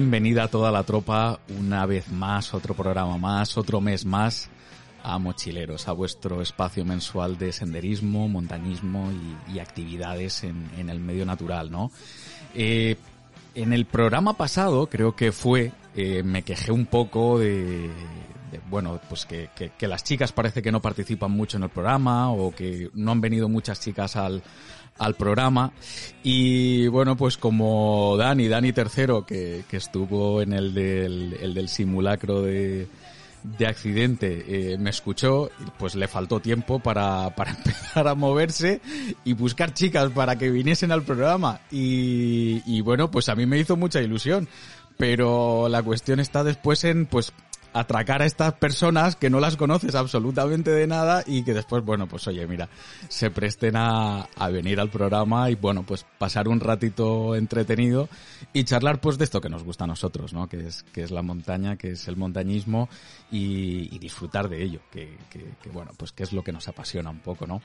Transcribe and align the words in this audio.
Bienvenida 0.00 0.44
a 0.44 0.48
toda 0.48 0.72
la 0.72 0.82
tropa, 0.82 1.40
una 1.58 1.84
vez 1.84 2.10
más, 2.10 2.54
otro 2.54 2.72
programa 2.72 3.18
más, 3.18 3.58
otro 3.58 3.82
mes 3.82 4.06
más 4.06 4.48
a 5.02 5.18
Mochileros, 5.18 5.88
a 5.88 5.92
vuestro 5.92 6.40
espacio 6.40 6.86
mensual 6.86 7.36
de 7.36 7.52
senderismo, 7.52 8.26
montañismo 8.26 9.10
y, 9.52 9.58
actividades 9.58 10.42
en, 10.42 10.88
el 10.88 11.00
medio 11.00 11.26
natural, 11.26 11.70
¿no? 11.70 11.90
Eh, 12.54 12.96
en 13.54 13.74
el 13.74 13.84
programa 13.84 14.38
pasado, 14.38 14.86
creo 14.86 15.14
que 15.14 15.32
fue, 15.32 15.70
eh, 15.94 16.22
me 16.22 16.44
quejé 16.44 16.72
un 16.72 16.86
poco 16.86 17.38
de, 17.38 17.90
bueno, 18.70 18.98
pues 19.06 19.26
que, 19.26 19.50
que, 19.54 19.86
las 19.86 20.02
chicas 20.02 20.32
parece 20.32 20.62
que 20.62 20.72
no 20.72 20.80
participan 20.80 21.30
mucho 21.30 21.58
en 21.58 21.64
el 21.64 21.68
programa 21.68 22.32
o 22.32 22.52
que 22.52 22.88
no 22.94 23.12
han 23.12 23.20
venido 23.20 23.50
muchas 23.50 23.80
chicas 23.80 24.16
al, 24.16 24.42
al 24.98 25.14
programa. 25.14 25.72
Y 26.22 26.86
bueno, 26.88 27.16
pues 27.16 27.36
como 27.36 28.16
Dani, 28.16 28.48
Dani 28.48 28.72
tercero, 28.72 29.24
que, 29.24 29.64
que 29.68 29.76
estuvo 29.76 30.42
en 30.42 30.52
el 30.52 30.74
del, 30.74 31.36
el 31.40 31.54
del 31.54 31.68
simulacro 31.68 32.42
de, 32.42 32.86
de 33.42 33.66
accidente 33.66 34.44
eh, 34.46 34.78
me 34.78 34.90
escuchó, 34.90 35.50
pues 35.78 35.94
le 35.94 36.08
faltó 36.08 36.40
tiempo 36.40 36.78
para, 36.80 37.34
para 37.34 37.50
empezar 37.56 38.08
a 38.08 38.14
moverse 38.14 38.80
y 39.24 39.32
buscar 39.32 39.72
chicas 39.72 40.10
para 40.10 40.36
que 40.36 40.50
viniesen 40.50 40.92
al 40.92 41.02
programa. 41.02 41.60
Y 41.70 42.80
bueno, 42.82 43.10
pues 43.10 43.28
a 43.28 43.34
mí 43.34 43.46
me 43.46 43.58
hizo 43.58 43.76
mucha 43.76 44.00
ilusión. 44.00 44.48
Pero 45.00 45.70
la 45.70 45.82
cuestión 45.82 46.20
está 46.20 46.44
después 46.44 46.84
en, 46.84 47.06
pues, 47.06 47.32
atracar 47.72 48.22
a 48.22 48.26
estas 48.26 48.54
personas 48.54 49.16
que 49.16 49.30
no 49.30 49.40
las 49.40 49.56
conoces 49.56 49.94
absolutamente 49.94 50.70
de 50.70 50.86
nada 50.86 51.22
y 51.26 51.42
que 51.44 51.54
después, 51.54 51.84
bueno, 51.84 52.06
pues 52.06 52.26
oye, 52.26 52.46
mira, 52.46 52.68
se 53.08 53.30
presten 53.30 53.76
a, 53.76 54.22
a, 54.36 54.48
venir 54.48 54.80
al 54.80 54.90
programa 54.90 55.50
y 55.50 55.54
bueno, 55.54 55.84
pues 55.84 56.04
pasar 56.18 56.48
un 56.48 56.60
ratito 56.60 57.34
entretenido 57.34 58.08
y 58.52 58.64
charlar 58.64 59.00
pues 59.00 59.18
de 59.18 59.24
esto 59.24 59.40
que 59.40 59.48
nos 59.48 59.62
gusta 59.62 59.84
a 59.84 59.86
nosotros, 59.86 60.32
¿no? 60.32 60.48
Que 60.48 60.66
es, 60.66 60.82
que 60.82 61.02
es 61.02 61.10
la 61.10 61.22
montaña, 61.22 61.76
que 61.76 61.92
es 61.92 62.08
el 62.08 62.16
montañismo 62.16 62.88
y, 63.30 63.94
y 63.94 63.98
disfrutar 63.98 64.48
de 64.48 64.62
ello, 64.62 64.80
que, 64.90 65.16
que, 65.30 65.44
que, 65.62 65.70
bueno, 65.70 65.92
pues 65.96 66.12
que 66.12 66.24
es 66.24 66.32
lo 66.32 66.42
que 66.42 66.52
nos 66.52 66.68
apasiona 66.68 67.10
un 67.10 67.20
poco, 67.20 67.46
¿no? 67.46 67.60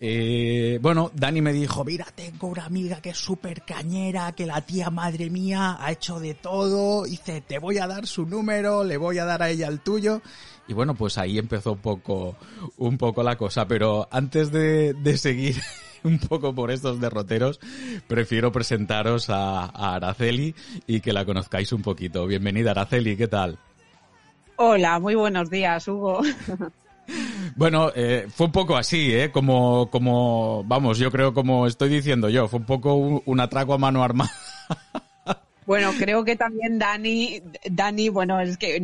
Eh, 0.00 0.78
bueno, 0.82 1.10
Dani 1.14 1.40
me 1.40 1.52
dijo, 1.52 1.84
mira, 1.84 2.06
tengo 2.14 2.48
una 2.48 2.64
amiga 2.64 3.00
que 3.00 3.10
es 3.10 3.18
súper 3.18 3.62
cañera, 3.62 4.32
que 4.32 4.46
la 4.46 4.60
tía 4.60 4.90
madre 4.90 5.30
mía 5.30 5.76
ha 5.78 5.92
hecho 5.92 6.20
de 6.20 6.34
todo, 6.34 7.04
dice, 7.04 7.40
te 7.40 7.58
voy 7.58 7.78
a 7.78 7.86
dar 7.86 8.06
su 8.06 8.26
número, 8.26 8.84
le 8.84 8.96
voy 8.96 9.18
a 9.18 9.24
dar 9.24 9.42
a 9.42 9.50
ella 9.50 9.68
el 9.68 9.80
tuyo. 9.80 10.20
Y 10.66 10.72
bueno, 10.72 10.94
pues 10.94 11.18
ahí 11.18 11.38
empezó 11.38 11.72
un 11.72 11.78
poco, 11.78 12.36
un 12.78 12.98
poco 12.98 13.22
la 13.22 13.36
cosa, 13.36 13.66
pero 13.66 14.08
antes 14.10 14.50
de, 14.50 14.94
seguir 15.16 15.56
un 16.02 16.18
poco 16.18 16.54
por 16.54 16.70
estos 16.70 17.00
derroteros, 17.00 17.60
prefiero 18.06 18.50
presentaros 18.50 19.30
a, 19.30 19.64
a 19.64 19.94
Araceli 19.94 20.54
y 20.86 21.00
que 21.00 21.12
la 21.12 21.24
conozcáis 21.24 21.72
un 21.72 21.82
poquito. 21.82 22.26
Bienvenida 22.26 22.72
Araceli, 22.72 23.16
¿qué 23.16 23.28
tal? 23.28 23.58
Hola, 24.56 24.98
muy 25.00 25.14
buenos 25.14 25.50
días, 25.50 25.86
Hugo. 25.88 26.22
Bueno, 27.56 27.92
eh, 27.94 28.26
fue 28.34 28.46
un 28.46 28.52
poco 28.52 28.76
así, 28.76 29.14
¿eh? 29.14 29.30
Como, 29.30 29.88
como, 29.90 30.64
vamos, 30.64 30.98
yo 30.98 31.10
creo 31.10 31.34
como 31.34 31.66
estoy 31.66 31.88
diciendo 31.88 32.28
yo, 32.28 32.48
fue 32.48 32.58
un 32.60 32.66
poco 32.66 32.94
un, 32.94 33.40
atraco 33.40 33.74
a 33.74 33.78
mano 33.78 34.02
armada. 34.02 34.32
Bueno, 35.66 35.92
creo 35.98 36.24
que 36.24 36.36
también 36.36 36.78
Dani, 36.78 37.40
Dani, 37.70 38.10
bueno, 38.10 38.38
es 38.38 38.58
que 38.58 38.80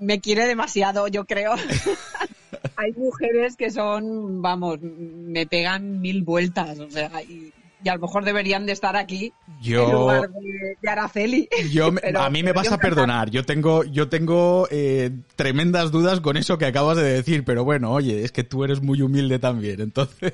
me 0.00 0.20
quiere 0.20 0.46
demasiado, 0.46 1.06
yo 1.06 1.24
creo. 1.24 1.52
Hay 2.76 2.92
mujeres 2.92 3.56
que 3.56 3.70
son, 3.70 4.42
vamos, 4.42 4.80
me 4.80 5.46
pegan 5.46 6.00
mil 6.00 6.22
vueltas, 6.22 6.78
o 6.80 6.90
sea, 6.90 7.22
y, 7.22 7.52
y 7.82 7.88
a 7.88 7.94
lo 7.94 8.00
mejor 8.00 8.24
deberían 8.24 8.66
de 8.66 8.72
estar 8.72 8.96
aquí 8.96 9.32
yo, 9.60 9.84
en 9.84 9.92
lugar 9.92 10.30
de, 10.30 10.88
Araceli. 10.88 11.48
Yo, 11.70 11.90
a 12.16 12.30
mí 12.30 12.42
me 12.42 12.52
vas 12.52 12.70
a 12.70 12.78
perdonar, 12.78 13.30
yo 13.30 13.44
tengo, 13.44 13.84
yo 13.84 14.08
tengo 14.08 14.66
eh, 14.70 15.10
tremendas 15.36 15.90
dudas 15.90 16.20
con 16.20 16.36
eso 16.36 16.58
que 16.58 16.66
acabas 16.66 16.96
de 16.96 17.04
decir, 17.04 17.44
pero 17.44 17.64
bueno, 17.64 17.92
oye, 17.92 18.24
es 18.24 18.32
que 18.32 18.44
tú 18.44 18.64
eres 18.64 18.82
muy 18.82 19.02
humilde 19.02 19.38
también, 19.38 19.80
entonces... 19.80 20.32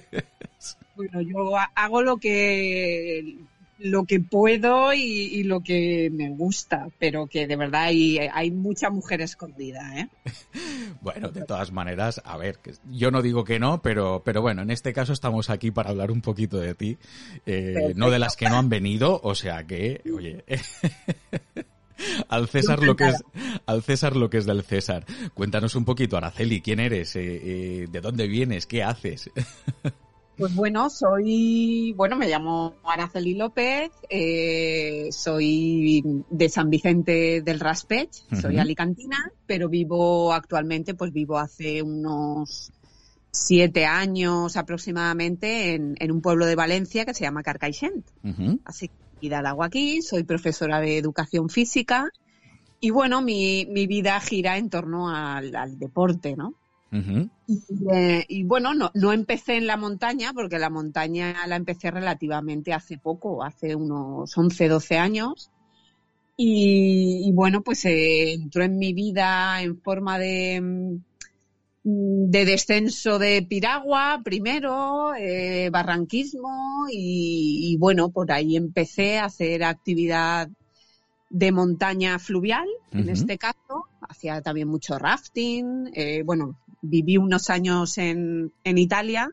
Bueno, 0.96 1.20
yo 1.20 1.56
hago 1.76 2.02
lo 2.02 2.16
que 2.16 3.36
lo 3.78 4.04
que 4.04 4.20
puedo 4.20 4.92
y, 4.92 5.42
lo 5.44 5.60
que 5.60 6.10
me 6.12 6.30
gusta, 6.30 6.88
pero 6.98 7.26
que 7.26 7.46
de 7.46 7.56
verdad 7.56 7.84
hay, 7.84 8.18
hay 8.18 8.50
mucha 8.50 8.90
mujer 8.90 9.20
escondida, 9.20 10.00
¿eh? 10.00 10.08
bueno, 11.00 11.28
de 11.28 11.44
todas 11.44 11.72
maneras, 11.72 12.20
a 12.24 12.36
ver, 12.36 12.58
yo 12.90 13.10
no 13.10 13.22
digo 13.22 13.44
que 13.44 13.58
no, 13.58 13.80
pero, 13.80 14.22
pero 14.24 14.42
bueno, 14.42 14.62
en 14.62 14.70
este 14.70 14.92
caso 14.92 15.12
estamos 15.12 15.48
aquí 15.48 15.70
para 15.70 15.90
hablar 15.90 16.10
un 16.10 16.20
poquito 16.20 16.58
de 16.58 16.74
ti, 16.74 16.98
eh, 17.46 17.92
no 17.94 18.10
de 18.10 18.18
las 18.18 18.36
que 18.36 18.48
no 18.48 18.56
han 18.56 18.68
venido, 18.68 19.20
o 19.22 19.34
sea 19.34 19.64
que, 19.64 20.02
oye. 20.12 20.44
al 22.28 22.48
César 22.48 22.82
lo 22.82 22.94
que 22.94 23.08
es 23.08 23.24
al 23.66 23.82
César 23.82 24.16
lo 24.16 24.30
que 24.30 24.38
es 24.38 24.46
del 24.46 24.62
César. 24.62 25.04
Cuéntanos 25.34 25.74
un 25.74 25.84
poquito, 25.84 26.16
Araceli, 26.16 26.60
quién 26.60 26.80
eres, 26.80 27.16
eh, 27.16 27.22
eh, 27.22 27.86
de 27.90 28.00
dónde 28.00 28.26
vienes, 28.26 28.66
qué 28.66 28.82
haces. 28.82 29.30
Pues 30.38 30.54
bueno, 30.54 30.88
soy, 30.88 31.92
bueno, 31.96 32.14
me 32.14 32.28
llamo 32.28 32.76
Araceli 32.84 33.34
López, 33.34 33.90
eh, 34.08 35.08
soy 35.10 36.00
de 36.30 36.48
San 36.48 36.70
Vicente 36.70 37.42
del 37.42 37.58
Raspech, 37.58 38.10
soy 38.40 38.56
alicantina, 38.58 39.32
pero 39.46 39.68
vivo 39.68 40.32
actualmente, 40.32 40.94
pues 40.94 41.12
vivo 41.12 41.38
hace 41.38 41.82
unos 41.82 42.70
siete 43.32 43.84
años 43.84 44.56
aproximadamente 44.56 45.74
en, 45.74 46.12
un 46.12 46.20
pueblo 46.20 46.46
de 46.46 46.54
Valencia 46.54 47.04
que 47.04 47.14
se 47.14 47.24
llama 47.24 47.42
Carcaixent. 47.42 48.06
Así 48.64 48.88
que 49.20 49.26
he 49.26 49.34
agua 49.34 49.66
aquí, 49.66 50.02
soy 50.02 50.22
profesora 50.22 50.78
de 50.78 50.98
educación 50.98 51.48
física 51.48 52.12
y 52.78 52.90
bueno, 52.90 53.22
mi, 53.22 53.66
mi 53.66 53.88
vida 53.88 54.20
gira 54.20 54.56
en 54.56 54.70
torno 54.70 55.10
al, 55.10 55.56
al 55.56 55.80
deporte, 55.80 56.36
¿no? 56.36 56.54
Eh, 56.90 58.24
y, 58.28 58.44
bueno, 58.44 58.74
no, 58.74 58.90
no 58.94 59.12
empecé 59.12 59.56
en 59.56 59.66
la 59.66 59.76
montaña, 59.76 60.32
porque 60.32 60.58
la 60.58 60.70
montaña 60.70 61.46
la 61.46 61.56
empecé 61.56 61.90
relativamente 61.90 62.72
hace 62.72 62.98
poco, 62.98 63.42
hace 63.42 63.74
unos 63.74 64.36
11, 64.36 64.68
12 64.68 64.98
años. 64.98 65.50
Y, 66.36 67.30
bueno, 67.32 67.62
pues 67.62 67.84
eh, 67.84 68.34
entró 68.34 68.62
en 68.62 68.78
mi 68.78 68.92
vida 68.92 69.60
en 69.60 69.80
forma 69.80 70.18
de, 70.18 70.60
mm, 70.60 72.30
de 72.30 72.44
descenso 72.44 73.18
de 73.18 73.42
piragua 73.42 74.20
primero, 74.24 75.14
eh, 75.16 75.68
barranquismo 75.70 76.86
y, 76.92 77.76
bueno, 77.78 78.10
por 78.10 78.30
ahí 78.30 78.56
empecé 78.56 79.18
a 79.18 79.24
hacer 79.24 79.64
actividad 79.64 80.48
de 81.30 81.52
montaña 81.52 82.18
fluvial, 82.18 82.66
en 82.92 83.08
este 83.10 83.36
caso, 83.36 83.84
hacía 84.00 84.40
también 84.40 84.68
mucho 84.68 84.98
rafting, 84.98 85.90
bueno, 86.24 86.56
viví 86.82 87.16
unos 87.16 87.50
años 87.50 87.98
en, 87.98 88.52
en 88.64 88.78
Italia 88.78 89.30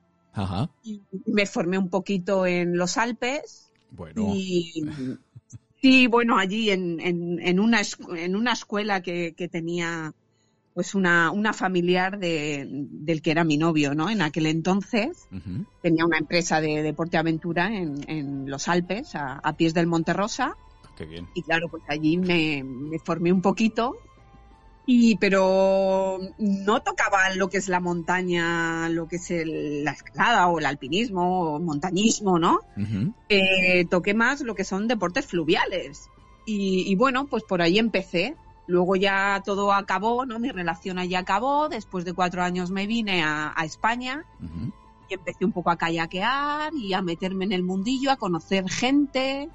y 0.83 1.01
me 1.25 1.46
formé 1.46 1.78
un 1.78 1.90
poquito 1.90 2.46
en 2.46 2.78
los 2.78 2.97
Alpes. 2.97 3.72
Bueno. 3.91 4.34
Y, 4.35 4.85
sí, 5.81 6.08
bueno, 6.08 6.37
allí 6.37 6.72
en, 6.72 6.99
en, 6.99 7.40
en, 7.40 7.59
una, 7.59 7.81
en 8.17 8.35
una 8.35 8.52
escuela 8.52 9.02
que, 9.02 9.34
que 9.35 9.47
tenía 9.47 10.14
pues 10.73 10.93
una, 10.93 11.31
una 11.31 11.53
familiar 11.53 12.20
de, 12.20 12.67
del 12.70 13.22
que 13.22 13.31
era 13.31 13.46
mi 13.46 13.55
novio, 13.55 13.96
¿no? 13.96 14.09
En 14.09 14.22
aquel 14.22 14.46
entonces 14.46 15.29
tenía 15.81 16.05
una 16.05 16.17
empresa 16.17 16.59
de 16.59 16.84
deporte 16.84 17.16
aventura 17.16 17.73
en, 17.73 18.03
en 18.09 18.49
los 18.49 18.67
Alpes, 18.67 19.16
a, 19.16 19.35
a, 19.35 19.55
pies 19.55 19.73
del 19.73 19.87
Monte 19.87 20.11
Rosa. 20.11 20.58
Qué 20.97 21.05
bien. 21.05 21.29
Y 21.34 21.43
claro, 21.43 21.70
pues 21.70 21.84
allí 21.87 22.17
me, 22.17 22.61
me 22.66 22.99
formé 22.99 23.31
un 23.31 23.41
poquito 23.41 23.96
y 24.85 25.17
pero 25.17 26.20
no 26.37 26.82
tocaba 26.82 27.29
lo 27.35 27.49
que 27.49 27.58
es 27.58 27.70
la 27.70 27.79
montaña, 27.79 28.87
lo 28.90 29.08
que 29.08 29.16
es 29.16 29.32
la 29.46 29.91
escalada 29.91 30.47
o 30.47 30.59
el 30.59 30.66
alpinismo 30.66 31.55
o 31.55 31.59
montañismo, 31.59 32.37
¿no? 32.37 32.59
eh, 33.29 33.85
toqué 33.90 34.14
más 34.14 34.41
lo 34.41 34.53
que 34.53 34.64
son 34.64 34.87
deportes 34.87 35.26
fluviales. 35.26 36.09
Y, 36.46 36.84
y, 36.91 36.96
bueno, 36.96 37.26
pues 37.26 37.43
por 37.43 37.61
ahí 37.64 37.79
empecé. 37.79 38.35
Luego 38.67 38.96
ya 38.96 39.41
todo 39.43 39.73
acabó, 39.73 40.26
¿no? 40.26 40.37
Mi 40.37 40.52
relación 40.52 40.99
allí 40.99 41.16
acabó. 41.16 41.70
Después 41.70 42.05
de 42.05 42.14
cuatro 42.14 42.43
años 42.43 42.70
me 42.70 42.85
vine 42.85 43.23
a, 43.23 43.53
a 43.55 43.66
España. 43.66 44.26
empecé 45.09 45.46
un 45.46 45.52
poco 45.52 45.72
a 45.72 45.78
kayakear 45.78 46.73
y 46.76 46.93
a 46.93 47.02
meterme 47.02 47.46
en 47.46 47.52
el 47.52 47.64
mundillo, 47.64 48.11
a 48.11 48.17
conocer 48.17 48.70
gente. 48.70 49.49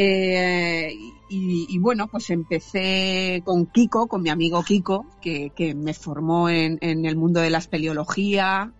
Eh, 0.00 0.94
y, 1.28 1.76
bueno, 1.80 2.06
pues 2.06 2.30
empecé 2.30 3.42
con 3.44 3.66
Kiko, 3.66 4.06
con 4.06 4.22
mi 4.22 4.30
amigo 4.30 4.62
Kiko, 4.62 5.06
que, 5.20 5.74
me 5.76 5.92
formó 5.92 6.48
en, 6.48 6.78
el 6.80 7.16
mundo 7.16 7.40
de 7.40 7.50
la 7.50 7.58
espeleología, 7.58 8.72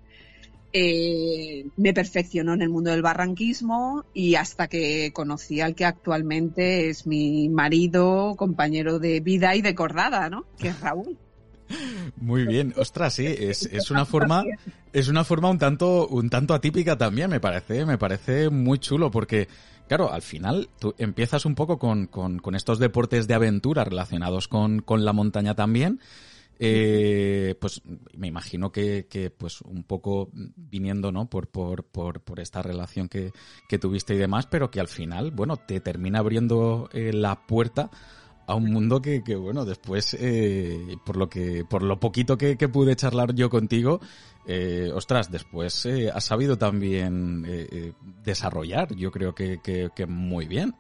eh, 0.73 1.67
me 1.77 1.93
perfeccionó 1.93 2.55
en 2.55 2.63
el 2.63 2.69
mundo 2.69 2.93
del 2.93 3.03
barranquismo 3.03 4.05
y 4.15 4.37
hasta 4.37 4.69
que 4.69 5.11
conocí 5.13 5.61
al 5.61 5.75
que 5.75 5.87
actualmente 5.87 6.89
es 6.89 7.05
mi 7.05 7.49
marido, 7.49 8.37
compañero 8.37 9.01
de 9.01 9.19
vida 9.19 9.57
y 9.57 9.61
de 9.61 9.75
cordada, 9.75 10.31
¿no? 10.31 10.45
Que 10.57 10.69
es 10.69 10.81
Raúl. 10.81 11.19
Muy 12.17 12.47
bien, 12.47 12.73
ostras, 12.77 13.15
sí, 13.15 13.27
es, 13.27 13.65
es, 13.65 13.91
una 13.91 14.07
forma, 14.07 14.45
es 14.93 15.09
una 15.09 15.25
forma 15.25 15.51
un 15.51 15.59
tanto, 15.59 16.07
un 16.07 16.31
tanto 16.31 16.55
atípica 16.55 16.97
también, 16.97 17.29
me 17.29 17.41
parece, 17.41 17.85
me 17.85 17.99
parece 17.99 18.51
muy 18.51 18.79
chulo, 18.79 19.11
porque, 19.11 19.49
claro, 19.89 20.13
al 20.13 20.23
final 20.23 20.69
tú 20.79 20.95
empiezas 20.99 21.45
un 21.45 21.55
poco 21.55 21.79
con, 21.79 22.07
con, 22.07 22.55
estos 22.55 22.79
deportes 22.79 23.27
de 23.27 23.35
aventura 23.35 23.85
relacionados 23.85 24.47
con, 24.47 24.81
con 24.81 25.05
la 25.05 25.13
montaña 25.13 25.55
también, 25.55 26.01
eh, 26.61 27.55
pues 27.61 27.83
me 28.17 28.27
imagino 28.27 28.73
que, 28.73 29.33
pues 29.37 29.61
un 29.63 29.85
poco 29.85 30.29
viniendo, 30.33 31.13
¿no? 31.13 31.31
Por, 31.31 31.49
por, 31.49 31.85
por, 31.85 32.21
por 32.21 32.41
esta 32.41 32.63
relación 32.63 33.09
que, 33.09 33.33
que, 33.69 33.79
tuviste 33.79 34.15
y 34.15 34.19
demás, 34.19 34.47
pero 34.47 34.71
que 34.71 34.81
al 34.81 34.89
final, 34.89 35.31
bueno, 35.31 35.57
te 35.57 35.81
termina 35.81 36.19
abriendo 36.19 36.89
eh, 36.93 37.13
la 37.13 37.47
puerta 37.47 37.91
a 38.47 38.55
un 38.55 38.73
mundo 38.73 39.01
que, 39.03 39.23
que 39.23 39.37
bueno, 39.37 39.65
después, 39.65 40.17
eh, 40.19 40.97
por 41.05 41.17
lo 41.17 41.29
que, 41.29 41.65
por 41.69 41.83
lo 41.83 42.01
poquito 42.01 42.39
que 42.39 42.57
pude 42.57 42.97
charlar 42.97 43.35
yo 43.35 43.51
contigo, 43.51 44.01
eh, 44.51 44.91
ostras, 44.95 45.31
después 45.31 45.85
eh, 45.85 46.11
has 46.11 46.25
sabido 46.25 46.57
también 46.57 47.45
eh, 47.47 47.69
eh, 47.71 47.93
desarrollar, 48.25 48.97
yo 48.97 49.13
creo 49.13 49.35
que, 49.35 49.61
que, 49.63 49.91
que 49.95 50.07
muy 50.07 50.47
bien. 50.47 50.75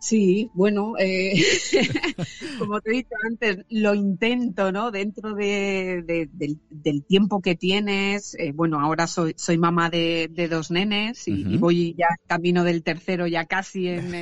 Sí, 0.00 0.50
bueno, 0.54 0.94
eh, 0.98 1.34
como 2.58 2.80
te 2.80 2.90
he 2.90 2.94
dicho 2.94 3.14
antes, 3.28 3.66
lo 3.68 3.92
intento, 3.94 4.72
¿no? 4.72 4.90
Dentro 4.90 5.34
de, 5.34 6.28
del, 6.32 7.04
tiempo 7.04 7.42
que 7.42 7.54
tienes. 7.54 8.34
Bueno, 8.54 8.80
ahora 8.80 9.06
soy, 9.06 9.34
soy 9.36 9.58
mamá 9.58 9.90
de, 9.90 10.48
dos 10.50 10.70
nenes 10.70 11.28
y, 11.28 11.58
voy 11.58 11.94
ya 11.98 12.06
camino 12.26 12.64
del 12.64 12.82
tercero 12.82 13.26
ya 13.26 13.44
casi 13.44 13.88
en, 13.88 14.14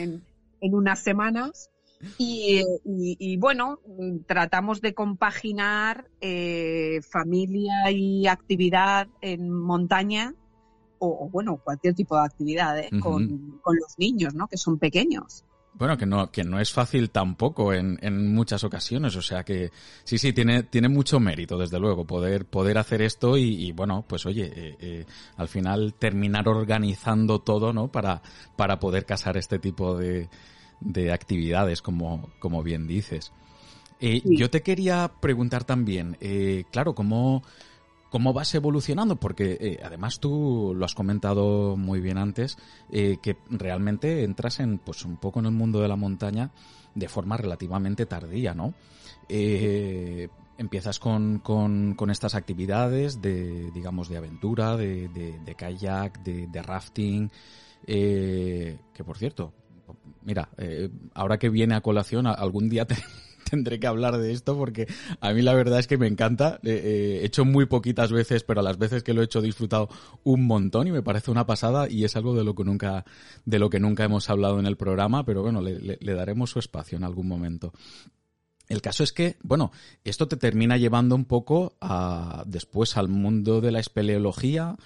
en, 0.61 0.75
unas 0.75 1.01
semanas. 1.01 1.71
Y, 2.19 2.63
y, 2.85 3.37
bueno, 3.37 3.81
tratamos 4.27 4.81
de 4.81 4.95
compaginar 4.95 6.09
eh, 6.21 7.01
familia 7.03 7.91
y 7.91 8.27
actividad 8.27 9.09
en 9.21 9.51
montaña 9.51 10.35
o, 10.99 11.29
bueno, 11.31 11.61
cualquier 11.63 11.95
tipo 11.95 12.17
de 12.17 12.25
actividad 12.25 12.79
¿eh? 12.79 12.89
con, 13.01 13.59
con 13.63 13.77
los 13.77 13.99
niños, 13.99 14.35
¿no? 14.35 14.47
Que 14.49 14.57
son 14.57 14.79
pequeños. 14.79 15.45
Bueno, 15.79 15.99
que 15.99 16.07
no, 16.07 16.31
que 16.31 16.43
no 16.43 16.59
es 16.59 16.73
fácil 16.73 17.11
tampoco 17.11 17.75
en, 17.75 17.99
en 18.01 18.33
muchas 18.33 18.65
ocasiones. 18.65 19.15
O 19.15 19.21
sea 19.21 19.45
que 19.45 19.71
sí, 20.05 20.17
sí, 20.17 20.33
tiene, 20.33 20.63
tiene 20.63 20.89
mucho 20.89 21.21
mérito, 21.21 21.59
desde 21.59 21.79
luego, 21.79 22.07
poder, 22.07 22.47
poder 22.47 22.79
hacer 22.79 23.03
esto 23.03 23.37
y, 23.37 23.73
bueno, 23.73 24.03
pues 24.09 24.25
oye, 24.25 24.51
eh, 24.55 24.77
eh, 24.81 25.07
al 25.37 25.49
final 25.49 25.93
terminar 25.93 26.49
organizando 26.49 27.41
todo, 27.41 27.75
¿no? 27.75 27.89
Para, 27.89 28.23
para 28.57 28.79
poder 28.79 29.05
casar 29.05 29.37
este 29.37 29.59
tipo 29.59 29.99
de, 29.99 30.31
de 30.81 31.13
actividades, 31.13 31.83
como, 31.83 32.31
como 32.39 32.63
bien 32.63 32.87
dices. 32.87 33.33
Eh, 34.01 34.23
Yo 34.25 34.51
te 34.51 34.63
quería 34.63 35.11
preguntar 35.21 35.65
también, 35.65 36.17
eh, 36.21 36.65
claro, 36.71 36.95
¿cómo, 36.95 37.43
cómo 38.11 38.33
vas 38.33 38.55
evolucionando, 38.55 39.17
porque 39.17 39.57
eh, 39.59 39.81
además 39.83 40.21
tú 40.21 40.75
lo 40.77 40.85
has 40.85 40.95
comentado 40.95 41.77
muy 41.77 42.01
bien 42.01 42.19
antes, 42.19 42.59
que 42.91 43.37
realmente 43.51 44.25
entras 44.25 44.61
en, 44.61 44.79
pues 44.79 45.05
un 45.05 45.17
poco 45.17 45.41
en 45.41 45.47
el 45.47 45.53
mundo 45.53 45.81
de 45.81 45.89
la 45.89 45.97
montaña 45.97 46.51
de 46.95 47.09
forma 47.09 47.37
relativamente 47.37 48.07
tardía, 48.07 48.55
¿no? 48.55 48.75
Empiezas 50.59 50.99
con, 50.99 51.41
con, 51.41 51.95
con, 51.95 52.11
estas 52.11 52.35
actividades 52.35 53.21
de, 53.21 53.71
digamos, 53.73 54.09
de 54.09 54.17
aventura, 54.17 54.77
de, 54.77 55.09
de, 55.09 55.55
kayak, 55.55 56.23
de, 56.23 56.47
de 56.47 56.63
rafting, 56.63 57.31
que 57.87 59.05
por 59.05 59.19
cierto, 59.19 59.53
mira, 60.23 60.49
ahora 61.15 61.39
que 61.39 61.49
viene 61.49 61.75
a 61.75 61.81
colación, 61.81 62.27
algún 62.27 62.69
día 62.69 62.85
te, 62.87 62.97
tendré 63.49 63.79
que 63.81 63.87
hablar 63.87 64.19
de 64.19 64.33
esto 64.33 64.57
porque 64.57 64.87
a 65.21 65.33
mí 65.33 65.43
la 65.43 65.55
verdad 65.55 65.79
es 65.79 65.87
que 65.87 65.99
me 65.99 66.07
encanta. 66.07 66.59
Eh, 66.63 66.71
eh, 66.71 67.19
he 67.23 67.27
hecho 67.27 67.45
muy 67.45 67.67
poquitas 67.67 68.13
veces, 68.13 68.43
pero 68.43 68.63
las 68.63 68.79
veces 68.79 69.03
que 69.03 69.15
lo 69.15 69.23
he 69.23 69.25
hecho 69.25 69.39
he 69.39 69.43
disfrutado 69.43 69.89
un 70.25 70.47
montón 70.47 70.87
y 70.89 70.93
me 70.93 71.03
parece 71.03 71.31
una 71.31 71.47
pasada 71.47 71.89
y 71.89 72.05
es 72.05 72.17
algo 72.17 72.35
de 72.35 72.45
lo 72.45 72.55
que 72.55 72.65
nunca, 72.65 73.05
de 73.45 73.59
lo 73.59 73.71
que 73.71 73.81
nunca 73.81 74.05
hemos 74.05 74.29
hablado 74.29 74.59
en 74.59 74.67
el 74.67 74.77
programa, 74.77 75.25
pero 75.25 75.43
bueno, 75.43 75.63
le, 75.63 76.15
daremos 76.15 76.51
su 76.51 76.59
espacio 76.59 76.99
en 76.99 77.05
algún 77.05 77.29
momento. 77.29 77.73
El 78.69 78.83
caso 78.83 79.05
es 79.05 79.13
que, 79.13 79.37
bueno, 79.43 79.71
esto 80.03 80.27
te 80.27 80.37
termina 80.37 80.77
llevando 80.77 81.15
un 81.15 81.25
poco 81.25 81.77
a, 81.81 82.43
después 82.47 82.97
al 82.97 83.09
mundo 83.09 83.61
de 83.61 83.71
la 83.71 83.79
espeleología, 83.79 84.77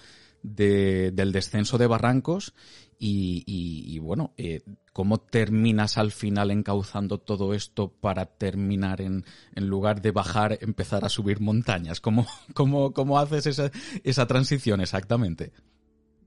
de, 0.42 1.12
del 1.12 1.32
descenso 1.32 1.78
de 1.78 1.86
barrancos 1.86 2.54
y, 3.02 3.44
y, 3.46 3.98
bueno, 3.98 4.34
eh, 4.36 4.60
¿cómo 4.92 5.16
terminas 5.16 5.96
al 5.96 6.12
final 6.12 6.50
encauzando 6.50 7.16
todo 7.16 7.54
esto 7.54 7.88
para 7.88 8.26
terminar 8.26 9.00
en, 9.00 9.24
en 9.54 9.68
lugar 9.68 10.02
de 10.02 10.10
bajar, 10.10 10.58
empezar 10.60 11.06
a 11.06 11.08
subir 11.08 11.40
montañas? 11.40 12.02
¿Cómo, 12.02 12.26
cómo, 12.54 12.92
cómo 12.92 13.18
haces 13.18 13.46
esa, 13.46 13.70
esa 14.04 14.26
transición 14.26 14.82
exactamente? 14.82 15.52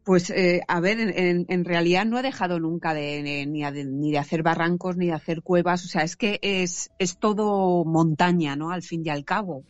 Pues 0.03 0.31
eh, 0.31 0.61
a 0.67 0.79
ver, 0.79 0.99
en, 0.99 1.45
en, 1.47 1.63
realidad 1.63 2.05
no 2.05 2.17
he 2.17 2.23
dejado 2.23 2.59
nunca 2.59 2.95
de, 2.95 3.45
ni, 3.47 3.61
de, 3.63 3.85
ni, 3.85 4.11
de, 4.11 4.17
hacer 4.17 4.41
barrancos 4.41 4.97
ni 4.97 5.05
de 5.05 5.13
hacer 5.13 5.43
cuevas, 5.43 5.85
o 5.85 5.87
sea, 5.87 6.01
es 6.01 6.17
que 6.17 6.39
es, 6.41 6.89
es 6.97 7.19
todo 7.19 7.85
montaña, 7.85 8.55
¿no? 8.55 8.71
Al 8.71 8.81
fin 8.81 9.03
y 9.05 9.09
al 9.09 9.23
cabo. 9.23 9.63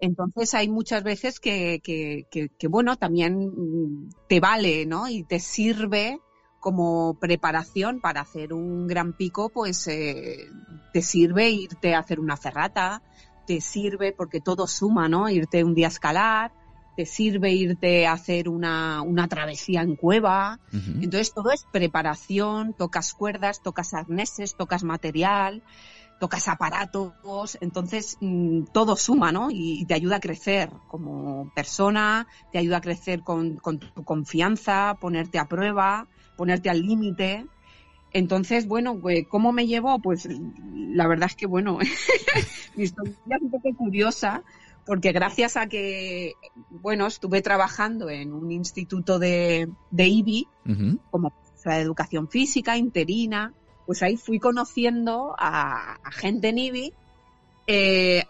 Entonces 0.00 0.52
hay 0.54 0.68
muchas 0.68 1.02
veces 1.04 1.38
que, 1.40 1.80
que, 1.82 2.26
que, 2.30 2.50
que, 2.50 2.66
bueno, 2.66 2.96
también 2.96 4.10
te 4.28 4.40
vale, 4.40 4.84
¿no? 4.84 5.08
Y 5.08 5.22
te 5.22 5.38
sirve 5.38 6.18
como 6.60 7.14
preparación 7.14 8.00
para 8.00 8.20
hacer 8.20 8.52
un 8.52 8.86
gran 8.86 9.14
pico, 9.14 9.48
pues 9.48 9.88
eh, 9.88 10.48
te 10.92 11.02
sirve 11.02 11.50
irte 11.50 11.94
a 11.94 12.00
hacer 12.00 12.20
una 12.20 12.36
ferrata, 12.36 13.02
te 13.46 13.60
sirve 13.60 14.12
porque 14.12 14.40
todo 14.40 14.66
suma, 14.66 15.08
¿no? 15.08 15.28
Irte 15.28 15.64
un 15.64 15.74
día 15.74 15.86
a 15.86 15.90
escalar, 15.90 16.52
te 16.96 17.06
sirve 17.06 17.52
irte 17.52 18.06
a 18.06 18.12
hacer 18.12 18.48
una, 18.48 19.02
una 19.02 19.26
travesía 19.26 19.80
en 19.80 19.96
cueva. 19.96 20.60
Entonces 20.72 21.32
todo 21.32 21.50
es 21.50 21.66
preparación, 21.72 22.74
tocas 22.74 23.14
cuerdas, 23.14 23.62
tocas 23.62 23.94
arneses, 23.94 24.54
tocas 24.54 24.84
material, 24.84 25.62
tocas 26.20 26.46
aparatos, 26.48 27.56
entonces 27.62 28.18
mm, 28.20 28.64
todo 28.72 28.94
suma, 28.96 29.32
¿no? 29.32 29.48
Y, 29.50 29.86
te 29.86 29.94
ayuda 29.94 30.16
a 30.16 30.20
crecer 30.20 30.70
como 30.88 31.50
persona, 31.54 32.26
te 32.52 32.58
ayuda 32.58 32.76
a 32.76 32.80
crecer 32.82 33.22
con, 33.22 33.56
con 33.56 33.78
tu 33.78 34.04
confianza, 34.04 34.98
ponerte 35.00 35.38
a 35.38 35.48
prueba, 35.48 36.06
ponerte 36.40 36.70
al 36.70 36.80
límite. 36.80 37.44
Entonces, 38.14 38.66
bueno, 38.66 38.98
¿cómo 39.28 39.52
me 39.52 39.66
llevó? 39.66 39.98
Pues 39.98 40.26
la 40.74 41.06
verdad 41.06 41.28
es 41.28 41.36
que, 41.36 41.44
bueno, 41.44 41.78
mi 42.76 42.84
historia 42.84 43.14
es 43.26 43.42
un 43.42 43.50
poco 43.50 43.74
curiosa, 43.76 44.42
porque 44.86 45.12
gracias 45.12 45.58
a 45.58 45.66
que, 45.66 46.32
bueno, 46.70 47.06
estuve 47.06 47.42
trabajando 47.42 48.08
en 48.08 48.32
un 48.32 48.50
instituto 48.52 49.18
de, 49.18 49.68
de 49.90 50.08
IBI, 50.08 50.48
como 51.10 51.34
de 51.62 51.76
educación 51.76 52.26
física, 52.26 52.78
interina, 52.78 53.52
pues 53.84 54.02
ahí 54.02 54.16
fui 54.16 54.38
conociendo 54.38 55.34
a, 55.38 55.98
gente 56.10 56.48
en 56.48 56.58
IBI. 56.58 56.94
Eh, 57.66 58.24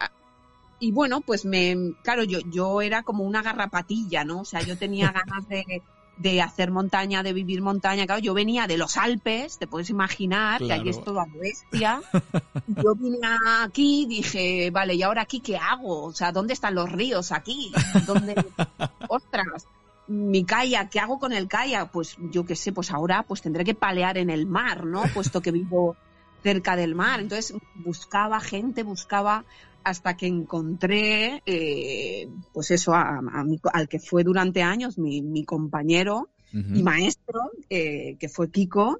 y 0.81 0.91
bueno, 0.91 1.21
pues 1.21 1.45
me, 1.45 1.93
claro, 2.03 2.25
yo, 2.25 2.39
yo 2.51 2.81
era 2.81 3.03
como 3.03 3.23
una 3.23 3.41
garrapatilla, 3.41 4.25
¿no? 4.25 4.41
O 4.41 4.45
sea, 4.45 4.59
yo 4.63 4.77
tenía 4.77 5.11
ganas 5.13 5.47
de, 5.47 5.81
de 6.17 6.41
hacer 6.41 6.71
montaña, 6.71 7.23
de 7.23 7.33
vivir 7.33 7.61
montaña. 7.61 8.05
Claro, 8.05 8.21
yo 8.21 8.33
venía 8.33 8.67
de 8.67 8.77
los 8.77 8.97
Alpes, 8.97 9.57
te 9.57 9.67
puedes 9.67 9.89
imaginar, 9.89 10.59
que 10.59 10.71
allí 10.71 10.89
es 10.89 11.03
toda 11.03 11.25
bestia. 11.33 12.01
yo 12.67 12.95
vine 12.95 13.19
aquí, 13.63 14.05
dije, 14.07 14.69
vale, 14.71 14.95
¿y 14.95 15.03
ahora 15.03 15.23
aquí 15.23 15.39
qué 15.39 15.57
hago? 15.57 16.03
O 16.03 16.13
sea, 16.13 16.31
¿dónde 16.31 16.53
están 16.53 16.75
los 16.75 16.91
ríos 16.91 17.31
aquí? 17.31 17.71
¿Dónde? 18.05 18.35
Ostras, 19.07 19.65
mi 20.07 20.43
kayak, 20.43 20.89
¿qué 20.89 20.99
hago 20.99 21.19
con 21.19 21.33
el 21.33 21.47
kayak? 21.47 21.91
Pues 21.91 22.17
yo 22.31 22.45
qué 22.45 22.55
sé, 22.55 22.71
pues 22.71 22.91
ahora 22.91 23.23
pues 23.23 23.41
tendré 23.41 23.63
que 23.63 23.73
palear 23.73 24.17
en 24.17 24.29
el 24.29 24.45
mar, 24.45 24.85
¿no? 24.85 25.03
Puesto 25.13 25.41
que 25.41 25.51
vivo 25.51 25.95
cerca 26.43 26.75
del 26.75 26.95
mar. 26.95 27.19
Entonces 27.19 27.55
buscaba 27.75 28.39
gente, 28.39 28.83
buscaba 28.83 29.45
hasta 29.83 30.15
que 30.17 30.27
encontré, 30.27 31.41
eh, 31.45 32.27
pues 32.53 32.71
eso, 32.71 32.93
al 32.93 33.87
que 33.89 33.99
fue 33.99 34.23
durante 34.23 34.61
años 34.61 34.97
mi, 34.97 35.43
compañero 35.45 36.29
y 36.53 36.83
maestro, 36.83 37.51
eh, 37.69 38.17
que 38.19 38.29
fue 38.29 38.51
Kiko. 38.51 38.97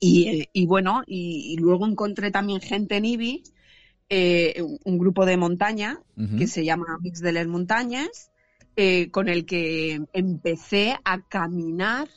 Y, 0.00 0.48
y 0.52 0.66
bueno, 0.66 1.02
y, 1.06 1.56
luego 1.58 1.86
encontré 1.86 2.30
también 2.30 2.60
gente 2.60 2.96
en 2.96 3.04
IBI, 3.04 3.42
eh, 4.08 4.62
un, 4.84 4.98
grupo 4.98 5.24
de 5.24 5.36
montaña 5.36 6.00
que 6.36 6.46
se 6.46 6.64
llama 6.64 6.98
Mix 7.00 7.20
de 7.20 7.32
las 7.32 7.46
Montañas. 7.46 8.30
eh, 8.74 9.10
con 9.10 9.28
el 9.28 9.44
que 9.44 10.00
empecé 10.14 10.98
a 11.04 11.20
caminar 11.20 12.08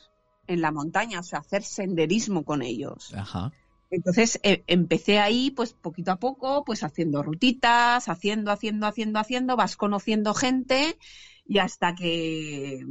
en 0.46 0.60
la 0.62 0.72
montaña, 0.72 1.20
o 1.20 1.22
sea, 1.22 1.40
hacer 1.40 1.62
senderismo 1.62 2.44
con 2.44 2.62
ellos. 2.62 3.12
Ajá. 3.14 3.52
Entonces 3.90 4.40
eh, 4.42 4.64
empecé 4.66 5.18
ahí, 5.18 5.50
pues 5.50 5.72
poquito 5.72 6.10
a 6.12 6.18
poco, 6.18 6.64
pues 6.64 6.82
haciendo 6.82 7.22
rutitas, 7.22 8.08
haciendo, 8.08 8.50
haciendo, 8.50 8.86
haciendo, 8.86 9.18
haciendo, 9.18 9.56
vas 9.56 9.76
conociendo 9.76 10.34
gente 10.34 10.98
y 11.46 11.58
hasta 11.58 11.94
que, 11.94 12.84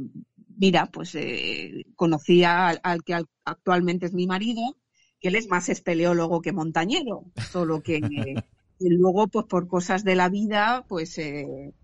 mira, 0.56 0.86
pues 0.86 1.14
eh, 1.14 1.84
conocí 1.94 2.44
al, 2.44 2.80
que 3.04 3.22
actualmente 3.44 4.06
es 4.06 4.14
mi 4.14 4.26
marido, 4.26 4.76
que 5.20 5.28
él 5.28 5.34
es 5.36 5.48
más 5.48 5.68
espeleólogo 5.68 6.40
que 6.40 6.52
montañero, 6.52 7.24
solo 7.50 7.82
que 7.82 8.00
luego, 8.80 9.28
pues 9.28 9.46
por 9.46 9.68
cosas 9.68 10.04
de 10.04 10.14
la 10.14 10.30
vida, 10.30 10.86
pues 10.88 11.18
eh, 11.18 11.74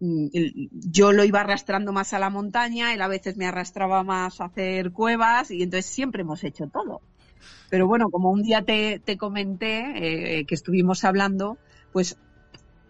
mm, 0.00 0.26
yo 0.72 1.12
lo 1.12 1.22
iba 1.24 1.40
arrastrando 1.40 1.92
más 1.92 2.12
a 2.12 2.18
la 2.18 2.30
montaña, 2.30 2.92
él 2.92 3.02
a 3.02 3.08
veces 3.08 3.36
me 3.36 3.46
arrastraba 3.46 4.02
más 4.02 4.40
a 4.40 4.46
hacer 4.46 4.90
cuevas 4.90 5.52
y 5.52 5.62
entonces 5.62 5.86
siempre 5.86 6.22
hemos 6.22 6.42
hecho 6.42 6.66
todo. 6.66 7.00
Pero 7.70 7.86
bueno, 7.86 8.10
como 8.10 8.30
un 8.30 8.42
día 8.42 8.62
te, 8.62 9.00
comenté 9.18 10.38
eh, 10.38 10.44
que 10.46 10.54
estuvimos 10.54 11.04
hablando, 11.04 11.58
pues 11.92 12.18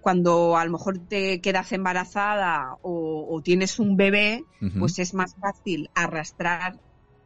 cuando 0.00 0.56
a 0.56 0.64
lo 0.64 0.70
mejor 0.70 0.98
te 0.98 1.40
quedas 1.40 1.72
embarazada 1.72 2.76
o, 2.82 3.40
tienes 3.42 3.80
un 3.80 3.96
bebé, 3.96 4.44
pues 4.78 5.00
es 5.00 5.14
más 5.14 5.34
fácil 5.34 5.90
arrastrar 5.94 6.78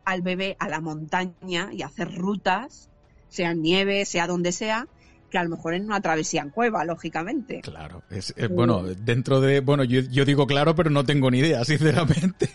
al 0.05 0.23
bebé 0.23 0.57
a 0.59 0.69
la 0.69 0.81
montaña 0.81 1.69
y 1.73 1.83
hacer 1.83 2.15
rutas, 2.15 2.89
sea 3.29 3.53
nieve, 3.53 4.07
sea 4.07 4.27
donde 4.27 4.53
sea, 4.53 4.89
que 5.31 5.39
a 5.39 5.45
lo 5.45 5.51
mejor 5.51 5.75
en 5.75 5.85
una 5.85 6.01
travesía 6.01 6.43
en 6.43 6.51
cueva, 6.51 6.85
lógicamente. 6.85 7.61
Claro, 7.63 8.03
es, 8.11 8.35
eh, 8.37 8.49
bueno, 8.49 8.83
dentro 8.83 9.41
de, 9.41 9.61
bueno, 9.61 9.85
yo, 9.85 10.01
yo, 10.01 10.25
digo 10.25 10.47
claro, 10.47 10.75
pero 10.75 10.91
no 10.91 11.05
tengo 11.05 11.31
ni 11.31 11.39
idea, 11.39 11.65
sinceramente, 11.65 12.51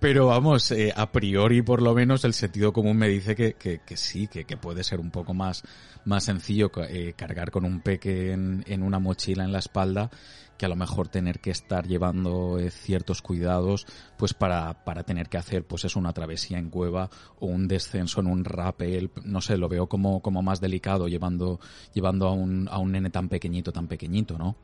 pero 0.00 0.26
vamos, 0.26 0.70
eh, 0.72 0.92
a 0.96 1.12
priori 1.12 1.62
por 1.62 1.82
lo 1.82 1.94
menos 1.94 2.24
el 2.24 2.34
sentido 2.34 2.72
común 2.72 2.96
me 2.96 3.08
dice 3.08 3.34
que, 3.36 3.54
que, 3.54 3.80
que 3.86 3.96
sí, 3.96 4.26
que, 4.26 4.44
que, 4.44 4.56
puede 4.56 4.82
ser 4.82 5.00
un 5.00 5.10
poco 5.10 5.34
más, 5.34 5.62
más 6.04 6.24
sencillo 6.24 6.70
eh, 6.88 7.12
cargar 7.16 7.50
con 7.50 7.64
un 7.64 7.80
peque 7.80 8.32
en, 8.32 8.64
en 8.66 8.82
una 8.82 8.98
mochila 8.98 9.44
en 9.44 9.52
la 9.52 9.58
espalda 9.58 10.10
que 10.56 10.66
a 10.66 10.68
lo 10.68 10.76
mejor 10.76 11.08
tener 11.08 11.40
que 11.40 11.50
estar 11.50 11.86
llevando 11.86 12.58
eh, 12.58 12.70
ciertos 12.70 13.22
cuidados 13.22 13.86
pues 14.16 14.34
para, 14.34 14.84
para 14.84 15.02
tener 15.04 15.28
que 15.28 15.38
hacer 15.38 15.64
pues 15.64 15.84
es 15.84 15.96
una 15.96 16.12
travesía 16.12 16.58
en 16.58 16.70
cueva 16.70 17.10
o 17.40 17.46
un 17.46 17.68
descenso 17.68 18.20
en 18.20 18.26
un 18.26 18.44
rappel, 18.44 19.10
no 19.24 19.40
sé, 19.40 19.56
lo 19.56 19.68
veo 19.68 19.88
como, 19.88 20.20
como 20.20 20.42
más 20.42 20.60
delicado 20.60 21.08
llevando, 21.08 21.60
llevando 21.92 22.28
a 22.28 22.32
un, 22.32 22.68
a 22.70 22.78
un 22.78 22.92
nene 22.92 23.10
tan 23.10 23.28
pequeñito, 23.28 23.72
tan 23.72 23.88
pequeñito, 23.88 24.38
¿no? 24.38 24.56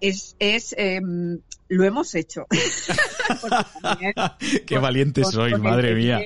Es, 0.00 0.36
es 0.38 0.74
em, 0.76 1.40
lo 1.68 1.84
hemos 1.84 2.14
hecho. 2.14 2.46
Qué 4.66 4.78
valiente 4.78 5.24
soy, 5.24 5.54
madre 5.58 5.94
mía 5.94 6.20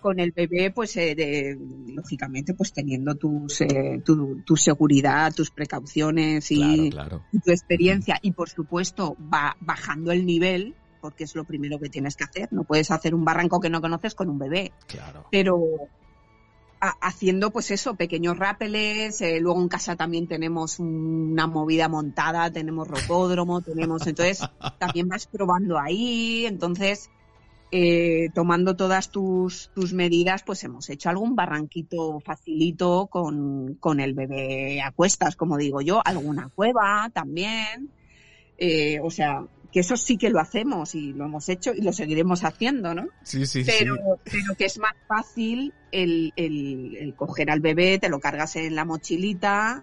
con 0.00 0.18
el 0.20 0.32
bebé, 0.32 0.70
pues 0.70 0.96
eh, 0.96 1.56
lógicamente, 1.86 2.54
pues 2.54 2.72
teniendo 2.72 3.14
tus, 3.14 3.60
eh, 3.60 4.02
tu, 4.04 4.56
seguridad, 4.56 5.32
tus 5.34 5.50
precauciones 5.50 6.50
y, 6.50 6.90
tu 6.90 7.50
experiencia. 7.50 8.18
Y 8.22 8.32
por 8.32 8.48
supuesto, 8.48 9.16
va 9.32 9.56
bajando 9.60 10.12
el 10.12 10.26
nivel, 10.26 10.74
porque 11.00 11.24
es 11.24 11.34
lo 11.34 11.44
primero 11.44 11.78
que 11.78 11.88
tienes 11.88 12.16
que 12.16 12.24
hacer. 12.24 12.48
No 12.52 12.64
puedes 12.64 12.90
hacer 12.90 13.14
un 13.14 13.24
barranco 13.24 13.60
que 13.60 13.70
no 13.70 13.80
conoces 13.80 14.14
con 14.14 14.28
un 14.28 14.38
bebé. 14.38 14.72
Claro. 14.86 15.26
Pero 15.30 15.88
haciendo 17.00 17.52
pues 17.52 17.70
eso, 17.70 17.94
pequeños 17.94 18.36
rápeles, 18.36 19.20
eh, 19.20 19.38
luego 19.40 19.60
en 19.60 19.68
casa 19.68 19.94
también 19.94 20.26
tenemos 20.26 20.80
una 20.80 21.46
movida 21.46 21.88
montada, 21.88 22.50
tenemos 22.50 22.88
rocódromo, 22.88 23.60
tenemos, 23.60 24.06
entonces 24.06 24.40
también 24.78 25.08
vas 25.08 25.26
probando 25.26 25.78
ahí, 25.78 26.44
entonces 26.46 27.10
eh, 27.74 28.28
tomando 28.34 28.76
todas 28.76 29.08
tus, 29.08 29.70
tus, 29.74 29.94
medidas, 29.94 30.42
pues 30.42 30.62
hemos 30.62 30.90
hecho 30.90 31.08
algún 31.08 31.34
barranquito 31.34 32.20
facilito 32.20 33.06
con, 33.06 33.76
con, 33.80 33.98
el 33.98 34.12
bebé 34.12 34.82
a 34.82 34.90
cuestas, 34.90 35.36
como 35.36 35.56
digo 35.56 35.80
yo, 35.80 36.02
alguna 36.04 36.50
cueva 36.54 37.10
también. 37.14 37.88
Eh, 38.58 39.00
o 39.02 39.10
sea, 39.10 39.46
que 39.72 39.80
eso 39.80 39.96
sí 39.96 40.18
que 40.18 40.28
lo 40.28 40.38
hacemos 40.38 40.94
y 40.94 41.14
lo 41.14 41.24
hemos 41.24 41.48
hecho 41.48 41.72
y 41.74 41.80
lo 41.80 41.94
seguiremos 41.94 42.44
haciendo, 42.44 42.94
¿no? 42.94 43.08
Sí, 43.22 43.46
sí, 43.46 43.64
pero, 43.64 43.96
sí. 43.96 44.30
Pero 44.32 44.54
que 44.54 44.66
es 44.66 44.78
más 44.78 44.94
fácil 45.08 45.72
el, 45.90 46.34
el, 46.36 46.94
el, 47.00 47.14
coger 47.14 47.50
al 47.50 47.60
bebé, 47.60 47.98
te 47.98 48.10
lo 48.10 48.20
cargas 48.20 48.54
en 48.56 48.74
la 48.74 48.84
mochilita, 48.84 49.82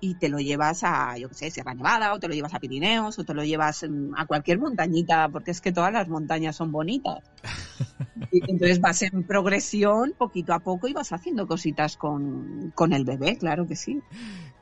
y 0.00 0.14
te 0.16 0.28
lo 0.28 0.38
llevas 0.38 0.82
a, 0.84 1.16
yo 1.18 1.28
qué 1.28 1.34
sé, 1.34 1.50
Sierra 1.50 1.74
Nevada, 1.74 2.12
o 2.12 2.18
te 2.18 2.28
lo 2.28 2.34
llevas 2.34 2.54
a 2.54 2.60
Pirineos, 2.60 3.18
o 3.18 3.24
te 3.24 3.34
lo 3.34 3.44
llevas 3.44 3.84
a 4.16 4.26
cualquier 4.26 4.58
montañita, 4.58 5.28
porque 5.28 5.50
es 5.50 5.60
que 5.60 5.72
todas 5.72 5.92
las 5.92 6.08
montañas 6.08 6.56
son 6.56 6.72
bonitas. 6.72 7.20
Y 8.32 8.40
entonces 8.50 8.80
vas 8.80 9.02
en 9.02 9.24
progresión, 9.24 10.14
poquito 10.16 10.52
a 10.52 10.60
poco, 10.60 10.88
y 10.88 10.92
vas 10.92 11.12
haciendo 11.12 11.46
cositas 11.46 11.96
con, 11.96 12.72
con 12.74 12.92
el 12.92 13.04
bebé, 13.04 13.36
claro 13.36 13.66
que 13.66 13.76
sí. 13.76 14.00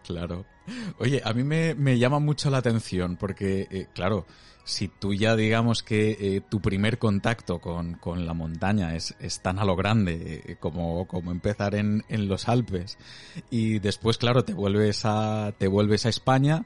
Claro. 0.04 0.44
Oye, 0.98 1.22
a 1.24 1.32
mí 1.32 1.44
me, 1.44 1.74
me 1.74 1.98
llama 1.98 2.18
mucho 2.18 2.50
la 2.50 2.58
atención, 2.58 3.16
porque, 3.16 3.66
eh, 3.70 3.86
claro, 3.94 4.26
si 4.64 4.88
tú 4.88 5.12
ya 5.12 5.36
digamos 5.36 5.82
que 5.82 6.16
eh, 6.18 6.40
tu 6.40 6.60
primer 6.60 6.98
contacto 6.98 7.60
con, 7.60 7.94
con 7.94 8.26
la 8.26 8.32
montaña 8.32 8.96
es, 8.96 9.14
es, 9.20 9.40
tan 9.40 9.58
a 9.58 9.64
lo 9.64 9.76
grande 9.76 10.42
eh, 10.46 10.56
como, 10.58 11.06
como 11.06 11.30
empezar 11.30 11.74
en, 11.74 12.02
en, 12.08 12.28
los 12.28 12.48
Alpes 12.48 12.98
y 13.50 13.78
después 13.78 14.16
claro 14.16 14.42
te 14.42 14.54
vuelves 14.54 15.02
a 15.04 15.52
te 15.58 15.68
vuelves 15.68 16.06
a 16.06 16.08
España 16.08 16.64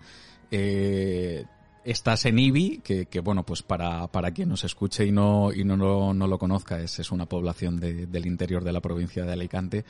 eh, 0.52 1.44
estás 1.84 2.24
en 2.26 2.38
Ibi 2.38 2.78
que, 2.84 3.06
que, 3.06 3.18
bueno 3.18 3.44
pues 3.44 3.62
para, 3.62 4.06
para 4.06 4.30
quien 4.30 4.48
nos 4.48 4.62
escuche 4.62 5.04
y 5.04 5.10
no 5.10 5.52
y 5.52 5.64
no, 5.64 5.76
no, 5.76 6.14
no 6.14 6.26
lo 6.28 6.38
conozca 6.38 6.80
es, 6.80 7.00
es 7.00 7.10
una 7.10 7.26
población 7.26 7.80
de, 7.80 8.06
del 8.06 8.26
interior 8.26 8.62
de 8.62 8.72
la 8.72 8.80
provincia 8.80 9.24
de 9.24 9.32
Alicante 9.32 9.84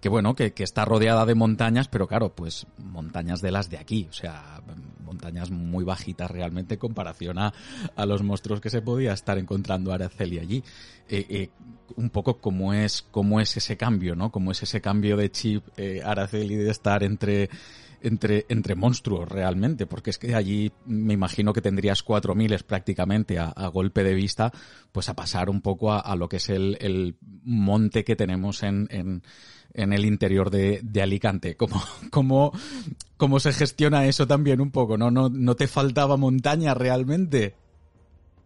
que 0.00 0.08
bueno, 0.08 0.34
que, 0.34 0.52
que, 0.52 0.64
está 0.64 0.84
rodeada 0.84 1.26
de 1.26 1.34
montañas, 1.34 1.88
pero 1.88 2.08
claro, 2.08 2.34
pues 2.34 2.66
montañas 2.78 3.40
de 3.40 3.50
las 3.50 3.70
de 3.70 3.78
aquí, 3.78 4.06
o 4.08 4.12
sea, 4.12 4.60
montañas 5.04 5.50
muy 5.50 5.84
bajitas 5.84 6.30
realmente 6.30 6.74
en 6.74 6.80
comparación 6.80 7.38
a, 7.38 7.52
a 7.96 8.06
los 8.06 8.22
monstruos 8.22 8.60
que 8.60 8.70
se 8.70 8.80
podía 8.80 9.12
estar 9.12 9.38
encontrando 9.38 9.92
Araceli 9.92 10.38
allí. 10.38 10.64
Eh, 11.08 11.26
eh, 11.28 11.50
un 11.96 12.10
poco 12.10 12.38
cómo 12.38 12.72
es, 12.72 13.02
cómo 13.10 13.40
es 13.40 13.56
ese 13.56 13.76
cambio, 13.76 14.14
¿no? 14.14 14.30
Cómo 14.30 14.52
es 14.52 14.62
ese 14.62 14.80
cambio 14.80 15.16
de 15.16 15.30
chip 15.30 15.64
eh, 15.76 16.00
Araceli 16.04 16.54
de 16.54 16.70
estar 16.70 17.02
entre 17.02 17.50
entre, 18.02 18.46
entre 18.48 18.74
monstruos 18.74 19.28
realmente, 19.28 19.86
porque 19.86 20.08
es 20.08 20.18
que 20.18 20.34
allí 20.34 20.72
me 20.86 21.12
imagino 21.12 21.52
que 21.52 21.60
tendrías 21.60 22.02
cuatro 22.02 22.34
miles 22.34 22.62
prácticamente 22.62 23.38
a, 23.38 23.48
a, 23.48 23.68
golpe 23.68 24.02
de 24.02 24.14
vista, 24.14 24.52
pues 24.90 25.10
a 25.10 25.14
pasar 25.14 25.50
un 25.50 25.60
poco 25.60 25.92
a, 25.92 26.00
a 26.00 26.16
lo 26.16 26.28
que 26.28 26.36
es 26.38 26.48
el, 26.48 26.78
el 26.80 27.16
monte 27.20 28.04
que 28.04 28.16
tenemos 28.16 28.62
en, 28.62 28.88
en, 28.90 29.22
en 29.74 29.92
el 29.92 30.04
interior 30.04 30.50
de, 30.50 30.80
de 30.82 31.02
Alicante. 31.02 31.56
¿Cómo, 31.56 31.82
cómo, 32.10 32.52
¿Cómo 33.16 33.40
se 33.40 33.52
gestiona 33.52 34.06
eso 34.06 34.26
también 34.26 34.60
un 34.60 34.70
poco? 34.70 34.96
¿No, 34.96 35.10
no, 35.10 35.28
no 35.28 35.54
te 35.56 35.68
faltaba 35.68 36.16
montaña 36.16 36.74
realmente? 36.74 37.54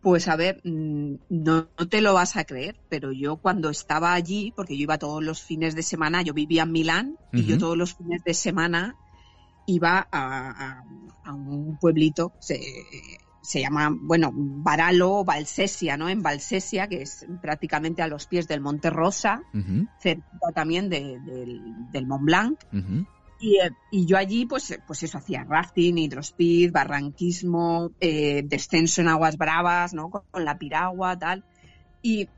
Pues 0.03 0.29
a 0.29 0.37
ver, 0.37 0.61
mm, 0.65 1.15
no, 1.31 1.69
no, 1.79 1.89
te 1.89 2.03
lo 2.03 2.13
vas 2.13 2.37
a 2.37 2.45
creer, 2.45 2.77
pero 2.89 3.11
yo 3.13 3.37
cuando 3.37 3.71
estaba 3.71 4.13
allí, 4.13 4.53
porque 4.55 4.77
yo 4.77 4.83
iba 4.83 4.99
todos 4.99 5.23
los 5.23 5.41
fines 5.41 5.75
de 5.75 5.83
semana, 5.83 6.23
yo 6.23 6.35
vivía 6.35 6.65
en 6.65 6.73
Milán 6.73 7.19
y 7.33 7.39
uh 7.39 7.41
-huh. 7.41 7.47
yo 7.47 7.59
todos 7.59 7.77
los 7.77 7.95
fines 7.95 8.23
de 8.25 8.35
semana 8.35 8.97
iba 9.67 10.07
a, 10.13 10.51
a, 10.51 10.85
a 11.25 11.33
un 11.33 11.79
pueblito, 11.79 12.33
se, 12.39 12.61
se 13.45 13.61
llama, 13.61 13.95
bueno, 13.95 14.31
Baralo 14.35 15.19
o 15.19 15.25
Valsesia, 15.25 15.97
¿no? 15.97 16.09
En 16.09 16.23
Valsesia, 16.23 16.89
que 16.89 17.03
es 17.03 17.27
prácticamente 17.43 18.03
a 18.03 18.09
los 18.09 18.27
pies 18.27 18.49
del 18.49 18.61
Monte 18.61 18.89
Rosa, 18.91 19.43
uh 19.53 19.59
-huh. 19.59 19.89
cerca 20.01 20.25
también 20.55 20.89
de, 20.89 21.21
de, 21.21 21.61
del 21.93 22.07
Mont 22.07 22.25
Blanc. 22.25 22.59
Uh 22.73 22.77
-huh. 22.77 23.07
y, 23.41 23.59
y, 23.91 24.07
yo 24.07 24.17
allí, 24.17 24.47
pues, 24.47 24.79
pues 24.87 25.03
eso, 25.03 25.19
hacía 25.19 25.45
rafting, 25.45 25.99
hidrospeed, 25.99 26.73
barranquismo, 26.73 27.91
eh, 28.01 28.43
descenso 28.47 29.03
en 29.03 29.09
aguas 29.09 29.37
bravas, 29.37 29.93
¿no? 29.93 30.09
Con, 30.09 30.23
con 30.31 30.45
la 30.45 30.57
piragua, 30.57 31.19
tal. 31.19 31.45
Y 32.01 32.29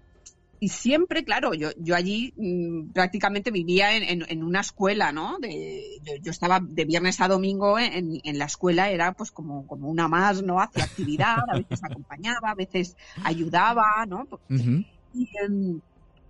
y 0.60 0.68
siempre, 0.68 1.24
claro, 1.24 1.54
yo, 1.54 1.70
yo 1.78 1.94
allí 1.94 2.32
mmm, 2.36 2.92
prácticamente 2.92 3.50
vivía 3.50 3.96
en, 3.96 4.02
en, 4.02 4.24
en, 4.28 4.42
una 4.42 4.60
escuela, 4.60 5.12
¿no? 5.12 5.38
De, 5.38 6.00
yo, 6.02 6.14
yo, 6.22 6.30
estaba 6.30 6.60
de 6.60 6.84
viernes 6.84 7.20
a 7.20 7.28
domingo 7.28 7.78
en, 7.78 8.20
en, 8.22 8.38
la 8.38 8.46
escuela, 8.46 8.90
era 8.90 9.12
pues 9.12 9.30
como, 9.30 9.66
como 9.66 9.88
una 9.88 10.08
más, 10.08 10.42
¿no? 10.42 10.60
Hacía 10.60 10.84
actividad, 10.84 11.38
a 11.48 11.58
veces 11.58 11.82
acompañaba, 11.82 12.50
a 12.50 12.54
veces 12.54 12.96
ayudaba, 13.24 14.06
¿no? 14.06 14.26
Uh 14.48 14.54
-huh. 14.54 14.86
y, 15.14 15.28
um, 15.48 15.80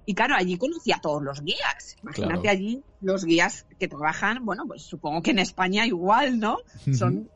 y, 0.05 0.15
claro, 0.15 0.35
allí 0.37 0.57
conocía 0.57 0.97
a 0.97 1.01
todos 1.01 1.23
los 1.23 1.43
guías. 1.43 1.97
Imagínate 2.03 2.43
claro. 2.43 2.57
allí 2.57 2.83
los 3.01 3.25
guías 3.25 3.67
que 3.79 3.89
trabajan, 3.89 4.45
bueno, 4.45 4.65
pues 4.67 4.83
supongo 4.83 5.23
que 5.23 5.33
en 5.33 5.41
España 5.41 5.87
igual, 5.87 6.39
¿no? 6.39 6.55
Uh 6.55 6.91
-huh. 6.91 6.95
Son 6.95 7.31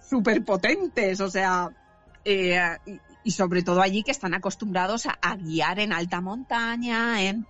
súper 0.00 0.44
potentes, 0.44 1.20
o 1.20 1.30
sea, 1.30 1.70
eh, 2.24 2.58
y 3.28 3.32
sobre 3.32 3.62
todo 3.62 3.82
allí 3.82 4.02
que 4.02 4.10
están 4.10 4.32
acostumbrados 4.32 5.04
a, 5.04 5.18
a 5.20 5.36
guiar 5.36 5.80
en 5.80 5.92
alta 5.92 6.22
montaña, 6.22 7.20
en 7.20 7.46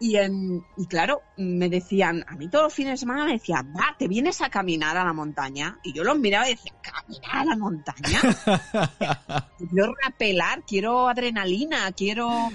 Y, 0.00 0.16
en, 0.16 0.66
y 0.76 0.86
claro, 0.86 1.22
me 1.36 1.68
decían, 1.68 2.24
a 2.26 2.34
mí 2.34 2.48
todos 2.48 2.64
los 2.64 2.74
fines 2.74 2.94
de 2.94 2.96
semana 2.96 3.24
me 3.24 3.34
decían, 3.34 3.72
va, 3.72 3.94
¿te 3.96 4.08
vienes 4.08 4.42
a 4.42 4.50
caminar 4.50 4.96
a 4.96 5.04
la 5.04 5.12
montaña? 5.12 5.78
Y 5.84 5.92
yo 5.92 6.02
los 6.02 6.18
miraba 6.18 6.48
y 6.48 6.56
decía, 6.56 6.72
¿caminar 6.82 7.36
a 7.36 7.44
la 7.44 7.56
montaña? 7.56 8.20
quiero 9.70 9.94
rapelar, 10.02 10.64
quiero 10.66 11.08
adrenalina, 11.08 11.92
quiero... 11.92 12.50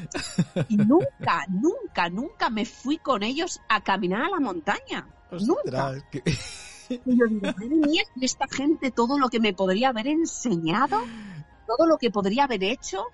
Y 0.68 0.76
nunca, 0.76 1.46
nunca, 1.48 2.10
nunca 2.10 2.50
me 2.50 2.66
fui 2.66 2.98
con 2.98 3.24
ellos 3.24 3.62
a 3.70 3.80
caminar 3.80 4.26
a 4.26 4.30
la 4.30 4.42
montaña. 4.42 5.08
nunca. 5.32 5.94
Y 7.06 7.18
yo 7.18 7.26
digo, 7.28 7.42
madre 7.44 7.70
mía, 7.70 8.04
esta 8.20 8.46
gente 8.50 8.92
todo 8.92 9.18
lo 9.18 9.30
que 9.30 9.40
me 9.40 9.54
podría 9.54 9.90
haber 9.90 10.08
enseñado, 10.08 11.02
todo 11.78 11.88
lo 11.88 11.98
que 11.98 12.12
podría 12.12 12.46
haber 12.46 12.64
hecho, 12.64 13.06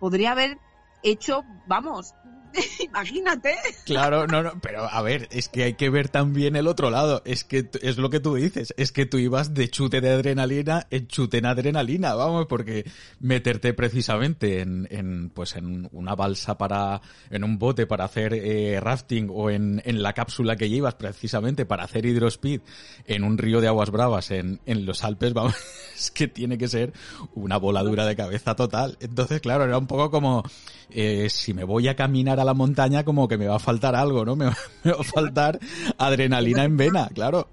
podría 0.00 0.32
haber 0.32 0.58
hecho, 1.02 1.44
vamos, 1.66 2.14
Imagínate. 2.80 3.54
Claro, 3.84 4.26
no, 4.26 4.42
no, 4.42 4.52
pero 4.60 4.84
a 4.84 5.02
ver, 5.02 5.28
es 5.30 5.48
que 5.48 5.64
hay 5.64 5.74
que 5.74 5.90
ver 5.90 6.08
también 6.08 6.56
el 6.56 6.66
otro 6.66 6.90
lado. 6.90 7.22
Es 7.24 7.44
que 7.44 7.68
es 7.82 7.98
lo 7.98 8.10
que 8.10 8.20
tú 8.20 8.34
dices, 8.34 8.74
es 8.76 8.92
que 8.92 9.06
tú 9.06 9.18
ibas 9.18 9.54
de 9.54 9.68
chute 9.68 10.00
de 10.00 10.10
adrenalina 10.10 10.86
en 10.90 11.06
chute 11.08 11.38
en 11.38 11.46
adrenalina, 11.46 12.14
vamos, 12.14 12.46
porque 12.46 12.84
meterte 13.20 13.74
precisamente 13.74 14.60
en, 14.60 14.86
en 14.90 15.30
pues 15.30 15.56
en 15.56 15.88
una 15.92 16.14
balsa 16.14 16.56
para, 16.58 17.00
en 17.30 17.44
un 17.44 17.58
bote 17.58 17.86
para 17.86 18.04
hacer 18.04 18.34
eh, 18.34 18.78
rafting 18.80 19.28
o 19.32 19.50
en, 19.50 19.82
en 19.84 20.02
la 20.02 20.12
cápsula 20.12 20.56
que 20.56 20.68
llevas 20.68 20.94
precisamente 20.94 21.66
para 21.66 21.84
hacer 21.84 22.06
hidrospeed 22.06 22.60
en 23.06 23.24
un 23.24 23.38
río 23.38 23.60
de 23.60 23.68
aguas 23.68 23.90
bravas 23.90 24.30
en, 24.30 24.60
en 24.66 24.86
los 24.86 25.04
Alpes, 25.04 25.32
vamos, 25.32 25.54
es 25.96 26.10
que 26.10 26.28
tiene 26.28 26.58
que 26.58 26.68
ser 26.68 26.92
una 27.34 27.56
voladura 27.56 28.06
de 28.06 28.16
cabeza 28.16 28.54
total. 28.54 28.96
Entonces, 29.00 29.40
claro, 29.40 29.64
era 29.64 29.78
un 29.78 29.86
poco 29.86 30.10
como, 30.10 30.42
eh, 30.90 31.28
si 31.30 31.54
me 31.54 31.64
voy 31.64 31.88
a 31.88 31.96
caminar 31.96 32.40
a 32.40 32.43
la 32.44 32.54
montaña, 32.54 33.04
como 33.04 33.28
que 33.28 33.38
me 33.38 33.48
va 33.48 33.56
a 33.56 33.60
faltar 33.60 33.94
algo, 33.94 34.24
¿no? 34.24 34.36
Me 34.36 34.46
va, 34.46 34.56
a 35.00 35.04
faltar 35.04 35.58
adrenalina 35.98 36.64
en 36.64 36.76
vena, 36.76 37.08
claro. 37.08 37.48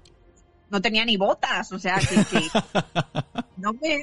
No 0.70 0.80
tenía 0.80 1.04
ni 1.04 1.16
botas, 1.16 1.70
o 1.72 1.78
sea, 1.78 1.98
que, 1.98 2.16
no 3.58 3.74
me... 3.74 4.02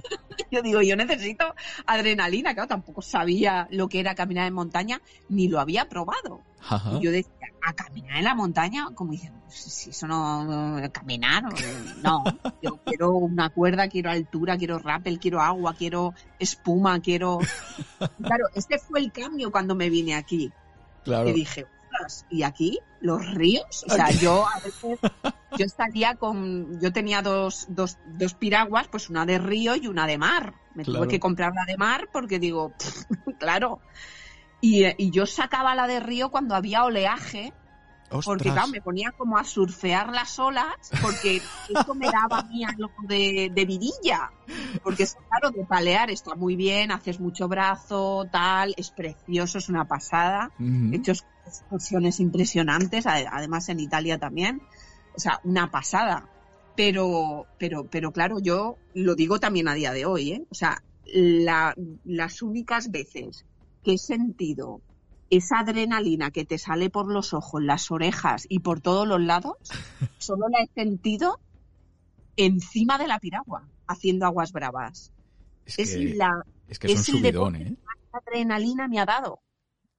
yo 0.50 0.60
digo, 0.60 0.82
yo 0.82 0.94
necesito 0.94 1.54
adrenalina, 1.86 2.52
claro, 2.52 2.68
tampoco 2.68 3.00
sabía 3.00 3.66
lo 3.70 3.88
que 3.88 4.00
era 4.00 4.14
caminar 4.14 4.46
en 4.46 4.54
montaña, 4.54 5.00
ni 5.30 5.48
lo 5.48 5.58
había 5.58 5.88
probado. 5.88 6.42
Y 6.98 7.04
yo 7.04 7.10
decía, 7.10 7.32
a 7.64 7.72
caminar 7.72 8.18
en 8.18 8.24
la 8.24 8.34
montaña, 8.34 8.88
como 8.94 9.12
pues, 9.12 9.54
si 9.54 9.90
eso 9.90 10.06
no, 10.06 10.80
caminar, 10.92 11.44
no, 12.02 12.24
yo 12.62 12.78
quiero 12.84 13.12
una 13.12 13.50
cuerda, 13.50 13.88
quiero 13.88 14.10
altura, 14.10 14.56
quiero 14.56 14.78
rappel, 14.78 15.18
quiero 15.18 15.40
agua, 15.40 15.74
quiero 15.74 16.14
espuma, 16.38 17.00
quiero... 17.00 17.38
Claro, 18.22 18.46
este 18.54 18.78
fue 18.78 19.00
el 19.00 19.12
cambio 19.12 19.50
cuando 19.50 19.74
me 19.74 19.90
vine 19.90 20.14
aquí. 20.14 20.52
Claro. 21.04 21.28
Y 21.28 21.32
dije, 21.32 21.66
y 22.30 22.42
aquí 22.42 22.78
los 23.00 23.34
ríos, 23.34 23.84
o 23.88 23.94
sea, 23.94 24.10
yo 24.10 24.46
a 24.46 24.60
veces, 24.60 24.98
yo 25.58 26.18
con, 26.18 26.80
yo 26.80 26.92
tenía 26.92 27.22
dos, 27.22 27.66
dos, 27.68 27.98
dos 28.06 28.34
piraguas, 28.34 28.88
pues 28.88 29.10
una 29.10 29.26
de 29.26 29.38
río 29.38 29.76
y 29.76 29.86
una 29.88 30.06
de 30.06 30.18
mar. 30.18 30.54
Me 30.74 30.84
tuve 30.84 31.06
que 31.06 31.20
comprar 31.20 31.52
la 31.54 31.64
de 31.66 31.76
mar 31.76 32.08
porque 32.12 32.38
digo, 32.38 32.72
claro, 33.38 33.80
y, 34.62 35.10
yo 35.10 35.26
sacaba 35.26 35.74
la 35.74 35.88
de 35.88 35.98
río 35.98 36.30
cuando 36.30 36.54
había 36.54 36.84
oleaje, 36.84 37.52
porque 38.24 38.50
claro, 38.50 38.68
me 38.68 38.80
ponía 38.80 39.10
como 39.10 39.36
a 39.36 39.42
surfear 39.42 40.12
las 40.12 40.38
olas, 40.38 40.76
porque 41.02 41.42
esto 41.74 41.94
me 41.94 42.06
daba 42.06 42.38
a 42.38 42.42
mí 42.44 42.62
algo 42.64 42.90
de, 43.08 43.50
de 43.52 43.64
vidilla. 43.64 44.30
Porque 44.84 45.02
es 45.02 45.16
claro, 45.28 45.50
de 45.50 45.64
palear 45.64 46.10
está 46.10 46.36
muy 46.36 46.54
bien, 46.54 46.92
haces 46.92 47.18
mucho 47.18 47.48
brazo, 47.48 48.28
tal, 48.30 48.72
es 48.76 48.90
precioso, 48.92 49.58
es 49.58 49.68
una 49.68 49.86
pasada. 49.86 50.52
He 50.60 50.96
hecho 50.96 51.12
excursiones 51.44 52.20
impresionantes, 52.20 53.06
además 53.06 53.68
en 53.68 53.80
Italia 53.80 54.18
también. 54.18 54.62
O 55.16 55.18
sea, 55.18 55.40
una 55.42 55.72
pasada. 55.72 56.28
Pero, 56.76 57.46
pero, 57.58 57.84
pero 57.84 58.12
claro, 58.12 58.38
yo 58.38 58.76
lo 58.94 59.16
digo 59.16 59.40
también 59.40 59.66
a 59.66 59.74
día 59.74 59.92
de 59.92 60.06
hoy, 60.06 60.32
¿eh? 60.32 60.46
O 60.50 60.54
sea, 60.54 60.82
las 61.04 62.42
únicas 62.42 62.90
veces 62.90 63.44
que 63.82 63.94
he 63.94 63.98
sentido 63.98 64.80
esa 65.30 65.60
adrenalina 65.60 66.30
que 66.30 66.44
te 66.44 66.58
sale 66.58 66.90
por 66.90 67.10
los 67.10 67.32
ojos, 67.32 67.62
las 67.62 67.90
orejas 67.90 68.46
y 68.48 68.58
por 68.58 68.80
todos 68.80 69.08
los 69.08 69.20
lados, 69.20 69.56
solo 70.18 70.48
la 70.48 70.62
he 70.62 70.68
sentido 70.74 71.40
encima 72.36 72.98
de 72.98 73.08
la 73.08 73.18
piragua, 73.18 73.68
haciendo 73.86 74.26
aguas 74.26 74.52
bravas. 74.52 75.12
Es, 75.64 75.96
la 76.16 76.44
es 76.68 76.78
que 76.78 76.88
es, 76.88 77.08
un 77.08 77.20
subidón, 77.20 77.56
¿eh? 77.56 77.76
adrenalina 78.12 78.88
me 78.88 79.00
ha 79.00 79.06
dado. 79.06 79.40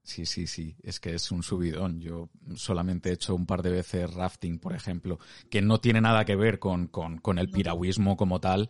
Sí, 0.03 0.25
sí, 0.25 0.47
sí, 0.47 0.75
es 0.83 0.99
que 0.99 1.15
es 1.15 1.31
un 1.31 1.43
subidón. 1.43 2.01
Yo 2.01 2.29
solamente 2.55 3.09
he 3.09 3.13
hecho 3.13 3.33
un 3.33 3.45
par 3.45 3.63
de 3.63 3.71
veces 3.71 4.13
rafting, 4.13 4.59
por 4.59 4.73
ejemplo, 4.73 5.17
que 5.49 5.61
no 5.61 5.79
tiene 5.79 6.01
nada 6.01 6.25
que 6.25 6.35
ver 6.35 6.59
con, 6.59 6.87
con, 6.87 7.19
con 7.19 7.39
el 7.39 7.49
piragüismo 7.49 8.17
como 8.17 8.41
tal, 8.41 8.69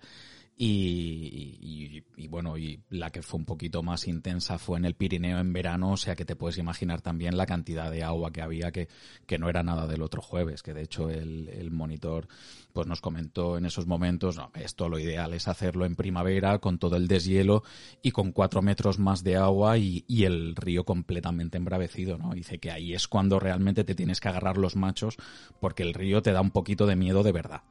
y, 0.56 2.04
bueno, 2.28 2.58
y 2.58 2.80
la 2.90 3.10
que 3.10 3.22
fue 3.22 3.40
un 3.40 3.46
poquito 3.46 3.82
más 3.82 4.08
intensa 4.08 4.58
fue 4.58 4.78
en 4.78 4.86
el 4.86 4.94
Pirineo 4.94 5.40
en 5.40 5.52
verano, 5.52 5.94
o 5.94 5.98
sea 5.98 6.16
que 6.16 6.26
te 6.26 6.36
puedes 6.36 6.58
imaginar 6.58 7.02
también 7.02 7.38
la 7.38 7.46
cantidad 7.46 7.90
de 7.90 8.04
agua 8.04 8.32
que 8.32 8.42
había, 8.42 8.72
que, 8.72 8.88
que 9.26 9.40
no 9.40 9.50
era 9.50 9.64
nada 9.64 9.88
del 9.88 10.04
otro 10.04 10.22
jueves, 10.22 10.62
que 10.62 10.74
de 10.74 10.84
hecho 10.84 11.10
el, 11.10 11.50
el 11.50 11.72
monitor 11.72 12.28
pues 12.72 12.88
nos 12.88 13.02
comentó 13.02 13.58
en 13.58 13.66
esos 13.66 13.88
momentos, 13.88 14.38
no, 14.38 14.52
esto 14.56 14.90
lo 14.90 15.00
ideal 15.00 15.34
es 15.34 15.48
hacerlo 15.48 15.86
en 15.86 15.96
primavera 15.96 16.60
con 16.60 16.78
todo 16.78 16.98
el 16.98 17.08
deshielo 17.08 17.64
y 18.02 18.12
con 18.12 18.32
cuatro 18.32 18.62
metros 18.62 19.00
más 19.00 19.24
de 19.24 19.38
agua 19.38 19.78
y, 19.78 20.06
y 20.08 20.26
el 20.26 20.56
río 20.56 20.84
completamente 20.84 21.58
embravecido, 21.58 22.18
¿no? 22.18 22.34
Dice 22.34 22.60
que 22.60 22.72
ahí 22.72 22.94
es 22.94 23.08
cuando 23.08 23.40
realmente 23.40 23.84
te 23.84 23.96
tienes 23.96 24.20
que 24.20 24.30
agarrar 24.30 24.58
los 24.58 24.76
machos 24.76 25.18
porque 25.60 25.84
el 25.84 25.94
río 25.94 26.22
te 26.22 26.32
da 26.32 26.42
un 26.42 26.52
poquito 26.52 26.86
de 26.86 26.96
miedo 26.96 27.24
de 27.24 27.32
verdad. 27.32 27.62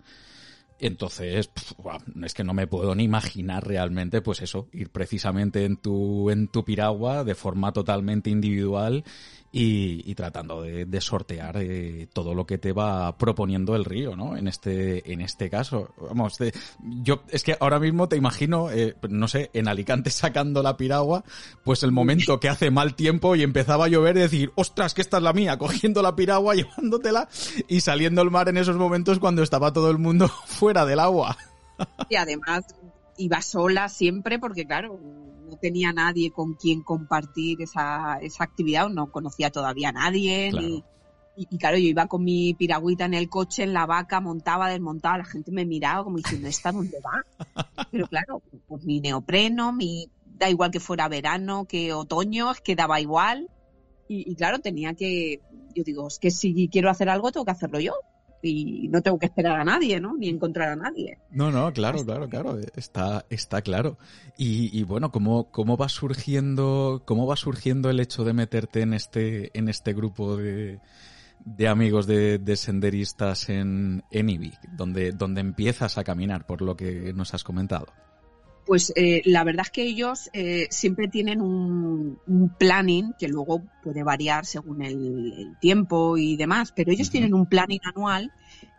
Entonces, 0.78 1.50
es 2.22 2.34
que 2.34 2.44
no 2.44 2.54
me 2.54 2.66
puedo 2.66 2.94
ni 2.94 3.04
imaginar 3.04 3.66
realmente, 3.66 4.20
pues 4.20 4.42
eso, 4.42 4.68
ir 4.72 4.90
precisamente 4.90 5.64
en 5.64 5.76
tu, 5.76 6.30
en 6.30 6.48
tu 6.48 6.64
piragua 6.64 7.24
de 7.24 7.34
forma 7.34 7.72
totalmente 7.72 8.30
individual 8.30 9.04
y, 9.54 10.14
tratando 10.14 10.62
de, 10.62 11.00
sortear 11.02 11.58
eh, 11.60 12.08
todo 12.10 12.34
lo 12.34 12.46
que 12.46 12.56
te 12.56 12.72
va 12.72 13.18
proponiendo 13.18 13.76
el 13.76 13.84
río, 13.84 14.16
¿no? 14.16 14.34
En 14.34 14.48
este, 14.48 15.12
en 15.12 15.20
este 15.20 15.50
caso, 15.50 15.90
vamos, 16.00 16.38
yo 16.80 17.22
es 17.28 17.44
que 17.44 17.56
ahora 17.60 17.78
mismo 17.78 18.08
te 18.08 18.16
imagino, 18.16 18.70
eh, 18.70 18.96
no 19.10 19.28
sé, 19.28 19.50
en 19.52 19.68
Alicante 19.68 20.08
sacando 20.10 20.62
la 20.62 20.78
piragua, 20.78 21.22
pues 21.64 21.82
el 21.82 21.92
momento 21.92 22.40
que 22.40 22.48
hace 22.48 22.70
mal 22.70 22.94
tiempo 22.94 23.36
y 23.36 23.42
empezaba 23.42 23.84
a 23.84 23.88
llover 23.88 24.16
y 24.16 24.20
decir, 24.20 24.52
ostras, 24.54 24.94
que 24.94 25.02
esta 25.02 25.18
es 25.18 25.22
la 25.22 25.34
mía, 25.34 25.58
cogiendo 25.58 26.00
la 26.00 26.16
piragua, 26.16 26.54
llevándotela 26.54 27.28
y 27.68 27.80
saliendo 27.80 28.22
al 28.22 28.30
mar 28.30 28.48
en 28.48 28.56
esos 28.56 28.76
momentos 28.76 29.18
cuando 29.18 29.42
estaba 29.42 29.72
todo 29.74 29.90
el 29.90 29.98
mundo 29.98 30.28
fuera 30.46 30.86
del 30.86 30.98
agua. 30.98 31.36
Y 32.08 32.16
además 32.16 32.64
iba 33.18 33.42
sola 33.42 33.90
siempre 33.90 34.38
porque 34.38 34.66
claro, 34.66 34.98
no 35.52 35.58
tenía 35.58 35.92
nadie 35.92 36.30
con 36.30 36.54
quien 36.54 36.82
compartir 36.82 37.60
esa, 37.60 38.18
esa 38.22 38.44
actividad, 38.44 38.88
no 38.88 39.12
conocía 39.12 39.50
todavía 39.50 39.90
a 39.90 39.92
nadie. 39.92 40.50
y, 41.36 41.58
claro, 41.58 41.76
yo 41.76 41.88
iba 41.88 42.06
con 42.06 42.24
mi 42.24 42.54
piragüita 42.54 43.04
en 43.04 43.14
el 43.14 43.28
coche, 43.28 43.62
en 43.62 43.74
la 43.74 43.84
vaca, 43.84 44.20
montaba, 44.20 44.70
desmontaba, 44.70 45.18
la 45.18 45.24
gente 45.24 45.52
me 45.52 45.66
miraba 45.66 46.04
como 46.04 46.16
diciendo, 46.16 46.48
¿esta 46.48 46.72
dónde 46.72 46.98
va? 47.00 47.22
Pero 47.90 48.06
claro, 48.06 48.42
pues 48.66 48.84
mi 48.84 49.00
neopreno, 49.00 49.72
mi, 49.72 50.08
da 50.38 50.48
igual 50.48 50.70
que 50.70 50.80
fuera 50.80 51.08
verano, 51.08 51.66
que 51.66 51.92
otoño, 51.92 52.50
es 52.50 52.60
que 52.62 52.74
daba 52.74 53.00
igual. 53.00 53.50
Y, 54.08 54.30
y 54.30 54.34
claro, 54.34 54.58
tenía 54.58 54.94
que, 54.94 55.40
yo 55.74 55.84
digo, 55.84 56.08
es 56.08 56.18
que 56.18 56.30
si 56.30 56.68
quiero 56.68 56.88
hacer 56.88 57.10
algo, 57.10 57.30
tengo 57.30 57.44
que 57.44 57.52
hacerlo 57.52 57.78
yo 57.78 57.92
y 58.42 58.88
no 58.88 59.00
tengo 59.02 59.18
que 59.18 59.26
esperar 59.26 59.60
a 59.60 59.64
nadie, 59.64 60.00
¿no? 60.00 60.16
Ni 60.16 60.28
encontrar 60.28 60.70
a 60.70 60.76
nadie. 60.76 61.18
No, 61.30 61.50
no, 61.50 61.72
claro, 61.72 62.04
claro, 62.04 62.28
claro, 62.28 62.58
está, 62.76 63.24
está 63.30 63.62
claro. 63.62 63.98
Y, 64.36 64.76
y, 64.76 64.82
bueno, 64.82 65.12
¿cómo, 65.12 65.50
cómo 65.50 65.76
va 65.76 65.88
surgiendo, 65.88 67.02
cómo 67.04 67.26
va 67.26 67.36
surgiendo 67.36 67.90
el 67.90 68.00
hecho 68.00 68.24
de 68.24 68.32
meterte 68.32 68.82
en 68.82 68.94
este, 68.94 69.56
en 69.56 69.68
este 69.68 69.92
grupo 69.92 70.36
de, 70.36 70.80
de 71.44 71.68
amigos 71.68 72.06
de, 72.06 72.38
de 72.38 72.56
senderistas 72.56 73.48
en, 73.48 74.02
en 74.10 74.28
Ibic, 74.28 74.60
donde, 74.72 75.12
donde 75.12 75.40
empiezas 75.40 75.98
a 75.98 76.04
caminar, 76.04 76.46
por 76.46 76.62
lo 76.62 76.76
que 76.76 77.12
nos 77.14 77.34
has 77.34 77.44
comentado? 77.44 77.86
Pues 78.66 78.92
eh, 78.94 79.22
la 79.24 79.42
verdad 79.42 79.66
es 79.66 79.70
que 79.72 79.82
ellos 79.82 80.30
eh, 80.32 80.68
siempre 80.70 81.08
tienen 81.08 81.40
un, 81.40 82.18
planning 82.58 83.12
que 83.18 83.28
luego 83.28 83.62
puede 83.82 84.04
variar 84.04 84.46
según 84.46 84.82
el, 84.82 85.56
tiempo 85.60 86.16
y 86.16 86.36
demás, 86.36 86.72
pero 86.74 86.92
ellos 86.92 87.10
tienen 87.10 87.34
un 87.34 87.46
planning 87.46 87.80
anual 87.84 88.32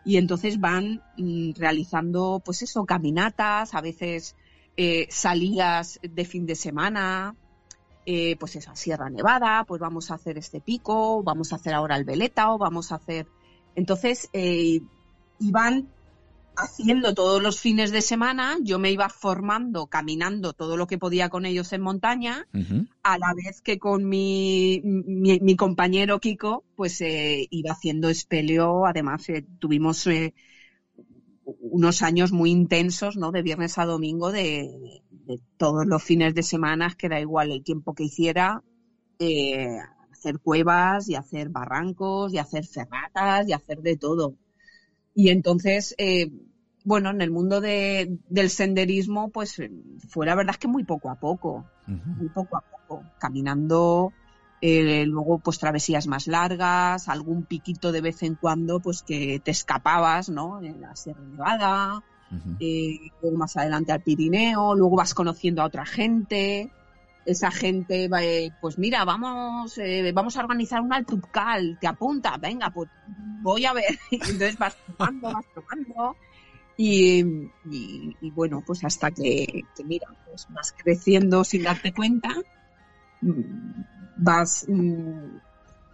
y 0.04 0.16
entonces 0.16 0.58
van 0.58 1.02
mm, 1.18 1.52
realizando, 1.56 2.40
pues 2.44 2.62
eso, 2.62 2.86
caminatas, 2.86 3.74
a 3.74 3.82
veces 3.82 4.36
eh, 4.76 5.06
salidas 5.10 6.00
de 6.02 6.24
fin 6.24 6.46
de 6.46 6.54
semana, 6.54 7.36
pues 8.38 8.56
esa 8.56 8.76
Sierra 8.76 9.08
Nevada, 9.08 9.64
pues 9.64 9.80
vamos 9.80 10.10
a 10.10 10.14
hacer 10.14 10.36
este 10.36 10.60
pico, 10.60 11.22
vamos 11.22 11.52
a 11.52 11.56
hacer 11.56 11.72
ahora 11.72 11.96
el 11.96 12.04
Veleta 12.04 12.52
o 12.52 12.58
vamos 12.58 12.92
a 12.92 12.96
hacer. 12.96 13.26
Entonces, 13.74 14.28
y 14.32 14.82
van 15.38 15.88
haciendo 16.56 17.14
todos 17.14 17.42
los 17.42 17.60
fines 17.60 17.90
de 17.90 18.00
semana, 18.00 18.56
yo 18.62 18.78
me 18.78 18.90
iba 18.90 19.08
formando, 19.08 19.86
caminando 19.86 20.52
todo 20.52 20.76
lo 20.76 20.86
que 20.86 20.98
podía 20.98 21.28
con 21.28 21.46
ellos 21.46 21.72
en 21.72 21.80
montaña, 21.80 22.46
a 23.02 23.18
la 23.18 23.34
vez 23.34 23.60
que 23.60 23.78
con 23.78 24.08
mi, 24.08 24.80
mi, 24.84 25.56
compañero 25.56 26.20
Kiko, 26.20 26.64
pues 26.76 27.00
eh, 27.00 27.46
iba 27.50 27.72
haciendo 27.72 28.08
espeleo. 28.08 28.86
Además, 28.86 29.28
eh, 29.28 29.44
tuvimos 29.58 30.06
eh, 30.06 30.34
unos 31.44 32.02
años 32.02 32.32
muy 32.32 32.50
intensos, 32.50 33.16
¿no? 33.16 33.32
De 33.32 33.42
viernes 33.42 33.78
a 33.78 33.86
domingo, 33.86 34.32
de, 34.32 35.02
todos 35.56 35.86
los 35.86 36.02
fines 36.02 36.34
de 36.34 36.42
semana, 36.42 36.94
que 36.96 37.08
da 37.08 37.20
igual 37.20 37.50
el 37.50 37.62
tiempo 37.62 37.94
que 37.94 38.04
hiciera, 38.04 38.62
hacer 40.12 40.38
cuevas 40.38 41.08
y 41.08 41.14
hacer 41.14 41.48
barrancos 41.48 42.32
y 42.32 42.38
hacer 42.38 42.66
ferratas 42.66 43.48
y 43.48 43.52
hacer 43.52 43.80
de 43.80 43.96
todo. 43.96 44.36
Y 45.14 45.28
entonces, 45.28 45.94
eh, 45.96 46.30
bueno, 46.84 47.10
en 47.10 47.20
el 47.20 47.30
mundo 47.30 47.60
de, 47.60 48.18
del 48.28 48.50
senderismo, 48.50 49.30
pues 49.30 49.60
fue 50.08 50.26
la 50.26 50.34
verdad 50.34 50.54
es 50.54 50.58
que 50.58 50.68
muy 50.68 50.84
poco 50.84 51.10
a 51.10 51.16
poco, 51.16 51.64
muy 51.86 52.28
poco 52.28 52.56
a 52.58 52.60
poco, 52.60 53.02
caminando, 53.18 54.12
eh, 54.60 55.04
luego 55.06 55.38
pues 55.38 55.58
travesías 55.58 56.06
más 56.06 56.26
largas, 56.26 57.08
algún 57.08 57.44
piquito 57.44 57.90
de 57.90 58.02
vez 58.02 58.22
en 58.22 58.34
cuando, 58.34 58.80
pues 58.80 59.02
que 59.02 59.40
te 59.42 59.50
escapabas, 59.50 60.28
¿no? 60.28 60.62
En 60.62 60.80
la 60.80 60.94
Sierra 60.94 61.22
Nevada, 61.22 62.02
eh, 62.60 62.98
luego 63.22 63.38
más 63.38 63.56
adelante 63.56 63.92
al 63.92 64.02
Pirineo, 64.02 64.74
luego 64.74 64.96
vas 64.96 65.14
conociendo 65.14 65.62
a 65.62 65.66
otra 65.66 65.86
gente, 65.86 66.70
esa 67.26 67.50
gente, 67.50 68.08
eh, 68.20 68.52
pues 68.60 68.78
mira, 68.78 69.04
vamos, 69.04 69.78
eh, 69.78 70.12
vamos 70.14 70.36
a 70.36 70.40
organizar 70.40 70.80
un 70.80 70.92
altupcal, 70.92 71.78
te 71.80 71.86
apunta, 71.86 72.36
venga, 72.36 72.70
pues 72.70 72.90
voy 73.42 73.64
a 73.64 73.72
ver. 73.72 73.98
Entonces 74.10 74.58
vas 74.58 74.76
tomando, 74.86 75.32
vas 75.32 75.46
tomando. 75.54 76.16
Y, 76.76 77.24
y, 77.70 78.30
bueno, 78.32 78.62
pues 78.66 78.84
hasta 78.84 79.10
que, 79.12 79.62
mira, 79.84 80.08
pues 80.26 80.46
vas 80.50 80.74
creciendo 80.76 81.44
sin 81.44 81.62
darte 81.62 81.92
cuenta, 81.92 82.34
vas 84.16 84.66
mm, 84.68 85.36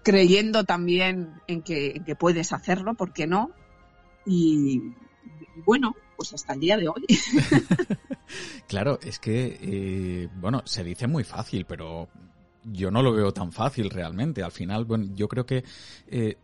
creyendo 0.03 0.65
también 0.65 1.35
en 1.47 1.63
que, 1.63 1.93
en 1.97 2.05
que 2.05 2.17
puedes 2.17 2.53
hacerlo, 2.53 2.95
¿por 2.95 3.13
qué 3.13 3.27
no? 3.27 3.51
Y, 4.25 4.81
bueno, 5.67 5.95
pues 6.17 6.33
hasta 6.33 6.55
el 6.55 6.61
día 6.61 6.77
de 6.77 6.89
hoy. 6.89 7.07
claro, 8.67 8.99
es 9.03 9.19
que, 9.19 9.59
eh, 9.61 10.29
bueno, 10.37 10.63
se 10.65 10.85
dice 10.85 11.07
muy 11.07 11.25
fácil, 11.25 11.67
pero 11.67 12.09
yo 12.65 12.91
no 12.91 13.03
lo 13.03 13.13
veo 13.13 13.33
tan 13.33 13.53
fácil 13.53 13.91
realmente. 13.91 14.43
Al 14.43 14.53
final, 14.53 14.85
bueno, 14.85 15.07
yo 15.15 15.29
creo 15.29 15.47
que 15.47 15.65
eh, 16.09 16.37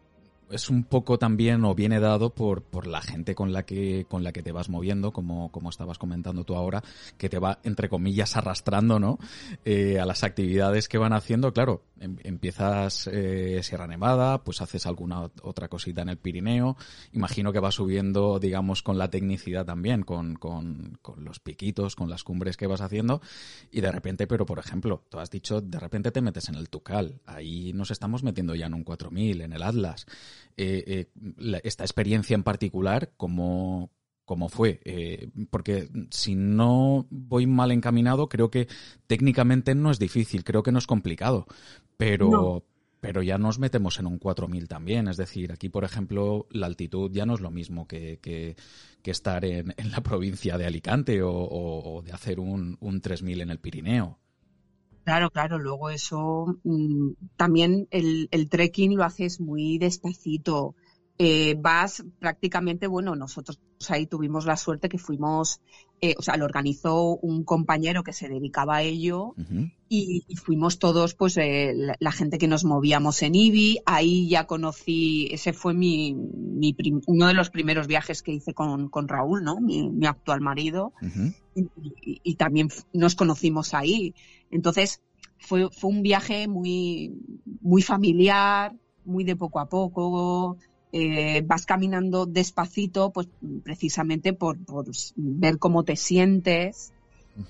es 0.51 0.71
un 0.71 0.85
poco 0.85 1.19
también 1.19 1.65
o 1.65 1.75
viene 1.75 2.01
dado 2.01 2.31
por, 2.31 2.63
por 2.63 2.87
la 2.87 3.01
gente 3.01 3.35
con 3.35 3.53
la 3.53 3.65
que 3.65 4.07
con 4.09 4.23
la 4.23 4.33
que 4.33 4.43
te 4.43 4.53
vas 4.53 4.69
moviendo 4.69 5.13
como, 5.13 5.51
como 5.51 5.71
estabas 5.71 5.99
comentando 5.99 6.45
tú 6.45 6.55
ahora 6.55 6.83
que 7.19 7.29
te 7.29 7.39
va 7.39 7.59
entre 7.65 7.89
comillas 7.89 8.37
arrastrando 8.37 9.01
no 9.01 9.19
eh, 9.65 9.99
a 9.99 10.07
las 10.07 10.25
actividades 10.25 10.89
que 10.89 10.99
van 10.99 11.13
haciendo. 11.13 11.53
Claro 11.53 11.83
em, 12.01 12.17
empiezas 12.23 13.09
eh, 13.13 13.61
Sierra 13.63 13.87
Nevada 13.87 14.45
pues 14.45 14.61
haces 14.61 14.87
alguna 14.87 15.31
otra 15.43 15.69
cosita 15.69 16.03
en 16.03 16.11
el 16.11 16.19
Pirineo. 16.19 16.77
Imagino 17.13 17.53
que 17.53 17.61
va 17.61 17.73
subiendo 17.73 18.39
digamos 18.39 18.83
con 18.83 18.99
la 18.99 19.11
tecnicidad 19.11 19.65
también 19.65 20.03
con, 20.03 20.37
con, 20.37 20.99
con 21.03 21.25
los 21.25 21.41
piquitos 21.41 21.97
con 21.97 22.09
las 22.09 22.23
cumbres 22.23 22.57
que 22.57 22.67
vas 22.67 22.81
haciendo. 22.81 23.21
Y 23.71 23.81
de 23.81 23.91
repente 23.91 24.27
pero 24.27 24.47
por 24.47 24.59
ejemplo 24.59 25.03
tú 25.09 25.19
has 25.19 25.31
dicho 25.31 25.61
de 25.61 25.81
repente 25.81 26.13
te 26.13 26.21
metes 26.21 26.49
en 26.49 26.55
el 26.55 26.69
Tucal. 26.69 27.21
Ahí 27.27 27.73
nos 27.73 27.91
estamos 27.91 28.23
metiendo 28.23 28.55
ya 28.55 28.67
en 28.67 28.75
un 28.75 28.85
4000 28.85 29.41
en 29.41 29.53
el 29.53 29.63
Atlas 29.63 30.07
eh, 30.57 31.09
eh, 31.17 31.61
esta 31.65 31.85
experiencia 31.85 32.35
en 32.35 32.43
particular, 32.43 33.13
como, 33.17 33.91
como 34.25 34.49
fue. 34.49 34.81
Eh, 34.85 35.29
porque 35.51 35.89
si 36.11 36.35
no 36.35 37.07
voy 37.11 37.47
mal 37.47 37.71
encaminado, 37.73 38.29
creo 38.29 38.51
que 38.51 38.69
técnicamente 39.07 39.75
no 39.75 39.91
es 39.91 39.99
difícil, 39.99 40.45
creo 40.45 40.63
que 40.63 40.73
no 40.73 40.79
es 40.79 40.87
complicado. 40.87 41.47
Pero, 41.97 42.65
pero 43.01 43.23
ya 43.23 43.39
nos 43.39 43.59
metemos 43.59 43.99
en 43.99 44.07
un 44.07 44.19
4000 44.19 44.69
también. 44.69 45.09
Es 45.09 45.17
decir, 45.17 45.53
aquí, 45.53 45.69
por 45.69 45.85
ejemplo, 45.85 46.47
la 46.51 46.67
altitud 46.67 47.11
ya 47.13 47.27
no 47.27 47.35
es 47.35 47.41
lo 47.41 47.51
mismo 47.51 47.87
que, 47.87 48.19
que, 48.21 48.57
estar 49.05 49.45
en, 49.45 49.73
en, 49.77 49.93
la 49.93 50.03
provincia 50.03 50.59
de 50.59 50.67
Alicante 50.67 51.23
o, 51.23 51.31
o, 51.33 52.03
de 52.03 52.11
hacer 52.13 52.41
un, 52.41 52.77
un 52.81 53.01
3000 53.01 53.43
en 53.43 53.51
el 53.51 53.61
Pirineo. 53.61 54.19
Claro, 55.07 55.31
claro, 55.31 55.61
luego 55.61 55.89
eso 55.89 56.59
mm, 56.65 57.13
también 57.37 57.87
el, 57.93 58.27
el, 58.33 58.49
trekking 58.49 58.97
lo 58.97 59.05
haces 59.05 59.41
muy 59.41 59.79
despacito. 59.79 60.75
Eh, 61.17 61.55
vas 61.57 62.03
prácticamente, 62.19 62.89
bueno, 62.89 63.15
nosotros 63.15 63.61
ahí 63.89 64.09
tuvimos 64.09 64.47
la 64.47 64.57
suerte 64.57 64.89
que 64.89 64.99
fuimos, 64.99 65.61
eh, 66.01 66.15
o 66.19 66.23
sea, 66.23 66.37
lo 66.37 66.45
organizó 66.45 67.17
un 67.17 67.43
compañero 67.45 68.03
que 68.05 68.13
se 68.13 68.29
dedicaba 68.29 68.77
a 68.77 68.83
ello 68.83 69.35
y, 69.89 70.25
fuimos 70.37 70.79
todos, 70.79 71.15
pues, 71.15 71.39
eh, 71.39 71.73
la, 71.99 72.13
gente 72.13 72.37
que 72.37 72.49
nos 72.49 72.65
movíamos 72.65 73.23
en 73.23 73.35
IBI. 73.35 73.79
Ahí 73.87 74.29
ya 74.29 74.47
conocí, 74.47 75.29
ese 75.31 75.55
fue 75.55 75.73
mi, 75.73 76.15
mi 76.15 76.77
uno 77.07 77.29
de 77.29 77.35
los 77.35 77.49
primeros 77.49 77.87
viajes 77.87 78.23
que 78.23 78.33
hice 78.33 78.53
con, 78.53 78.89
con 78.91 79.09
Raúl, 79.09 79.43
¿no? 79.43 79.59
Mi, 79.61 79.89
mi 79.89 80.07
actual 80.07 80.43
marido. 80.43 80.93
y, 81.55 82.21
y, 82.23 82.35
también 82.35 82.69
nos 82.93 83.15
conocimos 83.15 83.73
ahí. 83.73 84.15
Entonces, 84.51 85.01
fue, 85.39 85.71
fue 85.71 85.91
un 85.91 86.03
viaje 86.03 86.47
muy, 86.47 87.15
muy 87.63 87.81
familiar, 87.81 88.75
muy 89.05 89.25
de 89.25 89.37
poco 89.37 89.61
a 89.61 89.69
poco. 89.69 90.59
Eh, 90.99 91.43
vas 91.45 91.67
caminando 91.67 92.25
despacito, 92.25 93.11
pues 93.11 93.29
precisamente 93.63 94.33
por, 94.33 94.57
por 94.65 94.87
ver 95.15 95.59
cómo 95.59 95.85
te 95.85 95.95
sientes, 95.95 96.95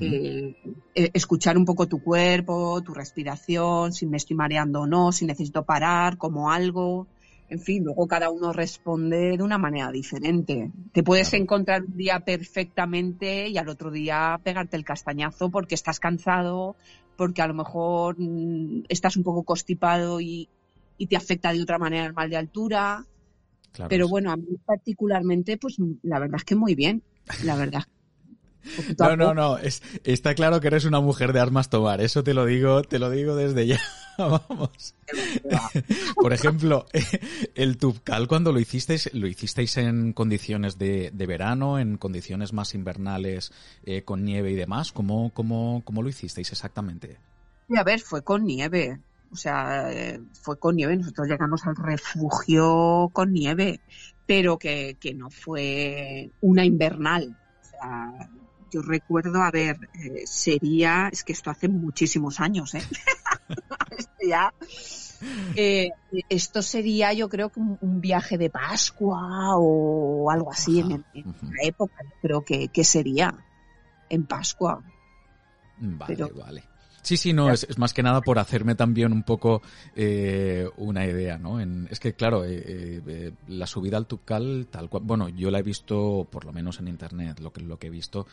eh, 0.01 0.57
e, 0.97 1.11
escuchar 1.15 1.57
un 1.57 1.65
poco 1.65 1.87
tu 1.87 2.03
cuerpo, 2.03 2.83
tu 2.83 2.93
respiración, 2.93 3.93
si 3.93 4.05
me 4.05 4.17
estoy 4.17 4.35
mareando 4.35 4.81
o 4.81 4.87
no, 4.89 5.13
si 5.13 5.27
necesito 5.27 5.63
parar, 5.63 6.17
como 6.17 6.51
algo. 6.51 7.07
En 7.49 7.61
fin, 7.61 7.85
luego 7.85 8.09
cada 8.09 8.31
uno 8.31 8.53
responde 8.53 9.37
de 9.37 9.43
una 9.45 9.59
manera 9.59 9.93
diferente. 9.93 10.73
Te 10.93 11.05
puedes 11.05 11.33
encontrar 11.33 11.85
un 11.85 11.97
día 11.97 12.19
perfectamente 12.19 13.47
y 13.49 13.59
al 13.59 13.69
otro 13.69 13.93
día 13.93 14.41
pegarte 14.43 14.77
el 14.77 14.85
castañazo 14.85 15.51
porque 15.51 15.77
estás 15.77 16.01
cansado, 16.01 16.75
porque 17.17 17.43
a 17.43 17.47
lo 17.47 17.55
mejor 17.55 18.17
mm, 18.19 18.87
estás 18.89 19.17
un 19.17 19.23
poco 19.23 19.45
constipado 19.45 20.21
y, 20.21 20.49
te 21.09 21.17
afecta 21.17 21.53
de 21.53 21.63
otra 21.63 21.79
manera 21.79 22.07
el 22.07 22.13
mal 22.13 22.29
de 22.29 22.39
altura. 22.39 23.07
Pero 23.89 24.09
bueno, 24.09 24.31
a 24.31 24.37
mí 24.37 24.59
particularmente, 24.65 25.57
pues 25.59 25.77
la 26.03 26.19
verdad 26.19 26.37
es 26.37 26.45
que 26.45 26.55
muy 26.55 26.75
bien, 26.75 27.03
la 27.45 27.57
verdad. 27.57 27.83
No, 28.99 29.17
no, 29.17 29.33
no, 29.33 29.59
está 29.59 30.35
claro 30.35 30.61
que 30.61 30.67
eres 30.67 30.85
una 30.87 31.01
mujer 31.01 31.33
de 31.33 31.39
armas 31.39 31.71
tomar, 31.71 32.01
eso 32.01 32.25
te 32.25 32.35
lo 32.35 32.45
digo, 32.47 32.83
te 32.83 32.99
lo 32.99 33.11
digo 33.11 33.37
desde 33.37 33.67
ya. 33.67 33.81
Vamos. 34.19 34.95
Por 36.17 36.33
ejemplo, 36.33 36.87
el 37.55 37.77
Tubcal 37.77 38.27
cuando 38.29 38.53
lo 38.53 38.59
hicisteis, 38.59 39.13
lo 39.13 39.27
hicisteis 39.27 39.77
en 39.77 40.13
condiciones 40.15 40.79
de, 40.79 41.13
verano, 41.15 41.79
en 41.79 41.99
condiciones 41.99 42.53
más 42.53 42.75
invernales, 42.75 43.53
eh, 43.85 44.03
con 44.03 44.25
nieve 44.25 44.51
y 44.51 44.55
demás. 44.55 44.91
¿Cómo, 44.93 45.31
cómo, 45.35 45.83
cómo 45.85 46.03
lo 46.03 46.09
hicisteis 46.09 46.51
exactamente? 46.51 47.19
a 47.77 47.85
ver, 47.85 48.01
fue 48.01 48.23
con 48.23 48.45
nieve. 48.45 49.01
O 49.31 49.37
sea, 49.37 49.93
eh, 49.93 50.21
fue 50.41 50.59
con 50.59 50.77
nieve. 50.77 50.97
Nosotros 50.97 51.29
llegamos 51.29 51.67
al 51.67 51.77
refugio 51.77 53.11
con 53.13 53.33
nieve, 53.33 53.81
pero 54.27 54.59
que, 54.59 54.97
que 55.01 55.15
no 55.15 55.31
fue 55.31 56.31
una 56.41 56.65
invernal. 56.65 57.37
O 57.63 57.65
sea, 57.65 58.31
yo 58.71 58.83
recuerdo, 58.83 59.43
a 59.43 59.51
ver, 59.51 59.79
eh, 59.95 60.23
sería, 60.27 61.09
es 61.13 61.25
que 61.25 61.33
esto 61.33 61.51
hace 61.51 61.69
muchísimos 61.69 62.41
años, 62.41 62.75
¿eh? 62.75 62.83
ya, 64.29 64.53
eh, 65.55 65.91
esto 66.29 66.63
sería, 66.63 67.13
yo 67.13 67.29
creo 67.29 67.51
que 67.51 67.61
un, 67.61 68.01
viaje 68.01 68.39
de 68.39 68.51
Pascua 68.51 69.57
o 69.57 70.31
algo 70.31 70.51
así 70.51 70.81
en, 70.81 71.05
la 71.15 71.63
época, 71.63 71.95
creo 72.21 72.45
que, 72.45 72.69
que, 72.69 72.85
sería 72.85 73.35
en 74.09 74.27
Pascua. 74.27 74.83
Vale, 75.79 76.25
vale. 76.35 76.76
Sí, 77.07 77.17
sí, 77.17 77.33
no, 77.33 77.53
es, 77.53 77.79
más 77.79 77.95
que 77.95 78.03
nada 78.03 78.21
por 78.21 78.41
hacerme 78.41 78.75
también 78.75 79.13
un 79.13 79.23
poco 79.23 79.63
eh, 79.95 80.69
una 80.77 81.07
idea, 81.07 81.39
¿no? 81.39 81.61
En, 81.61 81.87
es 81.89 82.01
que, 82.01 82.15
claro, 82.15 82.45
eh, 82.45 83.01
eh, 83.07 83.33
la 83.47 83.69
subida 83.69 83.97
al 83.97 84.07
Tucal, 84.07 84.67
tal 84.73 84.89
cual, 84.89 85.05
bueno, 85.07 85.29
yo 85.29 85.53
la 85.53 85.61
he 85.61 85.63
visto, 85.63 86.27
por 86.29 86.45
lo 86.45 86.53
menos 86.53 86.81
en 86.81 86.89
internet, 86.89 87.39
lo 87.39 87.53
que, 87.53 87.61
lo 87.61 87.79
que 87.79 87.87
he 87.87 87.91
visto, 87.91 88.27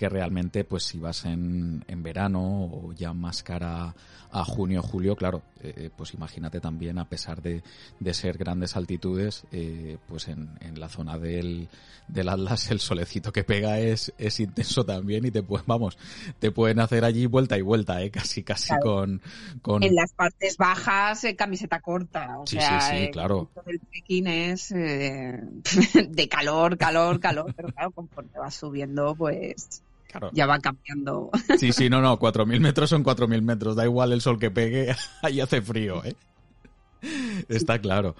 que 0.00 0.08
realmente 0.08 0.64
pues 0.64 0.84
si 0.84 0.98
vas 0.98 1.26
en, 1.26 1.84
en 1.86 2.02
verano 2.02 2.40
o 2.40 2.94
ya 2.94 3.12
más 3.12 3.42
cara 3.42 3.94
a 4.32 4.44
junio 4.46 4.82
julio, 4.82 5.14
claro, 5.14 5.42
eh, 5.60 5.74
eh, 5.76 5.90
pues 5.94 6.14
imagínate 6.14 6.58
también 6.58 6.98
a 6.98 7.06
pesar 7.06 7.42
de, 7.42 7.62
de 7.98 8.14
ser 8.14 8.38
grandes 8.38 8.76
altitudes, 8.76 9.44
eh, 9.52 9.98
pues 10.08 10.28
en, 10.28 10.48
en, 10.62 10.80
la 10.80 10.88
zona 10.88 11.18
del, 11.18 11.68
del 12.08 12.30
Atlas 12.30 12.70
el 12.70 12.80
solecito 12.80 13.30
que 13.30 13.44
pega 13.44 13.78
es, 13.78 14.14
es 14.16 14.40
intenso 14.40 14.86
también 14.86 15.26
y 15.26 15.30
te 15.30 15.42
pueden, 15.42 15.66
vamos, 15.66 15.98
te 16.38 16.50
pueden 16.50 16.80
hacer 16.80 17.04
allí 17.04 17.26
vuelta 17.26 17.58
y 17.58 17.60
vuelta, 17.60 18.00
eh, 18.00 18.10
casi 18.10 18.42
casi 18.42 18.72
con, 18.82 19.20
con... 19.60 19.82
En 19.82 19.94
las 19.94 20.14
partes 20.14 20.56
bajas 20.56 21.26
camiseta 21.36 21.80
corta, 21.80 22.38
o 22.38 22.46
sí, 22.46 22.56
sea, 22.56 22.80
sí, 22.80 22.96
sí, 22.96 23.10
claro. 23.10 23.50
el 23.66 23.78
trekking 23.80 24.26
es 24.28 24.70
de 24.72 26.28
calor, 26.30 26.78
calor, 26.78 27.20
calor, 27.20 27.52
pero 27.54 27.68
claro, 27.68 27.90
conforme 27.90 28.38
vas 28.38 28.54
subiendo, 28.54 29.14
pues 29.14 29.82
Claro. 30.10 30.30
Ya 30.32 30.46
va 30.46 30.58
cambiando. 30.58 31.30
Sí, 31.58 31.72
sí, 31.72 31.88
no, 31.88 32.00
no, 32.00 32.18
4.000 32.18 32.60
metros 32.60 32.90
son 32.90 33.04
4.000 33.04 33.42
metros, 33.42 33.76
da 33.76 33.84
igual 33.84 34.12
el 34.12 34.20
sol 34.20 34.38
que 34.38 34.50
pegue, 34.50 34.94
ahí 35.22 35.40
hace 35.40 35.62
frío, 35.62 36.04
¿eh? 36.04 36.14
Está 37.48 37.78
claro. 37.78 38.16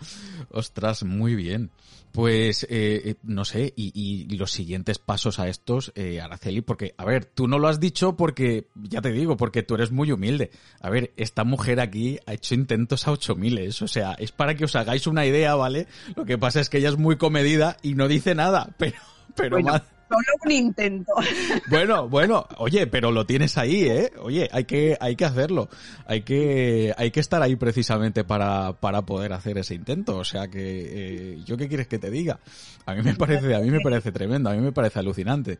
Ostras, 0.50 1.04
muy 1.04 1.34
bien. 1.34 1.70
Pues, 2.12 2.66
eh, 2.68 3.14
no 3.22 3.44
sé, 3.44 3.72
y, 3.76 3.92
y, 3.94 4.36
los 4.36 4.50
siguientes 4.50 4.98
pasos 4.98 5.38
a 5.38 5.48
estos, 5.48 5.92
eh, 5.94 6.20
Araceli, 6.20 6.60
porque, 6.60 6.92
a 6.96 7.04
ver, 7.04 7.24
tú 7.24 7.46
no 7.46 7.60
lo 7.60 7.68
has 7.68 7.78
dicho 7.78 8.16
porque, 8.16 8.66
ya 8.74 9.00
te 9.00 9.12
digo, 9.12 9.36
porque 9.36 9.62
tú 9.62 9.76
eres 9.76 9.92
muy 9.92 10.10
humilde. 10.10 10.50
A 10.80 10.90
ver, 10.90 11.12
esta 11.16 11.44
mujer 11.44 11.78
aquí 11.78 12.18
ha 12.26 12.32
hecho 12.32 12.54
intentos 12.54 13.06
a 13.06 13.12
8000, 13.12 13.68
o 13.82 13.88
sea, 13.88 14.14
es 14.14 14.32
para 14.32 14.56
que 14.56 14.64
os 14.64 14.74
hagáis 14.74 15.06
una 15.06 15.24
idea, 15.24 15.54
¿vale? 15.54 15.86
Lo 16.16 16.24
que 16.24 16.36
pasa 16.36 16.60
es 16.60 16.68
que 16.68 16.78
ella 16.78 16.88
es 16.88 16.98
muy 16.98 17.16
comedida 17.16 17.76
y 17.80 17.94
no 17.94 18.08
dice 18.08 18.34
nada, 18.34 18.74
pero, 18.78 18.98
pero 19.36 19.58
bueno. 19.58 19.72
más 19.72 19.82
solo 20.10 20.26
un 20.44 20.50
intento. 20.50 21.12
Bueno, 21.70 22.08
bueno, 22.08 22.46
oye, 22.58 22.86
pero 22.86 23.12
lo 23.12 23.26
tienes 23.26 23.56
ahí, 23.56 23.84
¿eh? 23.84 24.12
Oye, 24.20 24.48
hay 24.52 24.64
que, 24.64 24.96
hay 25.00 25.14
que 25.14 25.24
hacerlo. 25.24 25.68
Hay 26.06 26.22
que, 26.22 26.92
hay 26.96 27.10
que 27.10 27.20
estar 27.20 27.40
ahí 27.42 27.54
precisamente 27.56 28.24
para, 28.24 28.72
para 28.72 29.02
poder 29.02 29.32
hacer 29.32 29.56
ese 29.58 29.74
intento. 29.74 30.16
O 30.16 30.24
sea 30.24 30.48
que, 30.48 31.34
eh, 31.34 31.38
¿yo 31.44 31.56
qué 31.56 31.68
quieres 31.68 31.86
que 31.86 31.98
te 31.98 32.10
diga? 32.10 32.40
A 32.86 32.94
mí 32.94 33.02
me 33.02 33.14
parece, 33.14 33.54
a 33.54 33.60
mí 33.60 33.70
me 33.70 33.80
parece 33.80 34.10
tremendo, 34.10 34.50
a 34.50 34.54
mí 34.54 34.60
me 34.60 34.72
parece 34.72 34.98
alucinante. 34.98 35.58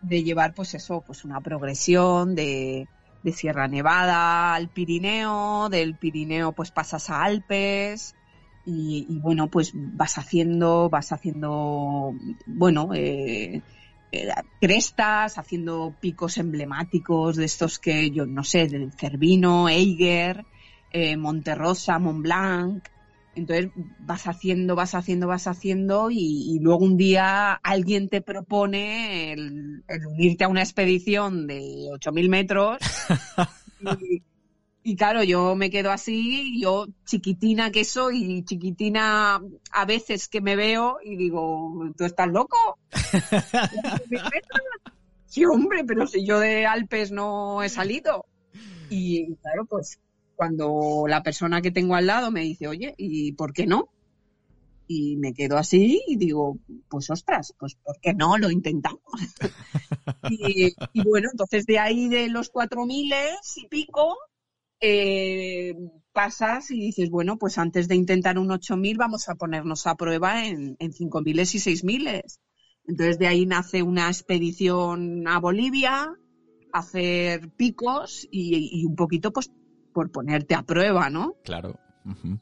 De 0.00 0.22
llevar, 0.22 0.54
pues 0.54 0.74
eso, 0.74 1.02
pues 1.06 1.24
una 1.24 1.40
progresión 1.40 2.34
de, 2.34 2.88
de 3.22 3.32
Sierra 3.32 3.68
Nevada 3.68 4.54
al 4.54 4.68
Pirineo, 4.68 5.68
del 5.68 5.96
Pirineo 5.96 6.52
pues 6.52 6.70
pasas 6.70 7.10
a 7.10 7.22
Alpes, 7.22 8.15
y, 8.66 9.06
y, 9.08 9.18
bueno, 9.20 9.46
pues 9.46 9.72
vas 9.74 10.18
haciendo, 10.18 10.90
vas 10.90 11.12
haciendo, 11.12 12.14
bueno, 12.46 12.90
eh, 12.94 13.62
eh, 14.10 14.28
crestas, 14.60 15.38
haciendo 15.38 15.94
picos 16.00 16.36
emblemáticos 16.38 17.36
de 17.36 17.44
estos 17.44 17.78
que 17.78 18.10
yo 18.10 18.26
no 18.26 18.42
sé, 18.42 18.66
del 18.66 18.92
Cervino, 18.92 19.68
Eiger, 19.68 20.44
eh, 20.90 21.16
Monterrosa, 21.16 21.98
Mont 22.00 22.22
Blanc. 22.22 22.88
Entonces 23.36 23.70
vas 24.00 24.26
haciendo, 24.26 24.74
vas 24.74 24.94
haciendo, 24.94 25.28
vas 25.28 25.46
haciendo 25.46 26.10
y, 26.10 26.56
y 26.56 26.58
luego 26.58 26.84
un 26.84 26.96
día 26.96 27.52
alguien 27.52 28.08
te 28.08 28.22
propone 28.22 29.32
el, 29.32 29.84
el 29.86 30.06
unirte 30.06 30.44
a 30.44 30.48
una 30.48 30.62
expedición 30.62 31.46
de 31.46 31.88
8.000 31.92 32.28
metros 32.30 32.78
y, 34.00 34.22
y 34.88 34.94
claro, 34.94 35.24
yo 35.24 35.56
me 35.56 35.68
quedo 35.68 35.90
así, 35.90 36.60
yo 36.60 36.86
chiquitina 37.04 37.72
que 37.72 37.84
soy, 37.84 38.44
chiquitina 38.44 39.42
a 39.72 39.84
veces 39.84 40.28
que 40.28 40.40
me 40.40 40.54
veo 40.54 40.98
y 41.02 41.16
digo, 41.16 41.90
¿tú 41.96 42.04
estás 42.04 42.28
loco? 42.28 42.78
sí, 45.26 45.44
hombre, 45.44 45.82
pero 45.84 46.06
si 46.06 46.24
yo 46.24 46.38
de 46.38 46.66
Alpes 46.66 47.10
no 47.10 47.64
he 47.64 47.68
salido. 47.68 48.26
Y 48.88 49.34
claro, 49.42 49.64
pues 49.64 49.98
cuando 50.36 51.06
la 51.08 51.24
persona 51.24 51.60
que 51.60 51.72
tengo 51.72 51.96
al 51.96 52.06
lado 52.06 52.30
me 52.30 52.42
dice, 52.42 52.68
oye, 52.68 52.94
¿y 52.96 53.32
por 53.32 53.52
qué 53.52 53.66
no? 53.66 53.88
Y 54.86 55.16
me 55.16 55.34
quedo 55.34 55.58
así 55.58 56.00
y 56.06 56.14
digo, 56.14 56.58
pues 56.88 57.10
ostras, 57.10 57.52
pues 57.58 57.74
¿por 57.74 57.98
qué 58.00 58.14
no? 58.14 58.38
Lo 58.38 58.52
intentamos. 58.52 59.02
y, 60.30 60.72
y, 60.92 61.02
bueno, 61.02 61.30
entonces 61.32 61.66
de 61.66 61.80
ahí 61.80 62.08
de 62.08 62.28
los 62.28 62.50
cuatro 62.50 62.86
miles 62.86 63.56
y 63.56 63.66
pico, 63.66 64.16
eh, 64.80 65.74
pasas 66.12 66.70
y 66.70 66.80
dices, 66.80 67.10
bueno, 67.10 67.36
pues 67.38 67.58
antes 67.58 67.88
de 67.88 67.96
intentar 67.96 68.38
un 68.38 68.50
8000 68.50 68.96
vamos 68.96 69.28
a 69.28 69.34
ponernos 69.34 69.86
a 69.86 69.96
prueba 69.96 70.46
en, 70.46 70.76
en 70.78 70.92
5000 70.92 71.40
y 71.40 71.46
6000. 71.46 72.22
Entonces 72.88 73.18
de 73.18 73.26
ahí 73.26 73.46
nace 73.46 73.82
una 73.82 74.08
expedición 74.08 75.26
a 75.28 75.38
Bolivia, 75.40 76.08
hacer 76.72 77.50
picos 77.56 78.26
y, 78.30 78.80
y 78.80 78.84
un 78.84 78.96
poquito 78.96 79.32
pues 79.32 79.50
por 79.92 80.10
ponerte 80.10 80.54
a 80.54 80.62
prueba, 80.62 81.10
¿no? 81.10 81.34
Claro. 81.42 81.78
Uh 82.04 82.10
-huh. 82.10 82.40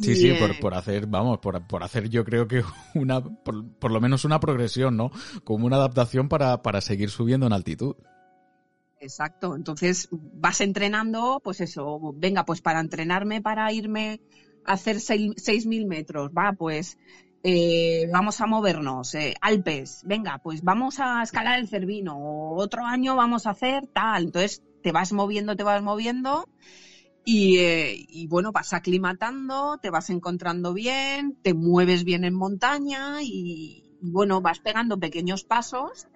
Sí, 0.00 0.16
sí, 0.16 0.32
por, 0.32 0.50
eh, 0.50 0.58
por, 0.60 0.74
hacer, 0.74 1.06
vamos, 1.06 1.38
por, 1.38 1.64
por, 1.68 1.84
hacer 1.84 2.08
yo 2.08 2.24
creo 2.24 2.48
que 2.48 2.64
una, 2.94 3.22
por, 3.22 3.78
por, 3.78 3.92
lo 3.92 4.00
menos 4.00 4.24
una 4.24 4.40
progresión, 4.40 4.96
¿no? 4.96 5.10
Como 5.44 5.66
una 5.66 5.76
adaptación 5.76 6.28
para, 6.28 6.62
para 6.62 6.80
seguir 6.80 7.10
subiendo 7.10 7.46
en 7.46 7.52
altitud. 7.52 7.94
Exacto. 9.04 9.54
Entonces 9.54 10.08
vas 10.10 10.60
entrenando, 10.60 11.40
pues 11.44 11.60
eso, 11.60 12.12
venga, 12.16 12.44
pues 12.44 12.60
para 12.62 12.80
entrenarme, 12.80 13.42
para 13.42 13.70
irme 13.72 14.20
a 14.64 14.72
hacer 14.72 14.98
6.000 15.00 15.86
metros, 15.86 16.30
va, 16.30 16.52
pues 16.54 16.98
eh, 17.42 18.08
vamos 18.10 18.40
a 18.40 18.46
movernos, 18.46 19.14
eh, 19.14 19.34
Alpes, 19.42 20.00
venga, 20.04 20.38
pues 20.42 20.62
vamos 20.62 21.00
a 21.00 21.22
escalar 21.22 21.58
el 21.58 21.68
Cervino, 21.68 22.16
otro 22.54 22.86
año 22.86 23.14
vamos 23.16 23.46
a 23.46 23.50
hacer 23.50 23.86
tal. 23.92 24.24
Entonces 24.24 24.62
te 24.82 24.92
vas 24.92 25.12
moviendo, 25.12 25.54
te 25.56 25.62
vas 25.64 25.82
moviendo. 25.82 26.48
Y, 27.26 27.58
eh, 27.58 28.06
bueno, 28.28 28.52
vas 28.52 28.72
aclimatando, 28.74 29.78
te 29.80 29.90
vas 29.90 30.10
encontrando 30.10 30.74
bien, 30.74 31.36
te 31.42 31.54
mueves 31.54 32.04
bien 32.04 32.24
en 32.24 32.34
montaña 32.34 33.18
y 33.22 33.96
bueno, 34.02 34.42
vas 34.42 34.60
pegando 34.60 34.98
pequeños 34.98 35.44
pasos 35.44 36.06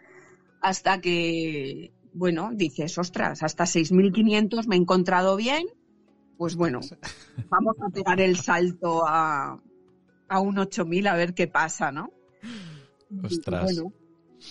hasta 0.60 1.00
que 1.00 1.92
bueno, 2.18 2.50
dices, 2.52 2.98
ostras, 2.98 3.42
hasta 3.42 3.64
6.500 3.64 4.66
me 4.66 4.74
he 4.74 4.78
encontrado 4.78 5.36
bien, 5.36 5.66
pues 6.36 6.56
bueno, 6.56 6.80
vamos 7.50 7.76
a 7.80 7.88
pegar 7.90 8.20
el 8.20 8.36
salto 8.36 9.06
a, 9.06 9.60
a 10.28 10.40
un 10.40 10.56
8.000 10.56 11.08
a 11.08 11.14
ver 11.14 11.34
qué 11.34 11.46
pasa, 11.46 11.92
¿no? 11.92 12.10
Ostras. 13.22 13.70
Y, 13.70 13.74
bueno, 13.76 13.92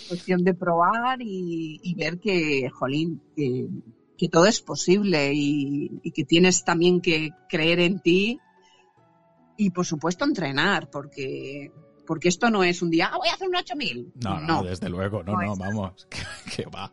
cuestión 0.07 0.43
de 0.43 0.53
probar 0.53 1.21
y, 1.21 1.79
y 1.83 1.93
ver 1.95 2.19
que, 2.19 2.69
jolín, 2.69 3.21
que, 3.35 3.67
que, 4.17 4.29
todo 4.29 4.45
es 4.45 4.61
posible 4.61 5.33
y, 5.33 5.99
y 6.03 6.11
que 6.11 6.23
tienes 6.23 6.63
también 6.63 7.01
que 7.01 7.31
creer 7.49 7.81
en 7.81 7.99
ti 7.99 8.39
y 9.57 9.71
por 9.71 9.85
supuesto 9.85 10.23
entrenar, 10.23 10.89
porque 10.89 11.71
porque 12.05 12.29
esto 12.29 12.49
no 12.49 12.63
es 12.63 12.81
un 12.81 12.89
día, 12.89 13.09
ah, 13.11 13.17
voy 13.17 13.27
a 13.27 13.33
hacer 13.33 13.49
un 13.49 13.55
8000. 13.57 14.13
No, 14.23 14.39
no, 14.39 14.47
no, 14.47 14.63
desde 14.63 14.89
luego, 14.89 15.23
no, 15.23 15.33
no, 15.33 15.41
no 15.41 15.55
vamos, 15.57 16.07
que, 16.09 16.63
que, 16.63 16.65
va. 16.69 16.91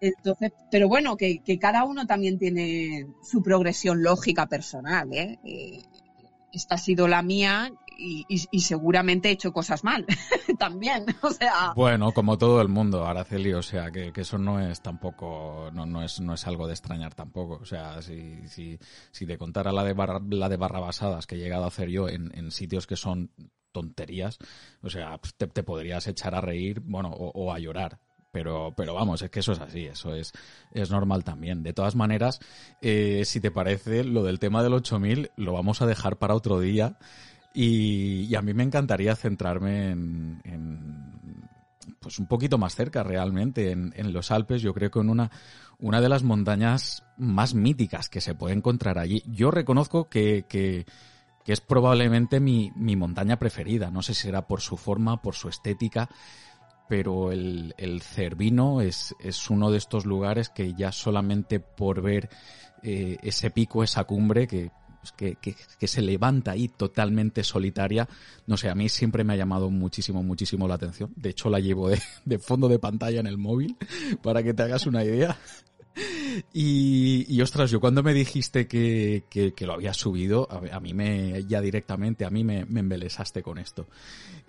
Entonces, 0.00 0.52
pero 0.70 0.88
bueno, 0.88 1.16
que, 1.16 1.40
cada 1.60 1.84
uno 1.84 2.06
también 2.06 2.38
tiene 2.38 3.06
su 3.22 3.42
progresión 3.42 4.02
lógica 4.02 4.46
personal, 4.46 5.12
¿eh? 5.12 5.38
eh 5.44 5.82
esta 6.52 6.76
ha 6.76 6.78
sido 6.78 7.08
la 7.08 7.22
mía 7.22 7.72
y, 7.98 8.60
seguramente 8.60 9.28
he 9.28 9.32
hecho 9.32 9.52
cosas 9.52 9.82
mal 9.82 10.06
también, 10.58 11.04
o 11.22 11.30
sea. 11.30 11.72
Bueno, 11.74 12.12
como 12.12 12.38
todo 12.38 12.60
el 12.60 12.68
mundo, 12.68 13.04
Araceli, 13.04 13.52
o 13.52 13.62
sea, 13.62 13.90
que, 13.90 14.12
eso 14.14 14.38
no 14.38 14.60
es 14.60 14.80
tampoco, 14.80 15.70
no, 15.72 15.84
no, 15.84 16.02
es, 16.04 16.20
no 16.20 16.34
es 16.34 16.46
algo 16.46 16.66
de 16.66 16.74
extrañar 16.74 17.14
tampoco, 17.14 17.58
o 17.60 17.64
sea, 17.64 18.00
si, 18.00 18.46
si, 18.46 18.78
si 19.10 19.26
te 19.26 19.36
contara 19.36 19.72
la 19.72 19.82
de, 19.82 19.94
barra, 19.94 20.20
la 20.30 20.48
de 20.48 20.56
barrabasadas 20.56 21.26
que 21.26 21.34
he 21.34 21.38
llegado 21.38 21.64
a 21.64 21.68
hacer 21.68 21.88
yo 21.88 22.08
en, 22.08 22.30
en 22.36 22.52
sitios 22.52 22.86
que 22.86 22.96
son 22.96 23.32
tonterías, 23.72 24.38
o 24.80 24.90
sea, 24.90 25.18
te, 25.36 25.48
te 25.48 25.62
podrías 25.64 26.06
echar 26.06 26.36
a 26.36 26.40
reír, 26.40 26.80
bueno, 26.80 27.10
o, 27.10 27.30
o 27.34 27.52
a 27.52 27.58
llorar, 27.58 27.98
pero, 28.30 28.74
pero 28.76 28.94
vamos, 28.94 29.22
es 29.22 29.30
que 29.30 29.40
eso 29.40 29.52
es 29.52 29.60
así, 29.60 29.86
eso 29.86 30.14
es, 30.14 30.32
es 30.72 30.90
normal 30.90 31.24
también. 31.24 31.62
De 31.62 31.72
todas 31.72 31.96
maneras, 31.96 32.40
eh, 32.80 33.22
si 33.24 33.40
te 33.40 33.50
parece, 33.50 34.04
lo 34.04 34.22
del 34.22 34.38
tema 34.38 34.62
del 34.62 34.74
8000 34.74 35.32
lo 35.36 35.52
vamos 35.52 35.82
a 35.82 35.86
dejar 35.86 36.16
para 36.16 36.34
otro 36.34 36.60
día 36.60 36.98
y, 37.54 38.26
y 38.28 38.34
a 38.34 38.42
mí 38.42 38.54
me 38.54 38.62
encantaría 38.62 39.16
centrarme 39.16 39.90
en, 39.90 40.40
en, 40.44 41.48
pues 42.00 42.18
un 42.18 42.26
poquito 42.26 42.58
más 42.58 42.74
cerca 42.74 43.02
realmente, 43.02 43.70
en, 43.70 43.92
en 43.96 44.12
los 44.12 44.30
Alpes, 44.30 44.62
yo 44.62 44.74
creo 44.74 44.90
que 44.90 45.00
en 45.00 45.10
una, 45.10 45.30
una 45.78 46.00
de 46.00 46.08
las 46.08 46.22
montañas 46.22 47.04
más 47.16 47.54
míticas 47.54 48.08
que 48.08 48.20
se 48.20 48.34
puede 48.34 48.54
encontrar 48.54 48.98
allí. 48.98 49.22
Yo 49.26 49.50
reconozco 49.50 50.08
que, 50.08 50.44
que 50.48 50.86
que 51.48 51.54
es 51.54 51.62
probablemente 51.62 52.40
mi, 52.40 52.72
mi 52.76 52.94
montaña 52.94 53.38
preferida. 53.38 53.90
No 53.90 54.02
sé 54.02 54.12
si 54.12 54.24
será 54.24 54.46
por 54.46 54.60
su 54.60 54.76
forma, 54.76 55.22
por 55.22 55.34
su 55.34 55.48
estética, 55.48 56.10
pero 56.88 57.32
el, 57.32 57.74
el 57.76 58.00
Cervino 58.02 58.80
es, 58.80 59.14
es, 59.20 59.50
uno 59.50 59.70
de 59.70 59.78
estos 59.78 60.06
lugares 60.06 60.48
que 60.48 60.74
ya 60.74 60.90
solamente 60.92 61.60
por 61.60 62.02
ver 62.02 62.28
eh, 62.82 63.18
ese 63.22 63.50
pico, 63.50 63.84
esa 63.84 64.04
cumbre, 64.04 64.46
que 64.46 64.70
pues 65.00 65.12
que, 65.12 65.36
que, 65.36 65.86
se 65.86 66.02
levanta 66.02 66.52
ahí 66.52 66.68
totalmente 66.68 67.44
solitaria. 67.44 68.08
No 68.46 68.56
sé, 68.56 68.68
a 68.68 68.74
mí 68.74 68.88
siempre 68.88 69.22
me 69.22 69.34
ha 69.34 69.36
llamado 69.36 69.70
muchísimo, 69.70 70.22
muchísimo 70.22 70.66
la 70.66 70.74
atención. 70.74 71.12
De 71.14 71.30
hecho, 71.30 71.50
la 71.50 71.60
llevo 71.60 71.88
de, 71.88 72.00
de 72.24 72.38
fondo 72.38 72.68
de 72.68 72.78
pantalla 72.78 73.20
en 73.20 73.26
el 73.26 73.38
móvil, 73.38 73.76
para 74.22 74.42
que 74.42 74.54
te 74.54 74.62
hagas 74.62 74.86
una 74.86 75.04
idea. 75.04 75.36
Y, 76.52 77.26
y, 77.28 77.40
ostras, 77.42 77.70
yo 77.70 77.80
cuando 77.80 78.02
me 78.02 78.14
dijiste 78.14 78.66
que, 78.68 79.24
que, 79.28 79.66
lo 79.66 79.74
habías 79.74 79.96
subido, 79.96 80.48
a, 80.50 80.80
mí 80.80 80.94
me, 80.94 81.44
ya 81.44 81.60
directamente, 81.60 82.24
a 82.24 82.30
mí 82.30 82.44
me, 82.44 82.64
me 82.64 82.80
embelesaste 82.80 83.42
con 83.42 83.58
esto. 83.58 83.88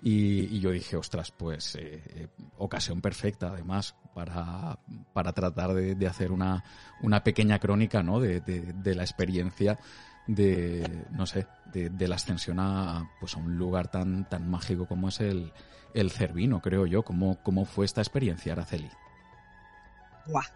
Y, 0.02 0.56
y, 0.56 0.60
yo 0.60 0.70
dije, 0.70 0.96
ostras, 0.96 1.30
pues 1.30 1.74
eh, 1.76 2.02
eh, 2.06 2.28
ocasión 2.58 3.00
perfecta 3.00 3.48
además 3.48 3.94
para, 4.14 4.78
para 5.12 5.32
tratar 5.32 5.74
de, 5.74 5.94
de, 5.94 6.06
hacer 6.06 6.32
una, 6.32 6.64
una 7.02 7.22
pequeña 7.22 7.58
crónica, 7.58 8.02
¿no? 8.02 8.20
De, 8.20 8.40
de, 8.40 8.94
la 8.94 9.02
experiencia 9.02 9.78
de, 10.26 11.04
no 11.10 11.26
sé, 11.26 11.46
de, 11.72 11.90
de, 11.90 12.08
la 12.08 12.16
ascensión 12.16 12.58
a, 12.60 13.10
pues 13.20 13.34
a 13.34 13.38
un 13.38 13.56
lugar 13.58 13.90
tan, 13.90 14.28
tan 14.28 14.48
mágico 14.48 14.86
como 14.86 15.08
es 15.08 15.20
el, 15.20 15.52
el 15.94 16.10
Cervino, 16.10 16.60
creo 16.60 16.86
yo. 16.86 17.02
¿Cómo, 17.02 17.42
cómo 17.42 17.64
fue 17.64 17.84
esta 17.84 18.00
experiencia, 18.00 18.52
Araceli? 18.52 18.90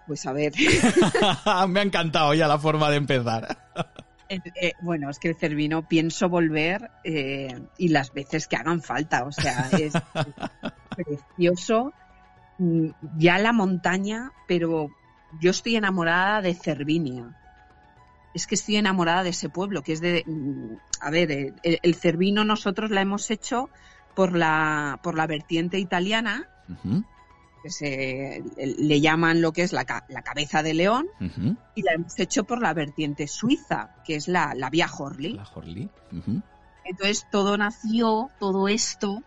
Pues 0.07 0.27
a 0.27 0.33
ver. 0.33 0.53
Me 1.69 1.81
ha 1.81 1.83
encantado 1.83 2.35
ya 2.35 2.49
la 2.49 2.59
forma 2.59 2.91
de 2.91 2.97
empezar. 2.97 3.57
Eh, 4.29 4.41
eh, 4.61 4.73
bueno, 4.81 5.11
es 5.11 5.19
que 5.19 5.29
el 5.29 5.37
Cervino 5.37 5.87
pienso 5.87 6.29
volver 6.29 6.91
eh, 7.05 7.61
y 7.79 7.89
las 7.89 8.13
veces 8.13 8.47
que 8.47 8.57
hagan 8.57 8.83
falta. 8.83 9.25
O 9.25 9.33
sea, 9.33 9.69
es, 9.73 9.93
precioso. 10.97 11.93
Mm, 12.59 12.89
ya 13.19 13.39
la 13.39 13.53
montaña, 13.53 14.33
pero 14.47 14.91
yo 15.41 15.51
estoy 15.51 15.77
enamorada 15.77 16.41
de 16.43 16.55
Cervinia. 16.55 17.37
Es 18.33 18.47
que 18.47 18.57
estoy 18.57 18.77
enamorada 18.77 19.23
de 19.23 19.31
ese 19.31 19.49
pueblo, 19.49 19.83
que 19.83 19.93
es 19.93 20.01
de. 20.01 20.25
Mm, 20.27 20.77
a 21.01 21.11
ver, 21.11 21.55
el, 21.63 21.95
Cervino 21.95 22.45
nosotros 22.45 22.91
la 22.91 23.03
hemos 23.03 23.31
hecho 23.31 23.69
por 24.15 24.35
la, 24.35 25.01
por 25.03 25.17
la 25.17 25.27
vertiente 25.27 25.79
italiana 25.79 26.49
que 27.65 27.71
se 27.71 28.45
le 28.59 29.01
llaman 29.01 29.41
lo 29.41 29.55
que 29.55 29.63
es 29.63 29.73
la, 29.73 29.87
cabeza 29.87 30.63
de 30.63 30.75
león, 30.75 31.07
y 31.75 31.81
la 31.81 31.95
hemos 31.95 32.19
hecho 32.19 32.45
por 32.45 32.61
la 32.61 32.75
vertiente 32.75 33.27
suiza, 33.27 33.97
que 34.05 34.17
es 34.17 34.29
la, 34.29 34.53
la 34.55 34.69
vía 34.69 34.87
Horley. 34.87 35.33
La 35.33 35.49
Horley. 35.49 35.89
Entonces 36.85 37.27
todo 37.33 37.57
nació, 37.57 38.29
todo 38.39 38.69
esto, 38.69 39.23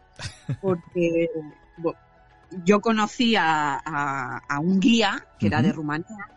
porque 0.62 1.32
yo 2.64 2.80
conocí 2.80 3.36
a, 3.36 4.44
un 4.62 4.80
guía 4.80 5.26
que 5.40 5.48
era 5.48 5.64
de 5.64 5.72
Rumanía, 5.72 6.30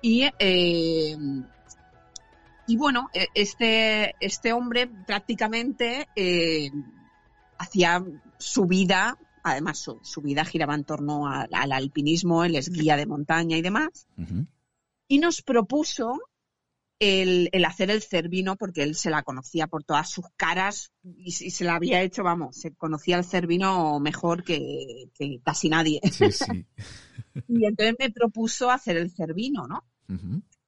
y, 0.00 0.22
eh, 0.38 1.18
y 2.66 2.76
bueno, 2.78 3.10
e, 3.12 3.26
este, 3.34 4.14
este 4.20 4.54
hombre 4.54 4.86
prácticamente 4.86 6.08
eh, 6.16 6.70
hacía 7.58 8.02
su 8.38 8.64
vida 8.64 9.18
además 9.42 9.78
su, 9.78 10.20
vida 10.22 10.44
giraba 10.44 10.74
en 10.74 10.84
torno 10.84 11.26
al 11.28 11.72
alpinismo, 11.72 12.44
él 12.44 12.56
es 12.56 12.70
guía 12.70 12.96
de 12.96 13.06
montaña 13.06 13.56
y 13.56 13.62
demás, 13.62 14.06
y 15.08 15.18
nos 15.18 15.42
propuso 15.42 16.20
el, 17.00 17.64
hacer 17.64 17.90
el 17.90 18.02
cervino 18.02 18.56
porque 18.56 18.82
él 18.82 18.94
se 18.94 19.10
la 19.10 19.22
conocía 19.22 19.66
por 19.66 19.82
todas 19.84 20.10
sus 20.10 20.26
caras 20.36 20.92
y, 21.02 21.32
se 21.32 21.64
la 21.64 21.76
había 21.76 22.02
hecho, 22.02 22.22
vamos, 22.22 22.56
se 22.56 22.74
conocía 22.74 23.16
el 23.16 23.24
cervino 23.24 23.98
mejor 24.00 24.44
que, 24.44 25.10
casi 25.42 25.70
nadie. 25.70 26.00
y 27.48 27.64
entonces 27.64 27.96
me 27.98 28.10
propuso 28.10 28.70
hacer 28.70 28.98
el 28.98 29.10
cervino, 29.10 29.66
¿no? 29.66 29.84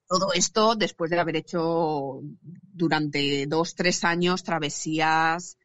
Todo 0.07 0.33
esto 0.33 0.75
después 0.75 1.11
de 1.11 1.19
haber 1.19 1.35
hecho 1.37 2.21
durante 2.41 3.45
dos, 3.45 3.75
tres 3.75 4.03
años 4.03 4.43
travesías 4.43 5.57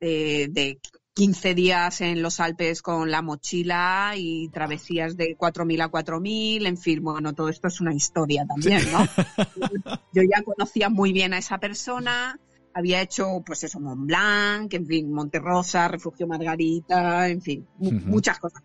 de 0.00 0.80
15 1.16 1.54
días 1.54 2.02
en 2.02 2.20
los 2.20 2.40
Alpes 2.40 2.82
con 2.82 3.10
la 3.10 3.22
mochila 3.22 4.12
y 4.18 4.50
travesías 4.50 5.16
de 5.16 5.34
4.000 5.34 5.82
a 5.84 5.90
4.000, 5.90 6.66
en 6.66 6.76
fin, 6.76 7.02
bueno, 7.02 7.32
todo 7.32 7.48
esto 7.48 7.68
es 7.68 7.80
una 7.80 7.94
historia 7.94 8.44
también, 8.46 8.82
¿no? 8.92 8.98
Yo 10.12 10.22
ya 10.22 10.42
conocía 10.42 10.90
muy 10.90 11.14
bien 11.14 11.32
a 11.32 11.38
esa 11.38 11.56
persona, 11.56 12.38
había 12.74 13.00
hecho, 13.00 13.42
pues 13.46 13.64
eso, 13.64 13.80
Mont 13.80 14.06
Blanc, 14.06 14.74
en 14.74 14.86
fin, 14.86 15.10
Monte 15.10 15.38
Rosa, 15.38 15.88
Refugio 15.88 16.26
Margarita, 16.26 17.30
en 17.30 17.40
fin, 17.40 17.66
muchas 17.78 18.38
cosas 18.38 18.62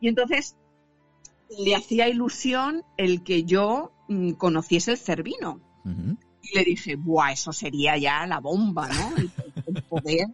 Y 0.00 0.06
entonces 0.06 0.54
le 1.58 1.74
hacía 1.74 2.08
ilusión 2.08 2.84
el 2.96 3.24
que 3.24 3.42
yo 3.42 3.90
mm, 4.08 4.34
conociese 4.34 4.92
el 4.92 4.98
Cervino. 4.98 5.60
Y 6.42 6.56
le 6.56 6.64
dije, 6.64 6.94
¡buah! 6.94 7.32
Eso 7.32 7.52
sería 7.52 7.96
ya 7.98 8.24
la 8.28 8.38
bomba, 8.38 8.88
¿no? 8.88 9.16
el 9.66 9.82
poder 9.82 10.28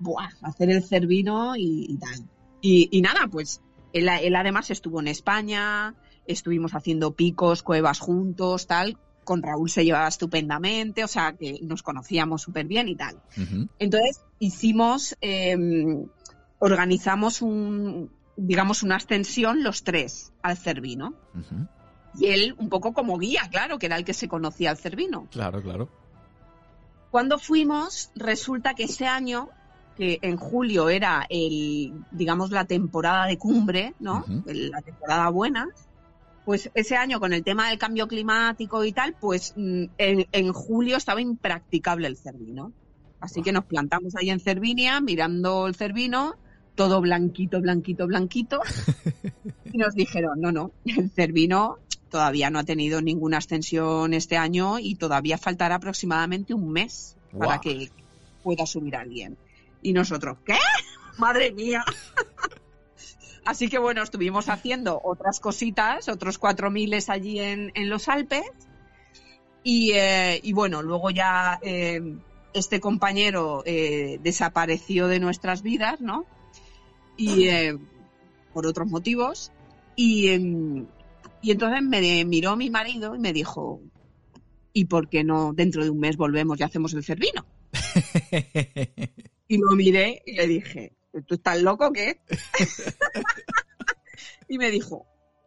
buah, 0.00 0.30
hacer 0.42 0.70
el 0.70 0.82
cervino 0.82 1.54
y, 1.56 1.96
tal. 1.98 2.28
Y, 2.60 3.00
nada, 3.00 3.28
pues 3.30 3.60
él, 3.92 4.08
además 4.08 4.70
estuvo 4.70 5.00
en 5.00 5.08
España, 5.08 5.94
estuvimos 6.26 6.74
haciendo 6.74 7.12
picos, 7.12 7.62
cuevas 7.62 8.00
juntos, 8.00 8.66
tal. 8.66 8.98
Con 9.24 9.42
Raúl 9.42 9.70
se 9.70 9.84
llevaba 9.84 10.08
estupendamente, 10.08 11.04
o 11.04 11.08
sea 11.08 11.34
que 11.34 11.60
nos 11.62 11.82
conocíamos 11.82 12.42
súper 12.42 12.66
bien 12.66 12.88
y 12.88 12.96
tal. 12.96 13.20
Entonces 13.78 14.22
hicimos, 14.38 15.16
em, 15.20 16.06
organizamos 16.58 17.42
un, 17.42 18.10
digamos, 18.36 18.82
una 18.82 18.96
ascensión 18.96 19.62
los 19.62 19.84
tres 19.84 20.32
al 20.42 20.56
Cervino. 20.56 21.14
Y 22.18 22.26
él 22.26 22.54
un 22.58 22.68
poco 22.68 22.92
como 22.92 23.18
guía, 23.18 23.42
claro, 23.50 23.78
que 23.78 23.86
era 23.86 23.96
el 23.96 24.04
que 24.04 24.14
se 24.14 24.26
conocía 24.26 24.70
al 24.70 24.78
Cervino. 24.78 25.28
Claro, 25.30 25.62
claro. 25.62 25.88
Cuando 27.10 27.38
fuimos, 27.38 28.10
resulta 28.14 28.74
que 28.74 28.84
ese 28.84 29.06
año 29.06 29.48
que 30.00 30.18
en 30.22 30.38
julio 30.38 30.88
era 30.88 31.26
el, 31.28 31.92
digamos, 32.10 32.50
la 32.52 32.64
temporada 32.64 33.26
de 33.26 33.36
cumbre, 33.36 33.92
¿no? 34.00 34.24
La 34.46 34.80
temporada 34.80 35.28
buena. 35.28 35.68
Pues 36.46 36.70
ese 36.72 36.96
año 36.96 37.20
con 37.20 37.34
el 37.34 37.44
tema 37.44 37.68
del 37.68 37.76
cambio 37.76 38.08
climático 38.08 38.82
y 38.82 38.92
tal, 38.92 39.14
pues 39.20 39.52
mm, 39.56 39.84
en, 39.98 40.52
julio 40.54 40.96
estaba 40.96 41.20
impracticable 41.20 42.06
el 42.06 42.16
cervino. 42.16 42.72
Así 43.20 43.42
que 43.42 43.52
nos 43.52 43.66
plantamos 43.66 44.16
ahí 44.16 44.30
en 44.30 44.40
Cervinia, 44.40 45.02
mirando 45.02 45.66
el 45.66 45.74
cervino, 45.74 46.34
todo 46.76 47.02
blanquito, 47.02 47.60
blanquito, 47.60 48.06
blanquito. 48.06 48.62
y 49.70 49.76
nos 49.76 49.94
dijeron, 49.94 50.40
no, 50.40 50.50
no, 50.50 50.70
el 50.86 51.10
cervino 51.10 51.76
todavía 52.08 52.48
no 52.48 52.58
ha 52.58 52.64
tenido 52.64 53.02
ninguna 53.02 53.36
ascensión 53.36 54.14
este 54.14 54.38
año 54.38 54.78
y 54.78 54.94
todavía 54.94 55.36
faltará 55.36 55.74
aproximadamente 55.74 56.54
un 56.54 56.72
mes 56.72 57.18
para 57.38 57.60
que 57.60 57.90
pueda 58.42 58.64
subir 58.64 58.96
alguien. 58.96 59.36
Y 59.82 59.92
nosotros, 59.92 60.38
¿qué? 60.44 60.56
Madre 61.18 61.52
mía. 61.52 61.84
Así 63.44 63.68
que 63.68 63.78
bueno, 63.78 64.02
estuvimos 64.02 64.48
haciendo 64.48 65.00
otras 65.02 65.40
cositas, 65.40 66.08
otros 66.08 66.38
cuatro 66.38 66.70
miles 66.70 67.08
allí 67.08 67.40
en, 67.40 67.72
los 67.88 68.08
Alpes. 68.08 68.44
Y, 69.62 69.92
eh, 69.92 70.40
bueno, 70.54 70.82
luego 70.82 71.10
ya 71.10 71.58
eh, 71.62 72.00
este 72.52 72.80
compañero 72.80 73.62
eh, 73.66 74.18
desapareció 74.22 75.08
de 75.08 75.20
nuestras 75.20 75.62
vidas, 75.62 76.00
¿no? 76.00 76.26
Y 77.16 77.48
por 78.54 78.66
otros 78.66 78.88
motivos. 78.88 79.52
Y, 79.96 80.28
y 81.42 81.50
entonces 81.50 81.82
me 81.82 82.24
miró 82.24 82.56
mi 82.56 82.70
marido 82.70 83.14
y 83.14 83.18
me 83.18 83.32
dijo, 83.32 83.80
¿y 84.72 84.86
por 84.86 85.08
qué 85.08 85.24
no 85.24 85.52
dentro 85.52 85.84
de 85.84 85.90
un 85.90 85.98
mes 85.98 86.16
volvemos 86.16 86.58
y 86.60 86.62
hacemos 86.62 86.94
el 86.94 87.04
cervino? 87.04 87.44
Y 89.50 89.58
lo 89.58 89.72
miré 89.72 90.22
y 90.24 90.34
le 90.34 90.46
dije, 90.46 90.92
¿tú 91.26 91.34
estás 91.34 91.60
loco 91.60 91.88
o 91.88 91.92
qué? 91.92 92.20
y 94.48 94.58
me 94.58 94.70
dijo, 94.70 95.06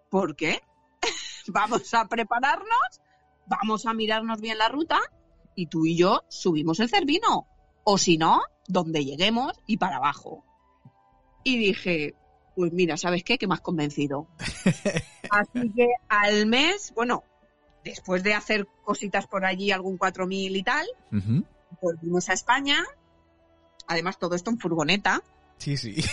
¿por 0.09 0.35
qué? 0.35 0.59
vamos 1.47 1.93
a 1.93 2.09
prepararnos, 2.09 3.01
vamos 3.47 3.85
a 3.85 3.93
mirarnos 3.93 4.41
bien 4.41 4.57
la 4.57 4.67
ruta 4.67 4.99
y 5.55 5.67
tú 5.67 5.85
y 5.85 5.95
yo 5.95 6.25
subimos 6.27 6.81
el 6.81 6.89
cervino. 6.89 7.47
O 7.85 7.97
si 7.97 8.17
no, 8.17 8.41
donde 8.67 9.05
lleguemos 9.05 9.53
y 9.67 9.77
para 9.77 9.95
abajo. 9.95 10.43
Y 11.45 11.57
dije, 11.57 12.13
pues 12.57 12.73
mira, 12.73 12.97
¿sabes 12.97 13.23
qué? 13.23 13.37
Que 13.37 13.47
me 13.47 13.53
has 13.53 13.61
convencido. 13.61 14.27
Así 15.29 15.71
que 15.73 15.87
al 16.09 16.45
mes, 16.45 16.91
bueno, 16.93 17.23
después 17.85 18.21
de 18.21 18.33
hacer 18.33 18.67
cositas 18.83 19.27
por 19.27 19.45
allí, 19.45 19.71
algún 19.71 19.97
4.000 19.97 20.57
y 20.57 20.63
tal, 20.63 20.87
volvimos 21.81 22.27
a 22.27 22.33
España 22.33 22.83
Además, 23.87 24.17
todo 24.17 24.35
esto 24.35 24.51
en 24.51 24.59
furgoneta. 24.59 25.21
Sí, 25.57 25.77
sí. 25.77 26.03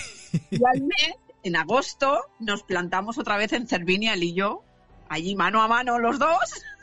Y 0.50 0.60
al 0.64 0.82
mes, 0.82 1.16
en 1.42 1.56
agosto, 1.56 2.20
nos 2.38 2.62
plantamos 2.62 3.18
otra 3.18 3.36
vez 3.36 3.52
en 3.52 3.66
Cervinia, 3.66 4.14
él 4.14 4.22
y 4.22 4.34
yo, 4.34 4.62
allí 5.08 5.34
mano 5.34 5.62
a 5.62 5.68
mano 5.68 5.98
los 5.98 6.18
dos. 6.18 6.38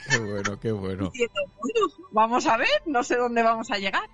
Qué 0.10 0.20
bueno, 0.20 0.60
qué 0.60 0.72
bueno. 0.72 1.10
Diciendo, 1.10 1.42
bueno, 1.62 1.94
vamos 2.12 2.46
a 2.48 2.58
ver, 2.58 2.82
no 2.86 3.04
sé 3.04 3.16
dónde 3.16 3.44
vamos 3.44 3.72
a 3.72 3.78
llegar. 3.78 4.10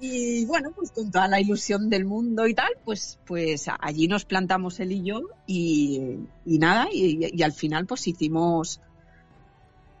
Y 0.00 0.44
bueno, 0.46 0.70
pues 0.72 0.90
con 0.90 1.10
toda 1.10 1.28
la 1.28 1.40
ilusión 1.40 1.88
del 1.88 2.04
mundo 2.04 2.46
y 2.46 2.54
tal, 2.54 2.72
pues, 2.84 3.18
pues 3.24 3.66
allí 3.80 4.08
nos 4.08 4.24
plantamos 4.24 4.80
él 4.80 4.92
y 4.92 5.02
yo 5.04 5.22
y, 5.46 6.18
nada, 6.44 6.88
y, 6.92 7.42
al 7.42 7.52
final 7.52 7.86
pues 7.86 8.06
hicimos 8.06 8.80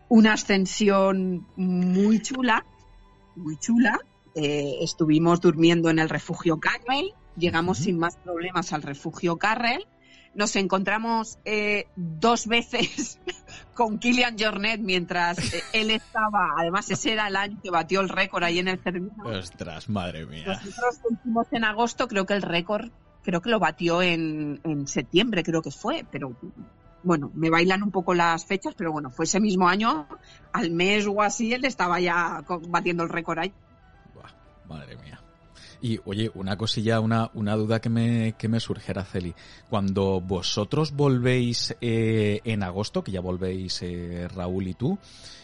una 0.08 0.34
ascensión 0.34 1.46
muy 1.56 2.20
chula, 2.20 2.66
muy 3.36 3.56
chula. 3.56 3.98
Eh, 4.34 4.78
estuvimos 4.80 5.40
durmiendo 5.40 5.90
en 5.90 5.98
el 5.98 6.08
refugio 6.08 6.58
Carmel, 6.58 7.12
llegamos 7.36 7.78
sin 7.78 7.98
más 7.98 8.16
problemas 8.16 8.72
al 8.72 8.82
refugio 8.82 9.36
Carrel. 9.36 9.86
Nos 10.34 10.56
encontramos 10.56 11.38
eh, 11.44 11.86
dos 11.94 12.48
veces 12.48 13.20
con 13.74 13.98
Kilian 13.98 14.36
Jornet 14.36 14.80
mientras 14.80 15.38
eh, 15.54 15.62
él 15.72 15.92
estaba, 15.92 16.54
además 16.58 16.90
ese 16.90 17.12
era 17.12 17.28
el 17.28 17.36
año 17.36 17.60
que 17.62 17.70
batió 17.70 18.00
el 18.00 18.08
récord 18.08 18.42
ahí 18.42 18.58
en 18.58 18.66
el 18.66 18.82
servicio. 18.82 19.22
Ostras, 19.24 19.88
madre 19.88 20.26
mía. 20.26 20.44
Nosotros 20.46 20.98
hicimos 21.12 21.46
en 21.52 21.64
agosto, 21.64 22.08
creo 22.08 22.26
que 22.26 22.34
el 22.34 22.42
récord, 22.42 22.90
creo 23.22 23.40
que 23.40 23.50
lo 23.50 23.60
batió 23.60 24.02
en, 24.02 24.60
en 24.64 24.88
septiembre, 24.88 25.44
creo 25.44 25.62
que 25.62 25.70
fue, 25.70 26.04
pero 26.10 26.36
bueno, 27.04 27.30
me 27.34 27.50
bailan 27.50 27.82
un 27.82 27.92
poco 27.92 28.14
las 28.14 28.44
fechas, 28.46 28.74
pero 28.76 28.90
bueno, 28.90 29.10
fue 29.10 29.26
ese 29.26 29.38
mismo 29.38 29.68
año, 29.68 30.08
al 30.52 30.70
mes 30.72 31.06
o 31.06 31.22
así, 31.22 31.52
él 31.52 31.64
estaba 31.64 32.00
ya 32.00 32.42
batiendo 32.68 33.04
el 33.04 33.10
récord 33.10 33.38
ahí. 33.38 33.52
Madre 34.68 34.96
mía. 34.96 35.20
Y 35.80 36.00
oye, 36.06 36.30
una 36.34 36.56
cosilla, 36.56 37.00
una, 37.00 37.30
una 37.34 37.56
duda 37.56 37.80
que 37.80 37.90
me, 37.90 38.34
que 38.38 38.48
me 38.48 38.58
surge, 38.58 38.92
Araceli. 38.92 39.34
Cuando 39.68 40.20
vosotros 40.20 40.92
volvéis 40.92 41.76
eh, 41.80 42.40
en 42.44 42.62
agosto, 42.62 43.04
que 43.04 43.12
ya 43.12 43.20
volvéis 43.20 43.82
eh, 43.82 44.26
Raúl 44.34 44.68
y 44.68 44.74
tú, 44.74 44.98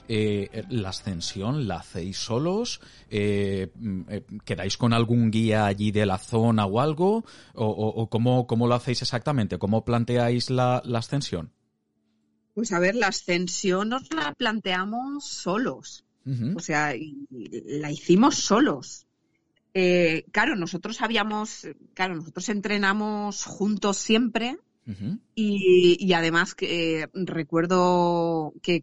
eh, 0.09 0.65
¿la 0.71 0.89
ascensión 0.89 1.69
la 1.69 1.77
hacéis 1.77 2.17
solos? 2.17 2.81
Eh, 3.11 3.71
mm, 3.75 4.03
¿Quedáis 4.45 4.77
con 4.77 4.93
algún 4.93 5.31
guía 5.31 5.67
allí 5.67 5.91
de 5.91 6.07
la 6.07 6.19
zona 6.19 6.65
o 6.65 6.81
algo? 6.81 7.25
¿O, 7.55 7.67
o, 7.67 8.09
cómo, 8.09 8.47
cómo, 8.47 8.67
lo 8.67 8.75
hacéis 8.75 9.03
exactamente? 9.03 9.59
¿Cómo 9.59 9.85
planteáis 9.85 10.49
la, 10.49 10.81
la 10.85 11.01
ascensión? 11.01 11.53
Pues 12.55 12.73
a 12.73 12.79
ver, 12.79 12.95
la 12.95 13.09
ascensión 13.09 13.91
nos 13.91 14.13
la 14.13 14.33
planteamos 14.35 15.27
solos. 15.27 16.05
Uh 16.27 16.31
-huh. 16.31 16.57
O 16.57 16.61
sea, 16.61 16.95
la 17.31 17.91
hicimos 17.91 18.37
solos. 18.37 19.07
Eh, 19.75 20.25
claro, 20.33 20.57
nosotros 20.57 21.01
habíamos, 21.01 21.69
claro, 21.95 22.17
nosotros 22.17 22.49
entrenamos 22.49 23.45
juntos 23.45 23.99
siempre 23.99 24.57
uh 24.87 24.91
-huh. 24.91 25.19
y, 25.35 25.97
y, 26.01 26.13
además 26.13 26.55
que 26.55 27.03
eh, 27.03 27.09
recuerdo 27.15 28.53
que 28.63 28.83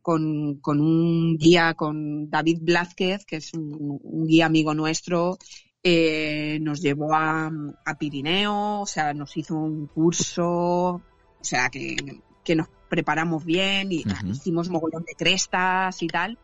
con, 0.00 0.56
con, 0.60 0.80
un 0.80 1.36
guía, 1.38 1.74
con 1.74 2.30
David 2.30 2.58
Blázquez, 2.62 3.24
que 3.24 3.36
es 3.36 3.52
un, 3.54 3.98
un 4.02 4.26
guía 4.26 4.46
amigo 4.46 4.74
nuestro, 4.74 5.38
eh, 5.82 6.58
nos 6.60 6.80
llevó 6.80 7.12
a, 7.14 7.50
a, 7.84 7.98
Pirineo, 7.98 8.82
o 8.82 8.86
sea, 8.86 9.12
nos 9.14 9.36
hizo 9.36 9.56
un 9.56 9.88
curso, 9.88 10.44
o 10.44 11.02
sea, 11.40 11.68
que, 11.70 11.96
que 12.44 12.54
nos 12.54 12.68
preparamos 12.88 13.44
bien 13.44 13.90
y 13.90 14.00
uh 14.00 14.08
-huh. 14.08 14.30
hicimos 14.30 14.68
mogollón 14.68 15.04
de 15.04 15.14
crestas 15.16 16.00
y 16.02 16.06
tal. 16.06 16.38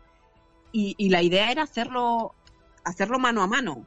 Y, 0.72 0.94
y, 0.98 1.08
la 1.10 1.22
idea 1.22 1.50
era 1.52 1.62
hacerlo 1.62 2.34
hacerlo 2.84 3.18
mano 3.18 3.42
a 3.42 3.46
mano, 3.46 3.86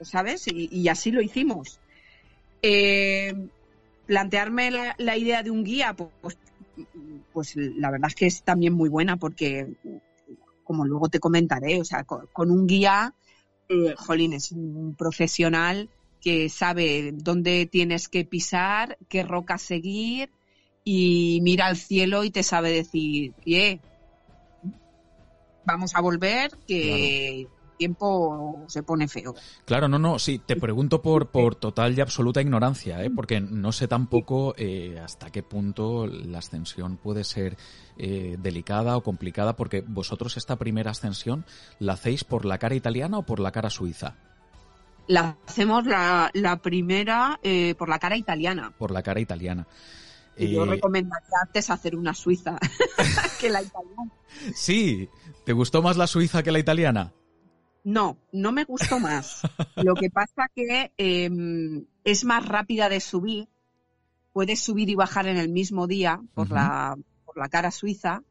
¿sabes? 0.00 0.46
Y, 0.48 0.88
así 0.88 1.10
lo 1.10 1.20
hicimos. 1.20 1.80
Eh, 2.62 3.34
plantearme 4.06 4.70
la, 4.70 5.16
idea 5.16 5.42
de 5.42 5.50
un 5.50 5.64
guía, 5.64 5.94
pues, 5.94 6.38
pues, 7.32 7.56
la 7.56 7.90
verdad 7.90 8.08
es 8.08 8.14
que 8.14 8.26
es 8.26 8.42
también 8.42 8.72
muy 8.72 8.88
buena 8.88 9.16
porque, 9.16 9.74
como 10.64 10.84
luego 10.84 11.08
te 11.08 11.20
comentaré, 11.20 11.80
o 11.80 11.84
sea, 11.84 12.04
con, 12.04 12.50
un 12.50 12.66
guía, 12.66 13.14
eh, 13.68 13.94
Jolín, 13.96 14.32
es 14.32 14.52
un 14.52 14.94
profesional 14.96 15.88
que 16.20 16.48
sabe 16.48 17.12
dónde 17.12 17.66
tienes 17.66 18.08
que 18.08 18.24
pisar, 18.24 18.98
qué 19.08 19.22
roca 19.22 19.58
seguir 19.58 20.30
y 20.84 21.40
mira 21.42 21.66
al 21.66 21.76
cielo 21.76 22.24
y 22.24 22.30
te 22.30 22.42
sabe 22.42 22.70
decir, 22.70 23.34
eh, 23.44 23.80
vamos 25.64 25.94
a 25.94 26.00
volver, 26.00 26.52
que 26.66 27.48
tiempo 27.76 28.64
se 28.68 28.82
pone 28.82 29.08
feo. 29.08 29.34
Claro, 29.64 29.88
no, 29.88 29.98
no, 29.98 30.18
sí, 30.18 30.38
te 30.38 30.56
pregunto 30.56 31.02
por, 31.02 31.28
por 31.28 31.54
total 31.54 31.96
y 31.96 32.00
absoluta 32.00 32.40
ignorancia, 32.40 33.02
¿eh? 33.04 33.10
porque 33.10 33.40
no 33.40 33.72
sé 33.72 33.88
tampoco 33.88 34.54
eh, 34.56 35.00
hasta 35.02 35.30
qué 35.30 35.42
punto 35.42 36.06
la 36.06 36.38
ascensión 36.38 36.96
puede 36.96 37.24
ser 37.24 37.56
eh, 37.98 38.36
delicada 38.38 38.96
o 38.96 39.02
complicada, 39.02 39.56
porque 39.56 39.82
vosotros 39.86 40.36
esta 40.36 40.56
primera 40.56 40.90
ascensión 40.90 41.44
la 41.78 41.94
hacéis 41.94 42.24
por 42.24 42.44
la 42.44 42.58
cara 42.58 42.74
italiana 42.74 43.18
o 43.18 43.22
por 43.22 43.40
la 43.40 43.52
cara 43.52 43.70
suiza. 43.70 44.16
La 45.06 45.36
hacemos 45.46 45.86
la, 45.86 46.30
la 46.34 46.56
primera 46.56 47.38
eh, 47.42 47.74
por 47.76 47.88
la 47.88 47.98
cara 47.98 48.16
italiana. 48.16 48.72
Por 48.76 48.90
la 48.90 49.02
cara 49.02 49.20
italiana. 49.20 49.66
Yo 50.36 50.64
eh... 50.64 50.66
recomendaría 50.66 51.38
antes 51.42 51.70
hacer 51.70 51.96
una 51.96 52.12
suiza 52.12 52.58
que 53.40 53.50
la 53.50 53.62
italiana. 53.62 54.10
Sí, 54.54 55.08
¿te 55.44 55.54
gustó 55.54 55.80
más 55.80 55.96
la 55.96 56.06
suiza 56.06 56.42
que 56.42 56.52
la 56.52 56.58
italiana? 56.58 57.14
No, 57.86 58.18
no 58.32 58.50
me 58.50 58.64
gustó 58.64 58.98
más. 58.98 59.42
Lo 59.76 59.94
que 59.94 60.10
pasa 60.10 60.50
que 60.52 60.90
eh, 60.98 61.30
es 62.02 62.24
más 62.24 62.44
rápida 62.44 62.88
de 62.88 62.98
subir. 62.98 63.48
Puedes 64.32 64.60
subir 64.60 64.90
y 64.90 64.96
bajar 64.96 65.28
en 65.28 65.36
el 65.36 65.48
mismo 65.48 65.86
día 65.86 66.20
por, 66.34 66.48
uh 66.48 66.50
-huh. 66.50 66.54
la, 66.54 66.98
por 67.24 67.38
la 67.38 67.48
cara 67.48 67.70
suiza, 67.70 68.24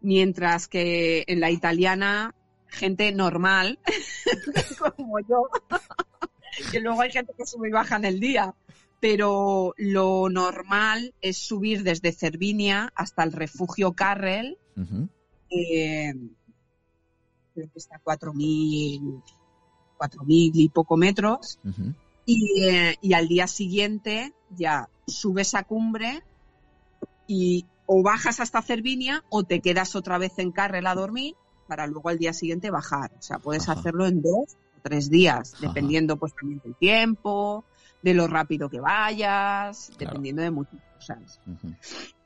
mientras 0.00 0.68
que 0.68 1.24
en 1.26 1.40
la 1.40 1.50
italiana, 1.50 2.34
gente 2.66 3.12
normal, 3.12 3.78
como 4.96 5.20
yo, 5.20 5.50
que 6.72 6.80
luego 6.80 7.02
hay 7.02 7.10
gente 7.10 7.34
que 7.36 7.44
sube 7.44 7.68
y 7.68 7.72
baja 7.72 7.96
en 7.96 8.06
el 8.06 8.20
día, 8.20 8.54
pero 9.00 9.74
lo 9.76 10.30
normal 10.30 11.14
es 11.20 11.36
subir 11.36 11.82
desde 11.82 12.10
Cervinia 12.10 12.90
hasta 12.96 13.22
el 13.22 13.32
refugio 13.32 13.92
Carrel. 13.92 14.56
Uh 14.76 14.80
-huh. 14.80 15.08
eh, 15.50 16.14
creo 17.54 17.68
que 17.72 17.78
está 17.78 17.96
a 17.96 18.02
4.000 18.02 19.22
4.000 19.98 20.50
y 20.54 20.68
poco 20.68 20.96
metros. 20.96 21.58
Uh 21.64 21.68
-huh. 21.68 21.94
y, 22.26 22.64
eh, 22.64 22.96
y, 23.00 23.12
al 23.14 23.28
día 23.28 23.46
siguiente 23.46 24.32
ya 24.50 24.88
subes 25.06 25.54
a 25.54 25.64
cumbre 25.64 26.22
y 27.26 27.66
o 27.86 28.02
bajas 28.02 28.40
hasta 28.40 28.62
Cervinia 28.62 29.24
o 29.28 29.44
te 29.44 29.60
quedas 29.60 29.94
otra 29.94 30.16
vez 30.18 30.38
en 30.38 30.52
Carrel 30.52 30.86
a 30.86 30.94
dormir 30.94 31.34
para 31.68 31.86
luego 31.86 32.08
al 32.08 32.18
día 32.18 32.32
siguiente 32.32 32.70
bajar. 32.70 33.12
O 33.18 33.22
sea, 33.22 33.38
puedes 33.38 33.68
Ajá. 33.68 33.78
hacerlo 33.78 34.06
en 34.06 34.22
dos 34.22 34.56
o 34.78 34.80
tres 34.82 35.10
días, 35.10 35.54
Ajá. 35.54 35.68
dependiendo 35.68 36.16
pues 36.16 36.34
también 36.34 36.60
del 36.64 36.74
tiempo, 36.76 37.64
de 38.02 38.14
lo 38.14 38.26
rápido 38.26 38.68
que 38.68 38.80
vayas, 38.80 39.86
claro. 39.88 39.98
dependiendo 39.98 40.42
de 40.42 40.50
muchas 40.50 40.80
cosas. 40.94 41.40
Uh 41.46 41.50
-huh. 41.50 41.76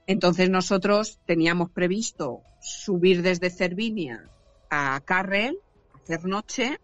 Entonces 0.06 0.48
nosotros 0.48 1.18
teníamos 1.26 1.70
previsto 1.70 2.40
subir 2.60 3.22
desde 3.22 3.50
Cervinia 3.50 4.28
a 4.70 5.00
Carrel, 5.04 5.58
hacer 5.94 6.24
noche, 6.24 6.78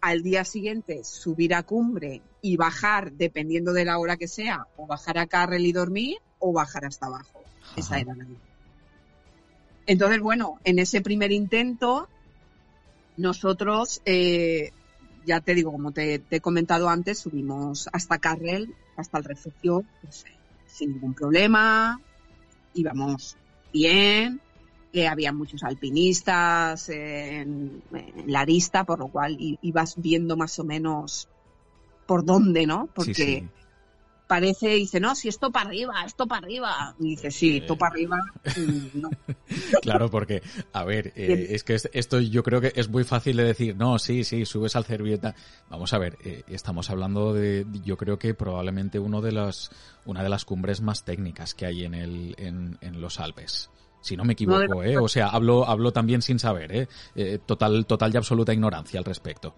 al 0.00 0.22
día 0.22 0.44
siguiente 0.44 1.04
subir 1.04 1.54
a 1.54 1.62
cumbre 1.62 2.22
y 2.40 2.56
bajar, 2.56 3.12
dependiendo 3.12 3.72
de 3.72 3.84
la 3.84 3.98
hora 3.98 4.16
que 4.16 4.28
sea, 4.28 4.66
o 4.76 4.86
bajar 4.86 5.18
a 5.18 5.26
Carrel 5.26 5.66
y 5.66 5.72
dormir, 5.72 6.18
o 6.38 6.52
bajar 6.52 6.84
hasta 6.84 7.06
abajo. 7.06 7.42
Ajá. 7.62 7.74
Esa 7.76 7.98
era 7.98 8.14
la 8.14 8.24
idea. 8.24 8.38
Entonces, 9.86 10.20
bueno, 10.20 10.58
en 10.64 10.78
ese 10.78 11.00
primer 11.00 11.32
intento, 11.32 12.08
nosotros, 13.16 14.02
eh, 14.04 14.70
ya 15.24 15.40
te 15.40 15.54
digo, 15.54 15.72
como 15.72 15.92
te, 15.92 16.18
te, 16.18 16.36
he 16.36 16.40
comentado 16.40 16.88
antes, 16.88 17.18
subimos 17.18 17.88
hasta 17.92 18.18
Carrel, 18.18 18.74
hasta 18.96 19.18
el 19.18 19.24
refugio, 19.24 19.84
pues, 20.02 20.26
sin 20.66 20.92
ningún 20.92 21.14
problema, 21.14 22.00
íbamos 22.74 23.36
bien, 23.72 24.40
que 24.92 25.06
había 25.06 25.32
muchos 25.32 25.62
alpinistas 25.62 26.88
en, 26.88 27.82
en, 27.92 28.32
la 28.32 28.44
lista, 28.44 28.84
por 28.84 28.98
lo 28.98 29.08
cual 29.08 29.36
ibas 29.38 29.94
viendo 29.98 30.36
más 30.36 30.58
o 30.58 30.64
menos 30.64 31.28
por 32.06 32.24
dónde, 32.24 32.66
¿no? 32.66 32.88
Porque 32.94 33.14
sí, 33.14 33.24
sí. 33.40 33.48
parece, 34.26 34.68
dice, 34.70 34.98
no, 34.98 35.14
si 35.14 35.28
esto 35.28 35.52
para 35.52 35.68
arriba, 35.68 36.02
esto 36.06 36.26
para 36.26 36.46
arriba. 36.46 36.96
Y 36.98 37.10
dice, 37.10 37.30
sí, 37.30 37.58
esto 37.58 37.76
para 37.76 37.92
arriba, 37.92 38.18
no. 38.94 39.10
claro, 39.82 40.10
porque, 40.10 40.42
a 40.72 40.84
ver, 40.84 41.12
eh, 41.16 41.48
es 41.50 41.64
que 41.64 41.74
esto 41.74 42.20
yo 42.20 42.42
creo 42.42 42.62
que 42.62 42.72
es 42.74 42.88
muy 42.88 43.04
fácil 43.04 43.36
de 43.36 43.44
decir, 43.44 43.76
no, 43.76 43.98
sí, 43.98 44.24
sí, 44.24 44.46
subes 44.46 44.74
al 44.74 44.86
Cervieta. 44.86 45.34
Vamos 45.68 45.92
a 45.92 45.98
ver, 45.98 46.16
eh, 46.24 46.44
estamos 46.48 46.88
hablando 46.88 47.34
de, 47.34 47.66
yo 47.84 47.98
creo 47.98 48.18
que 48.18 48.32
probablemente 48.32 48.98
uno 48.98 49.20
de 49.20 49.32
las, 49.32 49.70
una 50.06 50.22
de 50.22 50.30
las 50.30 50.46
cumbres 50.46 50.80
más 50.80 51.04
técnicas 51.04 51.54
que 51.54 51.66
hay 51.66 51.84
en, 51.84 51.92
el, 51.92 52.34
en, 52.38 52.78
en 52.80 53.02
los 53.02 53.20
Alpes. 53.20 53.68
Si 54.00 54.16
no 54.16 54.24
me 54.24 54.34
equivoco, 54.34 54.82
¿eh? 54.82 54.96
O 54.96 55.08
sea, 55.08 55.28
hablo, 55.28 55.66
hablo 55.66 55.92
también 55.92 56.22
sin 56.22 56.38
saber, 56.38 56.74
¿eh? 56.74 56.88
¿eh? 57.14 57.38
Total, 57.44 57.84
total 57.86 58.14
y 58.14 58.16
absoluta 58.16 58.52
ignorancia 58.52 58.98
al 58.98 59.04
respecto. 59.04 59.54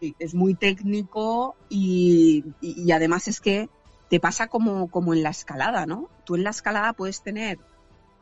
Sí, 0.00 0.14
es 0.18 0.34
muy 0.34 0.54
técnico 0.54 1.56
y, 1.68 2.44
y, 2.60 2.82
y, 2.82 2.92
además 2.92 3.28
es 3.28 3.40
que 3.40 3.68
te 4.08 4.20
pasa 4.20 4.46
como, 4.46 4.90
como 4.90 5.12
en 5.12 5.22
la 5.22 5.30
escalada, 5.30 5.86
¿no? 5.86 6.08
Tú 6.24 6.36
en 6.36 6.44
la 6.44 6.50
escalada 6.50 6.92
puedes 6.92 7.22
tener 7.22 7.58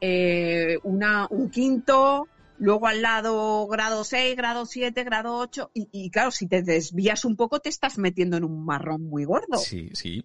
eh, 0.01 0.79
una, 0.83 1.27
un 1.31 1.51
quinto, 1.51 2.29
luego 2.59 2.87
al 2.87 3.03
lado 3.03 3.67
grado 3.67 4.05
6, 4.05 4.37
grado 4.37 4.67
7, 4.67 5.05
grado 5.05 5.37
8, 5.39 5.71
y, 5.75 5.89
y, 5.93 6.11
claro, 6.11 6.31
si 6.31 6.47
te 6.47 6.63
desvías 6.63 7.25
un 7.25 7.37
poco 7.37 7.61
te 7.61 7.69
estás 7.69 7.99
metiendo 7.99 8.37
en 8.37 8.45
un 8.45 8.65
marrón 8.65 9.05
muy 9.05 9.25
gordo. 9.25 9.59
Sí, 9.59 9.91
sí. 9.93 10.25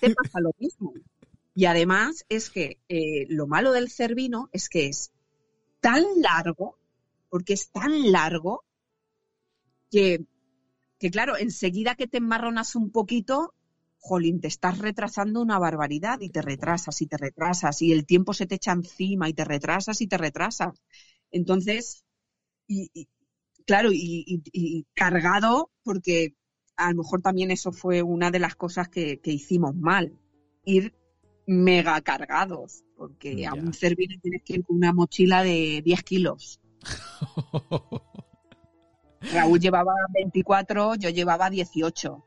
Te 0.00 0.14
pasa 0.14 0.40
lo 0.40 0.50
mismo. 0.58 0.92
Y 1.54 1.66
además 1.66 2.24
es 2.28 2.50
que 2.50 2.78
eh, 2.88 3.26
lo 3.28 3.46
malo 3.46 3.72
del 3.72 3.90
cervino 3.90 4.48
es 4.52 4.68
que 4.68 4.86
es 4.86 5.12
tan 5.80 6.04
largo, 6.20 6.78
porque 7.28 7.52
es 7.52 7.70
tan 7.70 8.10
largo, 8.10 8.64
que, 9.90 10.24
que 10.98 11.10
claro, 11.10 11.36
enseguida 11.36 11.94
que 11.94 12.06
te 12.06 12.18
enmarronas 12.18 12.74
un 12.76 12.90
poquito, 12.90 13.54
jolín, 13.98 14.40
te 14.40 14.48
estás 14.48 14.78
retrasando 14.78 15.40
una 15.40 15.58
barbaridad 15.58 16.20
y 16.20 16.30
te 16.30 16.42
retrasas 16.42 17.00
y 17.02 17.06
te 17.06 17.16
retrasas 17.16 17.82
y 17.82 17.92
el 17.92 18.04
tiempo 18.04 18.34
se 18.34 18.46
te 18.46 18.56
echa 18.56 18.72
encima 18.72 19.28
y 19.28 19.34
te 19.34 19.44
retrasas 19.44 20.00
y 20.00 20.08
te 20.08 20.18
retrasas. 20.18 20.82
Entonces, 21.30 22.04
y, 22.66 23.08
claro, 23.66 23.90
y, 23.92 24.86
cargado 24.94 25.70
porque 25.84 26.34
a 26.76 26.90
lo 26.90 27.02
mejor 27.02 27.22
también 27.22 27.50
eso 27.50 27.72
fue 27.72 28.02
una 28.02 28.30
de 28.30 28.40
las 28.40 28.56
cosas 28.56 28.88
que, 28.88 29.20
hicimos 29.24 29.74
mal, 29.76 30.18
ir 30.64 30.94
mega 31.46 32.00
cargados, 32.00 32.84
porque 32.96 33.46
a 33.46 33.54
un 33.54 33.72
servir 33.74 34.20
tienes 34.20 34.42
que 34.44 34.54
ir 34.54 34.64
con 34.64 34.76
una 34.76 34.92
mochila 34.92 35.42
de 35.42 35.82
10 35.84 36.02
kilos. 36.02 36.60
Raúl 39.32 39.60
llevaba 39.60 39.94
24, 40.12 40.96
yo 40.96 41.10
llevaba 41.10 41.48
18. 41.50 42.24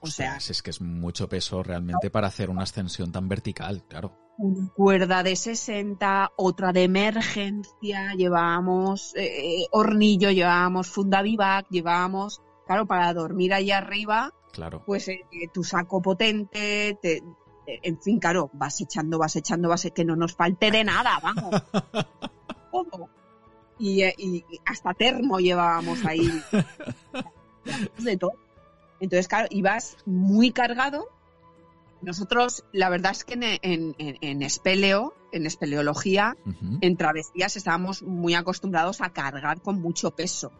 O 0.00 0.06
sea, 0.06 0.36
es 0.36 0.62
que 0.62 0.70
es 0.70 0.80
mucho 0.80 1.28
peso 1.28 1.62
realmente 1.62 2.10
para 2.10 2.28
hacer 2.28 2.50
una 2.50 2.62
ascensión 2.62 3.12
tan 3.12 3.28
vertical, 3.28 3.84
claro. 3.88 4.12
Una 4.38 4.68
cuerda 4.68 5.22
de 5.22 5.34
60, 5.34 6.32
otra 6.36 6.72
de 6.72 6.84
emergencia, 6.84 8.12
llevábamos 8.14 9.14
eh, 9.16 9.66
hornillo, 9.72 10.30
llevábamos 10.30 10.88
funda 10.88 11.22
vivac, 11.22 11.66
llevábamos, 11.70 12.42
claro, 12.66 12.86
para 12.86 13.12
dormir 13.14 13.54
ahí 13.54 13.70
arriba, 13.70 14.32
claro. 14.52 14.82
pues 14.84 15.08
eh, 15.08 15.20
tu 15.52 15.64
saco 15.64 16.02
potente, 16.02 16.98
te, 17.00 17.22
en 17.66 18.00
fin, 18.00 18.18
claro, 18.18 18.50
vas 18.52 18.80
echando, 18.80 19.18
vas 19.18 19.36
echando, 19.36 19.68
vas 19.68 19.88
que 19.94 20.04
no 20.04 20.16
nos 20.16 20.34
falte 20.34 20.70
de 20.70 20.84
nada, 20.84 21.20
vamos. 21.22 21.62
Y, 23.78 24.02
y, 24.04 24.42
hasta 24.64 24.94
termo 24.94 25.38
llevábamos 25.38 26.02
ahí. 26.06 26.42
de 27.98 28.16
todo. 28.16 28.32
Entonces, 29.00 29.28
claro, 29.28 29.48
ibas 29.50 29.96
muy 30.06 30.50
cargado. 30.50 31.08
Nosotros, 32.02 32.64
la 32.72 32.88
verdad 32.88 33.12
es 33.12 33.24
que 33.24 33.34
en, 33.62 33.94
en, 33.98 34.42
espeleo, 34.42 35.14
en 35.32 35.46
espeleología, 35.46 36.36
en 36.80 36.96
travesías 36.96 37.56
estábamos 37.56 38.02
muy 38.02 38.34
acostumbrados 38.34 39.00
a 39.00 39.10
cargar 39.10 39.60
con 39.60 39.80
mucho 39.80 40.10
peso. 40.10 40.52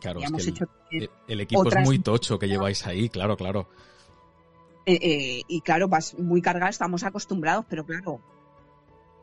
Claro, 0.00 0.20
el, 1.26 1.40
equipo 1.40 1.68
es 1.68 1.84
muy 1.84 1.98
tocho 1.98 2.38
que 2.38 2.46
lleváis 2.46 2.86
ahí, 2.86 3.08
claro, 3.08 3.36
claro. 3.36 3.68
Eh, 4.88 4.98
eh, 5.02 5.42
y 5.46 5.60
claro, 5.60 5.86
vas 5.86 6.18
muy 6.18 6.40
cargado, 6.40 6.70
estamos 6.70 7.02
acostumbrados, 7.02 7.66
pero 7.68 7.84
claro, 7.84 8.22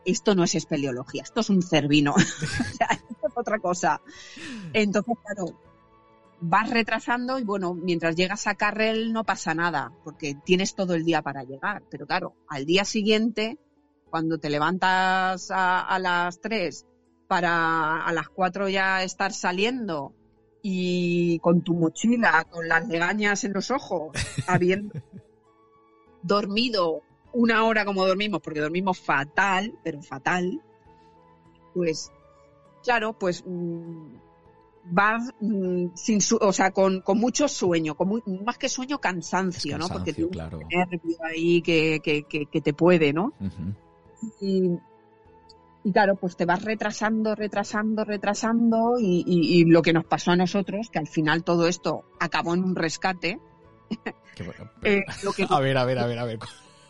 esto 0.05 0.35
no 0.35 0.43
es 0.43 0.53
espeleología, 0.53 1.23
esto 1.23 1.41
es 1.41 1.49
un 1.49 1.63
cervino. 1.63 2.13
esto 2.19 3.27
es 3.27 3.33
otra 3.35 3.57
cosa. 3.57 3.99
Entonces, 4.73 5.15
claro, 5.25 5.59
vas 6.39 6.69
retrasando 6.69 7.39
y 7.39 7.43
bueno, 7.43 7.73
mientras 7.73 8.15
llegas 8.15 8.45
a 8.45 8.53
Carrel 8.53 9.11
no 9.11 9.23
pasa 9.23 9.55
nada, 9.55 9.91
porque 10.03 10.37
tienes 10.45 10.75
todo 10.75 10.93
el 10.93 11.03
día 11.03 11.23
para 11.23 11.43
llegar. 11.43 11.81
Pero 11.89 12.05
claro, 12.05 12.35
al 12.47 12.67
día 12.67 12.85
siguiente, 12.85 13.57
cuando 14.11 14.37
te 14.37 14.51
levantas 14.51 15.49
a, 15.49 15.97
las 15.97 16.41
3 16.41 16.85
para 17.27 18.05
a 18.05 18.13
las 18.13 18.29
4 18.29 18.69
ya 18.69 19.01
estar 19.01 19.33
saliendo 19.33 20.13
y 20.61 21.39
con 21.39 21.63
tu 21.63 21.73
mochila, 21.73 22.45
con 22.51 22.67
las 22.67 22.87
legañas 22.87 23.43
en 23.45 23.53
los 23.53 23.71
ojos, 23.71 24.11
habiendo 24.45 24.93
dormido 26.25 27.01
una 27.33 27.65
hora 27.65 27.85
como 27.85 28.05
dormimos, 28.05 28.41
porque 28.41 28.61
dormimos 28.61 28.99
fatal, 28.99 29.77
pero 29.83 30.01
fatal, 30.01 30.61
pues 31.73 32.11
claro, 32.83 33.13
pues 33.13 33.43
mm, 33.45 34.15
vas 34.85 35.33
mm, 35.41 35.87
sin 35.95 36.19
o 36.39 36.53
sea, 36.53 36.71
con, 36.71 37.03
mucho 37.15 37.47
sueño, 37.47 37.95
con 37.95 38.23
más 38.45 38.57
que 38.57 38.69
sueño, 38.69 38.99
cansancio, 38.99 39.77
¿no? 39.77 39.87
Porque 39.87 40.13
tienes 40.13 40.31
claro. 40.31 40.59
un 40.59 40.67
nervio 40.67 41.17
ahí 41.23 41.61
que, 41.61 41.99
que, 42.01 42.61
te 42.61 42.73
puede, 42.73 43.11
¿no? 43.11 43.33
y, 44.39 45.91
claro, 45.91 46.15
pues 46.15 46.35
te 46.35 46.45
vas 46.45 46.63
retrasando, 46.63 47.35
retrasando, 47.35 48.05
retrasando 48.05 48.95
y, 48.97 49.65
lo 49.65 49.81
que 49.81 49.93
nos 49.93 50.05
pasó 50.05 50.31
a 50.31 50.35
nosotros, 50.35 50.89
que 50.89 50.99
al 50.99 51.07
final 51.07 51.43
todo 51.43 51.67
esto 51.67 52.05
acabó 52.19 52.53
en 52.53 52.63
un 52.63 52.75
rescate. 52.75 53.39
Eh, 54.83 55.03
a 55.49 55.59
ver, 55.59 55.77
a 55.77 55.85
ver, 55.85 55.99
a 55.99 56.05
ver, 56.05 56.19
a 56.19 56.25
ver. 56.25 56.39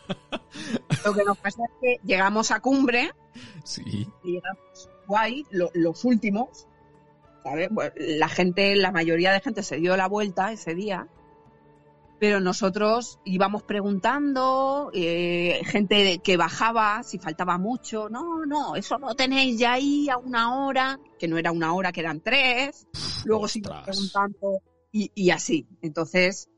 lo 1.05 1.13
que 1.13 1.23
nos 1.23 1.37
pasó 1.37 1.63
es 1.63 1.71
que 1.81 1.99
llegamos 2.05 2.51
a 2.51 2.59
cumbre. 2.59 3.11
Sí. 3.63 4.07
Y 4.23 4.33
llegamos 4.33 4.89
guay, 5.07 5.45
los 5.51 6.03
últimos, 6.05 6.67
la 7.95 8.27
gente, 8.27 8.75
la 8.75 8.91
mayoría 8.91 9.31
de 9.31 9.39
gente 9.39 9.63
se 9.63 9.77
dio 9.77 9.95
la 9.95 10.07
vuelta 10.07 10.51
ese 10.51 10.73
día, 10.73 11.07
pero 12.19 12.39
nosotros 12.39 13.19
íbamos 13.25 13.63
preguntando, 13.63 14.89
eh, 14.93 15.61
gente 15.65 16.19
que 16.19 16.37
bajaba, 16.37 17.03
si 17.03 17.19
faltaba 17.19 17.57
mucho, 17.57 18.09
no, 18.09 18.45
no, 18.45 18.75
eso 18.75 18.97
lo 18.97 19.13
tenéis 19.15 19.59
ya 19.59 19.73
ahí 19.73 20.09
a 20.09 20.17
una 20.17 20.65
hora, 20.65 20.99
que 21.19 21.27
no 21.27 21.37
era 21.37 21.51
una 21.51 21.73
hora, 21.73 21.91
que 21.91 21.99
eran 21.99 22.21
tres, 22.21 22.87
luego 23.25 23.47
sí 23.47 23.61
preguntando 23.61 24.61
y, 24.91 25.11
y 25.13 25.29
así. 25.29 25.67
Entonces, 25.81 26.49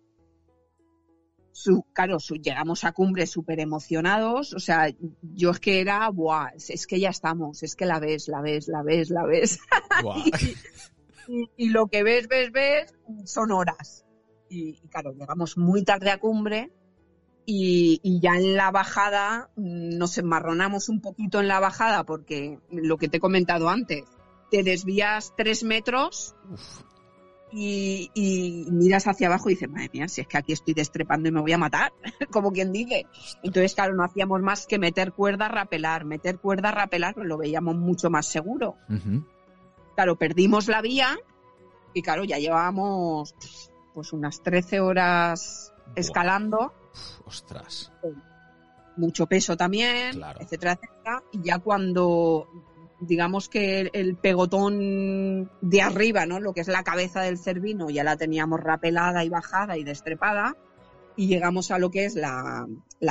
su, 1.57 1.83
claro, 1.91 2.19
llegamos 2.19 2.83
a 2.83 2.91
cumbre 2.91 3.25
súper 3.25 3.59
emocionados, 3.59 4.53
o 4.53 4.59
sea, 4.59 4.93
yo 5.23 5.49
es 5.49 5.59
que 5.59 5.81
era, 5.81 6.07
buah, 6.09 6.51
es, 6.55 6.85
que 6.85 6.99
ya 6.99 7.09
estamos, 7.09 7.63
es 7.63 7.75
que 7.75 7.87
la 7.87 7.99
ves, 7.99 8.27
la 8.27 8.41
ves, 8.41 8.67
la 8.67 8.83
ves, 8.83 9.09
la 9.09 9.23
ves. 9.23 9.59
y, 11.57 11.69
lo 11.69 11.87
que 11.87 12.03
ves, 12.03 12.27
ves, 12.27 12.51
ves, 12.51 12.93
son 13.25 13.51
horas. 13.51 14.05
Y, 14.51 14.73
claro, 14.89 15.13
llegamos 15.13 15.57
muy 15.57 15.83
tarde 15.83 16.11
a 16.11 16.19
cumbre 16.19 16.71
y, 17.43 18.19
ya 18.21 18.35
en 18.35 18.55
la 18.55 18.69
bajada 18.69 19.49
mm, 19.55 19.97
nos 19.97 20.15
enmarronamos 20.19 20.89
un 20.89 21.01
poquito 21.01 21.39
en 21.39 21.47
la 21.47 21.59
bajada 21.59 22.03
porque 22.03 22.59
lo 22.69 22.97
que 22.97 23.07
te 23.07 23.17
he 23.17 23.19
comentado 23.19 23.69
antes, 23.69 24.03
te 24.51 24.61
desvías 24.61 25.33
tres 25.35 25.63
metros 25.63 26.35
y, 27.51 28.65
miras 28.69 29.07
hacia 29.07 29.27
abajo 29.27 29.49
y 29.49 29.53
dices, 29.53 29.69
madre 29.69 29.89
mía, 29.93 30.07
si 30.07 30.21
es 30.21 30.27
que 30.27 30.37
aquí 30.37 30.53
estoy 30.53 30.73
destrepando 30.73 31.29
y 31.29 31.31
me 31.31 31.41
voy 31.41 31.53
a 31.53 31.57
matar, 31.57 31.93
como 32.31 32.51
quien 32.51 32.71
dice. 32.71 33.05
Entonces, 33.43 33.73
claro, 33.73 33.93
no 33.93 34.03
hacíamos 34.03 34.41
más 34.41 34.67
que 34.67 34.79
meter 34.79 35.13
cuerda, 35.13 35.47
rapelar, 35.47 36.05
meter 36.05 36.39
cuerda, 36.39 36.71
rapelar, 36.71 37.15
pues 37.15 37.27
lo 37.27 37.37
veíamos 37.37 37.75
mucho 37.75 38.09
más 38.09 38.27
seguro. 38.27 38.75
Claro, 39.95 40.15
perdimos 40.17 40.67
la 40.67 40.81
vía 40.81 41.17
y 41.93 42.01
claro, 42.01 42.23
ya 42.23 42.37
llevábamos 42.37 43.35
pues 43.93 44.13
unas 44.13 44.41
13 44.43 44.79
horas 44.79 45.73
escalando. 45.95 46.73
ostras. 47.25 47.91
Mucho 48.95 49.27
peso 49.27 49.55
también, 49.55 50.21
etcétera, 50.39 50.73
etcétera. 50.73 51.23
Y 51.31 51.41
ya 51.43 51.59
cuando 51.59 52.47
digamos 52.99 53.49
que 53.49 53.89
el, 53.93 54.15
pegotón 54.15 55.49
de 55.61 55.81
arriba, 55.81 56.25
¿no? 56.25 56.39
Lo 56.39 56.53
que 56.53 56.61
es 56.61 56.67
la 56.67 56.83
cabeza 56.83 57.21
del 57.21 57.37
cervino, 57.37 57.89
ya 57.89 58.03
la 58.03 58.17
teníamos 58.17 58.59
rapelada 58.59 59.23
y 59.23 59.29
bajada 59.29 59.77
y 59.77 59.83
destrepada. 59.83 60.55
Y 61.15 61.27
llegamos 61.27 61.71
a 61.71 61.79
lo 61.79 61.89
que 61.89 62.05
es 62.05 62.15
la, 62.15 62.67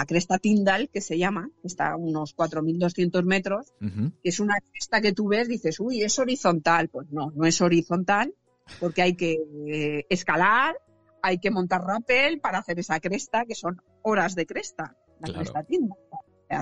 cresta 0.07 0.39
Tyndall, 0.39 0.89
que 0.91 1.01
se 1.01 1.19
llama, 1.19 1.51
que 1.61 1.67
está 1.67 1.91
a 1.91 1.97
unos 1.97 2.37
4.200 2.37 3.25
metros, 3.25 3.75
que 3.81 4.29
es 4.29 4.39
una 4.39 4.61
cresta 4.61 5.01
que 5.01 5.13
tú 5.13 5.29
ves, 5.29 5.49
dices, 5.49 5.81
uy, 5.81 6.03
es 6.03 6.19
horizontal. 6.21 6.89
Pues 6.89 7.11
no, 7.11 7.33
no 7.35 7.47
es 7.47 7.61
horizontal, 7.61 8.33
porque 8.79 9.03
hay 9.03 9.17
que 9.17 9.39
eh, 9.67 10.07
escalar, 10.09 10.77
hay 11.21 11.39
que 11.39 11.51
montar 11.51 11.83
rappel 11.83 12.39
para 12.39 12.59
hacer 12.59 12.79
esa 12.79 13.01
cresta, 13.01 13.45
que 13.45 13.57
son 13.57 13.83
horas 14.03 14.37
de 14.37 14.47
cresta, 14.47 14.97
la 15.19 15.35
cresta 15.35 15.65
Tyndall. 15.65 15.99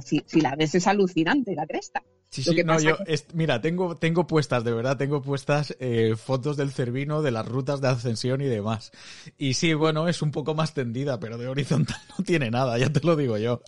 Si, 0.02 0.40
la 0.40 0.56
ves 0.56 0.74
es 0.74 0.86
alucinante 0.86 1.54
la 1.54 1.66
cresta. 1.66 2.02
Sí, 2.34 2.42
sí, 2.42 2.64
no, 2.64 2.80
yo, 2.80 2.96
mira, 3.32 3.60
tengo, 3.60 3.96
tengo 3.96 4.26
puestas, 4.26 4.64
de 4.64 4.72
verdad, 4.72 4.96
tengo 4.96 5.22
puestas 5.22 5.76
eh, 5.78 6.16
fotos 6.16 6.56
del 6.56 6.72
Cervino, 6.72 7.22
de 7.22 7.30
las 7.30 7.46
rutas 7.46 7.80
de 7.80 7.86
ascensión 7.86 8.40
y 8.40 8.46
demás. 8.46 8.90
Y 9.38 9.54
sí, 9.54 9.72
bueno, 9.72 10.08
es 10.08 10.20
un 10.20 10.32
poco 10.32 10.52
más 10.52 10.74
tendida, 10.74 11.20
pero 11.20 11.38
de 11.38 11.46
horizontal 11.46 11.96
no 12.18 12.24
tiene 12.24 12.50
nada, 12.50 12.76
ya 12.76 12.92
te 12.92 12.98
lo 13.06 13.14
digo 13.14 13.38
yo. 13.38 13.62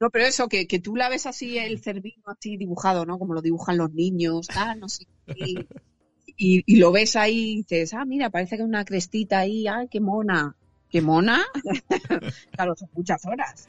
No, 0.00 0.10
pero 0.10 0.24
eso, 0.24 0.48
que, 0.48 0.66
que 0.66 0.80
tú 0.80 0.96
la 0.96 1.08
ves 1.08 1.26
así, 1.26 1.56
el 1.56 1.80
Cervino 1.80 2.24
así 2.26 2.56
dibujado, 2.56 3.06
¿no? 3.06 3.16
Como 3.16 3.32
lo 3.32 3.42
dibujan 3.42 3.76
los 3.76 3.92
niños, 3.92 4.48
tal, 4.48 4.80
no 4.80 4.88
sé. 4.88 5.06
Y, 5.36 5.58
y, 6.36 6.64
y, 6.66 6.76
lo 6.80 6.90
ves 6.90 7.14
ahí 7.14 7.52
y 7.52 7.56
dices, 7.58 7.94
ah, 7.94 8.04
mira, 8.04 8.30
parece 8.30 8.56
que 8.56 8.62
hay 8.62 8.68
una 8.68 8.84
crestita 8.84 9.38
ahí, 9.38 9.68
ay, 9.68 9.86
qué 9.88 10.00
mona 10.00 10.56
qué 10.90 11.00
mona. 11.00 11.42
claro, 12.52 12.74
son 12.76 12.90
muchas 12.94 13.24
horas. 13.24 13.66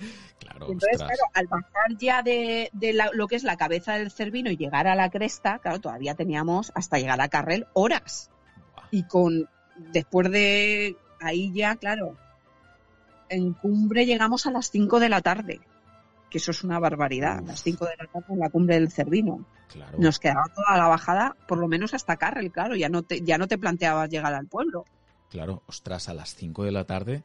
Entonces, 0.67 0.97
claro, 0.97 1.23
al 1.33 1.47
bajar 1.47 1.97
ya 1.99 2.21
de, 2.21 2.69
lo 3.13 3.27
que 3.27 3.35
es 3.35 3.43
la 3.43 3.57
cabeza 3.57 3.93
del 3.93 4.11
cervino 4.11 4.51
y 4.51 4.57
llegar 4.57 4.87
a 4.87 4.95
la 4.95 5.09
cresta, 5.09 5.59
claro, 5.59 5.79
todavía 5.79 6.15
teníamos 6.15 6.71
hasta 6.75 6.97
llegar 6.97 7.19
a 7.21 7.29
Carrel 7.29 7.67
horas. 7.73 8.29
Y 8.91 9.03
con, 9.03 9.49
después 9.91 10.29
de 10.31 10.97
ahí 11.19 11.51
ya, 11.53 11.75
claro, 11.75 12.17
en 13.29 13.53
cumbre 13.53 14.05
llegamos 14.05 14.45
a 14.45 14.51
las 14.51 14.69
5 14.69 14.99
de 14.99 15.09
la 15.09 15.21
tarde. 15.21 15.61
que 16.29 16.37
eso 16.37 16.51
es 16.51 16.63
una 16.63 16.79
barbaridad, 16.79 17.41
las 17.45 17.61
5 17.63 17.85
de 17.85 17.95
la 17.97 18.07
tarde 18.07 18.25
en 18.29 18.39
la 18.39 18.49
cumbre 18.49 18.75
del 18.75 18.91
Cervino. 18.91 19.45
Nos 19.97 20.19
quedaba 20.19 20.43
toda 20.53 20.77
la 20.77 20.87
bajada, 20.87 21.35
por 21.47 21.57
lo 21.57 21.67
menos 21.67 21.93
hasta 21.93 22.17
Carrel, 22.17 22.51
claro, 22.51 22.75
ya 22.75 22.89
no 22.89 23.03
te, 23.03 23.21
ya 23.21 23.37
no 23.37 23.47
te 23.47 23.57
planteabas 23.57 24.09
llegar 24.09 24.33
al 24.33 24.47
pueblo. 24.47 24.85
Claro, 25.29 25.63
ostras, 25.65 26.09
a 26.09 26.13
las 26.13 26.35
5 26.35 26.65
de 26.65 26.71
la 26.71 26.83
tarde, 26.83 27.23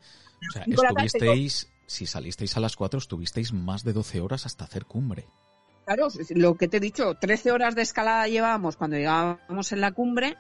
o 0.49 0.53
sea, 0.53 0.63
estuvisteis, 0.63 1.69
si 1.87 2.07
salisteis 2.07 2.57
a 2.57 2.61
las 2.61 2.77
4, 2.77 2.99
estuvisteis 2.99 3.53
más 3.53 3.85
de 3.85 3.93
12 3.93 4.21
horas 4.21 4.47
hasta 4.47 4.65
hacer 4.65 4.87
cumbre. 4.87 5.29
Claro, 5.87 6.09
lo 6.31 6.57
que 6.57 6.67
te 6.67 6.79
he 6.79 6.81
dicho, 6.81 7.15
13 7.15 7.53
horas 7.53 7.77
de 7.77 7.83
escalada 7.83 8.27
llevábamos 8.27 8.77
cuando 8.77 8.97
llegábamos 8.97 9.71
en 9.71 9.81
la 9.81 9.93
cumbre, 9.93 10.37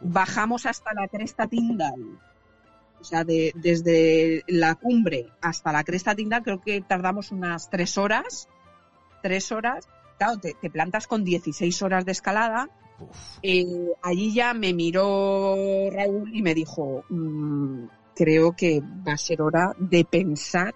bajamos 0.00 0.66
hasta 0.66 0.92
la 0.92 1.06
cresta 1.06 1.46
Tindal. 1.46 2.18
O 3.00 3.04
sea, 3.04 3.22
de, 3.22 3.52
desde 3.54 4.42
la 4.48 4.74
cumbre 4.74 5.28
hasta 5.40 5.72
la 5.72 5.84
cresta 5.84 6.16
Tindal 6.16 6.42
creo 6.42 6.60
que 6.60 6.80
tardamos 6.80 7.30
unas 7.30 7.70
3 7.70 7.96
horas. 7.98 8.48
3 9.22 9.52
horas. 9.52 9.88
Claro, 10.18 10.38
te, 10.38 10.54
plantas 10.68 11.06
con 11.06 11.22
16 11.22 11.80
horas 11.82 12.04
de 12.04 12.10
escalada. 12.10 12.68
Eh, 13.40 13.92
allí 14.02 14.34
ya 14.34 14.52
me 14.52 14.74
miró 14.74 15.54
Raúl 15.92 16.34
y 16.34 16.42
me 16.42 16.54
dijo, 16.54 17.04
mm, 17.08 17.84
creo 18.16 18.56
que 18.56 18.80
va 18.80 19.12
a 19.12 19.16
ser 19.16 19.42
hora 19.42 19.76
de 19.78 20.04
pensar 20.04 20.74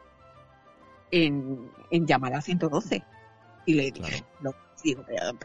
en, 1.12 1.70
llamar 2.06 2.34
a 2.34 2.42
112. 2.42 3.04
Y 3.66 3.74
le 3.74 3.92
dije, 3.92 4.24
no, 4.40 4.52
digo, 4.82 5.04
pero, 5.06 5.38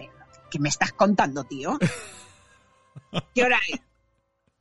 ¿qué 0.49 0.59
me 0.59 0.70
estás 0.70 0.93
contando, 0.93 1.43
tío? 1.43 1.78
¿Qué 3.36 3.43
hora 3.43 3.59
es? 3.70 3.80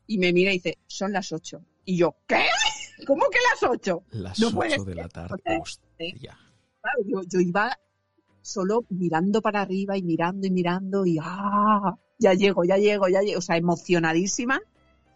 Y 0.09 0.18
me 0.18 0.32
mira 0.32 0.50
y 0.50 0.57
dice, 0.57 0.78
son 0.86 1.12
las 1.12 1.32
8. 1.32 1.62
Y 1.86 1.96
yo, 1.96 2.16
¿qué? 2.26 2.44
¿Cómo 3.07 3.30
que 3.30 3.38
las 3.52 3.70
8? 3.70 4.02
Las 4.11 4.42
8 4.42 4.84
de 4.84 4.94
la 4.94 5.09
tarde. 5.09 5.38
Claro, 5.96 7.02
yo, 7.07 7.22
yo, 7.26 7.40
iba 7.40 7.78
solo 8.42 8.84
mirando 8.90 9.40
para 9.40 9.62
arriba 9.62 9.96
y 9.96 10.02
mirando 10.02 10.46
y 10.46 10.50
mirando 10.50 11.04
y 11.04 11.18
¡ah! 11.20 11.98
Ya 12.18 12.32
llego, 12.32 12.64
ya 12.64 12.76
llego, 12.76 13.09
ya 13.09 13.20
llego. 13.20 13.38
O 13.38 13.42
sea, 13.42 13.57
emocionadísima. 13.57 14.61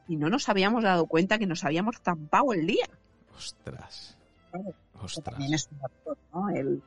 Y 0.08 0.16
no 0.16 0.28
nos 0.28 0.48
habíamos 0.48 0.82
dado 0.82 1.06
cuenta 1.06 1.38
que 1.38 1.46
nos 1.46 1.64
habíamos 1.64 1.96
zampado 2.02 2.52
el 2.52 2.66
día. 2.66 2.88
Ostras. 3.36 4.16
Ostras. 5.02 5.24
También 5.24 5.54
es 5.54 5.68
un 5.72 5.78
factor, 5.78 6.18
¿no? 6.32 6.50
El... 6.50 6.82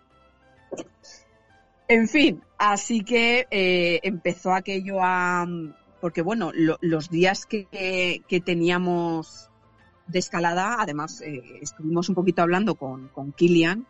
En 1.87 2.07
fin, 2.07 2.41
así 2.57 3.03
que 3.03 3.45
eh, 3.51 3.99
empezó 4.03 4.53
aquello 4.53 4.97
a, 5.01 5.45
porque 5.99 6.21
bueno, 6.21 6.51
los 6.53 7.09
días 7.09 7.45
que, 7.45 8.23
teníamos 8.43 9.49
de 10.07 10.19
escalada, 10.19 10.77
además 10.79 11.21
eh, 11.21 11.41
estuvimos 11.61 12.09
un 12.09 12.15
poquito 12.15 12.41
hablando 12.41 12.75
con, 12.75 13.09
con 13.09 13.31
Kilian 13.31 13.85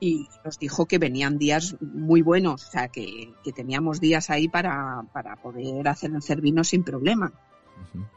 y 0.00 0.28
nos 0.44 0.58
dijo 0.58 0.86
que 0.86 0.98
venían 0.98 1.38
días 1.38 1.76
muy 1.80 2.22
buenos, 2.22 2.66
o 2.66 2.70
sea, 2.70 2.88
que, 2.88 3.32
teníamos 3.54 4.00
días 4.00 4.30
ahí 4.30 4.48
para, 4.48 5.04
poder 5.42 5.88
hacer 5.88 6.12
el 6.12 6.22
cervino 6.22 6.62
sin 6.64 6.84
problema. 6.84 7.32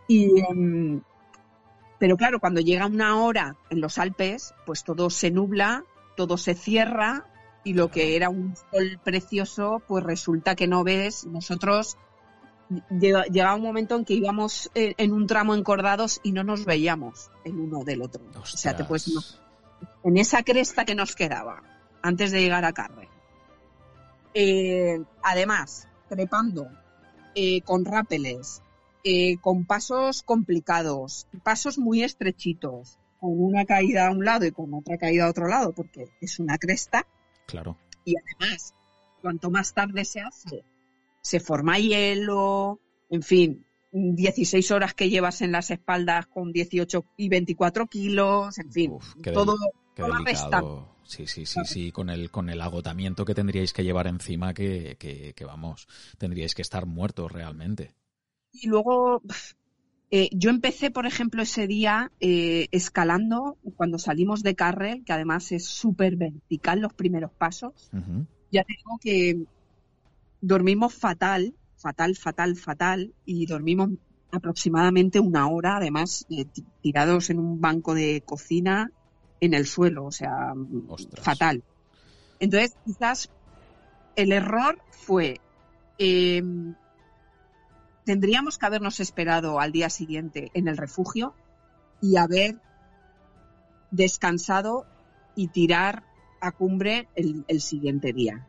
Y, 0.07 0.39
em, 0.39 1.01
pero 1.99 2.17
claro, 2.17 2.39
cuando 2.39 2.61
llega 2.61 2.85
una 2.85 3.21
hora 3.21 3.55
en 3.69 3.81
los 3.81 3.97
Alpes, 3.97 4.53
pues 4.65 4.83
todo 4.83 5.09
se 5.09 5.31
nubla, 5.31 5.83
todo 6.15 6.37
se 6.37 6.53
cierra 6.53 7.25
y 7.63 7.73
lo 7.73 7.89
que 7.89 8.15
era 8.15 8.29
un 8.29 8.55
sol 8.71 8.99
precioso, 9.03 9.81
pues 9.87 10.03
resulta 10.03 10.55
que 10.55 10.67
no 10.67 10.83
ves. 10.83 11.25
Nosotros 11.25 11.97
llegaba 12.89 13.55
un 13.55 13.61
momento 13.61 13.95
en 13.95 14.05
que 14.05 14.13
íbamos 14.13 14.69
en 14.73 15.11
un 15.11 15.27
tramo 15.27 15.55
encordados 15.55 16.19
y 16.23 16.31
no 16.31 16.43
nos 16.43 16.65
veíamos 16.65 17.31
el 17.43 17.57
uno 17.57 17.83
del 17.83 18.01
otro. 18.01 18.21
O 18.35 18.45
sea, 18.45 18.75
te 18.75 18.83
puedes 18.83 19.09
en 20.03 20.17
esa 20.17 20.43
cresta 20.43 20.85
que 20.85 20.95
nos 20.95 21.15
quedaba 21.15 21.61
antes 22.01 22.31
de 22.31 22.41
llegar 22.41 22.65
a 22.65 22.73
Carre. 22.73 23.09
Eh, 24.33 25.01
además, 25.23 25.87
trepando 26.09 26.67
eh, 27.35 27.61
con 27.61 27.85
rápeles, 27.85 28.61
eh, 29.03 29.37
con 29.37 29.65
pasos 29.65 30.23
complicados, 30.23 31.27
pasos 31.43 31.77
muy 31.77 32.03
estrechitos, 32.03 32.97
con 33.19 33.31
una 33.39 33.65
caída 33.65 34.07
a 34.07 34.11
un 34.11 34.25
lado 34.25 34.45
y 34.45 34.51
con 34.51 34.73
otra 34.73 34.97
caída 34.97 35.25
a 35.25 35.29
otro 35.29 35.47
lado, 35.47 35.73
porque 35.73 36.05
es 36.21 36.39
una 36.39 36.57
cresta. 36.57 37.05
Claro. 37.45 37.77
Y 38.05 38.15
además, 38.17 38.73
cuanto 39.21 39.49
más 39.49 39.73
tarde 39.73 40.05
se 40.05 40.21
hace, 40.21 40.63
se 41.21 41.39
forma 41.39 41.79
hielo, 41.79 42.79
en 43.09 43.21
fin, 43.21 43.65
16 43.91 44.71
horas 44.71 44.93
que 44.93 45.09
llevas 45.09 45.41
en 45.41 45.51
las 45.51 45.71
espaldas 45.71 46.27
con 46.27 46.51
18 46.51 47.05
y 47.17 47.29
24 47.29 47.87
kilos, 47.87 48.57
en 48.59 48.71
fin, 48.71 48.97
todo, 49.33 49.57
delicado. 49.95 50.97
Sí, 51.03 51.25
sí, 51.25 51.45
sí, 51.45 51.61
sí, 51.63 51.91
con 51.91 52.09
el, 52.09 52.29
con 52.29 52.49
el 52.49 52.61
agotamiento 52.61 53.23
que 53.23 53.33
tendríais 53.33 53.71
que 53.71 53.85
llevar 53.85 54.07
encima, 54.07 54.53
que, 54.53 54.97
que, 54.99 55.45
vamos, 55.45 55.87
tendríais 56.17 56.53
que 56.53 56.61
estar 56.61 56.85
muertos 56.85 57.31
realmente. 57.31 57.95
Y 58.61 58.67
luego, 58.67 59.21
eh, 60.11 60.29
yo 60.31 60.49
empecé, 60.49 60.91
por 60.91 61.05
ejemplo, 61.05 61.41
ese 61.41 61.67
día 61.67 62.11
eh, 62.19 62.67
escalando 62.71 63.57
cuando 63.75 63.99
salimos 63.99 64.43
de 64.43 64.55
Carrel, 64.55 65.03
que 65.05 65.13
además 65.13 65.51
es 65.51 65.65
súper 65.65 66.15
vertical 66.15 66.79
los 66.79 66.93
primeros 66.93 67.31
pasos. 67.31 67.89
Ya 68.51 68.63
tengo 68.63 68.97
que 69.01 69.45
dormimos 70.41 70.93
fatal, 70.93 71.53
fatal, 71.75 72.15
fatal, 72.15 72.55
fatal, 72.55 73.13
y 73.25 73.45
dormimos 73.45 73.89
aproximadamente 74.31 75.19
una 75.19 75.47
hora, 75.47 75.77
además, 75.77 76.25
eh, 76.29 76.45
tirados 76.81 77.29
en 77.29 77.39
un 77.39 77.61
banco 77.61 77.93
de 77.93 78.21
cocina 78.25 78.91
en 79.39 79.53
el 79.53 79.65
suelo, 79.67 80.05
o 80.05 80.11
sea, 80.11 80.53
fatal. 81.21 81.63
Entonces, 82.39 82.75
quizás 82.85 83.29
el 84.15 84.31
error 84.31 84.79
fue, 84.89 85.39
em, 85.97 86.75
tendríamos 88.07 88.57
que 88.57 88.65
habernos 88.65 89.01
esperado 89.01 89.59
al 89.59 89.73
día 89.73 89.89
siguiente 89.89 90.49
en 90.53 90.69
el 90.69 90.77
refugio 90.77 91.33
y 92.01 92.15
haber 92.15 92.55
descansado 93.91 94.85
y 95.35 95.49
tirar 95.49 96.03
a 96.39 96.53
cumbre 96.53 97.09
el 97.15 97.59
siguiente 97.59 98.13
día. 98.13 98.47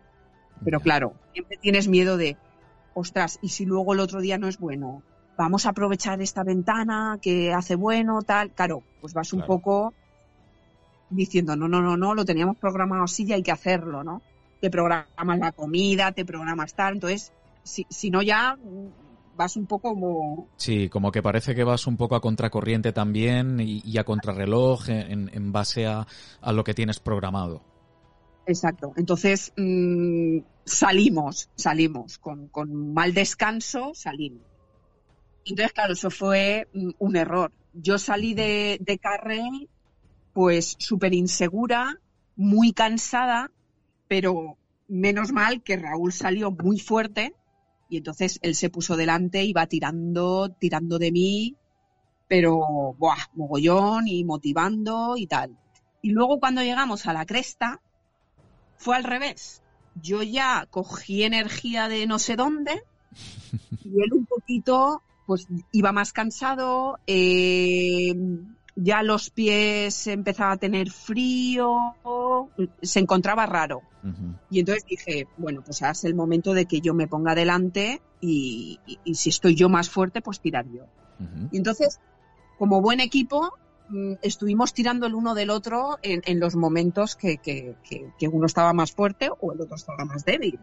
Pero 0.64 0.78
claro, 0.78 1.14
siempre 1.32 1.56
tienes 1.56 1.88
miedo 1.88 2.16
de, 2.16 2.36
ostras, 2.94 3.40
¿y 3.42 3.48
si 3.48 3.66
luego 3.66 3.94
el 3.94 4.00
otro 4.00 4.20
día 4.20 4.38
no 4.38 4.46
es 4.46 4.58
bueno? 4.58 5.02
Vamos 5.36 5.66
a 5.66 5.70
aprovechar 5.70 6.22
esta 6.22 6.44
ventana 6.44 7.18
que 7.20 7.52
hace 7.52 7.74
bueno, 7.74 8.22
tal. 8.22 8.52
Claro, 8.52 8.84
pues 9.00 9.12
vas 9.12 9.32
un 9.32 9.44
poco 9.44 9.92
diciendo, 11.10 11.56
no, 11.56 11.66
no, 11.66 11.82
no, 11.82 11.96
no, 11.96 12.14
lo 12.14 12.24
teníamos 12.24 12.58
programado 12.58 13.02
así 13.02 13.24
y 13.26 13.32
hay 13.32 13.42
que 13.42 13.50
hacerlo, 13.50 14.04
¿no? 14.04 14.22
Te 14.60 14.70
programas 14.70 15.38
la 15.40 15.50
comida, 15.50 16.12
te 16.12 16.24
programas 16.24 16.74
tal, 16.74 16.94
entonces, 16.94 17.32
si, 17.64 17.86
si 17.90 18.10
no 18.10 18.22
ya 18.22 18.56
vas 19.38 19.56
un 19.56 19.66
poco 19.66 19.94
como... 19.94 20.48
Sí, 20.56 20.88
como 20.88 21.12
que 21.12 21.22
parece 21.22 21.54
que 21.54 21.62
vas 21.62 21.86
un 21.86 21.96
poco 21.96 22.16
a 22.16 22.20
contracorriente 22.20 22.92
también 22.92 23.60
y, 23.60 23.96
a 23.96 24.04
contrarreloj 24.04 24.88
en, 24.90 25.30
en 25.32 25.52
base 25.52 25.86
a, 25.86 26.06
a 26.40 26.52
lo 26.52 26.64
que 26.64 26.74
tienes 26.74 26.98
programado. 26.98 27.62
Exacto. 28.46 28.92
Entonces 28.96 29.52
mm, 29.56 30.38
salimos, 30.64 31.50
salimos 31.54 32.18
con, 32.18 32.50
mal 32.92 33.14
descanso, 33.14 33.92
salimos. 33.94 34.42
Entonces, 35.44 35.72
claro, 35.72 35.92
eso 35.92 36.10
fue 36.10 36.66
mm, 36.74 36.90
un 36.98 37.16
error. 37.16 37.52
Yo 37.72 37.96
salí 37.96 38.34
de, 38.34 38.78
de 38.80 38.98
Carrey, 38.98 39.68
pues 40.32 40.74
súper 40.78 41.14
insegura, 41.14 42.00
muy 42.34 42.72
cansada, 42.72 43.52
pero 44.08 44.56
menos 44.88 45.30
mal 45.30 45.62
que 45.62 45.76
Raúl 45.76 46.12
salió 46.12 46.50
muy 46.50 46.80
fuerte 46.80 47.34
y 47.88 47.96
entonces 47.96 48.38
él 48.42 48.54
se 48.54 48.70
puso 48.70 48.96
delante, 48.96 49.44
iba 49.44 49.66
tirando, 49.66 50.50
tirando 50.50 50.98
de 50.98 51.12
mí, 51.12 51.56
pero, 52.28 52.94
buah, 52.98 53.30
mogollón 53.34 54.06
y 54.06 54.24
motivando 54.24 55.16
y 55.16 55.26
tal. 55.26 55.56
Y 56.02 56.10
luego 56.10 56.38
cuando 56.38 56.62
llegamos 56.62 57.06
a 57.06 57.12
la 57.12 57.26
cresta, 57.26 57.80
fue 58.76 58.96
al 58.96 59.04
revés. 59.04 59.62
Yo 60.00 60.22
ya 60.22 60.66
cogí 60.70 61.22
energía 61.24 61.88
de 61.88 62.06
no 62.06 62.18
sé 62.18 62.36
dónde 62.36 62.82
y 63.84 64.02
él 64.02 64.12
un 64.12 64.26
poquito, 64.26 65.02
pues 65.26 65.46
iba 65.72 65.92
más 65.92 66.12
cansado, 66.12 66.98
eh, 67.06 68.14
ya 68.80 69.02
los 69.02 69.30
pies 69.30 70.06
empezaba 70.06 70.52
a 70.52 70.56
tener 70.56 70.90
frío, 70.90 71.94
se 72.82 73.00
encontraba 73.00 73.46
raro. 73.46 73.82
Y 74.50 74.60
entonces 74.60 74.84
dije, 74.88 75.26
bueno, 75.36 75.62
pues 75.62 75.82
ahora 75.82 75.92
es 75.92 76.04
el 76.04 76.14
momento 76.14 76.54
de 76.54 76.66
que 76.66 76.80
yo 76.80 76.94
me 76.94 77.08
ponga 77.08 77.34
delante 77.34 78.00
y, 78.20 78.78
si 79.12 79.28
estoy 79.28 79.54
yo 79.54 79.68
más 79.68 79.90
fuerte, 79.90 80.22
pues 80.22 80.40
tirar 80.40 80.66
yo. 80.70 80.84
Y 81.50 81.58
entonces, 81.58 82.00
como 82.58 82.80
buen 82.80 83.00
equipo, 83.00 83.52
Mm, 83.88 84.14
estuvimos 84.20 84.74
tirando 84.74 85.06
el 85.06 85.14
uno 85.14 85.34
del 85.34 85.48
otro 85.48 85.98
en, 86.02 86.40
los 86.40 86.56
momentos 86.56 87.16
que, 87.16 87.74
uno 88.30 88.46
estaba 88.46 88.72
más 88.74 88.92
fuerte 88.92 89.30
o 89.40 89.52
el 89.52 89.62
otro 89.62 89.76
estaba 89.76 90.04
más 90.04 90.24
débil. 90.24 90.58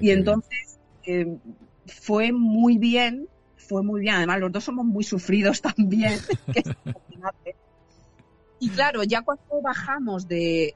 y 0.00 0.10
entonces 0.10 0.78
eh, 1.04 1.38
fue 1.86 2.32
muy 2.32 2.76
bien, 2.76 3.26
fue 3.72 3.82
muy 3.82 4.00
bien. 4.00 4.14
Además, 4.14 4.40
los 4.40 4.52
dos 4.52 4.64
somos 4.64 4.84
muy 4.84 5.04
sufridos 5.04 5.60
también. 5.76 6.18
y 8.60 8.68
claro, 8.70 9.02
ya 9.02 9.22
cuando 9.22 9.60
bajamos 9.62 10.28
de, 10.28 10.74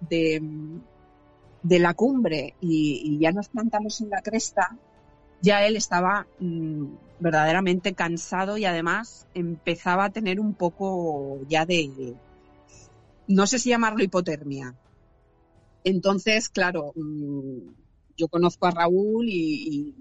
de 1.67 1.79
la 1.81 1.95
cumbre 1.95 2.55
y, 2.61 3.19
ya 3.19 3.33
nos 3.33 3.49
plantamos 3.49 4.01
en 4.01 4.11
la 4.11 4.23
cresta, 4.23 4.77
ya 5.43 5.67
él 5.67 5.77
estaba 5.77 6.27
mm, 6.39 6.87
verdaderamente 7.19 7.93
cansado 7.93 8.57
y 8.57 8.65
además 8.65 9.27
empezaba 9.35 10.05
a 10.05 10.11
tener 10.11 10.39
un 10.39 10.55
poco 10.55 11.41
ya 11.49 11.67
de, 11.67 12.15
no 13.27 13.47
sé 13.47 13.59
si 13.59 13.71
llamarlo 13.71 14.05
hipotermia. 14.05 14.75
Entonces, 15.83 16.49
claro, 16.49 16.93
mm, 16.95 17.59
yo 18.17 18.29
conozco 18.29 18.67
a 18.67 18.71
Raúl 18.71 19.29
y, 19.29 19.95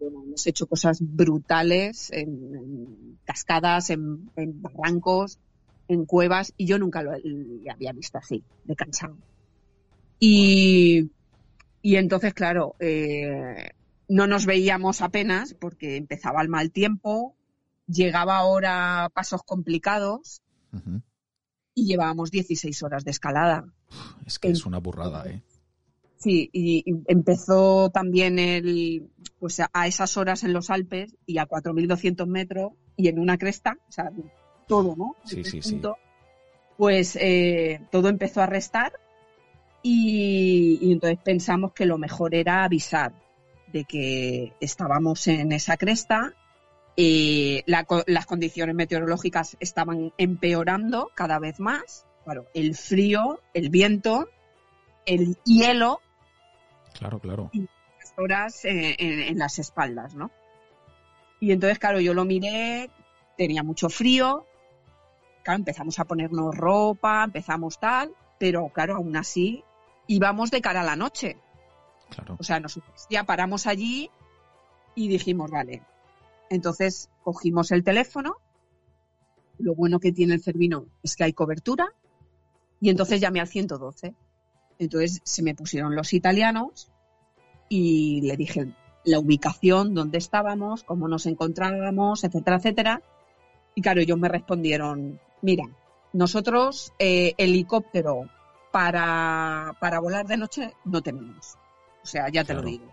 bueno, 0.00 0.22
hemos 0.24 0.46
hecho 0.46 0.66
cosas 0.66 0.98
brutales 1.00 2.10
en, 2.12 3.18
cascadas, 3.24 3.90
en, 3.90 4.30
barrancos, 4.34 5.38
en 5.88 6.06
cuevas, 6.06 6.52
y 6.56 6.66
yo 6.66 6.78
nunca 6.78 7.02
lo 7.02 7.12
había 7.12 7.92
visto 7.92 8.18
así, 8.18 8.42
de 8.64 8.76
cansado. 8.76 9.16
Y, 10.18 11.10
y 11.82 11.96
entonces, 11.96 12.34
claro, 12.34 12.74
eh, 12.80 13.70
no 14.08 14.26
nos 14.26 14.46
veíamos 14.46 15.02
apenas 15.02 15.54
porque 15.54 15.96
empezaba 15.96 16.42
el 16.42 16.48
mal 16.48 16.70
tiempo, 16.70 17.36
llegaba 17.86 18.38
ahora 18.38 19.10
pasos 19.14 19.42
complicados 19.42 20.42
y 21.74 21.86
llevábamos 21.86 22.30
16 22.30 22.82
horas 22.82 23.04
de 23.04 23.10
escalada. 23.10 23.72
Es 24.26 24.38
que 24.38 24.48
es 24.48 24.66
una 24.66 24.78
burrada, 24.78 25.24
¿eh? 25.28 25.42
Sí, 26.16 26.50
y, 26.52 26.84
empezó 27.06 27.90
también 27.90 28.38
el, 28.38 29.08
pues 29.40 29.58
a, 29.60 29.86
esas 29.86 30.16
horas 30.18 30.44
en 30.44 30.52
los 30.52 30.70
Alpes 30.70 31.16
y 31.26 31.38
a 31.38 31.48
4.200 31.48 32.26
metros 32.26 32.72
y 32.96 33.08
en 33.08 33.18
una 33.18 33.38
cresta, 33.38 33.78
o 33.88 33.92
sea, 33.92 34.12
todo, 34.68 34.94
¿no? 34.94 35.16
Sí, 35.24 35.42
sí, 35.42 35.62
sí. 35.62 35.80
Pues 36.76 37.16
eh, 37.16 37.80
todo 37.90 38.08
empezó 38.08 38.42
a 38.42 38.46
restar 38.46 38.92
y, 39.82 40.92
entonces 40.92 41.18
pensamos 41.24 41.72
que 41.72 41.86
lo 41.86 41.96
mejor 41.96 42.34
era 42.34 42.64
avisar 42.64 43.12
de 43.72 43.84
que 43.84 44.52
estábamos 44.60 45.26
en 45.26 45.52
esa 45.52 45.76
cresta. 45.78 46.34
Eh, 46.96 47.64
las 47.66 48.26
condiciones 48.26 48.74
meteorológicas 48.74 49.56
estaban 49.58 50.12
empeorando 50.18 51.10
cada 51.14 51.38
vez 51.38 51.60
más. 51.60 52.04
Claro, 52.24 52.46
el 52.52 52.74
frío, 52.74 53.40
el 53.54 53.70
viento, 53.70 54.28
el 55.06 55.38
hielo. 55.44 56.00
Claro, 56.98 57.18
claro. 57.18 57.50
Y 57.52 57.66
horas 58.20 58.64
en, 58.64 58.94
en 58.98 59.38
las 59.38 59.58
espaldas, 59.58 60.14
¿no? 60.14 60.30
Y 61.40 61.52
entonces, 61.52 61.78
claro, 61.78 62.00
yo 62.00 62.14
lo 62.14 62.24
miré, 62.24 62.90
tenía 63.36 63.62
mucho 63.62 63.88
frío. 63.88 64.46
Claro, 65.42 65.58
empezamos 65.58 65.98
a 65.98 66.04
ponernos 66.04 66.54
ropa, 66.54 67.24
empezamos 67.24 67.80
tal, 67.80 68.14
pero 68.38 68.68
claro, 68.68 68.96
aún 68.96 69.16
así 69.16 69.64
íbamos 70.06 70.50
de 70.50 70.60
cara 70.60 70.82
a 70.82 70.84
la 70.84 70.96
noche. 70.96 71.38
Claro. 72.10 72.36
O 72.38 72.42
sea, 72.42 72.60
nosotros 72.60 73.06
ya 73.08 73.24
paramos 73.24 73.66
allí 73.66 74.10
y 74.94 75.08
dijimos, 75.08 75.50
vale. 75.50 75.82
Entonces 76.50 77.08
cogimos 77.22 77.70
el 77.70 77.82
teléfono. 77.82 78.36
Lo 79.58 79.74
bueno 79.74 80.00
que 80.00 80.12
tiene 80.12 80.34
el 80.34 80.42
Cervino 80.42 80.86
es 81.02 81.16
que 81.16 81.24
hay 81.24 81.32
cobertura. 81.32 81.94
Y 82.80 82.90
entonces 82.90 83.20
llamé 83.20 83.40
al 83.40 83.48
112. 83.48 84.14
Entonces 84.78 85.20
se 85.24 85.42
me 85.42 85.54
pusieron 85.54 85.94
los 85.94 86.12
italianos 86.12 86.90
y 87.70 88.20
le 88.22 88.36
dije 88.36 88.74
la 89.04 89.18
ubicación, 89.18 89.94
dónde 89.94 90.18
estábamos, 90.18 90.84
cómo 90.84 91.08
nos 91.08 91.24
encontrábamos, 91.24 92.24
etcétera, 92.24 92.56
etcétera. 92.56 93.02
Y 93.74 93.80
claro, 93.80 94.00
ellos 94.00 94.18
me 94.18 94.28
respondieron, 94.28 95.20
mira, 95.40 95.64
nosotros 96.12 96.92
eh, 96.98 97.34
helicóptero 97.38 98.28
para, 98.72 99.76
para 99.80 100.00
volar 100.00 100.26
de 100.26 100.36
noche 100.36 100.74
no 100.84 101.00
tenemos. 101.00 101.56
O 102.02 102.06
sea, 102.06 102.28
ya 102.28 102.44
te 102.44 102.54
lo 102.54 102.62
digo. 102.62 102.92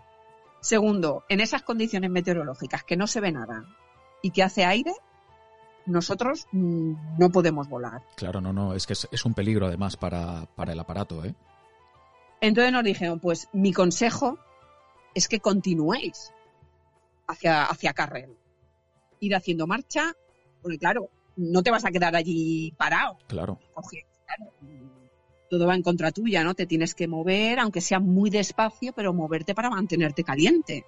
Segundo, 0.60 1.24
en 1.28 1.40
esas 1.40 1.62
condiciones 1.62 2.10
meteorológicas 2.10 2.84
que 2.84 2.96
no 2.96 3.06
se 3.06 3.20
ve 3.20 3.32
nada 3.32 3.64
y 4.22 4.30
que 4.30 4.44
hace 4.44 4.64
aire, 4.64 4.92
nosotros 5.86 6.46
mm, 6.52 7.18
no 7.18 7.30
podemos 7.30 7.68
volar. 7.68 8.02
Claro, 8.16 8.40
no, 8.40 8.52
no, 8.52 8.74
es 8.74 8.86
que 8.86 8.92
es, 8.92 9.24
un 9.24 9.34
peligro 9.34 9.66
además 9.66 9.96
para, 9.96 10.46
para, 10.54 10.72
el 10.72 10.80
aparato, 10.80 11.24
¿eh? 11.24 11.34
Entonces 12.40 12.72
nos 12.72 12.84
dijeron, 12.84 13.18
pues 13.18 13.48
mi 13.52 13.72
consejo 13.72 14.38
es 15.18 15.28
que 15.28 15.40
continuéis 15.40 16.32
hacia, 17.26 17.64
hacia 17.64 17.92
Carrel. 17.92 18.36
Ir 19.20 19.34
haciendo 19.34 19.66
marcha, 19.66 20.14
porque 20.62 20.78
claro, 20.78 21.10
no 21.36 21.62
te 21.62 21.70
vas 21.70 21.84
a 21.84 21.90
quedar 21.90 22.14
allí 22.16 22.72
parado. 22.76 23.18
Claro 23.26 23.58
todo 25.48 25.66
va 25.66 25.74
en 25.74 25.82
contra 25.82 26.12
tuya, 26.12 26.44
¿no? 26.44 26.54
Te 26.54 26.66
tienes 26.66 26.94
que 26.94 27.08
mover, 27.08 27.58
aunque 27.58 27.80
sea 27.80 27.98
muy 27.98 28.30
despacio, 28.30 28.92
pero 28.94 29.12
moverte 29.12 29.54
para 29.54 29.70
mantenerte 29.70 30.24
caliente. 30.24 30.84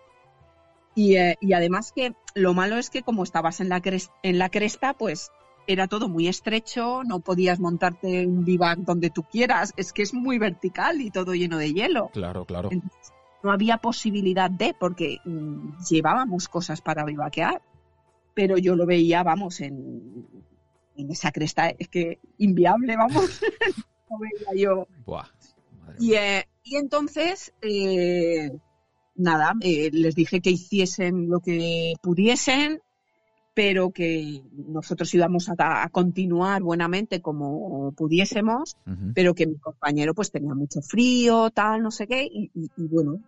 Y, 0.95 1.17
eh, 1.17 1.37
además 1.55 1.93
que 1.95 2.15
lo 2.35 2.55
malo 2.55 2.77
es 2.77 2.91
que 2.91 3.03
como 3.03 3.23
estabas 3.23 3.61
en 3.61 3.69
la, 3.69 3.81
en 4.23 4.39
la 4.39 4.51
cresta, 4.51 4.95
pues 4.95 5.31
era 5.67 5.87
todo 5.87 6.09
muy 6.09 6.27
estrecho, 6.27 7.03
no 7.05 7.21
podías 7.21 7.61
montarte 7.61 8.27
un 8.27 8.45
vivac 8.45 8.79
donde 8.81 9.11
tú 9.11 9.23
quieras, 9.23 9.73
es 9.77 9.93
que 9.93 10.03
es 10.03 10.13
muy 10.13 10.39
vertical 10.39 11.01
y 11.01 11.11
todo 11.11 11.35
lleno 11.35 11.59
de 11.59 11.73
hielo. 11.73 12.11
Claro, 12.13 12.45
claro. 12.45 12.71
No 13.43 13.53
había 13.53 13.79
posibilidad 13.79 14.51
de, 14.51 14.75
porque 14.79 15.19
mm, 15.25 15.83
llevábamos 15.89 16.49
cosas 16.49 16.81
para 16.81 17.05
vivaquear, 17.05 17.63
pero 18.35 18.59
yo 18.59 18.77
lo 18.77 18.87
veía, 18.87 19.23
vamos, 19.23 19.61
en, 19.61 20.27
en 20.97 21.11
esa 21.11 21.33
cresta, 21.33 21.71
es 21.71 21.89
que 21.89 22.19
inviable, 22.39 22.97
vamos. 22.97 23.41
yo. 24.57 24.87
Eh, 26.01 26.45
y, 26.63 26.77
entonces, 26.77 27.53
eh, 27.63 28.51
nada, 29.15 29.55
eh, 29.61 29.91
les 29.93 30.15
dije 30.15 30.41
que 30.41 30.51
hiciesen 30.51 31.29
lo 31.29 31.41
que 31.41 31.95
pudiesen, 32.03 32.81
pero 33.55 33.91
que 33.91 34.43
nosotros 34.53 35.13
íbamos 35.15 35.51
a, 35.57 35.89
continuar 35.91 36.63
buenamente 36.63 37.21
como 37.21 37.93
pudiésemos, 37.93 38.77
pero 39.15 39.35
que 39.35 39.47
mi 39.47 39.59
compañero 39.59 40.15
pues 40.15 40.31
tenía 40.31 40.55
mucho 40.55 40.81
frío, 40.83 41.51
tal, 41.51 41.83
no 41.83 41.91
sé 41.91 42.07
qué, 42.07 42.25
y, 42.25 42.51
y, 42.55 42.87
bueno, 42.87 43.21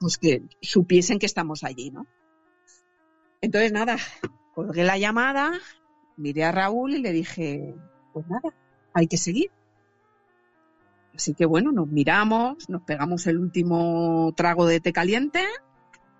pues 0.00 0.18
que 0.18 0.42
supiesen 0.60 1.18
que 1.18 1.26
estamos 1.26 1.62
allí, 1.64 1.90
¿no? 1.90 2.06
Entonces, 3.40 3.72
nada, 3.72 3.96
colgué 4.54 4.84
la 4.84 4.98
llamada, 4.98 5.52
miré 6.16 6.44
a 6.44 6.52
Raúl 6.52 6.94
y 6.94 6.98
le 6.98 7.12
dije, 7.12 7.74
pues 8.12 8.26
nada, 8.28 8.52
hay 8.92 9.06
que 9.06 9.16
seguir. 9.16 9.50
Así 11.14 11.34
que 11.34 11.44
bueno, 11.44 11.72
nos 11.72 11.88
miramos, 11.88 12.68
nos 12.68 12.82
pegamos 12.82 13.26
el 13.26 13.38
último 13.38 14.32
trago 14.34 14.66
de 14.66 14.80
té 14.80 14.92
caliente 14.92 15.44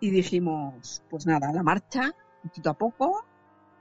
y 0.00 0.10
dijimos, 0.10 1.02
pues 1.08 1.26
nada, 1.26 1.52
la 1.52 1.62
marcha, 1.62 2.14
poquito 2.42 2.70
a 2.70 2.74
poco, 2.74 3.24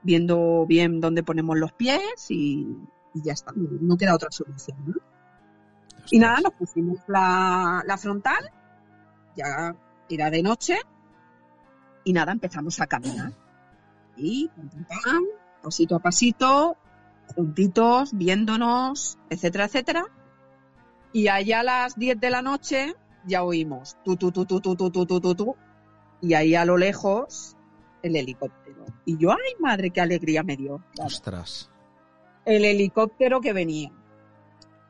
viendo 0.03 0.65
bien 0.67 0.99
dónde 0.99 1.23
ponemos 1.23 1.57
los 1.57 1.71
pies 1.73 2.29
y, 2.29 2.67
ya 3.13 3.33
está, 3.33 3.51
no 3.55 3.97
queda 3.97 4.15
otra 4.15 4.31
solución. 4.31 5.01
Y 6.09 6.19
nada, 6.19 6.39
nos 6.41 6.53
pusimos 6.53 6.99
la, 7.07 7.97
frontal, 7.99 8.51
ya 9.35 9.75
era 10.09 10.29
de 10.29 10.43
noche, 10.43 10.77
y 12.03 12.13
nada, 12.13 12.31
empezamos 12.31 12.79
a 12.81 12.87
caminar. 12.87 13.33
Y 14.17 14.49
pasito 15.61 15.95
a 15.95 15.99
pasito, 15.99 16.77
juntitos, 17.35 18.13
viéndonos, 18.13 19.19
etcétera, 19.29 19.65
etcétera. 19.65 20.05
Y 21.13 21.27
allá 21.27 21.59
a 21.59 21.63
las 21.63 21.95
10 21.95 22.19
de 22.19 22.29
la 22.29 22.41
noche 22.41 22.95
ya 23.25 23.43
oímos 23.43 23.97
tu, 24.03 24.15
tu, 24.15 24.31
tu, 24.31 24.45
tu, 24.45 24.59
tu, 24.61 24.75
tu, 24.75 24.89
tu, 24.91 25.05
tu, 25.05 25.35
tu, 25.35 25.55
y 26.21 26.33
ahí 26.33 26.55
a 26.55 26.65
lo 26.65 26.77
lejos 26.77 27.57
el 28.03 28.15
helicóptero. 28.15 28.85
Y 29.05 29.17
yo, 29.17 29.31
ay 29.31 29.53
madre, 29.59 29.89
qué 29.89 30.01
alegría 30.01 30.43
me 30.43 30.57
dio. 30.57 30.83
Ostras. 30.99 31.69
El 32.45 32.65
helicóptero 32.65 33.41
que 33.41 33.53
venía. 33.53 33.91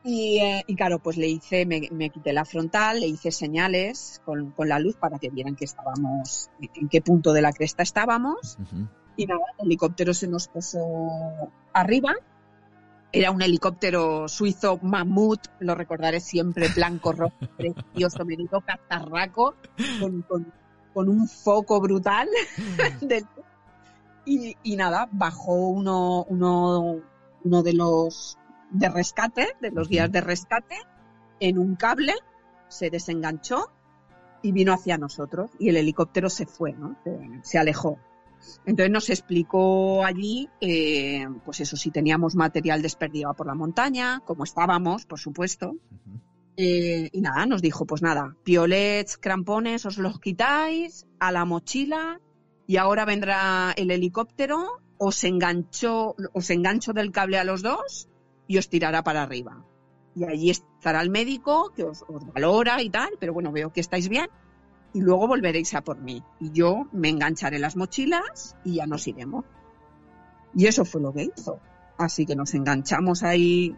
Y, 0.04 0.38
eh, 0.38 0.64
y 0.66 0.74
claro, 0.74 0.98
pues 0.98 1.16
le 1.16 1.28
hice, 1.28 1.64
me, 1.64 1.88
me, 1.92 2.10
quité 2.10 2.32
la 2.32 2.44
frontal, 2.44 3.00
le 3.00 3.06
hice 3.06 3.30
señales 3.30 4.20
con, 4.24 4.50
con, 4.50 4.68
la 4.68 4.80
luz 4.80 4.96
para 4.96 5.18
que 5.18 5.30
vieran 5.30 5.54
que 5.54 5.64
estábamos, 5.64 6.50
en 6.60 6.88
qué 6.88 7.00
punto 7.00 7.32
de 7.32 7.42
la 7.42 7.52
cresta 7.52 7.84
estábamos. 7.84 8.58
Y 9.16 9.26
nada, 9.26 9.42
el 9.58 9.66
helicóptero 9.66 10.12
se 10.12 10.26
nos 10.26 10.48
puso 10.48 10.80
arriba 11.72 12.16
era 13.12 13.30
un 13.30 13.42
helicóptero 13.42 14.26
suizo 14.26 14.78
mamut, 14.82 15.40
lo 15.60 15.74
recordaré 15.74 16.18
siempre, 16.18 16.68
blanco, 16.74 17.12
rojo, 17.12 17.36
precioso, 17.58 18.24
menudo 18.24 18.62
catarraco, 18.62 19.54
con, 20.00 20.22
con, 20.22 20.52
un 20.94 21.28
foco 21.28 21.80
brutal. 21.80 22.28
y, 24.24 24.56
y, 24.62 24.76
nada, 24.76 25.08
bajó 25.12 25.54
uno, 25.54 26.24
uno, 26.24 27.00
uno 27.44 27.62
de 27.62 27.72
los 27.72 28.38
de 28.70 28.88
rescate, 28.88 29.54
de 29.60 29.70
los 29.70 29.88
guías 29.88 30.10
de 30.10 30.20
rescate, 30.20 30.76
en 31.40 31.58
un 31.58 31.76
cable, 31.76 32.14
se 32.68 32.90
desenganchó 32.90 33.70
y 34.42 34.52
vino 34.52 34.72
hacia 34.72 34.98
nosotros. 34.98 35.50
Y 35.58 35.68
el 35.68 35.76
helicóptero 35.76 36.30
se 36.30 36.46
fue, 36.46 36.72
¿no? 36.72 36.96
se 37.42 37.58
alejó. 37.58 37.98
Entonces 38.64 38.90
nos 38.90 39.10
explicó 39.10 40.04
allí, 40.04 40.48
pues 41.44 41.60
eso, 41.60 41.76
si 41.76 41.90
teníamos 41.90 42.34
material 42.34 42.82
desperdigado 42.82 43.34
por 43.34 43.46
la 43.46 43.54
montaña, 43.54 44.20
como 44.24 44.44
estábamos, 44.44 45.06
por 45.06 45.20
supuesto, 45.20 45.76
Eh, 46.56 47.08
y 47.12 47.20
nada, 47.20 47.46
nos 47.46 47.62
dijo, 47.62 47.86
pues 47.86 48.02
nada, 48.02 48.36
piolets, 48.44 49.16
crampones, 49.16 49.86
os 49.86 49.98
los 49.98 50.20
quitáis 50.20 51.06
a 51.18 51.32
la 51.32 51.44
mochila 51.44 52.20
y 52.66 52.76
ahora 52.76 53.04
vendrá 53.04 53.72
el 53.76 53.90
helicóptero, 53.90 54.82
os 54.98 55.24
engancho, 55.24 56.14
os 56.32 56.50
engancho 56.50 56.92
del 56.92 57.10
cable 57.10 57.38
a 57.38 57.44
los 57.44 57.62
dos 57.62 58.08
y 58.46 58.58
os 58.58 58.68
tirará 58.68 59.02
para 59.02 59.22
arriba. 59.22 59.64
Y 60.14 60.24
allí 60.24 60.50
estará 60.50 61.00
el 61.00 61.08
médico 61.08 61.72
que 61.74 61.84
os, 61.84 62.02
os 62.02 62.26
valora 62.32 62.82
y 62.82 62.90
tal, 62.90 63.10
pero 63.18 63.32
bueno, 63.32 63.50
veo 63.50 63.72
que 63.72 63.80
estáis 63.80 64.08
bien 64.08 64.28
y 64.92 65.00
luego 65.00 65.26
volveréis 65.26 65.74
a 65.74 65.82
por 65.82 65.98
mí. 65.98 66.22
Y 66.38 66.50
yo 66.50 66.86
me 66.92 67.08
engancharé 67.08 67.58
las 67.58 67.76
mochilas 67.76 68.56
y 68.64 68.74
ya 68.74 68.86
nos 68.86 69.06
iremos. 69.08 69.44
Y 70.54 70.66
eso 70.66 70.84
fue 70.84 71.00
lo 71.00 71.12
que 71.12 71.30
hizo. 71.34 71.58
Así 71.96 72.26
que 72.26 72.36
nos 72.36 72.52
enganchamos 72.54 73.22
ahí 73.22 73.76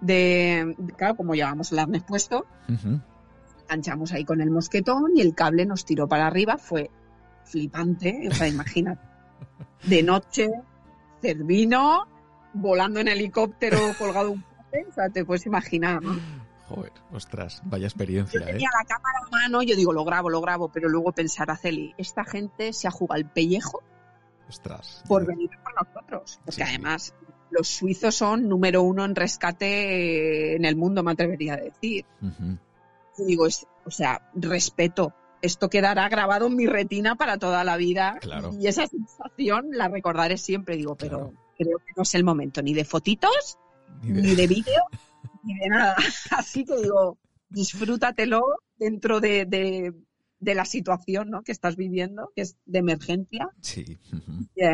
de, 0.00 0.76
claro, 0.96 1.16
como 1.16 1.34
llevamos 1.34 1.72
el 1.72 1.78
arnés 1.80 2.02
puesto, 2.04 2.46
Ujú. 2.68 3.00
enganchamos 3.62 4.12
ahí 4.12 4.24
con 4.24 4.40
el 4.40 4.50
mosquetón 4.50 5.12
y 5.16 5.20
el 5.20 5.34
cable 5.34 5.66
nos 5.66 5.84
tiró 5.84 6.08
para 6.08 6.26
arriba. 6.26 6.56
Fue 6.58 6.90
flipante, 7.44 8.28
o 8.28 8.34
sea, 8.34 8.48
imagínate. 8.48 9.02
De 9.84 10.02
noche, 10.02 10.50
Cervino, 11.20 12.06
volando 12.54 13.00
en 13.00 13.08
helicóptero 13.08 13.94
colgado 13.94 14.32
un 14.32 14.42
poste, 14.42 14.86
o 14.88 14.92
sea, 14.92 15.08
te 15.08 15.24
puedes 15.24 15.46
imaginar, 15.46 16.02
¿no? 16.02 16.16
Joder, 16.66 16.92
ostras, 17.12 17.62
vaya 17.64 17.86
experiencia, 17.86 18.40
Yo 18.40 18.46
¿eh? 18.46 18.52
tenía 18.52 18.68
la 18.78 18.84
cámara 18.86 19.18
a 19.26 19.30
mano, 19.30 19.62
yo 19.62 19.74
digo, 19.74 19.92
lo 19.92 20.04
grabo, 20.04 20.28
lo 20.28 20.40
grabo, 20.42 20.68
pero 20.68 20.88
luego 20.88 21.12
pensar, 21.12 21.50
Aceli, 21.50 21.94
esta 21.96 22.24
gente 22.24 22.72
se 22.74 22.86
ha 22.86 22.90
jugado 22.90 23.18
el 23.20 23.26
pellejo 23.26 23.82
Ostras. 24.48 25.02
por 25.08 25.24
venir 25.24 25.48
por 25.62 25.72
nosotros. 25.86 26.38
Porque 26.44 26.64
Sí, 26.64 26.70
sí. 26.72 26.74
Los 27.50 27.68
suizos 27.68 28.14
son 28.14 28.48
número 28.48 28.82
uno 28.82 29.04
en 29.04 29.14
rescate 29.14 30.52
eh, 30.52 30.56
en 30.56 30.64
el 30.64 30.76
mundo, 30.76 31.02
me 31.02 31.12
atrevería 31.12 31.54
a 31.54 31.56
decir. 31.58 32.04
Y 33.18 33.24
digo, 33.24 33.46
es- 33.46 33.66
o 33.84 33.90
sea, 33.90 34.30
respeto. 34.34 35.14
Esto 35.40 35.68
quedará 35.68 36.08
grabado 36.08 36.46
en 36.48 36.56
mi 36.56 36.66
retina 36.66 37.14
para 37.14 37.38
toda 37.38 37.62
la 37.64 37.76
vida. 37.76 38.18
Claro. 38.20 38.52
Y 38.58 38.66
esa 38.66 38.86
sensación 38.86 39.68
la 39.72 39.88
recordaré 39.88 40.36
siempre. 40.36 40.76
Digo, 40.76 40.96
pero 40.96 41.18
Claro. 41.30 41.32
creo 41.56 41.78
que 41.78 41.92
no 41.96 42.02
es 42.02 42.14
el 42.14 42.24
momento 42.24 42.60
ni 42.62 42.74
de 42.74 42.84
fotitos, 42.84 43.56
Ni 44.02 44.12
de- 44.12 44.22
ni 44.22 44.34
de 44.34 44.46
vídeo, 44.48 44.82
ni 45.44 45.54
de 45.58 45.68
nada. 45.68 45.96
Así 46.36 46.64
que 46.64 46.76
digo, 46.76 47.18
disfrútatelo 47.48 48.42
dentro 48.78 49.20
de, 49.20 49.44
de- 49.46 49.94
de 50.40 50.54
la 50.54 50.64
situación 50.64 51.30
¿no? 51.30 51.42
que 51.42 51.52
estás 51.52 51.76
viviendo, 51.76 52.30
que 52.34 52.42
es 52.42 52.56
de 52.66 52.78
emergencia. 52.80 53.48
Sí. 53.60 53.98
Eh, 54.56 54.70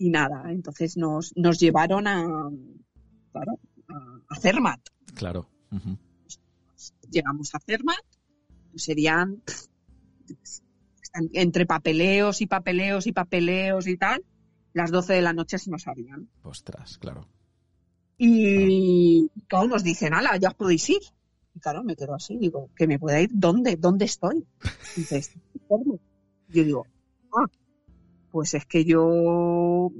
y 0.00 0.08
nada, 0.08 0.50
entonces 0.50 0.96
nos, 0.96 1.36
nos 1.36 1.60
llevaron 1.60 2.06
a, 2.06 2.50
claro, 3.32 3.60
a. 4.30 4.78
Claro. 5.14 5.46
Llegamos 7.10 7.54
a 7.54 7.60
Zermatt, 7.60 8.06
pues 8.70 8.82
serían 8.82 9.42
entre 11.34 11.66
papeleos 11.66 12.40
y 12.40 12.46
papeleos 12.46 13.06
y 13.06 13.12
papeleos 13.12 13.86
y 13.88 13.98
tal, 13.98 14.24
las 14.72 14.90
12 14.90 15.12
de 15.12 15.20
la 15.20 15.34
noche 15.34 15.58
se 15.58 15.70
nos 15.70 15.86
harían. 15.86 16.30
Ostras, 16.44 16.96
claro. 16.96 17.28
Y 18.16 19.30
claro, 19.48 19.68
nos 19.68 19.84
dicen, 19.84 20.14
ala, 20.14 20.38
ya 20.38 20.48
os 20.48 20.54
podéis 20.54 20.88
ir. 20.88 21.02
Y 21.54 21.60
claro, 21.60 21.84
me 21.84 21.94
quedo 21.94 22.14
así, 22.14 22.38
digo, 22.38 22.70
¿que 22.74 22.86
me 22.86 22.98
pueda 22.98 23.20
ir? 23.20 23.28
¿Dónde? 23.34 23.76
¿Dónde 23.76 24.06
estoy? 24.06 24.46
Yo 26.48 26.64
digo, 26.64 26.86
ah, 27.34 27.44
pues 28.30 28.54
es 28.54 28.66
que 28.66 28.84
yo 28.84 29.90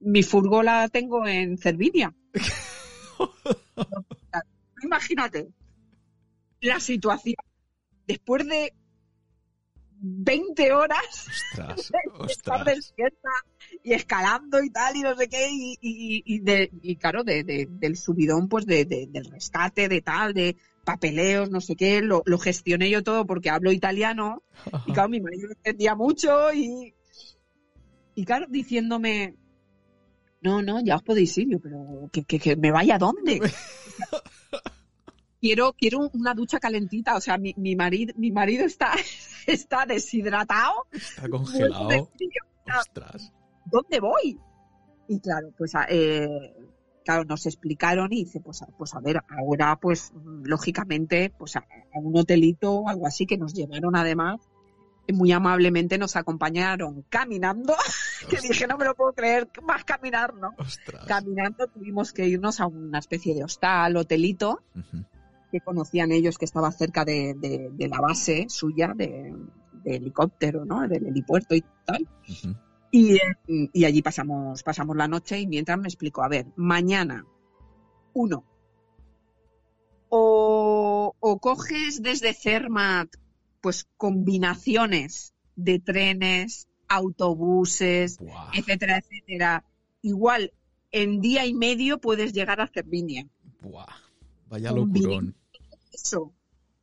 mi 0.00 0.22
furgo 0.22 0.62
la 0.62 0.88
tengo 0.88 1.26
en 1.26 1.58
Cervinia. 1.58 2.14
Imagínate 4.82 5.48
la 6.60 6.80
situación. 6.80 7.36
Después 8.06 8.46
de 8.46 8.72
20 10.04 10.72
horas 10.72 11.28
Ostras, 11.52 11.78
estar 11.80 12.00
ostras. 12.18 12.64
despierta 12.64 13.28
y 13.84 13.92
escalando 13.92 14.60
y 14.62 14.70
tal 14.70 14.96
y 14.96 15.02
no 15.02 15.14
sé 15.16 15.28
qué 15.28 15.48
y, 15.48 15.74
y, 15.80 16.22
y 16.26 16.38
de, 16.40 16.70
y 16.82 16.96
claro 16.96 17.22
de, 17.22 17.44
de- 17.44 17.68
del 17.70 17.96
subidón 17.96 18.48
pues 18.48 18.66
de, 18.66 18.84
de- 18.84 19.06
del 19.06 19.26
rescate 19.26 19.88
de 19.88 20.02
tal 20.02 20.34
de 20.34 20.56
papeleos 20.84 21.50
no 21.50 21.60
sé 21.60 21.76
qué 21.76 22.02
lo, 22.02 22.22
lo 22.26 22.38
gestioné 22.38 22.90
yo 22.90 23.04
todo 23.04 23.24
porque 23.24 23.48
hablo 23.50 23.70
italiano 23.70 24.42
y 24.86 24.92
claro 24.92 25.08
mi 25.08 25.20
marido 25.20 25.48
entendía 25.52 25.94
mucho 25.94 26.52
y 26.52 26.92
y 28.14 28.24
claro 28.24 28.46
diciéndome 28.48 29.36
no 30.40 30.62
no 30.62 30.80
ya 30.84 30.96
os 30.96 31.02
podéis 31.02 31.36
ir 31.38 31.50
yo 31.50 31.60
pero 31.60 32.08
que, 32.12 32.24
que, 32.24 32.38
que 32.38 32.56
me 32.56 32.70
vaya 32.70 32.96
a 32.96 32.98
dónde 32.98 33.40
quiero 35.40 35.72
quiero 35.72 36.10
una 36.12 36.34
ducha 36.34 36.58
calentita 36.58 37.16
o 37.16 37.20
sea 37.20 37.38
mi, 37.38 37.54
mi 37.56 37.76
marido 37.76 38.14
mi 38.16 38.30
marido 38.30 38.64
está 38.64 38.92
está 39.46 39.86
deshidratado 39.86 40.86
Está 40.92 41.28
congelado. 41.28 42.10
Ostras. 42.78 43.32
¿dónde 43.64 44.00
voy? 44.00 44.38
Y 45.08 45.20
claro, 45.20 45.52
pues 45.56 45.72
eh, 45.88 46.54
claro, 47.04 47.24
nos 47.24 47.46
explicaron 47.46 48.12
y 48.12 48.24
dice, 48.24 48.40
pues 48.40 48.62
a, 48.62 48.66
pues 48.66 48.94
a 48.94 49.00
ver, 49.00 49.20
ahora 49.28 49.78
pues 49.80 50.12
lógicamente 50.44 51.32
pues 51.36 51.56
a, 51.56 51.60
a 51.60 51.98
un 51.98 52.16
hotelito 52.16 52.72
o 52.72 52.88
algo 52.88 53.06
así 53.06 53.26
que 53.26 53.38
nos 53.38 53.54
llevaron 53.54 53.96
además, 53.96 54.40
muy 55.12 55.32
amablemente 55.32 55.98
nos 55.98 56.16
acompañaron 56.16 57.04
caminando, 57.08 57.74
que 58.30 58.36
dije, 58.40 58.66
no 58.66 58.76
me 58.78 58.84
lo 58.84 58.94
puedo 58.94 59.12
creer, 59.12 59.48
más 59.62 59.84
caminar, 59.84 60.34
¿no? 60.34 60.50
Ostras. 60.58 61.04
Caminando 61.06 61.66
tuvimos 61.68 62.12
que 62.12 62.26
irnos 62.28 62.60
a 62.60 62.66
una 62.66 62.98
especie 62.98 63.34
de 63.34 63.42
hostal, 63.44 63.96
hotelito, 63.96 64.62
que 65.50 65.60
conocían 65.60 66.12
ellos 66.12 66.38
que 66.38 66.44
estaba 66.44 66.70
cerca 66.72 67.04
de, 67.04 67.34
de- 67.34 67.68
de 67.72 67.88
la 67.88 68.00
base 68.00 68.46
suya 68.48 68.92
de, 68.96 69.34
de 69.84 69.96
helicóptero, 69.96 70.64
¿no? 70.64 70.86
Del 70.88 71.06
helipuerto 71.06 71.54
y 71.54 71.64
tal. 71.84 72.08
Y, 72.90 73.14
eh, 73.16 73.20
y 73.72 73.84
allí 73.84 74.02
pasamos, 74.02 74.62
pasamos 74.62 74.96
la 74.96 75.08
noche 75.08 75.40
y 75.40 75.46
mientras 75.46 75.78
me 75.78 75.88
explico, 75.88 76.22
a 76.22 76.28
ver, 76.28 76.46
mañana, 76.56 77.24
uno, 78.14 78.44
o, 80.08 81.14
o 81.18 81.38
coges 81.38 82.02
desde 82.02 82.34
Cermat, 82.34 83.08
pues 83.62 83.86
combinaciones 83.96 85.32
de 85.56 85.78
trenes, 85.78 86.68
autobuses, 86.88 88.18
etcétera, 88.52 88.98
etcétera. 88.98 89.64
Igual, 90.02 90.52
en 90.90 91.20
día 91.20 91.46
y 91.46 91.54
medio 91.54 91.98
puedes 91.98 92.34
llegar 92.34 92.60
a 92.60 92.66
Cervinia. 92.66 93.26
buah. 93.62 93.86
Vaya 94.48 94.72
locurón. 94.72 95.34
Eso, 95.92 96.34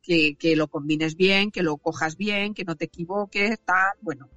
que, 0.02 0.34
que 0.36 0.56
lo 0.56 0.66
combines 0.68 1.14
bien, 1.16 1.52
que 1.52 1.62
lo 1.62 1.76
cojas 1.76 2.16
bien, 2.16 2.54
que 2.54 2.64
no 2.64 2.74
te 2.74 2.86
equivoques, 2.86 3.60
tal, 3.60 3.92
bueno. 4.00 4.28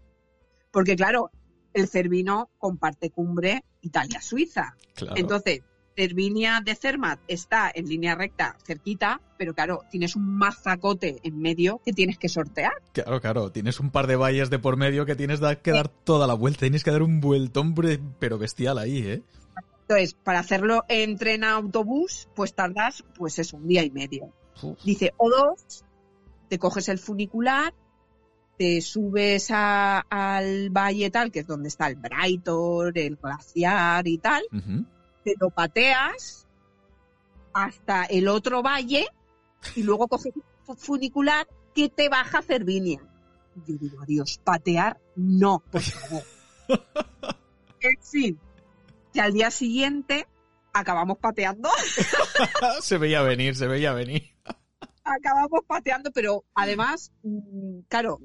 Porque 0.69 0.95
claro, 0.95 1.31
el 1.73 1.87
Cervino 1.87 2.49
comparte 2.57 3.09
cumbre 3.09 3.63
Italia-Suiza. 3.81 4.75
Claro. 4.93 5.15
Entonces, 5.17 5.61
Cervinia 5.95 6.61
de 6.63 6.75
Zermatt 6.75 7.19
está 7.27 7.71
en 7.73 7.87
línea 7.87 8.15
recta 8.15 8.57
cerquita, 8.65 9.21
pero 9.37 9.53
claro, 9.53 9.81
tienes 9.91 10.15
un 10.15 10.27
mazacote 10.37 11.19
en 11.23 11.39
medio 11.39 11.81
que 11.85 11.93
tienes 11.93 12.17
que 12.17 12.29
sortear. 12.29 12.73
Claro, 12.93 13.21
claro. 13.21 13.51
Tienes 13.51 13.79
un 13.79 13.91
par 13.91 14.07
de 14.07 14.15
valles 14.15 14.49
de 14.49 14.57
por 14.59 14.75
medio 14.77 15.05
que 15.05 15.15
tienes 15.15 15.39
que 15.61 15.71
dar 15.71 15.89
toda 15.89 16.25
la 16.25 16.33
vuelta. 16.33 16.61
Tienes 16.61 16.83
que 16.83 16.91
dar 16.91 17.03
un 17.03 17.19
vueltón, 17.21 17.75
pero 18.19 18.37
bestial 18.39 18.77
ahí, 18.79 18.97
¿eh? 19.05 19.21
Entonces, 19.81 20.15
para 20.15 20.39
hacerlo 20.39 20.83
en 20.87 21.17
tren 21.17 21.43
a 21.43 21.51
autobús, 21.53 22.27
pues 22.35 22.53
tardas, 22.55 23.03
pues 23.15 23.37
es 23.37 23.53
un 23.53 23.67
día 23.67 23.83
y 23.83 23.91
medio. 23.91 24.33
Uf, 24.61 24.79
Dice, 24.83 25.13
o 25.17 25.29
dos, 25.29 25.83
te 26.49 26.57
coges 26.57 26.87
el 26.89 26.99
funicular, 26.99 27.73
te 28.57 28.79
subes 28.81 29.49
a- 29.51 29.99
al 30.09 30.69
valle 30.69 31.11
tal, 31.11 31.31
que 31.31 31.39
es 31.41 31.47
donde 31.47 31.67
está 31.67 31.87
el 31.87 31.95
Brighton, 31.97 32.91
el 32.95 33.15
glaciar 33.17 34.07
y 34.07 34.17
tal. 34.19 34.43
Te 35.23 35.35
lo 35.39 35.49
pateas 35.49 36.47
hasta 37.53 38.05
el 38.05 38.27
otro 38.27 38.61
valle 38.61 39.07
y 39.75 39.83
luego 39.83 40.07
coges 40.07 40.33
el 40.35 40.77
funicular 40.77 41.47
que 41.73 41.89
te 41.89 42.09
baja 42.09 42.39
a 42.39 42.41
Cervinia. 42.41 43.01
Yo 43.67 43.75
digo, 43.77 44.01
adiós, 44.01 44.39
patear, 44.43 44.99
no, 45.15 45.63
por 45.71 45.81
favor. 45.81 46.23
en 47.81 48.01
fin, 48.01 48.39
que 49.13 49.21
al 49.21 49.33
día 49.33 49.51
siguiente 49.51 50.27
acabamos 50.73 51.19
pateando, 51.19 51.69
se 52.81 52.97
veía 52.97 53.21
venir, 53.21 53.55
se 53.55 53.67
veía 53.67 53.93
venir. 53.93 54.35
acabamos 55.03 55.61
pateando, 55.67 56.11
pero 56.11 56.43
además, 56.55 57.11
mm, 57.21 57.81
claro, 57.87 58.19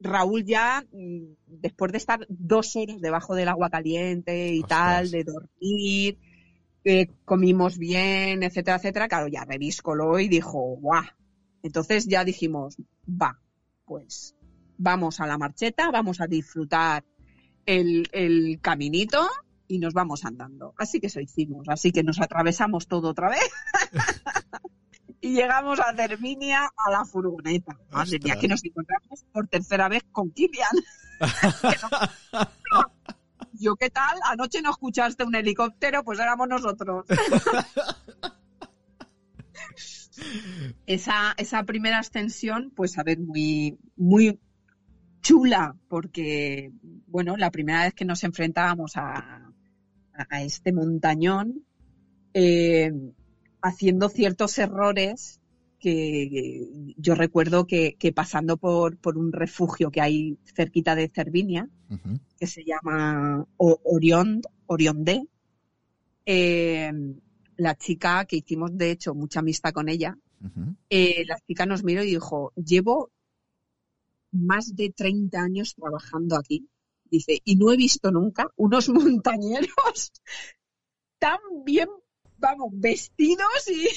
Raúl 0.00 0.44
ya, 0.44 0.84
mm, 0.92 1.24
después 1.46 1.92
de 1.92 1.98
estar 1.98 2.26
dos 2.28 2.74
horas 2.76 3.00
debajo 3.00 3.34
del 3.34 3.48
agua 3.48 3.70
caliente 3.70 4.54
y 4.54 4.60
Ostras. 4.60 4.78
tal, 4.78 5.10
de 5.10 5.24
dormir, 5.24 6.18
eh, 6.84 7.08
comimos 7.24 7.78
bien, 7.78 8.42
etcétera, 8.42 8.78
etcétera, 8.78 9.08
claro, 9.08 9.28
ya 9.28 9.44
revíscolo 9.44 10.18
y 10.18 10.28
dijo, 10.28 10.58
guau. 10.80 11.04
Entonces 11.62 12.06
ya 12.06 12.24
dijimos, 12.24 12.76
va, 13.06 13.38
pues 13.84 14.34
vamos 14.78 15.20
a 15.20 15.26
la 15.26 15.36
marcheta, 15.36 15.90
vamos 15.90 16.22
a 16.22 16.26
disfrutar 16.26 17.04
el, 17.66 18.08
el 18.12 18.58
caminito 18.62 19.28
y 19.68 19.78
nos 19.78 19.92
vamos 19.92 20.24
andando. 20.24 20.74
Así 20.78 21.00
que 21.00 21.08
eso 21.08 21.20
hicimos, 21.20 21.68
así 21.68 21.92
que 21.92 22.02
nos 22.02 22.20
atravesamos 22.20 22.88
todo 22.88 23.10
otra 23.10 23.28
vez. 23.28 23.50
y 25.20 25.34
llegamos 25.34 25.78
a 25.80 25.94
Cervinia 25.94 26.70
a 26.76 26.90
la 26.90 27.04
furgoneta. 27.04 27.78
Madre 27.90 28.18
mía, 28.22 28.36
que 28.40 28.48
nos 28.48 28.64
encontramos 28.64 29.24
por 29.32 29.46
tercera 29.48 29.88
vez 29.88 30.02
con 30.10 30.30
Kilian. 30.30 30.70
Yo, 33.52 33.76
¿qué 33.76 33.90
tal? 33.90 34.18
Anoche 34.24 34.62
no 34.62 34.70
escuchaste 34.70 35.24
un 35.24 35.34
helicóptero, 35.34 36.02
pues 36.02 36.18
éramos 36.18 36.48
nosotros. 36.48 37.04
esa, 40.86 41.34
esa 41.36 41.64
primera 41.64 41.98
ascensión, 41.98 42.72
pues 42.74 42.96
a 42.98 43.02
ver, 43.02 43.18
muy, 43.18 43.78
muy 43.96 44.40
chula, 45.20 45.76
porque, 45.88 46.72
bueno, 47.06 47.36
la 47.36 47.50
primera 47.50 47.84
vez 47.84 47.92
que 47.92 48.06
nos 48.06 48.24
enfrentábamos 48.24 48.96
a, 48.96 49.52
a 50.14 50.42
este 50.42 50.72
montañón, 50.72 51.66
eh, 52.32 52.92
haciendo 53.62 54.08
ciertos 54.08 54.58
errores 54.58 55.40
que 55.78 56.94
yo 56.96 57.14
recuerdo 57.14 57.66
que, 57.66 57.96
pasando 58.14 58.58
por, 58.58 58.98
por, 58.98 59.16
un 59.16 59.32
refugio 59.32 59.90
que 59.90 60.00
hay 60.00 60.38
cerquita 60.54 60.94
de 60.94 61.08
Cervinia, 61.08 61.68
que 62.38 62.46
se 62.46 62.64
llama 62.64 63.46
Orión, 63.56 64.42
Orionde, 64.66 65.26
eh, 66.26 66.92
la 67.56 67.74
chica 67.76 68.24
que 68.26 68.36
hicimos 68.36 68.76
de 68.76 68.90
hecho 68.90 69.14
mucha 69.14 69.40
amistad 69.40 69.72
con 69.72 69.88
ella, 69.88 70.16
eh, 70.88 71.24
la 71.26 71.38
chica 71.46 71.66
nos 71.66 71.82
miró 71.82 72.02
y 72.02 72.10
dijo, 72.10 72.52
llevo 72.54 73.10
más 74.32 74.76
de 74.76 74.90
30 74.90 75.40
años 75.40 75.74
trabajando 75.74 76.36
aquí, 76.36 76.68
dice, 77.10 77.40
y 77.44 77.56
no 77.56 77.72
he 77.72 77.76
visto 77.76 78.10
nunca 78.10 78.48
unos 78.56 78.88
montañeros 78.90 80.12
tan 81.18 81.38
bien 81.64 81.88
vamos, 82.40 82.70
vestidos 82.72 83.68
y... 83.68 83.88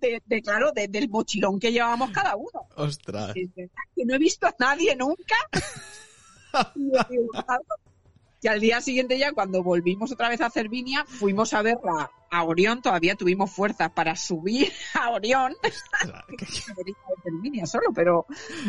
de, 0.26 0.42
claro, 0.42 0.72
del 0.72 1.08
mochilón 1.08 1.58
que 1.58 1.72
llevábamos 1.72 2.10
cada 2.10 2.36
uno. 2.36 2.68
Ostras. 2.76 3.34
Que 3.34 4.04
no 4.04 4.14
he 4.14 4.18
visto 4.18 4.46
a 4.46 4.54
nadie 4.58 4.94
nunca. 4.94 5.36
y, 6.76 8.48
al 8.48 8.60
día 8.60 8.80
siguiente 8.80 9.18
ya, 9.18 9.32
cuando 9.32 9.62
volvimos 9.62 10.12
otra 10.12 10.28
vez 10.28 10.40
a 10.40 10.50
Cervinia, 10.50 11.04
fuimos 11.06 11.52
a 11.54 11.62
verla 11.62 12.10
a 12.30 12.44
Orión. 12.44 12.82
Todavía 12.82 13.16
tuvimos 13.16 13.50
fuerzas 13.50 13.90
para 13.90 14.14
subir 14.14 14.72
a 14.94 15.10
Orión. 15.10 15.56
Cervinia 17.24 17.66
solo, 17.66 17.92
pero 17.92 18.26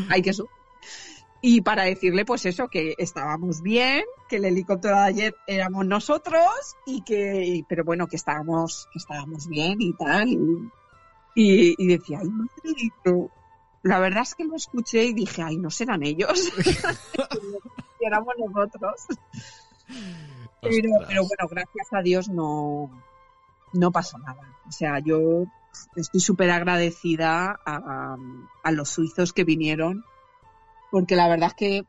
hay 0.09 0.21
que 0.21 0.33
subir 0.33 0.49
y 1.41 1.61
para 1.61 1.83
decirle 1.83 2.25
pues 2.25 2.45
eso, 2.45 2.67
que 2.67 2.95
estábamos 2.97 3.61
bien, 3.61 4.03
que 4.27 4.37
el 4.37 4.45
helicóptero 4.45 4.95
de 4.95 5.03
ayer 5.03 5.35
éramos 5.45 5.85
nosotros 5.85 6.75
y 6.85 7.03
que, 7.03 7.63
pero 7.67 7.83
bueno, 7.83 8.07
que 8.07 8.15
estábamos, 8.15 8.87
que 8.91 8.99
estábamos 8.99 9.47
bien 9.47 9.79
y 9.79 9.93
tal. 9.93 10.29
Y, 11.35 11.87
decía, 11.87 12.19
ay, 12.21 12.29
madre, 12.29 13.29
la 13.83 13.99
verdad 13.99 14.23
es 14.23 14.33
que 14.33 14.45
lo 14.45 14.55
escuché 14.55 15.05
y 15.05 15.13
dije, 15.13 15.43
ay, 15.43 15.57
no 15.57 15.69
serán 15.69 16.03
ellos. 16.03 16.51
y 18.01 18.05
éramos 18.05 18.33
nosotros. 18.39 19.05
Pero, 20.59 20.89
pero, 21.07 21.21
bueno, 21.21 21.47
gracias 21.49 21.87
a 21.91 22.01
Dios 22.01 22.29
no, 22.29 22.89
no 23.73 23.91
pasó 23.91 24.17
nada. 24.17 24.57
O 24.67 24.71
sea, 24.71 24.97
yo 24.99 25.45
estoy 25.95 26.19
súper 26.19 26.49
agradecida 26.49 27.59
a, 27.63 28.17
a 28.63 28.71
los 28.71 28.89
suizos 28.89 29.31
que 29.31 29.43
vinieron 29.43 30.03
porque 30.91 31.15
la 31.15 31.27
verdad 31.27 31.49
es 31.49 31.55
que 31.55 31.85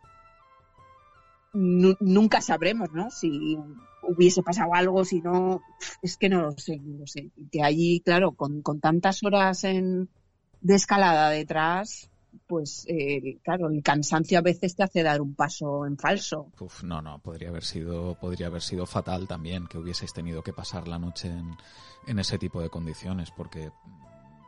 nunca 1.52 2.40
sabremos, 2.40 2.92
¿no? 2.92 3.10
Si 3.10 3.58
hubiese 4.02 4.42
pasado 4.42 4.74
algo, 4.74 5.04
si 5.04 5.20
no, 5.20 5.62
es 6.02 6.16
que 6.16 6.28
no 6.28 6.42
lo 6.42 6.52
sé, 6.52 6.78
no 6.78 6.98
lo 6.98 7.06
sé. 7.06 7.30
Que 7.50 7.62
allí, 7.62 8.00
claro, 8.00 8.32
con, 8.32 8.62
tantas 8.80 9.22
horas 9.22 9.64
en, 9.64 10.08
de 10.60 10.74
escalada 10.74 11.30
detrás, 11.30 12.10
pues 12.46 12.84
eh, 12.88 13.38
claro, 13.42 13.68
el 13.68 13.82
cansancio 13.82 14.38
a 14.38 14.42
veces 14.42 14.76
te 14.76 14.82
hace 14.82 15.02
dar 15.02 15.20
un 15.20 15.34
paso 15.34 15.86
en 15.86 15.98
falso. 15.98 16.50
Uf, 16.60 16.82
no, 16.82 17.02
no, 17.02 17.18
podría 17.20 17.48
haber 17.48 17.64
sido, 17.64 18.16
podría 18.18 18.46
haber 18.46 18.62
sido 18.62 18.86
fatal 18.86 19.26
también 19.26 19.66
que 19.66 19.78
hubieseis 19.78 20.12
tenido 20.12 20.42
que 20.42 20.52
pasar 20.52 20.88
la 20.88 20.98
noche 20.98 21.28
en, 21.28 21.56
en 22.06 22.18
ese 22.18 22.38
tipo 22.38 22.60
de 22.60 22.70
condiciones, 22.70 23.30
porque 23.30 23.70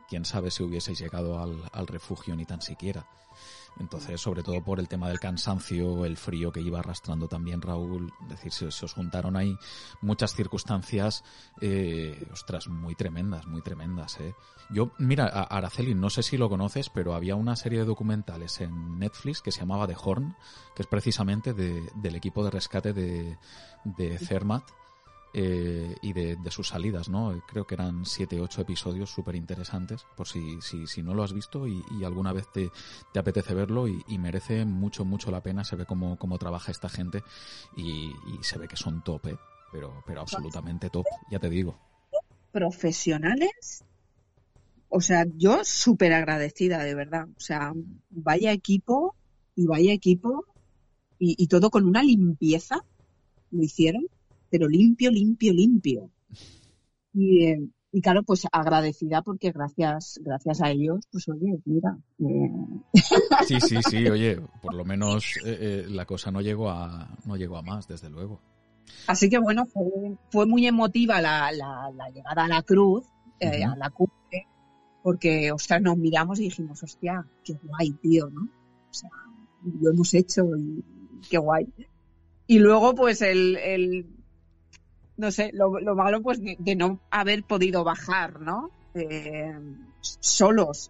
quién 0.07 0.25
sabe 0.25 0.51
si 0.51 0.63
hubieseis 0.63 0.99
llegado 0.99 1.39
al, 1.39 1.63
al 1.71 1.87
refugio 1.87 2.35
ni 2.35 2.45
tan 2.45 2.61
siquiera. 2.61 3.05
Entonces, 3.79 4.21
sobre 4.21 4.43
todo 4.43 4.63
por 4.63 4.79
el 4.79 4.87
tema 4.87 5.07
del 5.07 5.19
cansancio, 5.19 6.05
el 6.05 6.17
frío 6.17 6.51
que 6.51 6.61
iba 6.61 6.79
arrastrando 6.79 7.27
también 7.27 7.61
Raúl, 7.61 8.13
es 8.23 8.29
decir, 8.29 8.51
se, 8.51 8.85
os 8.85 8.93
juntaron 8.93 9.35
ahí 9.35 9.57
muchas 10.01 10.35
circunstancias, 10.35 11.23
eh, 11.61 12.27
ostras, 12.31 12.67
muy 12.67 12.95
tremendas, 12.95 13.47
muy 13.47 13.61
tremendas, 13.61 14.19
eh. 14.19 14.35
Yo, 14.69 14.91
mira, 14.99 15.25
Araceli, 15.25 15.93
no 15.95 16.09
sé 16.09 16.23
si 16.23 16.37
lo 16.37 16.47
conoces, 16.47 16.89
pero 16.89 17.13
había 17.13 17.35
una 17.35 17.57
serie 17.57 17.79
de 17.79 17.85
documentales 17.85 18.61
en 18.61 18.99
Netflix 18.99 19.41
que 19.41 19.51
se 19.51 19.59
llamaba 19.59 19.85
The 19.85 19.97
Horn, 20.01 20.37
que 20.75 20.83
es 20.83 20.87
precisamente 20.87 21.53
del 21.53 22.15
equipo 22.15 22.41
de 22.45 22.51
rescate 22.51 22.93
de, 22.93 23.37
de 23.83 24.17
eh, 25.33 25.95
y 26.01 26.11
de, 26.11 26.37
sus 26.49 26.67
salidas, 26.67 27.07
¿no? 27.07 27.41
Creo 27.47 27.65
que 27.65 27.75
eran 27.75 28.05
siete, 28.05 28.41
ocho 28.41 28.61
episodios 28.61 29.09
súper 29.09 29.35
interesantes, 29.35 30.05
por 30.17 30.27
si, 30.27 30.61
si, 30.61 30.87
si, 30.87 31.01
no 31.01 31.13
lo 31.13 31.23
has 31.23 31.31
visto 31.31 31.67
y, 31.67 31.81
alguna 32.03 32.33
vez 32.33 32.51
te, 32.51 32.69
te 33.13 33.19
apetece 33.19 33.53
verlo 33.53 33.87
y, 33.87 34.17
merece 34.17 34.65
mucho, 34.65 35.05
mucho 35.05 35.31
la 35.31 35.41
pena, 35.41 35.63
se 35.63 35.77
ve 35.77 35.85
cómo, 35.85 36.17
cómo 36.17 36.37
trabaja 36.37 36.71
esta 36.71 36.89
gente 36.89 37.23
y, 37.77 38.11
se 38.41 38.57
ve 38.57 38.67
que 38.67 38.75
son 38.75 39.03
top, 39.03 39.27
¿eh? 39.27 39.37
pero, 39.71 40.03
pero 40.05 40.21
absolutamente 40.21 40.89
top, 40.89 41.05
ya 41.31 41.39
te 41.39 41.49
digo. 41.49 41.79
Profesionales, 42.51 43.85
o 44.89 44.99
sea, 44.99 45.25
yo 45.37 45.63
súper 45.63 46.11
agradecida, 46.11 46.83
de 46.83 46.93
verdad, 46.93 47.29
o 47.37 47.39
sea, 47.39 47.71
vaya 48.09 48.51
equipo 48.51 49.15
y 49.55 49.65
vaya 49.65 49.93
equipo 49.93 50.45
y 51.19 51.47
todo 51.47 51.69
con 51.69 51.85
una 51.85 52.01
limpieza 52.01 52.83
lo 53.51 53.61
hicieron 53.63 54.07
pero 54.51 54.67
limpio, 54.67 55.09
limpio, 55.09 55.53
limpio. 55.53 56.09
Y, 57.13 57.45
eh, 57.45 57.69
y 57.93 58.01
claro, 58.01 58.23
pues 58.23 58.45
agradecida 58.51 59.21
porque 59.21 59.51
gracias, 59.51 60.19
gracias 60.23 60.61
a 60.61 60.69
ellos, 60.69 61.07
pues 61.11 61.27
oye, 61.29 61.59
mira. 61.65 61.97
Eh... 62.19 62.51
Sí, 63.47 63.59
sí, 63.59 63.77
sí, 63.89 64.07
oye, 64.07 64.39
por 64.61 64.75
lo 64.75 64.85
menos 64.85 65.37
eh, 65.45 65.57
eh, 65.59 65.85
la 65.89 66.05
cosa 66.05 66.31
no 66.31 66.41
llegó 66.41 66.69
a, 66.69 67.17
no 67.25 67.35
llegó 67.37 67.57
a 67.57 67.61
más, 67.61 67.87
desde 67.87 68.09
luego. 68.09 68.41
Así 69.07 69.29
que 69.29 69.39
bueno, 69.39 69.65
fue, 69.65 69.83
fue 70.29 70.45
muy 70.45 70.67
emotiva 70.67 71.21
la, 71.21 71.51
la, 71.51 71.89
la, 71.95 72.09
llegada 72.09 72.45
a 72.45 72.47
la 72.47 72.61
cruz, 72.61 73.05
a 73.41 73.75
la 73.75 73.89
cumbre, 73.89 74.47
porque, 75.01 75.51
sea, 75.57 75.79
nos 75.79 75.97
miramos 75.97 76.39
y 76.39 76.43
dijimos, 76.43 76.83
hostia, 76.83 77.25
qué 77.43 77.57
guay, 77.63 77.91
tío, 78.01 78.29
¿no? 78.29 78.41
O 78.41 78.93
sea, 78.93 79.09
lo 79.79 79.91
hemos 79.91 80.13
hecho 80.13 80.43
y 80.57 80.83
qué 81.29 81.37
guay. 81.37 81.67
Y 82.47 82.59
luego, 82.59 82.93
pues 82.93 83.21
el, 83.21 83.55
el 83.57 84.05
no 85.21 85.31
sé, 85.31 85.51
lo, 85.53 85.69
malo 85.95 86.21
pues 86.21 86.41
de, 86.41 86.75
no 86.75 86.99
haber 87.11 87.43
podido 87.43 87.83
bajar, 87.83 88.41
¿no? 88.41 88.71
Eh, 88.95 89.53
solos, 90.01 90.89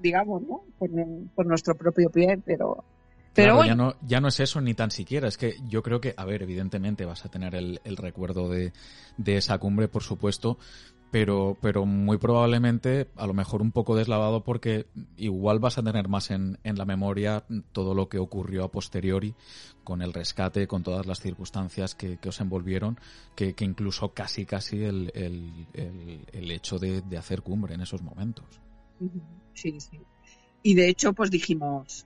digamos, 0.00 0.42
¿no? 0.42 0.62
Por, 0.78 1.46
nuestro 1.46 1.74
propio 1.74 2.10
pie, 2.10 2.40
pero... 2.44 2.82
Pero 3.34 3.62
ya, 3.66 3.74
no, 3.74 3.94
ya 4.00 4.18
no 4.18 4.28
es 4.28 4.40
eso 4.40 4.62
ni 4.62 4.72
tan 4.72 4.90
siquiera, 4.90 5.28
es 5.28 5.36
que 5.36 5.56
yo 5.68 5.82
creo 5.82 6.00
que, 6.00 6.14
a 6.16 6.24
ver, 6.24 6.42
evidentemente 6.42 7.04
vas 7.04 7.26
a 7.26 7.28
tener 7.28 7.54
el, 7.54 7.82
el 7.84 7.98
recuerdo 7.98 8.48
de, 8.48 8.72
de 9.18 9.36
esa 9.36 9.58
cumbre, 9.58 9.88
por 9.88 10.02
supuesto, 10.02 10.56
pero, 11.10 11.56
pero 11.60 11.86
muy 11.86 12.18
probablemente 12.18 13.08
a 13.16 13.26
lo 13.26 13.34
mejor 13.34 13.62
un 13.62 13.72
poco 13.72 13.96
deslavado 13.96 14.44
porque 14.44 14.86
igual 15.16 15.58
vas 15.58 15.78
a 15.78 15.82
tener 15.82 16.08
más 16.08 16.30
en, 16.30 16.58
en 16.64 16.76
la 16.76 16.84
memoria 16.84 17.44
todo 17.72 17.94
lo 17.94 18.08
que 18.08 18.18
ocurrió 18.18 18.64
a 18.64 18.70
posteriori 18.70 19.34
con 19.84 20.02
el 20.02 20.12
rescate, 20.12 20.66
con 20.66 20.82
todas 20.82 21.06
las 21.06 21.20
circunstancias 21.20 21.94
que, 21.94 22.18
que 22.18 22.28
os 22.28 22.40
envolvieron, 22.40 22.98
que, 23.36 23.54
que, 23.54 23.64
incluso 23.64 24.12
casi 24.12 24.44
casi 24.44 24.82
el, 24.82 25.12
el, 25.14 25.68
el, 26.32 26.50
hecho 26.50 26.78
de, 26.78 27.02
de, 27.02 27.16
hacer 27.16 27.42
cumbre 27.42 27.74
en 27.74 27.82
esos 27.82 28.02
momentos. 28.02 28.46
Sí, 29.54 29.78
sí. 29.78 30.00
Y 30.64 30.74
de 30.74 30.88
hecho, 30.88 31.12
pues 31.12 31.30
dijimos, 31.30 32.04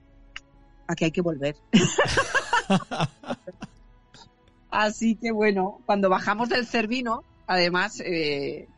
aquí 0.87 1.05
hay 1.05 1.11
que 1.11 1.21
volver. 1.21 1.55
Así 4.69 5.15
que 5.15 5.31
bueno, 5.31 5.81
cuando 5.87 6.07
bajamos 6.07 6.49
del 6.49 6.67
Cervino, 6.67 7.23
además, 7.47 7.99
eh, 8.05 8.69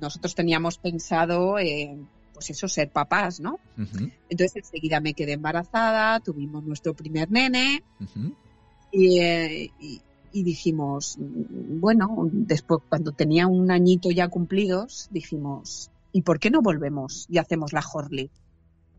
nosotros 0.00 0.34
teníamos 0.34 0.78
pensado, 0.78 1.58
eh, 1.58 1.96
pues 2.34 2.50
eso, 2.50 2.68
ser 2.68 2.90
papás, 2.90 3.40
¿no? 3.40 3.58
Entonces 4.28 4.56
enseguida 4.56 5.00
me 5.00 5.14
quedé 5.14 5.32
embarazada, 5.32 6.20
tuvimos 6.20 6.64
nuestro 6.64 6.94
primer 6.94 7.30
nene 7.30 7.82
eh, 8.92 9.70
y, 10.32 10.42
dijimos, 10.42 11.16
bueno, 11.18 12.28
después 12.32 12.80
cuando 12.88 13.12
tenía 13.12 13.46
un 13.46 13.70
añito 13.70 14.10
ya 14.10 14.28
cumplidos, 14.28 15.08
dijimos, 15.10 15.90
¿y 16.12 16.22
por 16.22 16.38
qué 16.38 16.50
no 16.50 16.62
volvemos 16.62 17.26
y 17.28 17.38
hacemos 17.38 17.72
la 17.72 17.82
Horley? 17.92 18.30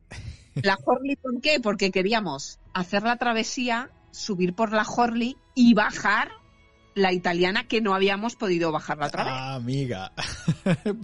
¿La 0.61 0.77
Horley 0.83 1.15
por 1.15 1.41
qué? 1.41 1.59
Porque 1.59 1.91
queríamos 1.91 2.59
hacer 2.73 3.01
la 3.03 3.17
travesía, 3.17 3.89
subir 4.11 4.53
por 4.53 4.71
la 4.71 4.83
Horley 4.83 5.37
y 5.55 5.73
bajar 5.73 6.29
la 6.95 7.11
italiana 7.11 7.67
que 7.67 7.81
no 7.81 7.93
habíamos 7.93 8.35
podido 8.35 8.71
bajar 8.71 8.97
la 8.97 9.07
otra 9.07 9.23
vez. 9.23 9.33
Ah, 9.35 9.55
amiga. 9.55 10.11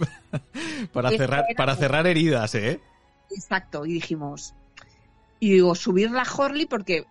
para 0.92 1.10
cerrar, 1.10 1.44
para 1.56 1.76
cerrar 1.76 2.06
heridas, 2.06 2.54
¿eh? 2.54 2.80
Exacto, 3.30 3.86
y 3.86 3.94
dijimos, 3.94 4.54
y 5.38 5.52
digo, 5.52 5.74
subir 5.74 6.10
la 6.10 6.22
Horley 6.22 6.66
porque 6.66 7.06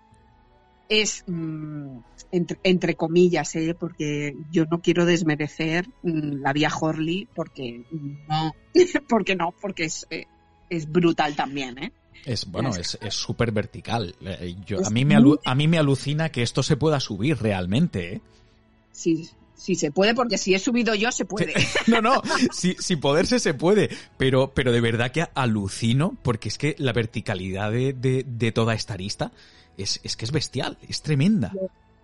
es, 0.89 1.23
mm, 1.27 1.99
entre, 2.31 2.95
comillas, 2.95 3.55
¿eh? 3.55 3.75
porque 3.79 4.35
yo 4.51 4.65
no 4.65 4.81
quiero 4.81 5.05
desmerecer 5.05 5.87
mm, 6.03 6.41
la 6.41 6.51
vía 6.53 6.69
Horley 6.69 7.27
porque 7.33 7.83
no, 8.27 8.53
porque 9.09 9.35
no, 9.35 9.53
porque 9.61 9.85
es, 9.85 10.07
eh, 10.09 10.25
es 10.69 10.91
brutal 10.91 11.35
también, 11.35 11.77
¿eh? 11.77 11.93
Es 12.25 12.45
bueno, 12.45 12.71
es 12.75 12.97
súper 13.13 13.51
vertical. 13.51 14.15
Eh, 14.21 14.55
yo, 14.65 14.85
a, 14.85 14.89
mí 14.89 15.05
me 15.05 15.15
a 15.15 15.55
mí 15.55 15.67
me 15.67 15.77
alucina 15.77 16.29
que 16.29 16.41
esto 16.41 16.63
se 16.63 16.75
pueda 16.75 16.99
subir 16.99 17.37
realmente. 17.37 18.15
¿eh? 18.15 18.21
Sí, 18.99 19.29
sí 19.55 19.75
se 19.75 19.91
puede, 19.91 20.13
porque 20.13 20.37
si 20.37 20.53
he 20.53 20.59
subido 20.59 20.93
yo, 20.93 21.09
se 21.13 21.23
puede. 21.23 21.53
no, 21.87 22.01
no, 22.01 22.21
si, 22.51 22.75
si 22.79 22.97
poderse 22.97 23.39
se 23.39 23.53
puede, 23.53 23.89
pero, 24.17 24.51
pero 24.53 24.73
de 24.73 24.81
verdad 24.81 25.09
que 25.13 25.25
alucino, 25.33 26.17
porque 26.21 26.49
es 26.49 26.57
que 26.57 26.75
la 26.79 26.91
verticalidad 26.91 27.71
de, 27.71 27.93
de, 27.93 28.51
toda 28.51 28.73
esta 28.73 28.95
arista 28.95 29.31
es, 29.77 30.01
es, 30.03 30.17
que 30.17 30.25
es 30.25 30.33
bestial, 30.33 30.77
es 30.89 31.01
tremenda. 31.01 31.53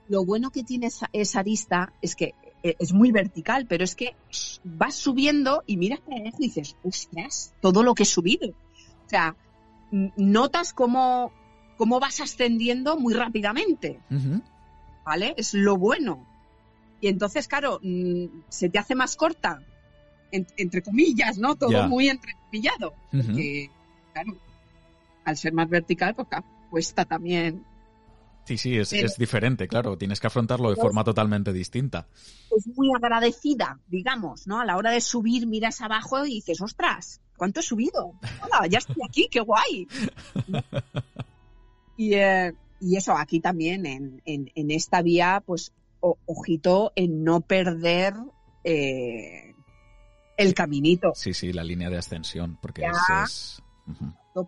Lo, 0.07 0.23
bueno 0.23 0.51
que 0.51 0.63
tiene 0.63 0.87
esa, 0.87 1.09
esa, 1.11 1.41
arista 1.41 1.91
es 2.01 2.15
que 2.15 2.33
eh, 2.63 2.77
es 2.79 2.93
muy 2.93 3.11
vertical, 3.11 3.65
pero 3.67 3.83
es 3.83 3.93
que 3.93 4.15
vas 4.63 4.95
subiendo 4.95 5.63
y 5.67 5.75
miras 5.75 5.99
para 5.99 6.21
abajo 6.21 6.37
y 6.39 6.47
dices, 6.47 6.77
ostras, 6.81 7.53
todo 7.59 7.83
lo 7.83 7.93
que 7.93 8.03
he 8.03 8.05
subido. 8.05 8.47
O 8.47 9.09
sea, 9.09 9.35
notas 9.91 10.71
cómo, 10.71 11.33
cómo 11.75 11.99
vas 11.99 12.21
ascendiendo 12.21 12.97
muy 12.97 13.13
rápidamente. 13.13 13.99
¿Vale? 15.03 15.33
Es 15.35 15.53
lo 15.53 15.75
bueno. 15.75 16.34
Y 17.01 17.07
entonces, 17.07 17.47
claro, 17.47 17.79
mm, 17.81 18.25
se 18.49 18.69
te 18.69 18.79
hace 18.79 18.95
más 18.95 19.15
corta, 19.15 19.61
entre 20.31 20.81
comillas, 20.81 21.37
¿no? 21.37 21.55
Todo 21.55 21.87
muy 21.87 22.09
entrecomillado. 22.09 22.93
Porque, 23.11 23.69
claro, 24.13 24.37
al 25.23 25.37
ser 25.37 25.53
más 25.53 25.69
vertical, 25.69 26.15
pues 26.15 26.27
cuesta 26.69 27.05
también. 27.05 27.63
Sí, 28.45 28.57
sí, 28.57 28.77
es, 28.77 28.93
es, 28.93 29.17
diferente, 29.17 29.67
claro. 29.67 29.97
Tienes 29.97 30.19
que 30.19 30.27
afrontarlo 30.27 30.69
de 30.69 30.75
forma 30.75 31.03
totalmente 31.03 31.51
distinta. 31.51 32.07
Es 32.55 32.67
muy 32.75 32.89
agradecida, 32.95 33.79
digamos, 33.87 34.45
¿no? 34.45 34.59
A 34.59 34.65
la 34.65 34.77
hora 34.77 34.91
de 34.91 35.01
subir, 35.01 35.47
miras 35.47 35.81
abajo 35.81 36.25
y 36.25 36.35
dices, 36.35 36.61
ostras, 36.61 37.21
¿cuánto 37.37 37.61
he 37.61 37.63
subido? 37.63 38.13
Hola, 38.43 38.67
ya 38.69 38.77
estoy 38.77 38.97
aquí, 39.07 39.27
qué 39.29 39.41
guay. 39.41 39.87
Eh, 41.97 42.51
y, 42.81 42.97
eso, 42.97 43.13
aquí 43.13 43.39
también, 43.39 43.85
en, 43.85 44.21
en, 44.25 44.71
esta 44.71 45.01
vía, 45.01 45.41
pues 45.45 45.71
ojito 46.25 46.91
en 46.95 47.23
no 47.23 47.41
perder 47.41 48.13
eh, 48.63 49.55
el 50.37 50.53
caminito. 50.53 51.11
Sí, 51.15 51.33
sí, 51.33 51.53
la 51.53 51.63
línea 51.63 51.89
de 51.89 51.97
ascensión, 51.97 52.57
porque 52.61 52.83
es... 52.83 53.61
Pues, 54.33 54.47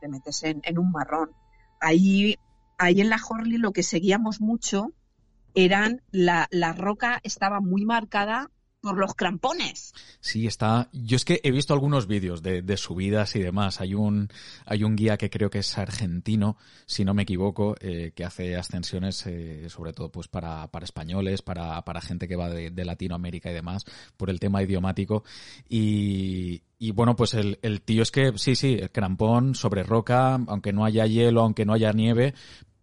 te 0.00 0.08
metes 0.08 0.42
en, 0.44 0.60
en, 0.64 0.78
un 0.78 0.90
marrón. 0.90 1.30
Ahí, 1.80 2.38
ahí 2.78 3.00
en 3.00 3.10
la 3.10 3.18
Horley 3.18 3.58
lo 3.58 3.72
que 3.72 3.82
seguíamos 3.82 4.40
mucho 4.40 4.92
eran 5.54 6.02
la, 6.10 6.48
la 6.50 6.72
roca 6.72 7.20
estaba 7.22 7.60
muy 7.60 7.84
marcada 7.84 8.50
por 8.86 8.98
los 8.98 9.14
crampones. 9.14 9.92
Sí, 10.20 10.46
está. 10.46 10.88
Yo 10.92 11.16
es 11.16 11.24
que 11.24 11.40
he 11.42 11.50
visto 11.50 11.74
algunos 11.74 12.06
vídeos 12.06 12.40
de, 12.40 12.76
subidas 12.76 13.34
y 13.34 13.40
demás. 13.40 13.80
Hay 13.80 13.94
un, 13.94 14.28
hay 14.64 14.84
un 14.84 14.94
guía 14.94 15.16
que 15.16 15.28
creo 15.28 15.50
que 15.50 15.58
es 15.58 15.76
argentino, 15.76 16.56
si 16.86 17.04
no 17.04 17.12
me 17.12 17.22
equivoco, 17.22 17.74
eh, 17.80 18.12
que 18.14 18.24
hace 18.24 18.54
ascensiones, 18.54 19.26
eh, 19.26 19.68
sobre 19.68 19.92
todo 19.92 20.10
pues 20.10 20.28
para, 20.28 20.68
para 20.68 20.84
españoles, 20.84 21.42
para, 21.42 21.82
para 21.82 22.00
gente 22.00 22.28
que 22.28 22.36
va 22.36 22.48
de, 22.48 22.84
Latinoamérica 22.84 23.50
y 23.50 23.54
demás, 23.54 23.84
por 24.16 24.30
el 24.30 24.38
tema 24.38 24.62
idiomático. 24.62 25.24
Y, 25.68 26.62
y 26.78 26.92
bueno, 26.92 27.16
pues 27.16 27.34
el, 27.34 27.58
el, 27.62 27.82
tío 27.82 28.02
es 28.02 28.12
que 28.12 28.34
sí, 28.36 28.54
sí, 28.54 28.74
el 28.80 28.92
crampón 28.92 29.56
sobre 29.56 29.82
roca, 29.82 30.34
aunque 30.46 30.72
no 30.72 30.84
haya 30.84 31.06
hielo, 31.06 31.40
aunque 31.40 31.64
no 31.64 31.72
haya 31.72 31.92
nieve, 31.92 32.34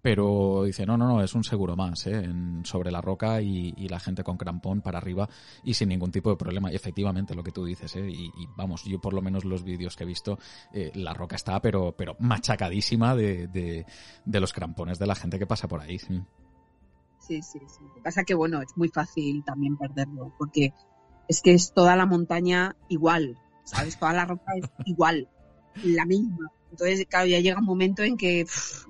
pero 0.04 0.64
dice, 0.66 0.86
no, 0.86 0.98
no, 0.98 1.08
no, 1.08 1.24
es 1.24 1.34
un 1.34 1.46
seguro 1.46 1.78
más, 1.78 2.08
¿eh? 2.08 2.30
sobre 2.64 2.92
la 2.92 3.00
roca 3.00 3.42
y, 3.42 3.72
la 3.88 4.02
gente 4.02 4.22
con 4.22 4.36
crampón 4.36 4.82
para 4.82 4.98
arriba 4.98 5.30
y 5.64 5.76
sin 5.76 5.88
ningún 5.88 6.12
tipo 6.12 6.30
de 6.30 6.36
problema. 6.36 6.70
Y 6.70 6.76
efectivamente, 6.76 7.34
lo 7.34 7.42
que 7.42 7.54
tú 7.54 7.64
dices, 7.64 7.96
¿eh? 7.96 8.10
y, 8.10 8.30
vamos, 8.58 8.84
yo 8.84 9.00
por 9.00 9.14
lo 9.14 9.22
menos 9.22 9.46
los 9.46 9.64
vídeos 9.64 9.96
que 9.96 10.04
he 10.04 10.08
visto, 10.08 10.38
eh, 10.74 10.92
la 10.96 11.14
roca 11.14 11.38
está, 11.38 11.62
pero, 11.62 11.96
pero 11.96 12.18
machacadísima 12.20 13.16
de, 13.16 13.48
de, 13.48 14.40
los 14.42 14.52
crampones 14.52 15.00
de 15.00 15.08
la 15.08 15.16
gente 15.16 15.40
que 15.40 15.48
pasa 15.48 15.70
por 15.70 15.80
ahí. 15.80 15.98
Sí. 15.98 16.22
sí, 17.20 17.42
sí, 17.42 17.60
sí. 17.66 17.82
Lo 17.82 17.94
que 17.94 18.02
pasa 18.02 18.26
que, 18.26 18.34
bueno, 18.34 18.62
es 18.62 18.76
muy 18.76 18.90
fácil 18.90 19.42
también 19.46 19.78
perderlo, 19.78 20.34
porque 20.38 20.74
es 21.30 21.42
que 21.42 21.54
es 21.54 21.72
toda 21.72 21.96
la 21.96 22.06
montaña 22.06 22.76
igual, 22.90 23.38
¿sabes? 23.64 23.98
Toda 23.98 24.12
la 24.12 24.26
roca 24.26 24.52
es 24.58 24.70
igual, 24.86 25.30
la 25.82 26.04
misma 26.04 26.52
entonces, 26.74 27.06
claro, 27.08 27.28
ya 27.28 27.40
llega 27.40 27.60
un 27.60 27.66
momento 27.66 28.02
en 28.02 28.18
que 28.18 28.48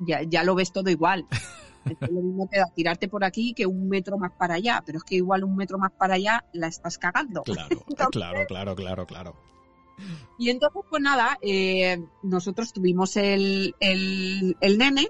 ya, 0.07 0.43
lo 0.43 0.55
ves 0.55 0.71
todo 0.71 0.89
igual. 0.89 1.25
Es 1.84 2.09
lo 2.09 2.21
mismo 2.21 2.47
te 2.49 2.59
da 2.59 2.67
tirarte 2.73 3.09
por 3.09 3.25
aquí 3.25 3.53
que 3.53 3.65
un 3.65 3.89
metro 3.89 4.17
más 4.17 4.31
para 4.31 4.53
allá, 4.53 4.81
pero 4.86 4.99
es 4.99 5.03
que 5.03 5.15
igual 5.15 5.43
un 5.43 5.57
metro 5.57 5.77
más 5.77 5.91
para 5.91 6.13
allá 6.13 6.45
la 6.53 6.67
estás 6.67 6.97
cagando. 6.97 7.43
Claro, 7.43 7.84
claro, 8.09 8.45
claro, 8.47 8.73
claro, 8.73 9.05
claro. 9.05 9.36
Y 10.39 10.49
entonces, 10.49 10.81
pues 10.89 11.03
nada, 11.03 11.38
eh, 11.41 12.01
nosotros 12.21 12.71
tuvimos 12.71 13.17
el, 13.17 13.75
el, 13.81 14.77
nene 14.77 15.09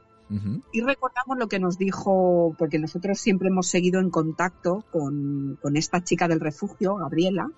y 0.72 0.82
recordamos 0.82 1.38
lo 1.38 1.48
que 1.48 1.60
nos 1.60 1.78
dijo, 1.78 2.56
porque 2.58 2.80
nosotros 2.80 3.20
siempre 3.20 3.50
hemos 3.50 3.68
seguido 3.68 4.00
en 4.00 4.10
contacto 4.10 4.84
con, 4.92 5.60
esta 5.76 6.04
chica 6.04 6.28
del 6.28 6.40
refugio, 6.40 6.96
Gabriela, 6.96 7.52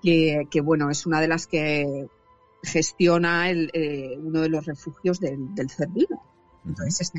que, 0.00 0.46
que, 0.48 0.60
bueno, 0.60 0.90
es 0.90 1.06
una 1.06 1.20
de 1.20 1.26
las 1.26 1.48
que 1.48 2.08
gestiona 2.62 3.50
el, 3.50 3.70
eh, 3.72 4.18
uno 4.18 4.40
de 4.40 4.48
los 4.48 4.66
refugios 4.66 5.20
del, 5.20 5.54
del 5.54 5.70
Cervino. 5.70 6.22
Entonces 6.66 7.12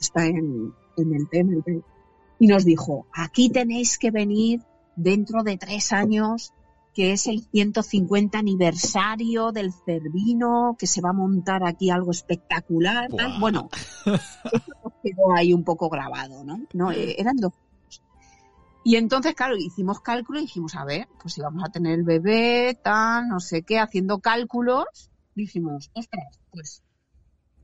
está, 0.00 0.26
en, 0.26 0.72
el 0.96 1.28
tema. 1.30 1.62
Y 2.38 2.46
nos 2.46 2.64
dijo, 2.64 3.06
aquí 3.12 3.50
tenéis 3.50 3.98
que 3.98 4.10
venir 4.10 4.62
dentro 4.96 5.42
de 5.42 5.56
tres 5.56 5.92
años, 5.92 6.52
que 6.94 7.12
es 7.12 7.26
el 7.26 7.42
150 7.42 8.38
aniversario 8.38 9.52
del 9.52 9.72
Cervino, 9.72 10.76
que 10.78 10.86
se 10.86 11.00
va 11.00 11.10
a 11.10 11.14
montar 11.14 11.64
aquí 11.64 11.90
algo 11.90 12.10
espectacular. 12.10 13.08
Bueno, 13.40 13.68
eso 14.06 14.92
quedó 15.02 15.32
ahí 15.34 15.52
un 15.52 15.64
poco 15.64 15.88
grabado, 15.88 16.44
¿no? 16.44 16.60
no 16.74 16.92
eh, 16.92 17.16
eran 17.18 17.36
dos 17.36 17.52
y 18.84 18.96
entonces, 18.96 19.34
claro, 19.34 19.56
hicimos 19.56 20.00
cálculo 20.00 20.38
y 20.38 20.42
dijimos, 20.42 20.74
a 20.74 20.84
ver, 20.84 21.08
pues 21.20 21.34
si 21.34 21.40
vamos 21.40 21.62
a 21.64 21.70
tener 21.70 21.98
el 21.98 22.04
bebé, 22.04 22.78
tal, 22.82 23.28
no 23.28 23.40
sé 23.40 23.62
qué, 23.62 23.78
haciendo 23.78 24.20
cálculos, 24.20 25.10
dijimos, 25.34 25.90
ostras, 25.94 26.40
pues 26.50 26.82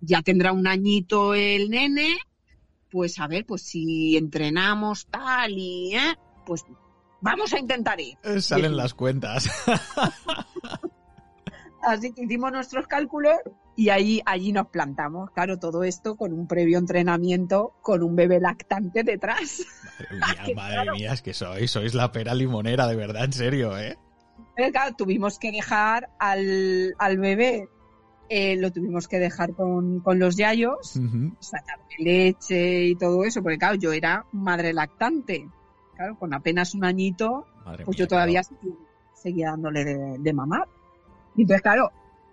ya 0.01 0.23
tendrá 0.23 0.53
un 0.53 0.67
añito 0.67 1.35
el 1.35 1.71
nene, 1.71 2.17
pues 2.91 3.19
a 3.19 3.27
ver, 3.27 3.45
pues 3.47 3.63
si 3.63 4.17
entrenamos 4.17 5.07
tal 5.07 5.53
y, 5.53 5.97
¿eh? 5.97 6.17
pues 6.47 6.65
vamos 7.21 7.53
a 7.53 7.59
intentar 7.59 8.01
ir. 8.01 8.17
Eh, 8.23 8.41
salen 8.41 8.77
las 8.77 8.95
cuentas. 8.95 9.51
Así 11.83 12.13
que 12.13 12.25
hicimos 12.25 12.53
nuestros 12.53 12.87
cálculos 12.87 13.37
y 13.79 13.91
ahí, 13.91 14.21
allí 14.27 14.51
nos 14.51 14.67
plantamos. 14.67 15.31
Claro, 15.31 15.61
todo 15.61 15.85
esto 15.85 16.17
con 16.17 16.33
un 16.33 16.49
previo 16.49 16.79
entrenamiento 16.79 17.75
con 17.81 18.03
un 18.03 18.17
bebé 18.17 18.41
lactante 18.41 19.05
detrás. 19.05 19.65
Madre 20.19 20.43
mía, 20.47 20.55
madre 20.57 20.91
mía, 20.91 21.13
es 21.13 21.23
que 21.23 21.33
sois, 21.33 21.71
sois 21.71 21.95
la 21.95 22.11
pera 22.11 22.35
limonera, 22.35 22.89
de 22.89 22.97
verdad, 22.97 23.27
en 23.27 23.33
serio, 23.33 23.79
¿eh? 23.79 23.97
claro, 24.73 24.97
tuvimos 24.97 25.39
que 25.39 25.53
dejar 25.53 26.11
al, 26.19 26.97
al 26.99 27.19
bebé, 27.19 27.69
eh, 28.29 28.57
lo 28.57 28.73
tuvimos 28.73 29.07
que 29.07 29.21
dejar 29.21 29.55
con, 29.55 30.01
con 30.01 30.19
los 30.19 30.37
yayos, 30.37 30.99
sacarle 31.39 31.95
leche 32.01 32.87
y 32.87 32.97
todo 32.97 33.23
eso, 33.23 33.45
porque 33.45 33.59
claro, 33.59 33.77
yo 33.77 33.93
era 33.93 34.27
madre 34.33 34.73
lactante. 34.73 35.49
Claro, 35.95 36.19
con 36.19 36.35
apenas 36.35 36.75
un 36.75 36.85
añito, 36.85 37.47
pues 37.85 37.97
yo 37.97 38.09
todavía 38.09 38.43
seguía, 39.15 39.51
dándole 39.51 39.85
de, 39.85 40.17
de 40.19 40.33
mamar. 40.33 40.67
Y 41.37 41.43
entonces, 41.43 41.63
claro, 41.63 41.93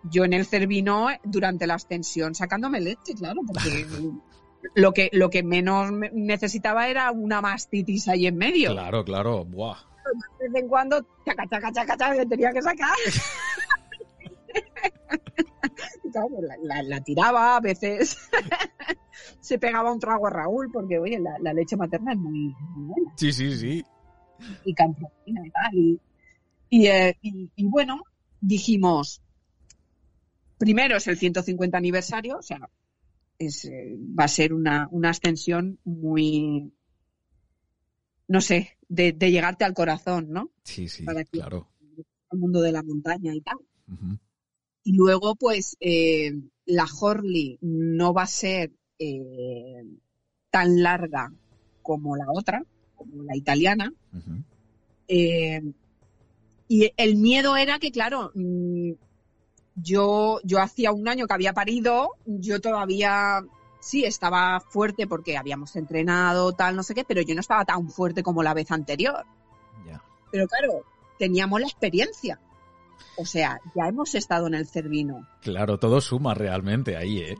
yo 0.09 0.25
en 0.25 0.33
el 0.33 0.45
Cervino 0.45 1.07
durante 1.23 1.67
la 1.67 1.75
ascensión 1.75 2.35
sacándome 2.35 2.79
leche, 2.79 3.13
claro, 3.15 3.41
porque 3.45 3.85
lo 4.75 4.93
que, 4.93 5.09
lo 5.13 5.29
que 5.29 5.43
menos 5.43 5.91
necesitaba 6.13 6.87
era 6.87 7.11
una 7.11 7.41
mastitis 7.41 8.07
ahí 8.07 8.27
en 8.27 8.37
medio. 8.37 8.71
Claro, 8.71 9.03
claro, 9.03 9.45
buah. 9.45 9.77
De 10.39 10.49
vez 10.49 10.63
en 10.63 10.67
cuando, 10.67 11.01
chaca, 11.25 11.47
chaca, 11.49 11.71
chaca, 11.71 11.97
chaca, 11.97 12.25
tenía 12.25 12.51
que 12.51 12.61
sacar. 12.61 12.95
claro, 16.11 16.29
la, 16.63 16.83
la, 16.83 17.01
tiraba, 17.01 17.57
a 17.57 17.59
veces 17.59 18.17
se 19.39 19.57
pegaba 19.57 19.91
un 19.91 19.99
trago 19.99 20.27
a 20.27 20.29
Raúl, 20.29 20.69
porque 20.71 20.99
oye, 20.99 21.19
la, 21.19 21.53
leche 21.53 21.75
materna 21.75 22.13
es 22.13 22.19
muy, 22.19 22.55
buena. 22.75 23.11
Sí, 23.15 23.31
sí, 23.31 23.57
sí. 23.57 23.83
Y 24.63 24.73
cantina 24.73 25.09
y 25.25 25.49
tal. 25.49 25.99
y, 26.69 26.87
eh, 26.87 27.17
y 27.21 27.65
bueno, 27.65 28.03
dijimos, 28.41 29.21
primero 30.57 30.97
es 30.97 31.07
el 31.07 31.17
150 31.17 31.77
aniversario, 31.77 32.37
o 32.37 32.41
sea, 32.41 32.69
es, 33.37 33.65
eh, 33.65 33.97
va 34.17 34.25
a 34.25 34.29
ser 34.29 34.53
una, 34.53 34.87
una, 34.91 35.09
ascensión 35.09 35.79
muy, 35.83 36.71
no 38.27 38.41
sé, 38.41 38.77
de, 38.87 39.13
llegarte 39.13 39.65
al 39.65 39.73
corazón, 39.73 40.27
¿no? 40.29 40.51
Sí, 40.63 40.87
sí, 40.87 41.05
claro. 41.31 41.67
Al 42.29 42.39
mundo 42.39 42.61
de 42.61 42.71
la 42.71 42.83
montaña 42.83 43.33
y 43.33 43.41
tal. 43.41 43.57
Y 44.83 44.93
luego, 44.93 45.35
pues, 45.35 45.77
eh, 45.79 46.31
la 46.65 46.85
Horley 46.99 47.57
no 47.61 48.13
va 48.13 48.23
a 48.23 48.27
ser 48.27 48.71
eh, 48.99 49.83
tan 50.49 50.81
larga 50.81 51.31
como 51.81 52.15
la 52.15 52.25
otra, 52.31 52.63
como 52.95 53.23
la 53.23 53.35
italiana. 53.35 53.93
Eh, 55.07 55.61
y 56.67 56.91
el 56.97 57.15
miedo 57.15 57.55
era 57.57 57.79
que, 57.79 57.91
claro, 57.91 58.31
mm, 58.33 58.91
yo, 59.75 60.39
yo 60.43 60.61
hacía 60.61 60.91
un 60.91 61.07
año 61.07 61.27
que 61.27 61.33
había 61.33 61.53
parido, 61.53 62.11
yo 62.25 62.61
todavía 62.61 63.43
sí 63.79 64.03
estaba 64.03 64.59
fuerte 64.59 65.07
porque 65.07 65.37
habíamos 65.37 65.75
entrenado, 65.75 66.53
tal, 66.53 66.75
no 66.75 66.83
sé 66.83 66.95
qué, 66.95 67.03
pero 67.03 67.21
yo 67.21 67.35
no 67.35 67.41
estaba 67.41 67.65
tan 67.65 67.89
fuerte 67.89 68.23
como 68.23 68.43
la 68.43 68.53
vez 68.53 68.71
anterior. 68.71 69.25
Pero 70.31 70.47
claro, 70.47 70.83
teníamos 71.17 71.61
la 71.61 71.67
experiencia. 71.67 72.39
O 73.17 73.25
sea, 73.25 73.61
ya 73.73 73.87
hemos 73.87 74.15
estado 74.15 74.47
en 74.47 74.55
el 74.55 74.67
Cervino. 74.67 75.25
Claro, 75.41 75.77
todo 75.77 76.01
suma 76.01 76.33
realmente 76.33 76.97
ahí, 76.97 77.19
¿eh? 77.19 77.37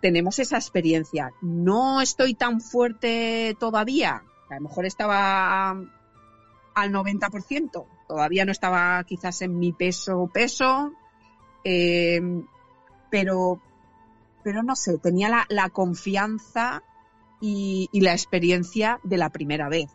tenemos 0.00 0.38
esa 0.38 0.56
experiencia. 0.56 1.32
No 1.40 2.00
estoy 2.00 2.34
tan 2.34 2.60
fuerte 2.60 3.56
todavía. 3.58 4.22
A 4.50 4.54
lo 4.56 4.60
mejor 4.62 4.86
estaba 4.86 5.70
al 5.70 6.92
90%. 6.92 7.86
Todavía 8.06 8.44
no 8.44 8.52
estaba 8.52 9.02
quizás 9.04 9.42
en 9.42 9.58
mi 9.58 9.72
peso 9.72 10.30
peso. 10.32 10.92
Eh, 11.70 12.22
pero, 13.10 13.60
pero 14.42 14.62
no 14.62 14.74
sé, 14.74 14.96
tenía 14.96 15.46
la, 15.50 15.68
confianza 15.68 16.82
y, 17.42 17.90
la 17.92 18.12
experiencia 18.12 19.00
de 19.04 19.18
la 19.18 19.28
primera 19.28 19.68
vez. 19.68 19.90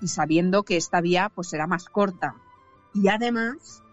Y 0.00 0.08
sabiendo 0.08 0.64
que 0.64 0.76
esta 0.76 1.00
vía 1.00 1.30
pues 1.32 1.52
era 1.52 1.68
más 1.68 1.84
corta. 1.84 2.34
Y 2.92 3.06
además 3.06 3.84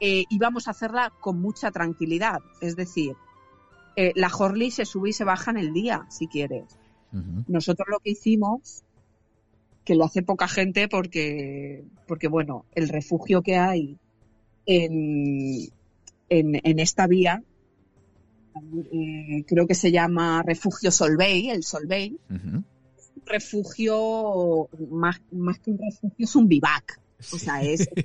eh, 0.00 0.24
íbamos 0.30 0.68
a 0.68 0.70
hacerla 0.70 1.12
con 1.20 1.38
mucha 1.38 1.70
tranquilidad. 1.70 2.38
Es 2.62 2.76
decir, 2.76 3.14
eh, 3.94 4.12
la 4.16 4.28
Horley 4.28 4.70
se 4.70 4.86
sube 4.86 5.10
y 5.10 5.12
se 5.12 5.24
baja 5.24 5.50
en 5.50 5.58
el 5.58 5.74
día, 5.74 6.06
si 6.08 6.26
quieres. 6.28 6.78
Nosotros 7.48 7.88
lo 7.90 7.98
que 7.98 8.10
hicimos, 8.10 8.84
que 9.84 9.96
lo 9.96 10.04
hace 10.04 10.22
poca 10.22 10.46
gente 10.46 10.88
porque, 10.88 11.84
porque 12.06 12.28
bueno, 12.28 12.64
el 12.72 12.88
refugio 12.88 13.42
que 13.42 13.58
hay 13.58 13.98
en, 14.64 15.72
en, 16.30 16.78
esta 16.78 17.06
vía, 17.06 17.42
eh, 18.92 19.44
creo 19.46 19.66
que 19.66 19.74
se 19.74 19.92
llama 19.92 20.42
Refugio 20.42 20.90
Solvay, 20.90 21.50
el 21.50 21.64
Solvay, 21.64 22.18
refugio, 23.26 24.68
más, 24.90 25.20
más 25.32 25.58
que 25.58 25.72
un 25.72 25.78
refugio, 25.78 26.24
es 26.24 26.36
un 26.36 26.48
vivac. 26.48 27.00
O 27.32 27.38
sea, 27.38 27.62
es, 27.62 27.88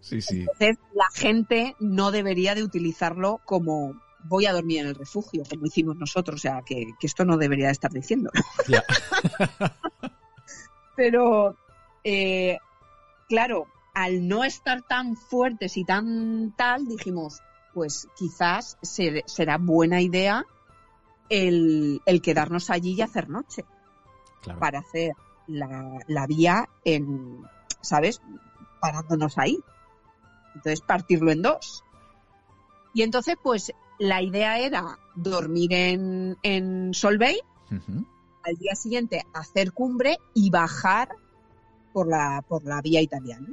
Sí, 0.00 0.20
sí. 0.20 0.40
Entonces, 0.40 0.76
la 0.92 1.08
gente 1.14 1.76
no 1.78 2.10
debería 2.10 2.56
de 2.56 2.64
utilizarlo 2.64 3.40
como 3.44 3.94
voy 4.24 4.46
a 4.46 4.52
dormir 4.52 4.80
en 4.80 4.88
el 4.88 4.94
refugio, 4.94 5.44
como 5.48 5.66
hicimos 5.66 5.96
nosotros. 5.96 6.40
O 6.40 6.42
sea, 6.42 6.62
que, 6.66 6.86
esto 7.00 7.24
no 7.24 7.36
debería 7.36 7.66
de 7.66 7.72
estar 7.72 7.92
diciendo. 7.92 8.30
Pero, 10.96 11.56
eh, 12.04 12.58
claro, 13.28 13.66
al 13.94 14.26
no 14.26 14.44
estar 14.44 14.82
tan 14.82 15.16
fuertes 15.16 15.76
y 15.76 15.84
tan 15.84 16.52
tal, 16.56 16.86
dijimos, 16.86 17.40
pues 17.74 18.08
quizás 18.16 18.78
será 18.82 19.58
buena 19.58 20.00
idea 20.00 20.44
el, 21.28 22.00
quedarnos 22.22 22.70
allí 22.70 22.94
y 22.94 23.02
hacer 23.02 23.28
noche. 23.28 23.64
Para 24.58 24.80
hacer 24.80 25.12
la, 25.46 25.98
la 26.08 26.26
vía 26.26 26.68
en, 26.84 27.42
¿sabes? 27.80 28.20
parándonos 28.82 29.38
ahí. 29.38 29.62
Entonces, 30.56 30.80
partirlo 30.80 31.30
en 31.30 31.40
dos. 31.40 31.84
Y 32.92 33.02
entonces, 33.02 33.36
pues, 33.42 33.72
la 33.98 34.20
idea 34.20 34.58
era 34.58 34.98
dormir 35.14 35.72
en, 35.72 36.36
en 36.42 36.92
Solvay, 36.92 37.40
al 38.42 38.56
día 38.56 38.74
siguiente 38.74 39.24
hacer 39.32 39.72
cumbre 39.72 40.18
y 40.34 40.50
bajar 40.50 41.10
por 41.92 42.08
la, 42.08 42.44
por 42.46 42.64
la 42.64 42.82
vía 42.82 43.00
italiana. 43.00 43.46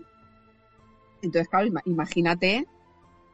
Entonces, 1.22 1.50
claro, 1.50 1.68
imagínate 1.86 2.68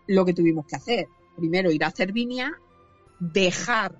lo 0.08 0.26
que 0.26 0.34
tuvimos 0.34 0.66
que 0.66 0.76
hacer. 0.76 1.08
Primero 1.36 1.72
ir 1.72 1.84
a 1.84 1.92
Cervinia, 1.92 2.54
dejar 3.20 3.98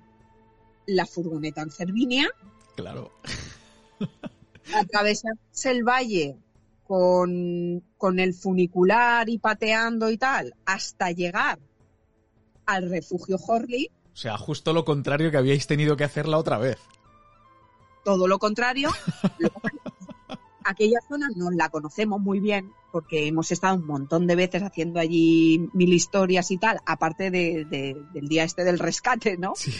la 0.86 1.06
furgoneta 1.06 1.62
en 1.62 1.70
Cervinia. 1.70 2.30
Claro. 2.76 3.12
atravesarse 4.74 5.70
el 5.70 5.84
valle 5.84 6.36
con, 6.86 7.82
el 8.18 8.34
funicular 8.34 9.28
y 9.28 9.38
pateando 9.38 10.10
y 10.10 10.18
tal, 10.18 10.54
hasta 10.64 11.10
llegar 11.10 11.58
al 12.64 12.88
refugio 12.88 13.38
Horley. 13.44 13.90
O 14.12 14.16
sea, 14.16 14.38
justo 14.38 14.72
lo 14.72 14.84
contrario 14.84 15.30
que 15.30 15.36
habíais 15.36 15.66
tenido 15.66 15.96
que 15.96 16.04
hacer 16.04 16.26
la 16.28 16.38
otra 16.38 16.58
vez. 16.58 16.78
Todo 18.04 18.28
lo 18.28 18.38
contrario. 18.38 18.90
aquella 20.66 21.00
zona 21.08 21.28
no 21.34 21.50
la 21.50 21.68
conocemos 21.68 22.20
muy 22.20 22.40
bien 22.40 22.72
porque 22.92 23.26
hemos 23.26 23.52
estado 23.52 23.76
un 23.76 23.86
montón 23.86 24.26
de 24.26 24.36
veces 24.36 24.62
haciendo 24.62 25.00
allí 25.00 25.68
mil 25.72 25.92
historias 25.92 26.50
y 26.50 26.58
tal, 26.58 26.80
aparte 26.86 27.30
del 27.30 28.28
día 28.28 28.44
este 28.44 28.64
del 28.64 28.78
rescate, 28.78 29.36
¿no? 29.36 29.52
Sí. 29.54 29.72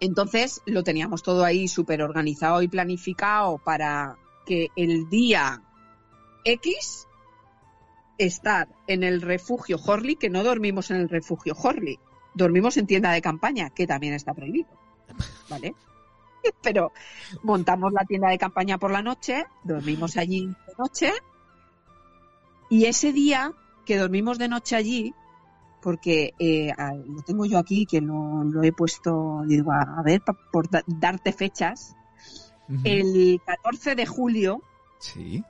Entonces 0.00 0.60
lo 0.66 0.84
teníamos 0.84 1.22
todo 1.22 1.44
ahí 1.44 1.68
súper 1.68 2.02
organizado 2.02 2.62
y 2.62 2.68
planificado 2.68 3.58
para 3.58 4.16
que 4.46 4.68
el 4.76 5.08
día 5.08 5.62
X 6.44 7.06
estar 8.16 8.68
en 8.86 9.02
el 9.02 9.22
refugio 9.22 9.78
Horley, 9.84 10.16
que 10.16 10.30
no 10.30 10.42
dormimos 10.42 10.90
en 10.90 10.96
el 10.98 11.08
refugio 11.08 11.54
Horley, 11.60 11.98
dormimos 12.34 12.76
en 12.76 12.86
tienda 12.86 13.12
de 13.12 13.22
campaña, 13.22 13.70
que 13.70 13.86
también 13.86 14.14
está 14.14 14.34
prohibido. 14.34 14.68
¿Vale? 15.48 15.74
Pero 16.62 16.92
montamos 17.42 17.92
la 17.92 18.04
tienda 18.04 18.30
de 18.30 18.38
campaña 18.38 18.78
por 18.78 18.90
la 18.90 19.02
noche, 19.02 19.46
dormimos 19.64 20.16
allí 20.16 20.46
de 20.46 20.74
noche, 20.78 21.12
y 22.70 22.84
ese 22.84 23.12
día 23.12 23.52
que 23.84 23.96
dormimos 23.96 24.38
de 24.38 24.48
noche 24.48 24.76
allí, 24.76 25.14
porque 25.80 26.34
eh, 26.38 26.72
lo 27.06 27.22
tengo 27.22 27.46
yo 27.46 27.58
aquí, 27.58 27.86
que 27.86 28.00
lo, 28.00 28.62
he 28.62 28.72
puesto, 28.72 29.42
digo, 29.46 29.72
a, 29.72 30.02
ver, 30.02 30.22
por 30.52 30.68
darte 30.86 31.32
fechas, 31.32 31.94
el 32.84 33.40
14 33.46 33.94
de 33.94 34.04
julio, 34.04 34.62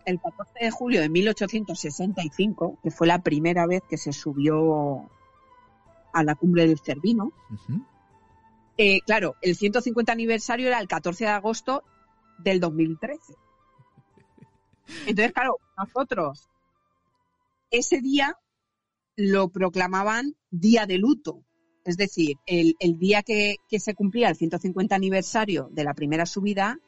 el 0.05 0.20
14 0.20 0.52
de 0.60 0.70
julio 0.70 1.01
de 1.01 1.09
1865, 1.09 2.78
que 2.82 2.90
fue 2.90 3.06
la 3.06 3.20
primera 3.20 3.66
vez 3.66 3.82
que 3.89 3.97
se 3.97 4.12
subió 4.12 5.09
a 6.12 6.23
la 6.23 6.35
cumbre 6.35 6.66
del 6.66 6.78
Cervino, 6.78 7.32
eh, 8.78 9.00
claro, 9.00 9.34
el 9.42 9.56
150 9.56 10.12
aniversario 10.12 10.68
era 10.68 10.80
el 10.80 10.88
14 10.88 11.24
de 11.24 11.30
agosto 11.30 11.82
del 12.38 12.60
2013. 12.60 13.34
Entonces, 15.06 15.32
claro, 15.32 15.59
nosotros 15.76 16.48
ese 17.70 18.00
día 18.00 18.36
lo 19.16 19.48
proclamaban 19.48 20.36
día 20.50 20.86
de 20.86 20.98
luto. 20.98 21.42
Es 21.84 21.96
decir, 21.96 22.36
el, 22.46 22.76
día 22.98 23.22
que, 23.22 23.56
se 23.78 23.94
cumplía 23.94 24.28
el 24.28 24.36
150 24.36 24.94
aniversario 24.94 25.68
de 25.72 25.84
la 25.84 25.94
primera 25.94 26.26
subida, 26.26 26.78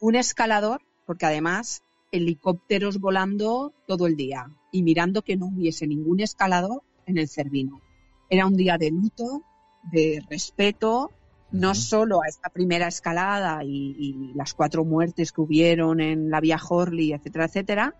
un 0.00 0.14
escalador, 0.14 0.80
porque 1.06 1.26
además 1.26 1.82
helicópteros 2.12 2.98
volando 2.98 3.74
todo 3.86 4.06
el 4.06 4.16
día 4.16 4.50
y 4.72 4.82
mirando 4.82 5.22
que 5.22 5.36
no 5.36 5.46
hubiese 5.46 5.86
ningún 5.86 6.20
escalador 6.20 6.82
en 7.06 7.18
el 7.18 7.28
Cervino. 7.28 7.80
Era 8.28 8.46
un 8.46 8.56
día 8.56 8.78
de 8.78 8.90
luto, 8.90 9.44
de 9.82 10.22
respeto, 10.28 11.10
no 11.52 11.74
solo 11.74 12.22
a 12.22 12.28
esta 12.28 12.48
primera 12.48 12.88
escalada 12.88 13.64
y, 13.64 14.32
las 14.34 14.54
cuatro 14.54 14.84
muertes 14.84 15.32
que 15.32 15.40
hubieron 15.40 16.00
en 16.00 16.30
la 16.30 16.40
vía 16.40 16.58
Horley, 16.58 17.12
etcétera, 17.12 17.46
etcétera, 17.46 17.94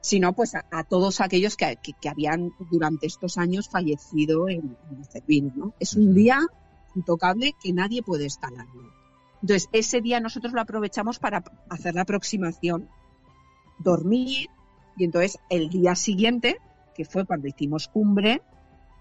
sino 0.00 0.32
pues 0.32 0.54
a, 0.54 0.84
todos 0.84 1.20
aquellos 1.20 1.56
que, 1.56 1.78
habían 2.08 2.52
durante 2.70 3.06
estos 3.06 3.38
años 3.38 3.68
fallecido 3.68 4.48
en, 4.48 4.76
el 4.90 5.04
Cervino. 5.06 5.74
Es 5.78 5.94
un 5.94 6.14
día 6.14 6.40
intocable 6.94 7.52
que 7.62 7.72
nadie 7.72 8.02
puede 8.02 8.26
escalar. 8.26 8.66
Entonces, 9.42 9.68
ese 9.72 10.00
día 10.00 10.20
nosotros 10.20 10.52
lo 10.52 10.60
aprovechamos 10.60 11.18
para 11.18 11.44
hacer 11.68 11.94
la 11.94 12.02
aproximación, 12.02 12.88
dormir, 13.78 14.48
y 14.96 15.04
entonces 15.04 15.38
el 15.50 15.68
día 15.68 15.94
siguiente, 15.94 16.56
que 16.94 17.04
fue 17.04 17.26
cuando 17.26 17.48
hicimos 17.48 17.88
cumbre, 17.88 18.42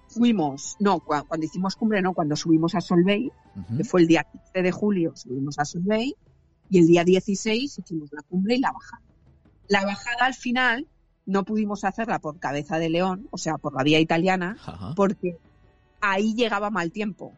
fuimos, 0.08 0.76
no, 0.80 1.00
cuando, 1.00 1.46
hicimos 1.46 1.76
cumbre, 1.76 2.02
no, 2.02 2.14
cuando 2.14 2.36
subimos 2.36 2.76
a 2.76 2.82
Solvay, 2.82 3.32
que 3.78 3.84
fue 3.84 4.02
el 4.02 4.08
día 4.08 4.24
15 4.24 4.62
de 4.62 4.72
julio, 4.72 5.14
subimos 5.16 5.60
a 5.60 5.66
Solvay, 5.66 6.16
y 6.70 6.80
el 6.80 6.88
día 6.88 7.04
16 7.04 7.80
hicimos 7.80 8.12
la 8.12 8.22
cumbre 8.24 8.56
y 8.56 8.60
la 8.60 8.72
bajada. 8.72 9.04
La 9.68 9.86
bajada 9.86 10.26
al 10.26 10.34
final 10.34 10.88
no 11.26 11.44
pudimos 11.44 11.84
hacerla 11.84 12.20
por 12.20 12.40
Cabeza 12.40 12.78
de 12.80 12.90
León, 12.90 13.28
o 13.32 13.38
sea, 13.38 13.58
por 13.58 13.74
la 13.74 13.84
vía 13.84 14.00
italiana, 14.00 14.58
porque 14.96 15.38
ahí 16.02 16.34
llegaba 16.36 16.70
mal 16.70 16.92
tiempo. 16.92 17.34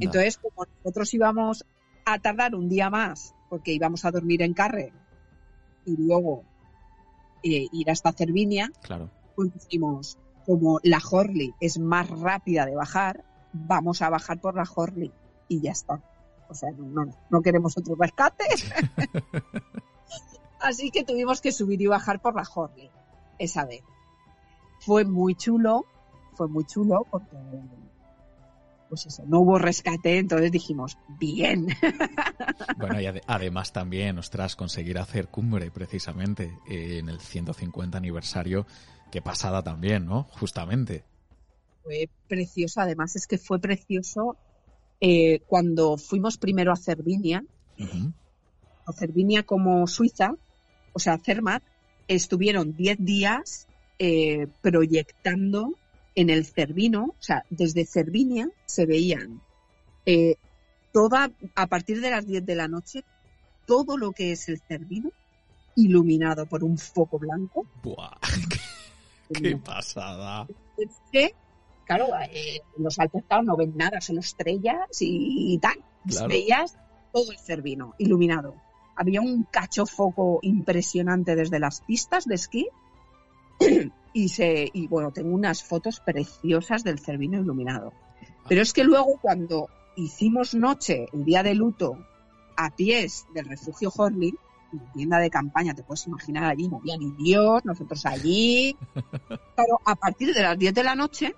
Entonces, 0.00 0.38
como 0.38 0.66
nosotros 0.78 1.12
íbamos 1.14 1.64
a 2.04 2.18
tardar 2.18 2.54
un 2.54 2.68
día 2.68 2.90
más 2.90 3.34
porque 3.48 3.72
íbamos 3.72 4.04
a 4.04 4.10
dormir 4.10 4.42
en 4.42 4.52
Carre 4.54 4.92
y 5.86 5.96
luego 5.96 6.44
eh, 7.42 7.66
ir 7.72 7.90
hasta 7.90 8.12
Cervinia, 8.12 8.70
Claro. 8.82 9.10
pues 9.36 9.52
dijimos, 9.54 10.18
como 10.46 10.80
la 10.82 11.00
Horley 11.10 11.54
es 11.60 11.78
más 11.78 12.08
rápida 12.10 12.66
de 12.66 12.74
bajar, 12.74 13.24
vamos 13.52 14.02
a 14.02 14.10
bajar 14.10 14.40
por 14.40 14.56
la 14.56 14.64
Horley 14.74 15.12
y 15.48 15.60
ya 15.60 15.72
está. 15.72 16.00
O 16.48 16.54
sea, 16.54 16.70
no, 16.72 17.04
no, 17.04 17.12
no 17.30 17.42
queremos 17.42 17.76
otro 17.78 17.94
rescate. 17.98 18.44
Así 20.60 20.90
que 20.90 21.04
tuvimos 21.04 21.40
que 21.40 21.52
subir 21.52 21.80
y 21.82 21.86
bajar 21.86 22.20
por 22.20 22.34
la 22.34 22.46
Horley 22.54 22.90
esa 23.38 23.64
vez. 23.64 23.82
Fue 24.80 25.04
muy 25.04 25.34
chulo, 25.34 25.84
fue 26.34 26.48
muy 26.48 26.64
chulo 26.64 27.06
porque, 27.10 27.36
pues 28.88 29.06
eso, 29.06 29.24
no 29.26 29.40
hubo 29.40 29.58
rescate, 29.58 30.18
entonces 30.18 30.50
dijimos, 30.52 30.98
bien. 31.18 31.66
Bueno, 32.76 33.00
y 33.00 33.04
ade- 33.06 33.22
además 33.26 33.72
también, 33.72 34.18
ostras, 34.18 34.56
conseguir 34.56 34.98
hacer 34.98 35.28
cumbre 35.28 35.70
precisamente 35.70 36.58
eh, 36.68 36.98
en 36.98 37.08
el 37.08 37.20
150 37.20 37.96
aniversario. 37.98 38.66
Qué 39.14 39.22
pasada 39.22 39.62
también, 39.62 40.06
¿no? 40.06 40.24
Justamente. 40.40 41.04
fue 41.84 42.08
precioso, 42.26 42.80
además 42.80 43.14
es 43.14 43.28
que 43.28 43.38
fue 43.38 43.60
precioso 43.60 44.36
eh, 45.00 45.38
cuando 45.46 45.96
fuimos 45.98 46.36
primero 46.36 46.72
a 46.72 46.76
Cervinia, 46.76 47.44
o 48.84 48.92
Cervinia 48.92 49.44
como 49.44 49.86
Suiza, 49.86 50.34
o 50.92 50.98
sea, 50.98 51.16
Zermatt, 51.18 51.62
estuvieron 52.08 52.74
10 52.74 53.04
días 53.04 53.68
eh, 54.00 54.48
proyectando 54.62 55.74
en 56.16 56.28
el 56.28 56.44
Cervino, 56.44 57.14
o 57.16 57.22
sea, 57.22 57.44
desde 57.50 57.86
Cervinia 57.86 58.48
se 58.66 58.84
veían 58.84 59.40
eh, 60.06 60.38
toda, 60.90 61.30
a 61.54 61.68
partir 61.68 62.00
de 62.00 62.10
las 62.10 62.26
10 62.26 62.44
de 62.44 62.54
la 62.56 62.66
noche, 62.66 63.04
todo 63.64 63.96
lo 63.96 64.10
que 64.10 64.32
es 64.32 64.48
el 64.48 64.58
Cervino 64.58 65.12
iluminado 65.76 66.46
por 66.46 66.64
un 66.64 66.78
foco 66.78 67.20
blanco. 67.20 67.64
Buah, 67.80 68.18
qué, 69.32 69.42
qué 69.42 69.56
pasada. 69.56 70.46
es 70.76 70.90
que, 71.10 71.34
claro, 71.84 72.08
eh, 72.30 72.60
los 72.78 72.98
Alpes 72.98 73.24
claro, 73.26 73.44
no 73.44 73.56
ven 73.56 73.76
nada, 73.76 74.00
son 74.00 74.18
estrellas 74.18 74.88
y, 75.00 75.58
tal. 75.58 75.82
Claro. 76.08 76.28
Veías 76.28 76.76
todo 77.12 77.30
el 77.32 77.38
Cervino 77.38 77.94
iluminado. 77.98 78.54
Había 78.96 79.20
un 79.20 79.44
cacho 79.44 79.86
foco 79.86 80.38
impresionante 80.42 81.34
desde 81.34 81.58
las 81.58 81.80
pistas 81.80 82.26
de 82.26 82.34
esquí 82.34 82.68
y 84.12 84.28
se 84.28 84.70
y 84.72 84.86
bueno, 84.86 85.10
tengo 85.10 85.34
unas 85.34 85.62
fotos 85.62 86.00
preciosas 86.00 86.84
del 86.84 87.00
Cervino 87.00 87.40
iluminado. 87.40 87.92
Pero 88.48 88.62
es 88.62 88.72
que 88.72 88.84
luego 88.84 89.18
cuando 89.20 89.68
hicimos 89.96 90.54
noche, 90.54 91.06
el 91.12 91.24
día 91.24 91.42
de 91.42 91.54
luto, 91.54 91.98
a 92.56 92.74
pies 92.74 93.26
del 93.34 93.46
refugio 93.46 93.92
Horley, 93.94 94.34
en 94.74 94.92
tienda 94.92 95.18
de 95.18 95.30
campaña, 95.30 95.74
te 95.74 95.82
puedes 95.82 96.06
imaginar 96.06 96.44
allí, 96.44 96.68
no 96.68 96.78
había 96.78 96.96
ni 96.96 97.10
Dios, 97.12 97.64
nosotros 97.64 98.04
allí. 98.06 98.76
Claro, 99.54 99.80
a 99.84 99.94
partir 99.94 100.34
de 100.34 100.42
las 100.42 100.58
10 100.58 100.74
de 100.74 100.82
la 100.82 100.96
noche 100.96 101.34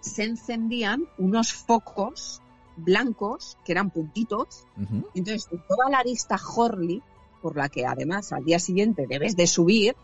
se 0.00 0.24
encendían 0.24 1.04
unos 1.16 1.54
focos 1.54 2.42
blancos, 2.76 3.56
que 3.64 3.72
eran 3.72 3.90
puntitos, 3.90 4.66
entonces 5.14 5.48
en 5.50 5.62
toda 5.66 5.88
la 5.90 5.98
arista 5.98 6.36
Horley, 6.36 7.02
por 7.40 7.56
la 7.56 7.68
que 7.68 7.86
además 7.86 8.32
al 8.32 8.44
día 8.44 8.58
siguiente 8.58 9.06
debes 9.06 9.36
de 9.36 9.46
subir, 9.46 9.96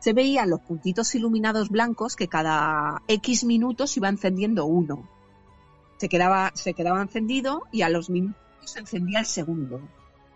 se 0.00 0.12
veían 0.12 0.50
los 0.50 0.60
puntitos 0.60 1.14
iluminados 1.14 1.70
blancos 1.70 2.16
que 2.16 2.28
cada 2.28 3.02
X 3.08 3.44
minutos 3.44 3.96
iba 3.96 4.08
encendiendo 4.08 4.66
uno. 4.66 5.08
Se 5.96 6.08
quedaba, 6.08 6.52
se 6.54 6.74
quedaba 6.74 7.00
encendido 7.00 7.62
y 7.72 7.82
a 7.82 7.88
los 7.88 8.10
minutos 8.10 8.36
se 8.66 8.80
encendía 8.80 9.20
el 9.20 9.26
segundo. 9.26 9.80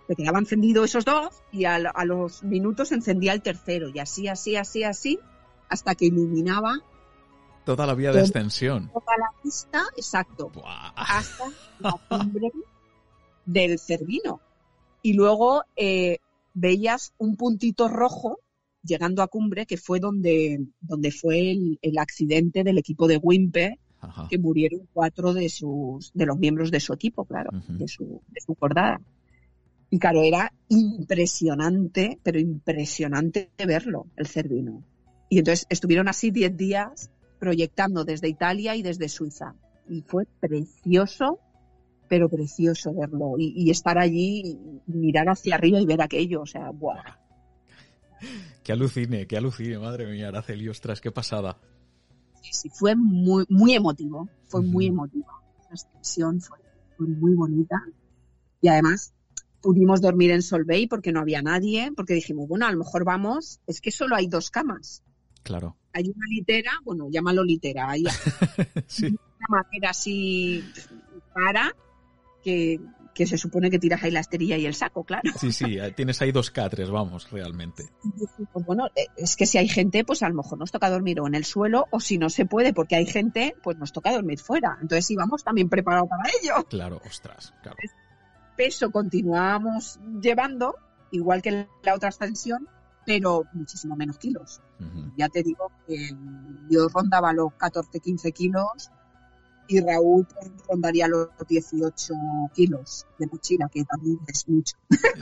Se 0.08 0.16
quedaba 0.16 0.38
encendido 0.38 0.82
esos 0.84 1.04
dos 1.04 1.42
y 1.52 1.64
a, 1.66 1.76
a 1.76 2.04
los 2.04 2.42
minutos 2.42 2.90
encendía 2.92 3.32
el 3.34 3.42
tercero. 3.42 3.90
Y 3.90 3.98
así, 4.00 4.26
así, 4.26 4.56
así, 4.56 4.82
así, 4.82 5.18
hasta 5.68 5.94
que 5.94 6.06
iluminaba 6.06 6.80
Toda 7.64 7.86
la 7.86 7.94
vía 7.94 8.12
de 8.12 8.22
ascensión. 8.22 8.88
toda 8.88 9.14
la 9.18 9.30
pista, 9.42 9.82
exacto, 9.96 10.48
Buah. 10.48 10.92
hasta 10.96 11.44
la 11.80 11.92
cumbre 12.08 12.50
del 13.44 13.78
Cervino. 13.78 14.40
Y 15.02 15.12
luego 15.12 15.62
eh, 15.76 16.16
veías 16.54 17.12
un 17.18 17.36
puntito 17.36 17.86
rojo 17.88 18.38
llegando 18.82 19.22
a 19.22 19.28
cumbre, 19.28 19.66
que 19.66 19.76
fue 19.76 20.00
donde, 20.00 20.64
donde 20.80 21.10
fue 21.12 21.50
el, 21.50 21.78
el 21.82 21.98
accidente 21.98 22.64
del 22.64 22.78
equipo 22.78 23.06
de 23.06 23.18
Wimpe, 23.18 23.78
Ajá. 24.00 24.26
que 24.30 24.38
murieron 24.38 24.88
cuatro 24.94 25.34
de 25.34 25.50
sus 25.50 26.10
de 26.14 26.24
los 26.24 26.38
miembros 26.38 26.70
de 26.70 26.80
su 26.80 26.94
equipo, 26.94 27.26
claro, 27.26 27.50
Ujú. 27.52 27.74
de 27.76 27.88
su, 27.88 28.22
de 28.28 28.40
su 28.40 28.54
cordada. 28.54 28.98
Y 29.90 29.98
claro, 29.98 30.22
era 30.22 30.52
impresionante, 30.68 32.18
pero 32.22 32.38
impresionante 32.38 33.50
verlo, 33.66 34.06
el 34.16 34.26
Cervino. 34.26 34.84
Y 35.30 35.38
entonces 35.38 35.66
estuvieron 35.70 36.08
así 36.08 36.30
10 36.30 36.56
días 36.56 37.10
proyectando 37.38 38.04
desde 38.04 38.28
Italia 38.28 38.76
y 38.76 38.82
desde 38.82 39.08
Suiza. 39.08 39.54
Y 39.88 40.02
fue 40.02 40.26
precioso, 40.40 41.38
pero 42.08 42.28
precioso 42.28 42.92
verlo. 42.92 43.36
Y, 43.38 43.54
y 43.56 43.70
estar 43.70 43.98
allí, 43.98 44.58
y 44.86 44.92
mirar 44.92 45.28
hacia 45.28 45.54
arriba 45.54 45.80
y 45.80 45.86
ver 45.86 46.02
aquello. 46.02 46.42
O 46.42 46.46
sea, 46.46 46.70
¡buah! 46.70 47.02
Que 48.62 48.72
alucine, 48.72 49.26
que 49.26 49.38
alucine, 49.38 49.78
madre 49.78 50.06
mía, 50.10 50.28
Araceli, 50.28 50.68
ostras, 50.68 51.00
qué 51.00 51.10
pasada. 51.10 51.56
Sí, 52.42 52.50
sí, 52.52 52.68
fue 52.68 52.94
muy, 52.94 53.46
muy 53.48 53.72
emotivo. 53.72 54.28
Fue 54.44 54.60
muy 54.60 54.88
emotivo. 54.88 55.28
La 55.70 55.74
expresión 55.74 56.38
fue, 56.38 56.58
fue 56.98 57.06
muy 57.06 57.34
bonita. 57.34 57.82
Y 58.60 58.68
además 58.68 59.14
pudimos 59.60 60.00
dormir 60.00 60.30
en 60.30 60.42
Solvay 60.42 60.86
porque 60.86 61.12
no 61.12 61.20
había 61.20 61.42
nadie, 61.42 61.90
porque 61.96 62.14
dijimos, 62.14 62.48
bueno, 62.48 62.66
a 62.66 62.72
lo 62.72 62.78
mejor 62.78 63.04
vamos, 63.04 63.60
es 63.66 63.80
que 63.80 63.90
solo 63.90 64.16
hay 64.16 64.26
dos 64.28 64.50
camas. 64.50 65.02
Claro. 65.42 65.76
Hay 65.92 66.04
una 66.14 66.26
litera, 66.28 66.72
bueno, 66.84 67.08
llámalo 67.10 67.42
litera, 67.44 67.90
hay 67.90 68.04
Sí. 68.86 69.06
una 69.06 69.46
madera 69.48 69.90
así 69.90 70.62
para 71.34 71.72
que, 72.42 72.78
que 73.14 73.26
se 73.26 73.38
supone 73.38 73.70
que 73.70 73.78
tiras 73.78 74.02
ahí 74.02 74.10
la 74.10 74.20
esterilla 74.20 74.56
y 74.56 74.66
el 74.66 74.74
saco, 74.74 75.02
claro. 75.04 75.30
Sí, 75.40 75.50
sí, 75.52 75.78
eh, 75.78 75.92
tienes 75.96 76.20
ahí 76.22 76.30
dos 76.30 76.50
catres, 76.50 76.90
vamos, 76.90 77.30
realmente. 77.30 77.88
Y 78.04 78.10
dijimos, 78.20 78.64
bueno, 78.66 78.86
eh, 78.94 79.06
es 79.16 79.36
que 79.36 79.46
si 79.46 79.58
hay 79.58 79.68
gente, 79.68 80.04
pues 80.04 80.22
a 80.22 80.28
lo 80.28 80.34
mejor 80.36 80.58
nos 80.58 80.70
toca 80.70 80.90
dormir 80.90 81.20
o 81.20 81.26
en 81.26 81.34
el 81.34 81.44
suelo 81.44 81.86
o 81.90 81.98
si 82.00 82.18
no 82.18 82.30
se 82.30 82.46
puede, 82.46 82.72
porque 82.72 82.94
hay 82.96 83.06
gente, 83.06 83.56
pues 83.62 83.76
nos 83.78 83.92
toca 83.92 84.12
dormir 84.12 84.38
fuera. 84.38 84.78
Entonces 84.80 85.10
íbamos 85.10 85.42
también 85.42 85.68
preparados 85.68 86.08
para 86.08 86.30
ello. 86.42 86.64
Claro, 86.68 87.00
ostras, 87.06 87.54
claro. 87.62 87.76
Peso 88.58 88.90
continuábamos 88.90 89.98
llevando, 90.20 90.74
igual 91.12 91.40
que 91.40 91.48
en 91.50 91.68
la 91.84 91.94
otra 91.94 92.08
ascensión, 92.10 92.68
pero 93.06 93.44
muchísimo 93.54 93.94
menos 93.96 94.18
kilos. 94.18 94.60
Ya 95.16 95.28
te 95.28 95.42
digo 95.44 95.70
que 95.86 96.10
yo 96.68 96.88
rondaba 96.88 97.32
los 97.32 97.54
14, 97.54 98.00
15 98.00 98.32
kilos 98.32 98.90
y 99.68 99.80
Raúl 99.80 100.26
pues, 100.26 100.50
rondaría 100.68 101.06
los 101.06 101.28
18 101.48 102.14
kilos 102.52 103.06
de 103.18 103.26
mochila, 103.28 103.68
que 103.72 103.84
también 103.84 104.18
es 104.26 104.48
mucho. 104.48 104.76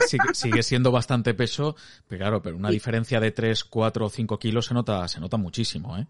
Sigue, 0.07 0.33
sigue 0.33 0.63
siendo 0.63 0.91
bastante 0.91 1.33
peso, 1.35 1.75
pero 2.07 2.19
claro, 2.19 2.41
pero 2.41 2.57
una 2.57 2.69
Sí. 2.69 2.73
diferencia 2.73 3.19
de 3.19 3.31
3, 3.31 3.63
4 3.65 4.07
o 4.07 4.09
5 4.09 4.39
kilos 4.39 4.65
se 4.65 4.73
nota, 4.73 5.07
se 5.07 5.19
nota 5.19 5.37
muchísimo, 5.37 5.95
¿eh? 5.97 6.07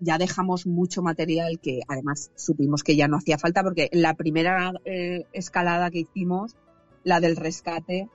Ya 0.00 0.18
dejamos 0.18 0.66
mucho 0.66 1.02
material 1.02 1.58
que 1.60 1.80
además 1.88 2.30
supimos 2.36 2.82
que 2.82 2.96
ya 2.96 3.08
no 3.08 3.16
hacía 3.16 3.38
falta 3.38 3.62
porque 3.62 3.88
la 3.92 4.14
primera 4.14 4.72
eh, 4.84 5.26
escalada 5.32 5.90
que 5.90 6.00
hicimos, 6.00 6.56
la 7.04 7.20
del 7.20 7.36
rescate, 7.36 8.08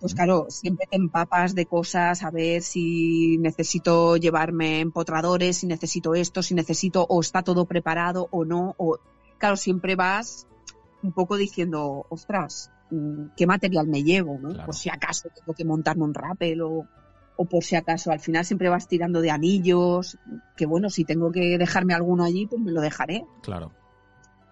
pues 0.00 0.14
claro, 0.14 0.46
siempre 0.48 0.86
te 0.90 0.96
empapas 0.96 1.54
de 1.54 1.66
cosas, 1.66 2.22
a 2.22 2.30
ver 2.30 2.62
si 2.62 3.38
necesito 3.38 4.16
llevarme 4.16 4.80
empotradores, 4.80 5.58
si 5.58 5.66
necesito 5.66 6.14
esto, 6.14 6.42
si 6.42 6.54
necesito 6.54 7.06
o 7.08 7.20
está 7.20 7.42
todo 7.42 7.66
preparado 7.66 8.28
o 8.30 8.44
no, 8.44 8.74
o 8.78 8.98
claro, 9.38 9.56
siempre 9.56 9.94
vas 9.94 10.46
un 11.02 11.12
poco 11.12 11.36
diciendo, 11.36 12.06
ostras, 12.08 12.70
mm, 12.90 13.34
¿qué 13.36 13.46
material 13.46 13.86
me 13.86 14.02
llevo? 14.02 14.38
¿no? 14.38 14.50
Claro. 14.50 14.66
Por 14.66 14.74
si 14.74 14.88
acaso 14.88 15.28
tengo 15.34 15.54
que 15.54 15.64
montarme 15.64 16.04
un 16.04 16.14
rappel 16.14 16.62
o, 16.62 16.86
o 17.36 17.44
por 17.46 17.64
si 17.64 17.76
acaso 17.76 18.10
al 18.12 18.20
final 18.20 18.44
siempre 18.44 18.68
vas 18.68 18.86
tirando 18.88 19.20
de 19.20 19.30
anillos, 19.30 20.18
que 20.56 20.66
bueno, 20.66 20.90
si 20.90 21.04
tengo 21.04 21.32
que 21.32 21.56
dejarme 21.58 21.94
alguno 21.94 22.24
allí, 22.24 22.46
pues 22.46 22.60
me 22.60 22.72
lo 22.72 22.80
dejaré. 22.80 23.24
Claro. 23.42 23.72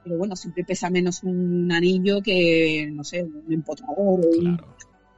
Pero 0.02 0.16
bueno, 0.16 0.34
siempre 0.34 0.64
pesa 0.64 0.88
menos 0.90 1.22
un 1.22 1.70
anillo 1.72 2.22
que, 2.22 2.88
no 2.92 3.04
sé, 3.04 3.22
un 3.22 3.52
empotrador. 3.52 4.20
Claro. 4.40 4.66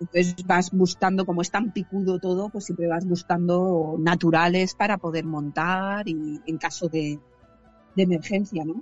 Entonces 0.01 0.35
vas 0.45 0.73
buscando, 0.73 1.25
como 1.25 1.43
es 1.43 1.51
tan 1.53 1.73
picudo 1.73 2.19
todo, 2.19 2.49
pues 2.49 2.65
siempre 2.65 2.89
vas 2.89 3.07
buscando 3.07 3.95
naturales 4.01 4.75
para 4.75 4.99
poder 4.99 5.25
montar 5.25 6.09
y 6.09 6.41
en 6.45 6.59
caso 6.59 6.89
de, 6.89 7.21
de 7.95 8.03
emergencia, 8.03 8.65
¿no? 8.65 8.75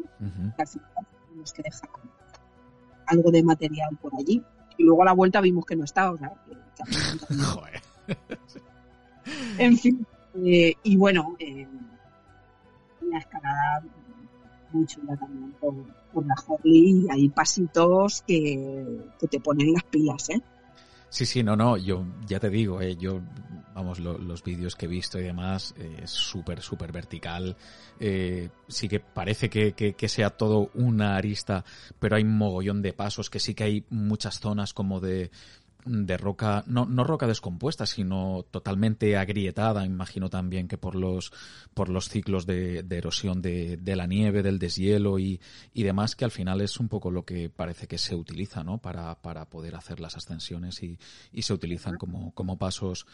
Al 0.57 0.67
final 0.67 0.89
tenemos 1.29 1.53
que 1.53 1.63
dejar 1.63 1.91
algo 3.07 3.31
de 3.31 3.43
material 3.43 3.99
por 4.01 4.15
allí. 4.17 4.43
Y 4.79 4.85
luego 4.85 5.03
a 5.03 5.05
la 5.05 5.13
vuelta 5.13 5.43
vimos 5.43 5.67
que 5.67 5.77
no 5.77 5.85
estaba, 5.85 6.13
o 6.13 6.17
sea, 6.17 6.33
que- 6.47 6.55
que 6.55 7.35
Joder. 7.45 7.83
En 9.59 9.77
fin, 9.77 10.07
eh, 10.45 10.75
y 10.83 10.97
bueno, 10.97 11.37
eh, 11.39 11.67
la 13.11 13.19
escalada 13.19 13.83
muy 14.73 14.87
chula 14.87 15.17
también 15.17 15.53
por, 15.61 15.75
la 16.27 16.35
Horley 16.47 17.05
y 17.05 17.07
hay 17.11 17.29
pasitos 17.29 18.23
que, 18.27 19.01
que 19.19 19.29
te 19.29 19.41
ponen 19.41 19.73
las 19.73 19.85
pilas, 19.85 20.31
¿eh? 20.31 20.41
Sí, 21.11 21.27
sí, 21.27 21.43
no, 21.43 21.57
no, 21.57 21.77
yo 21.77 22.07
ya 22.25 22.39
te 22.39 22.49
digo, 22.49 22.81
eh, 22.81 22.97
yo, 22.97 23.21
vamos, 23.75 23.99
los 23.99 24.45
vídeos 24.45 24.77
que 24.77 24.87
he 24.87 24.89
visto 24.89 25.19
y 25.19 25.25
demás, 25.25 25.75
eh, 25.77 26.03
es 26.05 26.11
súper, 26.11 26.63
súper 26.63 26.93
vertical. 26.93 27.57
Eh, 27.99 28.49
sí 28.69 28.89
que 28.89 29.01
parece 29.01 29.51
que, 29.51 29.73
que, 29.73 29.95
que, 29.95 30.09
sea 30.09 30.31
todo 30.31 30.71
una 30.75 31.17
arista, 31.17 31.65
pero 31.99 32.15
hay 32.15 32.23
un 32.23 32.39
mogollón 32.39 32.81
de 32.81 32.93
pasos, 32.93 33.29
que 33.29 33.41
sí 33.41 33.55
que 33.55 33.65
hay 33.65 33.85
muchas 33.91 34.39
zonas 34.39 34.73
como 34.73 35.01
de, 35.01 35.33
de 35.85 36.17
roca, 36.17 36.65
no, 36.67 36.87
no 36.87 37.05
roca 37.05 37.27
descompuesta, 37.27 37.87
sino 37.87 38.45
totalmente 38.51 39.17
agrietada, 39.17 39.85
imagino 39.85 40.31
también 40.31 40.69
que 40.69 40.79
por 40.79 40.95
los, 40.95 41.33
por 41.75 41.89
los 41.89 42.09
ciclos 42.09 42.47
de, 42.47 42.83
de 42.83 42.99
erosión 42.99 43.43
de, 43.43 43.77
de, 43.77 43.97
la 43.97 44.07
nieve, 44.07 44.43
del 44.43 44.59
deshielo 44.59 45.19
y, 45.19 45.41
y, 45.73 45.83
demás, 45.83 46.17
que 46.17 46.25
al 46.25 46.31
final 46.31 46.61
es 46.61 46.79
un 46.81 46.89
poco 46.89 47.11
lo 47.11 47.25
que 47.25 47.51
parece 47.51 47.87
que 47.87 47.99
se 47.99 48.15
utiliza, 48.15 48.65
¿no? 48.65 48.79
Para, 48.79 49.21
para 49.21 49.49
poder 49.49 49.75
hacer 49.75 50.01
las 50.01 50.17
ascensiones 50.17 50.83
y, 50.83 50.99
y 51.33 51.43
se 51.43 51.53
utilizan 51.53 51.97
como, 51.97 52.33
como 52.35 52.59
pasos, 52.59 53.07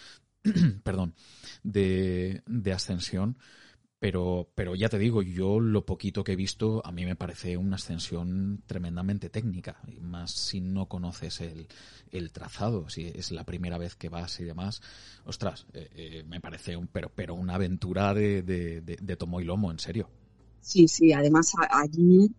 perdón, 0.82 1.14
de, 1.62 2.43
de 2.47 2.72
ascensión. 2.72 3.38
Pero, 4.07 4.47
pero 4.55 4.77
ya 4.77 4.89
te 4.89 5.01
digo, 5.01 5.20
yo 5.20 5.59
lo 5.59 5.85
poquito 5.85 6.23
que 6.23 6.35
he 6.35 6.37
visto 6.37 6.81
a 6.87 6.93
mí 6.93 7.05
me 7.05 7.16
parece 7.16 7.57
una 7.57 7.74
ascensión 7.74 8.62
tremendamente 8.65 9.31
técnica, 9.31 9.81
más 10.01 10.31
si 10.31 10.61
no 10.61 10.87
conoces 10.87 11.41
el, 11.41 11.66
el 12.12 12.31
trazado, 12.31 12.89
si 12.89 13.09
es 13.09 13.33
la 13.33 13.43
primera 13.43 13.78
vez 13.78 13.97
que 13.97 14.09
vas 14.09 14.39
y 14.39 14.45
demás. 14.45 14.81
Ostras, 15.24 15.66
eh, 15.73 15.89
eh, 15.97 16.24
me 16.28 16.41
parece 16.41 16.77
un, 16.77 16.87
pero, 16.87 17.11
pero 17.12 17.35
una 17.35 17.57
aventura 17.57 18.15
de, 18.15 18.43
de, 18.45 19.16
tomo 19.16 19.41
y 19.41 19.45
lomo, 19.45 19.73
en 19.73 19.81
serio. 19.81 20.09
Sí, 20.61 20.87
sí, 20.87 21.12
además 21.12 21.55
allí 21.69 22.31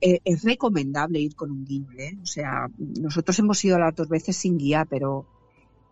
eh, 0.00 0.20
es 0.24 0.42
recomendable 0.42 1.20
ir 1.20 1.36
con 1.36 1.50
un 1.50 1.66
guía. 1.66 1.84
O 2.22 2.26
sea, 2.26 2.70
nosotros 2.78 3.38
hemos 3.40 3.62
ido 3.62 3.78
las 3.78 3.94
dos 3.94 4.08
veces 4.08 4.38
sin 4.38 4.56
guía, 4.56 4.86
pero 4.88 5.26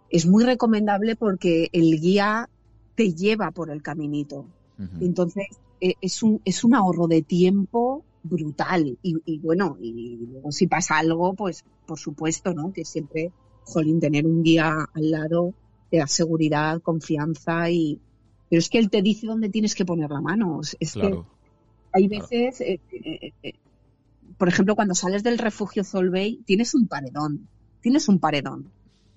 es 0.09 0.25
muy 0.25 0.45
recomendable 0.45 1.17
porque 1.17 1.69
el 1.75 2.01
guía 2.01 2.49
te 2.95 3.13
lleva 3.13 3.51
por 3.51 3.69
el 3.69 3.83
caminito. 3.83 4.47
Entonces, 5.01 5.47
eh, 5.81 5.95
es, 6.01 6.23
un, 6.23 6.41
es 6.45 6.65
un 6.65 6.75
ahorro 6.75 7.07
de 7.07 7.23
tiempo 7.23 8.05
brutal. 8.23 8.99
Y, 9.03 9.39
bueno, 9.39 9.77
y 9.81 10.17
luego 10.31 10.53
si 10.53 10.67
pasa 10.67 10.99
algo, 10.99 11.35
pues 11.35 11.65
por 11.87 11.99
supuesto, 11.99 12.55
¿no? 12.55 12.73
Que 12.73 12.85
siempre, 12.85 13.33
jolín, 13.65 14.01
tener 14.01 14.27
un 14.27 14.43
guía 14.43 14.89
al 14.95 15.11
lado 15.11 15.55
te 15.93 15.99
da 15.99 16.07
seguridad, 16.07 16.81
confianza 16.81 17.71
y... 17.71 18.01
Pero 18.49 18.61
es 18.61 18.71
que 18.71 18.79
él 18.79 18.89
te 18.89 19.03
dice 19.03 19.27
dónde 19.27 19.51
tienes 19.51 19.75
que 19.75 19.85
poner 19.85 20.11
la 20.11 20.23
mano. 20.23 20.61
Es 20.81 20.95
que 20.95 21.23
hay 21.93 22.09
veces, 22.09 22.63
eh, 22.63 22.81
eh, 22.91 23.53
por 24.39 24.49
ejemplo, 24.49 24.75
cuando 24.75 24.95
sales 24.95 25.23
del 25.23 25.37
refugio 25.37 25.85
Zolbey, 25.85 26.41
tienes 26.47 26.75
un 26.75 26.87
paredón. 26.87 27.47
Tienes 27.83 28.09
un 28.09 28.19
paredón. 28.19 28.71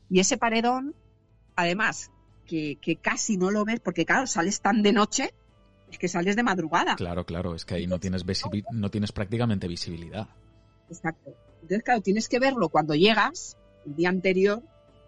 Y 0.10 0.20
ese 0.20 0.38
paredón, 0.38 0.96
además, 1.56 2.12
que, 2.46 2.78
que 2.82 2.98
casi 2.98 3.38
no 3.38 3.52
lo 3.52 3.64
ves, 3.64 3.80
porque 3.80 4.06
claro, 4.06 4.28
sales 4.28 4.60
tan 4.60 4.84
de 4.84 4.92
noche 4.92 5.34
es 5.96 6.00
que 6.00 6.08
sales 6.10 6.36
de 6.36 6.44
madrugada. 6.44 6.96
Claro, 6.98 7.26
claro, 7.26 7.56
es 7.56 7.64
que 7.64 7.76
ahí 7.76 7.88
no 7.88 8.00
tienes, 8.00 8.26
no 8.72 8.92
tienes 8.92 9.12
prácticamente 9.14 9.68
visibilidad. 9.68 10.28
Exacto. 10.90 11.34
Entonces, 11.62 11.84
claro, 11.84 12.02
tienes 12.02 12.28
que 12.28 12.38
verlo 12.38 12.68
cuando 12.68 12.96
llegas, 12.96 13.58
el 13.86 13.96
día 13.96 14.10
anterior, 14.10 14.62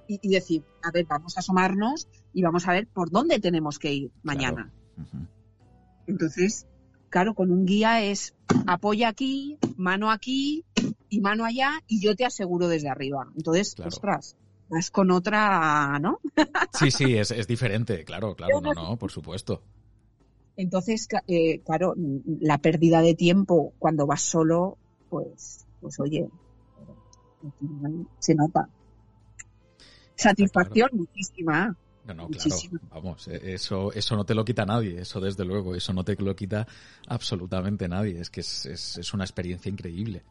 y, 0.07 0.29
decir, 0.29 0.63
a 0.81 0.91
ver, 0.91 1.05
vamos 1.05 1.35
a 1.35 1.41
asomarnos 1.41 2.07
y 2.33 2.41
vamos 2.41 2.65
a 2.65 2.71
ver 2.71 2.87
por 2.87 3.11
dónde 3.11 3.39
tenemos 3.39 3.77
que 3.77 3.91
ir 3.91 4.11
mañana. 4.23 4.71
Entonces, 6.07 6.65
claro, 7.09 7.33
con 7.33 7.51
un 7.51 7.65
guía 7.65 8.01
es 8.01 8.33
apoya 8.65 9.09
aquí, 9.09 9.57
mano 9.75 10.09
aquí 10.09 10.63
y 11.09 11.19
mano 11.19 11.43
allá, 11.43 11.83
y 11.87 11.99
yo 11.99 12.15
te 12.15 12.23
aseguro 12.23 12.69
desde 12.69 12.87
arriba. 12.87 13.27
Entonces, 13.35 13.75
ostras, 13.85 14.37
vas 14.69 14.89
con 14.89 15.11
otra, 15.11 15.99
¿no? 15.99 16.21
sí, 16.79 16.91
sí, 16.91 17.17
es, 17.17 17.31
es 17.31 17.45
diferente, 17.45 18.05
claro, 18.05 18.33
claro, 18.37 18.61
no, 18.61 18.73
no, 18.73 18.95
por 18.95 19.11
supuesto. 19.11 19.61
Entonces, 20.57 21.07
eh, 21.27 21.59
claro, 21.59 21.93
la 22.41 22.57
pérdida 22.57 23.01
de 23.01 23.13
tiempo 23.13 23.73
cuando 23.77 24.07
vas 24.07 24.23
solo, 24.23 24.77
pues, 25.09 25.65
pues 25.79 25.99
oye, 25.99 26.27
se 28.19 28.33
nota. 28.33 28.67
Satisfacción 30.15 30.89
muchísima. 30.93 31.77
No, 32.05 32.13
no, 32.15 32.27
claro. 32.27 32.55
Vamos, 32.89 33.27
e-, 33.27 33.53
eso, 33.53 33.93
eso 33.93 34.15
no 34.15 34.25
te 34.25 34.33
lo 34.33 34.43
quita 34.43 34.65
nadie, 34.65 35.01
eso 35.01 35.19
desde 35.19 35.45
luego, 35.45 35.75
eso 35.75 35.93
no 35.93 36.03
te 36.03 36.15
lo 36.15 36.35
quita 36.35 36.67
absolutamente 37.07 37.87
nadie. 37.87 38.19
Es 38.19 38.31
que 38.31 38.41
es, 38.41 38.65
es, 38.65 39.13
una 39.13 39.25
experiencia 39.25 39.69
increíble. 39.69 40.23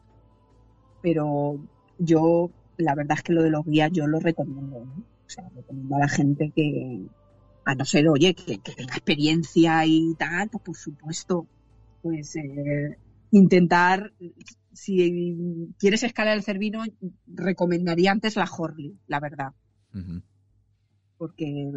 Pero 1.01 1.57
yo, 1.99 2.49
la 2.75 2.95
verdad 2.95 3.17
es 3.17 3.23
que 3.23 3.33
lo 3.33 3.43
de 3.43 3.51
los 3.51 3.65
guías 3.65 3.91
yo 3.93 4.07
lo 4.07 4.19
recomiendo, 4.19 4.83
¿no? 4.83 5.03
O 5.25 5.29
sea, 5.29 5.47
recomiendo 5.55 5.95
a 5.95 5.99
la 5.99 6.09
gente 6.09 6.51
que, 6.53 7.01
a 7.67 7.75
no 7.75 7.83
ser, 7.83 8.07
oye, 8.07 8.33
que, 8.33 8.57
tenga 8.59 8.95
experiencia 8.95 9.85
y 9.85 10.15
tal, 10.15 10.49
pues 10.49 10.63
por 10.63 10.77
supuesto, 10.77 11.47
pues 12.01 12.33
eh, 12.37 12.97
intentar, 13.31 14.13
si 14.71 15.73
quieres 15.77 16.03
escalar 16.03 16.37
el 16.37 16.43
Cervino, 16.43 16.85
recomendaría 17.27 18.11
antes 18.11 18.37
la 18.37 18.49
Horley, 18.49 18.97
la 19.07 19.19
verdad. 19.19 19.51
Porque, 21.17 21.69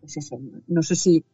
pues 0.00 0.18
eso, 0.18 0.38
no 0.66 0.82
sé 0.82 0.96
si 0.96 1.24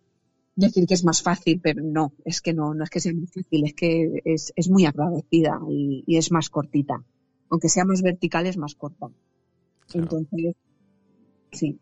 decir 0.55 0.87
que 0.87 0.95
es 0.95 1.05
más 1.05 1.21
fácil, 1.21 1.61
pero 1.61 1.83
no, 1.83 2.13
es 2.25 2.41
que 2.41 2.53
no, 2.53 2.75
no 2.75 2.85
es 2.85 2.91
que 2.91 3.01
sea 3.01 3.13
muy 3.13 3.27
fácil, 3.27 3.65
es 3.65 3.75
que 3.75 4.23
es, 4.25 4.53
es 4.55 4.71
muy 4.71 4.87
agradecida 4.87 5.59
y, 5.69 6.05
y, 6.07 6.19
es 6.19 6.31
más 6.31 6.51
cortita. 6.51 7.03
Aunque 7.49 7.69
sea 7.69 7.85
más 7.85 8.01
vertical, 8.01 8.47
es 8.47 8.59
más 8.59 8.77
corta. 8.77 9.11
Entonces, 9.93 10.55
sí, 11.51 11.81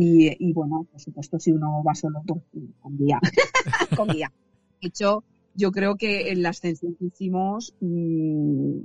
y, 0.00 0.52
bueno, 0.52 0.86
por 0.90 1.00
supuesto, 1.00 1.38
si 1.38 1.52
uno 1.52 1.82
va 1.84 1.94
solo, 1.94 2.22
pues 2.26 2.40
con 2.80 2.96
guía. 2.96 3.20
con 3.96 4.08
guía. 4.08 4.32
De 4.80 4.88
hecho, 4.88 5.24
yo 5.54 5.70
creo 5.70 5.96
que 5.96 6.30
en 6.30 6.42
la 6.42 6.50
ascensión 6.50 6.94
que 6.94 7.06
hicimos, 7.06 7.74
mm, 7.80 8.78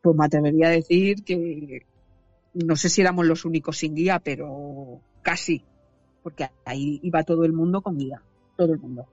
pues 0.00 0.16
me 0.16 0.24
atrevería 0.24 0.68
a 0.68 0.70
decir 0.70 1.22
que 1.22 1.86
no 2.54 2.76
sé 2.76 2.88
si 2.88 3.00
éramos 3.00 3.26
los 3.26 3.44
únicos 3.44 3.78
sin 3.78 3.94
guía, 3.94 4.20
pero 4.20 5.00
casi. 5.22 5.62
Porque 6.22 6.48
ahí 6.64 7.00
iba 7.02 7.24
todo 7.24 7.44
el 7.44 7.52
mundo 7.52 7.82
con 7.82 7.98
guía. 7.98 8.22
Todo 8.56 8.72
el 8.72 8.78
mundo. 8.78 9.06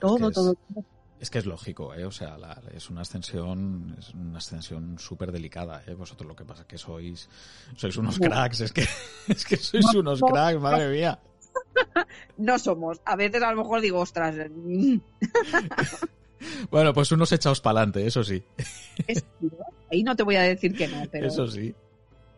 todo, 0.00 0.30
todo 0.30 0.52
el 0.52 0.58
mundo 0.68 0.84
es 1.20 1.30
que 1.30 1.38
es 1.38 1.46
lógico, 1.46 1.94
¿eh? 1.94 2.04
O 2.04 2.10
sea, 2.10 2.36
es 2.74 2.90
una 2.90 3.00
ascensión, 3.00 3.96
es 3.98 4.14
una 4.14 4.38
ascensión 4.38 4.98
súper 4.98 5.32
delicada, 5.32 5.82
¿eh? 5.86 5.94
Vosotros 5.94 6.28
lo 6.28 6.36
que 6.36 6.44
pasa 6.44 6.62
es 6.62 6.68
que 6.68 6.78
sois, 6.78 7.28
sois 7.76 7.96
unos 7.96 8.18
cracks, 8.18 8.60
es 8.60 8.72
que, 8.72 8.82
es 9.28 9.44
que 9.44 9.56
sois 9.56 9.94
unos 9.94 10.20
cracks, 10.20 10.60
madre 10.60 10.88
mía. 10.90 11.18
No 12.36 12.58
somos. 12.58 13.00
A 13.04 13.16
veces 13.16 13.42
a 13.42 13.50
lo 13.50 13.62
mejor 13.62 13.80
digo, 13.80 13.98
ostras. 13.98 14.34
Mm". 14.50 14.98
bueno, 16.70 16.92
pues 16.92 17.10
unos 17.12 17.32
echados 17.32 17.60
para 17.60 17.80
adelante, 17.80 18.06
eso 18.06 18.22
sí. 18.22 18.42
ahí 19.90 20.02
no 20.02 20.14
te 20.14 20.22
voy 20.22 20.36
a 20.36 20.42
decir 20.42 20.76
que 20.76 20.86
no, 20.88 21.02
pero. 21.10 21.26
Eso 21.26 21.48
sí. 21.48 21.74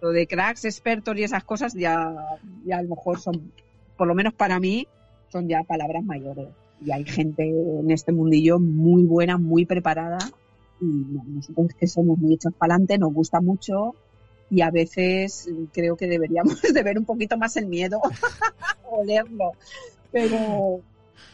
Lo 0.00 0.10
de 0.10 0.26
cracks, 0.26 0.64
expertos 0.64 1.16
y 1.18 1.22
esas 1.22 1.44
cosas 1.44 1.74
ya, 1.74 2.14
ya 2.64 2.78
a 2.78 2.82
lo 2.82 2.90
mejor 2.90 3.20
son, 3.20 3.52
por 3.96 4.06
lo 4.08 4.14
menos 4.14 4.32
para 4.32 4.58
mí, 4.58 4.88
son 5.28 5.48
ya 5.48 5.62
palabras 5.62 6.02
mayores 6.02 6.48
y 6.84 6.92
hay 6.92 7.04
gente 7.04 7.48
en 7.48 7.90
este 7.90 8.12
mundillo 8.12 8.58
muy 8.58 9.02
buena, 9.02 9.38
muy 9.38 9.66
preparada 9.66 10.18
y 10.80 10.84
nosotros 10.86 11.74
que 11.78 11.86
somos 11.86 12.18
muy 12.18 12.34
hechos 12.34 12.54
para 12.56 12.74
adelante, 12.74 12.98
nos 12.98 13.12
gusta 13.12 13.40
mucho 13.40 13.94
y 14.50 14.62
a 14.62 14.70
veces 14.70 15.48
creo 15.72 15.96
que 15.96 16.06
deberíamos 16.06 16.60
de 16.74 16.82
ver 16.82 16.98
un 16.98 17.04
poquito 17.04 17.36
más 17.36 17.56
el 17.56 17.66
miedo 17.66 18.00
o 18.90 19.04
leerlo, 19.04 19.52
pero 20.10 20.80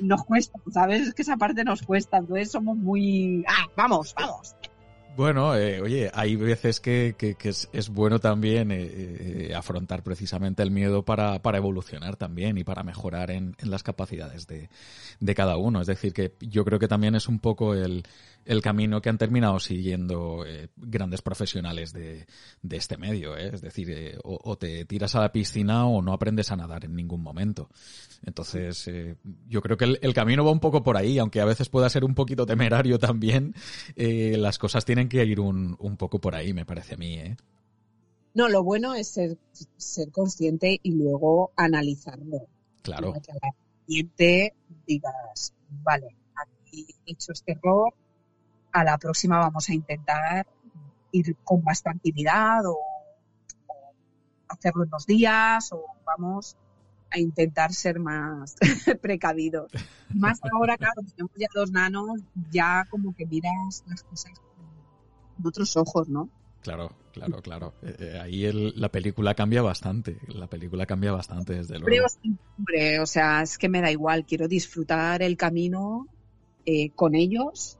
nos 0.00 0.24
cuesta, 0.24 0.58
¿sabes? 0.72 1.08
Es 1.08 1.14
que 1.14 1.22
esa 1.22 1.36
parte 1.36 1.64
nos 1.64 1.82
cuesta, 1.82 2.18
entonces 2.18 2.50
somos 2.50 2.76
muy... 2.76 3.44
¡Ah, 3.48 3.66
vamos, 3.76 4.14
vamos! 4.18 4.54
Bueno, 5.16 5.56
eh, 5.56 5.80
oye, 5.80 6.10
hay 6.12 6.36
veces 6.36 6.78
que, 6.78 7.14
que, 7.16 7.36
que 7.36 7.48
es, 7.48 7.70
es, 7.72 7.88
bueno 7.88 8.18
también 8.18 8.70
eh, 8.70 9.48
eh, 9.48 9.54
afrontar 9.54 10.02
precisamente 10.02 10.62
el 10.62 10.70
miedo 10.70 11.06
para, 11.06 11.40
para 11.40 11.56
evolucionar 11.56 12.16
también 12.16 12.58
y 12.58 12.64
para 12.64 12.82
mejorar 12.82 13.30
en, 13.30 13.56
en 13.58 13.70
las 13.70 13.82
capacidades 13.82 14.46
de, 14.46 14.68
cada 15.34 15.56
uno. 15.56 15.80
Es 15.80 15.86
decir, 15.86 16.12
que 16.12 16.34
yo 16.40 16.66
creo 16.66 16.78
que 16.78 16.86
también 16.88 17.14
es 17.14 17.28
un 17.28 17.38
poco 17.38 17.74
el, 17.74 18.04
camino 18.62 19.00
que 19.00 19.08
han 19.08 19.18
terminado 19.18 19.58
siguiendo 19.58 20.44
eh, 20.46 20.68
grandes 20.76 21.22
profesionales 21.22 21.92
de, 21.92 22.26
este 22.70 22.96
medio. 22.98 23.36
¿eh? 23.36 23.50
Es 23.52 23.62
decir, 23.62 24.18
o, 24.22 24.56
te 24.56 24.84
tiras 24.84 25.14
a 25.14 25.20
la 25.20 25.32
piscina 25.32 25.86
o 25.86 26.02
no 26.02 26.12
aprendes 26.12 26.50
a 26.50 26.56
nadar 26.56 26.84
en 26.84 26.94
ningún 26.94 27.22
momento. 27.22 27.70
Entonces, 28.24 28.90
yo 29.48 29.62
creo 29.62 29.76
que 29.76 29.84
el, 29.84 29.98
el, 30.02 30.14
camino 30.14 30.44
va 30.44 30.50
un 30.50 30.60
poco 30.60 30.82
por 30.82 30.96
ahí, 30.96 31.18
aunque 31.18 31.40
a 31.40 31.44
veces 31.44 31.68
pueda 31.68 31.88
ser 31.88 32.04
un 32.04 32.14
poquito 32.14 32.44
temerario 32.44 32.98
también. 32.98 33.54
Las 33.96 34.58
cosas 34.58 34.84
tienen 34.84 35.05
que 35.08 35.24
ir 35.24 35.40
un, 35.40 35.76
un 35.78 35.96
poco 35.96 36.20
por 36.20 36.34
ahí, 36.34 36.52
me 36.52 36.64
parece 36.64 36.94
a 36.94 36.96
mí. 36.96 37.14
¿eh? 37.14 37.36
No, 38.34 38.48
lo 38.48 38.62
bueno 38.62 38.94
es 38.94 39.08
ser, 39.08 39.38
ser 39.76 40.10
consciente 40.10 40.78
y 40.82 40.92
luego 40.92 41.52
analizarlo. 41.56 42.46
Claro. 42.82 43.12
Para 43.12 43.20
que 43.20 43.32
al 43.32 43.54
cliente 43.86 44.54
digas, 44.86 45.54
vale, 45.82 46.16
aquí 46.34 46.86
hecho 47.06 47.32
este 47.32 47.52
error, 47.52 47.94
a 48.72 48.84
la 48.84 48.98
próxima 48.98 49.38
vamos 49.38 49.68
a 49.70 49.74
intentar 49.74 50.46
ir 51.12 51.34
con 51.44 51.64
más 51.64 51.82
tranquilidad 51.82 52.66
o, 52.66 52.78
hacerlo 54.48 54.84
en 54.84 54.90
dos 54.90 55.06
días 55.06 55.72
o 55.72 55.84
vamos 56.04 56.56
a 57.10 57.18
intentar 57.18 57.72
ser 57.72 57.98
más 57.98 58.56
precavidos. 59.00 59.70
Más 60.14 60.38
ahora, 60.52 60.76
claro, 60.76 61.02
tenemos 61.02 61.32
ya 61.36 61.48
dos 61.52 61.72
nanos, 61.72 62.20
ya 62.50 62.86
como 62.90 63.14
que 63.14 63.26
miras 63.26 63.82
las 63.88 64.04
cosas 64.04 64.32
otros 65.44 65.76
ojos, 65.76 66.08
¿no? 66.08 66.30
Claro, 66.66 66.90
claro, 67.12 67.42
claro. 67.42 67.74
Eh, 67.82 67.96
eh, 68.00 68.20
ahí 68.20 68.72
la 68.74 68.90
película 68.90 69.34
cambia 69.34 69.62
bastante. 69.62 70.18
La 70.26 70.48
película 70.48 70.84
cambia 70.84 71.12
bastante, 71.12 71.54
desde 71.54 71.78
luego. 71.78 72.06
Hombre, 72.58 72.98
o 72.98 73.06
sea, 73.06 73.42
es 73.42 73.56
que 73.56 73.68
me 73.68 73.80
da 73.80 73.92
igual. 73.92 74.26
Quiero 74.26 74.48
disfrutar 74.48 75.22
el 75.22 75.36
camino 75.36 76.08
eh, 76.64 76.90
con 76.90 77.14
ellos 77.14 77.78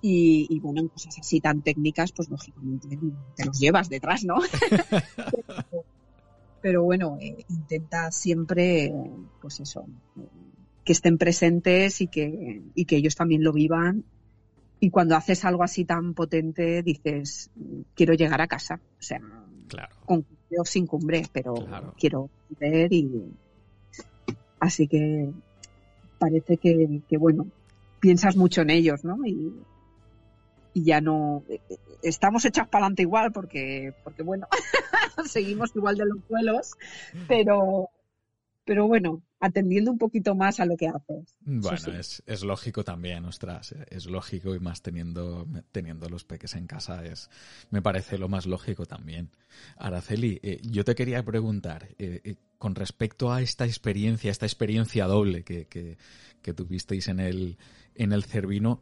y, 0.00 0.58
bueno, 0.60 0.80
en 0.80 0.88
cosas 0.88 1.18
así 1.18 1.40
tan 1.40 1.60
técnicas, 1.60 2.12
pues 2.12 2.30
lógicamente 2.30 2.98
te 3.36 3.44
los 3.44 3.58
llevas 3.58 3.90
detrás, 3.90 4.24
¿no? 4.24 4.36
pero, 6.62 6.82
bueno, 6.82 7.18
intenta 7.20 8.10
siempre, 8.10 8.92
pues 9.40 9.60
eso, 9.60 9.86
que 10.82 10.92
estén 10.92 11.18
presentes 11.18 12.00
y 12.00 12.08
que, 12.08 12.62
y 12.74 12.84
que 12.86 12.96
ellos 12.96 13.16
también 13.16 13.44
lo 13.44 13.52
vivan 13.52 14.04
y 14.84 14.90
cuando 14.90 15.16
haces 15.16 15.46
algo 15.46 15.62
así 15.62 15.86
tan 15.86 16.12
potente, 16.12 16.82
dices, 16.82 17.50
quiero 17.94 18.12
llegar 18.12 18.42
a 18.42 18.46
casa. 18.46 18.78
O 18.98 19.02
sea, 19.02 19.18
con 20.04 20.20
cumbre 20.20 20.58
o 20.58 20.64
sin 20.66 20.86
cumbre, 20.86 21.22
pero 21.32 21.54
quiero 21.96 22.28
ver 22.60 22.92
y. 22.92 23.32
Así 24.60 24.86
que 24.86 25.30
parece 26.18 26.58
que, 26.58 27.16
bueno, 27.16 27.46
piensas 27.98 28.36
mucho 28.36 28.60
en 28.60 28.68
ellos, 28.68 29.04
¿no? 29.04 29.24
Y, 29.24 29.54
y 30.74 30.84
ya 30.84 31.00
no. 31.00 31.42
Estamos 32.02 32.44
hechas 32.44 32.68
para 32.68 32.84
adelante 32.84 33.00
igual 33.00 33.32
porque, 33.32 33.94
porque 34.04 34.22
bueno, 34.22 34.48
seguimos 35.24 35.74
igual 35.74 35.96
de 35.96 36.04
los 36.04 36.28
vuelos, 36.28 36.72
pero, 37.26 37.88
pero 38.64 38.86
bueno, 38.86 39.22
atendiendo 39.40 39.90
un 39.90 39.98
poquito 39.98 40.34
más 40.34 40.58
a 40.58 40.66
lo 40.66 40.76
que 40.76 40.88
haces. 40.88 41.36
Bueno, 41.40 41.98
es, 41.98 42.22
es, 42.26 42.42
lógico 42.42 42.82
también, 42.82 43.24
ostras, 43.26 43.74
es 43.90 44.06
lógico 44.06 44.54
y 44.54 44.58
más 44.58 44.80
teniendo, 44.80 45.46
teniendo 45.70 46.08
los 46.08 46.24
peques 46.24 46.54
en 46.54 46.66
casa, 46.66 47.04
es, 47.04 47.28
me 47.70 47.82
parece 47.82 48.16
lo 48.16 48.28
más 48.28 48.46
lógico 48.46 48.86
también. 48.86 49.30
Araceli, 49.76 50.40
eh, 50.42 50.60
yo 50.62 50.84
te 50.84 50.94
quería 50.94 51.22
preguntar, 51.22 51.88
eh, 51.98 52.20
eh, 52.24 52.36
con 52.58 52.74
respecto 52.74 53.32
a 53.32 53.42
esta 53.42 53.66
experiencia, 53.66 54.30
esta 54.30 54.46
experiencia 54.46 55.06
doble 55.06 55.44
que, 55.44 55.66
que, 55.66 55.98
que 56.40 56.54
tuvisteis 56.54 57.08
en 57.08 57.20
el, 57.20 57.58
en 57.94 58.12
el 58.12 58.24
Cervino, 58.24 58.80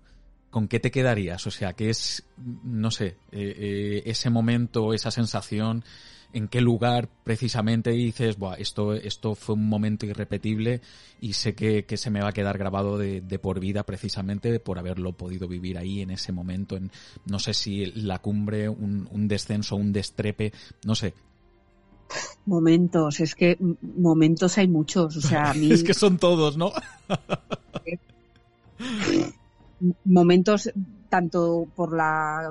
¿con 0.50 0.68
qué 0.68 0.78
te 0.78 0.92
quedarías? 0.92 1.44
O 1.48 1.50
sea, 1.50 1.72
¿qué 1.72 1.90
es, 1.90 2.24
no 2.36 2.92
sé, 2.92 3.16
ese 3.32 4.30
momento, 4.30 4.94
esa 4.94 5.10
sensación 5.10 5.82
en 6.32 6.48
qué 6.48 6.60
lugar 6.60 7.09
precisamente 7.24 7.90
dices, 7.90 8.38
Buah, 8.38 8.54
esto, 8.54 8.94
esto 8.94 9.34
fue 9.34 9.54
un 9.54 9.68
momento 9.68 10.06
irrepetible 10.06 10.80
y 11.20 11.34
sé 11.34 11.54
que, 11.54 11.84
se 11.96 12.10
me 12.10 12.20
va 12.20 12.28
a 12.28 12.32
quedar 12.32 12.59
grabado 12.59 12.98
de, 12.98 13.20
por 13.38 13.60
vida 13.60 13.84
precisamente 13.84 14.59
por 14.60 14.78
haberlo 14.78 15.12
podido 15.12 15.48
vivir 15.48 15.78
ahí 15.78 16.00
en 16.00 16.10
ese 16.10 16.32
momento, 16.32 16.76
en 16.76 16.90
no 17.26 17.38
sé 17.38 17.54
si 17.54 17.86
la 17.86 18.18
cumbre, 18.18 18.68
un, 18.68 19.09
un 19.10 19.28
descenso, 19.28 19.76
un 19.76 19.92
destrepe, 19.92 20.52
no 20.84 20.94
sé, 20.94 21.14
Momentos, 22.44 23.20
es 23.20 23.34
que 23.34 23.56
momentos 23.96 24.59
hay 24.59 24.68
muchos, 24.68 25.16
o 25.16 25.20
sea, 25.20 25.52
es 25.56 25.84
que 25.84 25.94
son 25.94 26.18
todos, 26.18 26.56
¿no? 26.56 26.72
momentos 30.04 30.70
tanto 31.09 31.66
por 31.74 31.96
la 31.96 32.50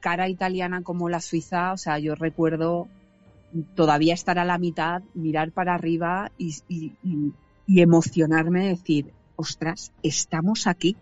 cara 0.00 0.28
italiana 0.28 0.82
como 0.82 1.08
la 1.08 1.20
suiza, 1.20 1.72
o 1.72 1.76
sea, 1.76 1.98
yo 1.98 2.14
recuerdo 2.14 2.88
todavía 3.74 4.14
estar 4.14 4.38
a 4.38 4.44
la 4.44 4.58
mitad, 4.58 5.02
mirar 5.14 5.52
para 5.52 5.74
arriba 5.74 6.30
y, 6.38 6.92
emocionarme, 7.66 8.68
decir, 8.68 9.12
ostras, 9.36 9.92
estamos 10.02 10.66
aquí. 10.66 10.96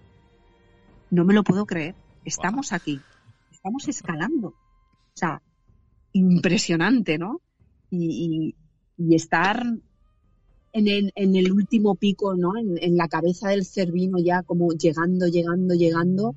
No 1.11 1.25
me 1.25 1.35
lo 1.35 1.45
puedo 1.45 1.67
creer. 1.67 1.95
Estamos 2.25 2.73
aquí. 2.73 3.01
Estamos 3.53 3.89
escalando. 3.89 4.49
O 4.49 5.17
sea, 5.17 5.43
impresionante, 6.13 7.19
¿no? 7.19 7.41
Y, 7.91 8.55
estar 9.11 9.65
en 10.73 11.37
el, 11.37 11.53
último 11.53 11.95
pico, 11.95 12.35
¿no? 12.35 12.53
En, 12.57 12.97
la 12.97 13.09
cabeza 13.09 13.49
del 13.49 13.65
Cervino 13.65 14.19
ya 14.19 14.43
como 14.43 14.73
llegando, 14.73 15.27
llegando, 15.27 15.75
llegando. 15.75 16.35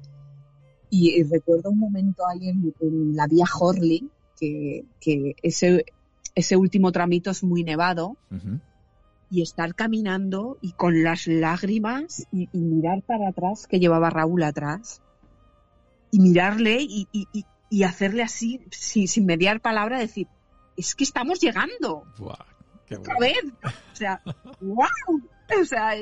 Y, 0.90 1.24
recuerdo 1.24 1.70
un 1.70 1.80
momento 1.80 2.24
ahí 2.28 2.50
en, 2.50 3.16
la 3.16 3.28
vía 3.28 3.46
Horley, 3.60 4.10
que, 4.40 4.86
que 5.00 5.36
ese, 5.42 5.86
ese 6.38 6.56
último 6.56 6.92
tramito 6.92 7.32
es 7.32 7.44
muy 7.44 7.64
nevado. 7.64 8.16
Y 9.32 9.42
estar 9.42 9.74
caminando 9.74 10.60
y 10.62 10.74
con 10.74 11.04
las 11.04 11.26
lágrimas 11.26 12.28
y, 12.32 12.48
mirar 12.54 13.02
para 13.02 13.30
atrás 13.30 13.66
que 13.68 13.80
llevaba 13.80 14.12
Raúl 14.12 14.44
atrás. 14.44 15.02
Y 16.12 16.20
mirarle 16.20 16.78
y, 16.80 17.84
hacerle 17.84 18.22
así, 18.22 18.62
sin, 18.70 19.26
mediar 19.26 19.62
palabra, 19.62 19.98
decir, 19.98 20.28
es 20.78 20.94
que 20.94 21.04
estamos 21.04 21.40
llegando. 21.40 22.04
Otra 22.20 23.16
vez. 23.20 23.44
O 23.64 23.96
sea, 23.96 24.22
wow. 24.62 25.22
O 25.60 25.66
sea, 25.66 25.96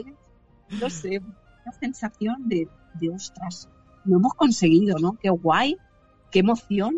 no 0.81 0.89
sé, 0.89 1.19
una 1.19 1.79
sensación 1.79 2.49
de, 2.49 2.67
de 2.95 3.09
ostras, 3.09 3.69
lo 4.03 4.17
hemos 4.17 4.33
conseguido, 4.33 4.97
¿no? 4.99 5.13
Qué 5.13 5.29
guay, 5.29 5.77
qué 6.29 6.39
emoción. 6.39 6.97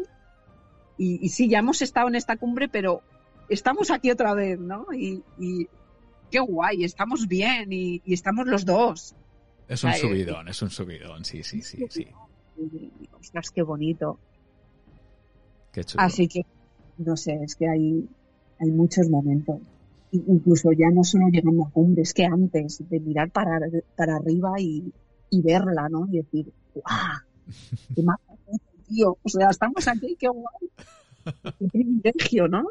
Y, 0.97 1.23
y, 1.23 1.30
sí, 1.30 1.47
ya 1.47 1.59
hemos 1.59 1.84
estado 1.84 2.07
en 2.07 2.15
esta 2.15 2.38
cumbre, 2.38 2.68
pero 2.68 3.03
estamos 3.49 3.91
aquí 3.91 4.11
otra 4.11 4.34
vez, 4.34 4.60
¿no? 4.60 4.86
Y, 4.94 5.24
qué 6.30 6.40
guay, 6.40 6.84
estamos 6.84 7.28
bien 7.28 7.72
y, 7.72 8.02
estamos 8.06 8.48
los 8.48 8.65
dos. 8.65 9.15
Es 9.68 9.84
un 9.84 9.94
subidón, 9.94 10.48
es 10.48 10.61
un 10.61 10.69
subidón, 10.69 11.26
sí, 11.26 11.44
sí, 11.44 11.61
sí, 11.61 11.86
sí. 11.90 12.07
Ostras, 13.19 13.52
qué 13.52 13.61
bonito. 13.61 14.18
Qué 15.72 15.84
chulo. 15.84 16.03
Así 16.03 16.28
que, 16.28 16.45
no 16.98 17.18
sé, 17.18 17.40
es 17.44 17.56
que 17.56 17.68
hay, 17.68 18.07
hay 18.60 18.72
muchos 18.72 19.10
momentos. 19.10 19.60
Incluso 20.11 20.72
ya 20.72 20.90
no 20.90 21.03
solo 21.03 21.28
llegando 21.28 21.65
a 21.65 21.69
cumbre, 21.69 22.02
es 22.02 22.14
que 22.14 22.26
antes 22.26 22.82
de 22.90 22.99
mirar 22.99 23.30
para, 23.30 23.60
para 23.95 24.15
arriba 24.15 24.53
y, 24.60 24.91
verla, 25.32 25.90
¿no? 25.90 26.07
Y 26.10 26.18
decir, 26.18 26.52
¡guau! 26.74 27.19
¡Qué 27.94 28.03
tío! 28.88 29.18
O 29.22 29.30
sea, 29.30 29.49
estamos 29.49 29.88
aquí, 29.88 30.15
qué 30.18 30.30
guay. 30.30 30.69
Qué 31.60 31.68
privilegio, 31.68 32.48
¿no? 32.48 32.64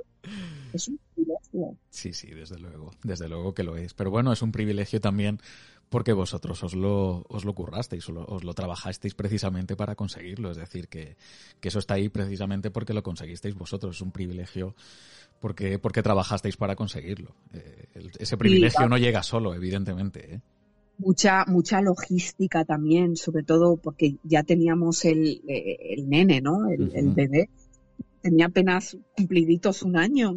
Es 0.72 0.88
un 0.88 0.98
privilegio. 1.14 1.76
Sí, 1.90 2.12
sí, 2.12 2.28
desde 2.28 2.58
luego, 2.58 2.90
desde 3.02 3.28
luego 3.28 3.54
que 3.54 3.62
lo 3.62 3.76
es. 3.76 3.94
Pero 3.94 4.10
bueno, 4.10 4.32
es 4.32 4.42
un 4.42 4.52
privilegio 4.52 5.00
también 5.00 5.40
porque 5.88 6.12
vosotros 6.12 6.62
os 6.64 6.74
lo, 6.74 7.24
os 7.28 7.44
lo 7.44 7.54
currasteis, 7.54 8.08
os 8.08 8.14
lo, 8.14 8.24
os 8.26 8.44
lo 8.44 8.54
trabajasteis 8.54 9.14
precisamente 9.14 9.76
para 9.76 9.94
conseguirlo. 9.94 10.50
Es 10.50 10.56
decir, 10.56 10.88
que, 10.88 11.16
eso 11.62 11.78
está 11.78 11.94
ahí 11.94 12.08
precisamente 12.08 12.70
porque 12.70 12.94
lo 12.94 13.02
conseguisteis 13.02 13.54
vosotros. 13.54 13.96
Es 13.96 14.02
un 14.02 14.12
privilegio 14.12 14.74
porque, 15.40 15.78
porque 15.78 16.02
trabajasteis 16.02 16.56
para 16.56 16.76
conseguirlo. 16.76 17.34
Eh, 17.52 17.88
ese 18.18 18.36
privilegio 18.36 18.88
no 18.88 18.98
llega 18.98 19.22
solo, 19.22 19.54
evidentemente. 19.54 20.34
¿eh? 20.34 20.40
Mucha, 20.98 21.44
mucha 21.46 21.80
logística 21.80 22.64
también, 22.64 23.16
sobre 23.16 23.42
todo 23.42 23.76
porque 23.76 24.16
ya 24.24 24.42
teníamos 24.42 25.04
el, 25.04 25.42
eh, 25.46 25.76
el 25.90 26.08
nene, 26.08 26.40
¿no? 26.40 26.68
el 26.70 27.10
bebé 27.12 27.50
tenía 28.26 28.46
apenas 28.46 28.96
cumpliditos 29.16 29.82
un 29.82 29.96
año. 29.96 30.34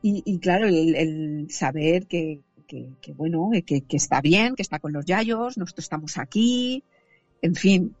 Y, 0.00 0.38
claro, 0.38 0.66
el, 0.68 1.48
saber 1.50 2.06
que, 2.06 2.40
bueno, 3.16 3.50
que, 3.66 3.84
está 3.90 4.20
bien, 4.20 4.54
que 4.54 4.62
está 4.62 4.78
con 4.78 4.92
los 4.92 5.04
yayos, 5.04 5.58
nosotros 5.58 5.84
estamos 5.84 6.18
aquí, 6.18 6.84
en 7.42 7.54
fin. 7.54 7.94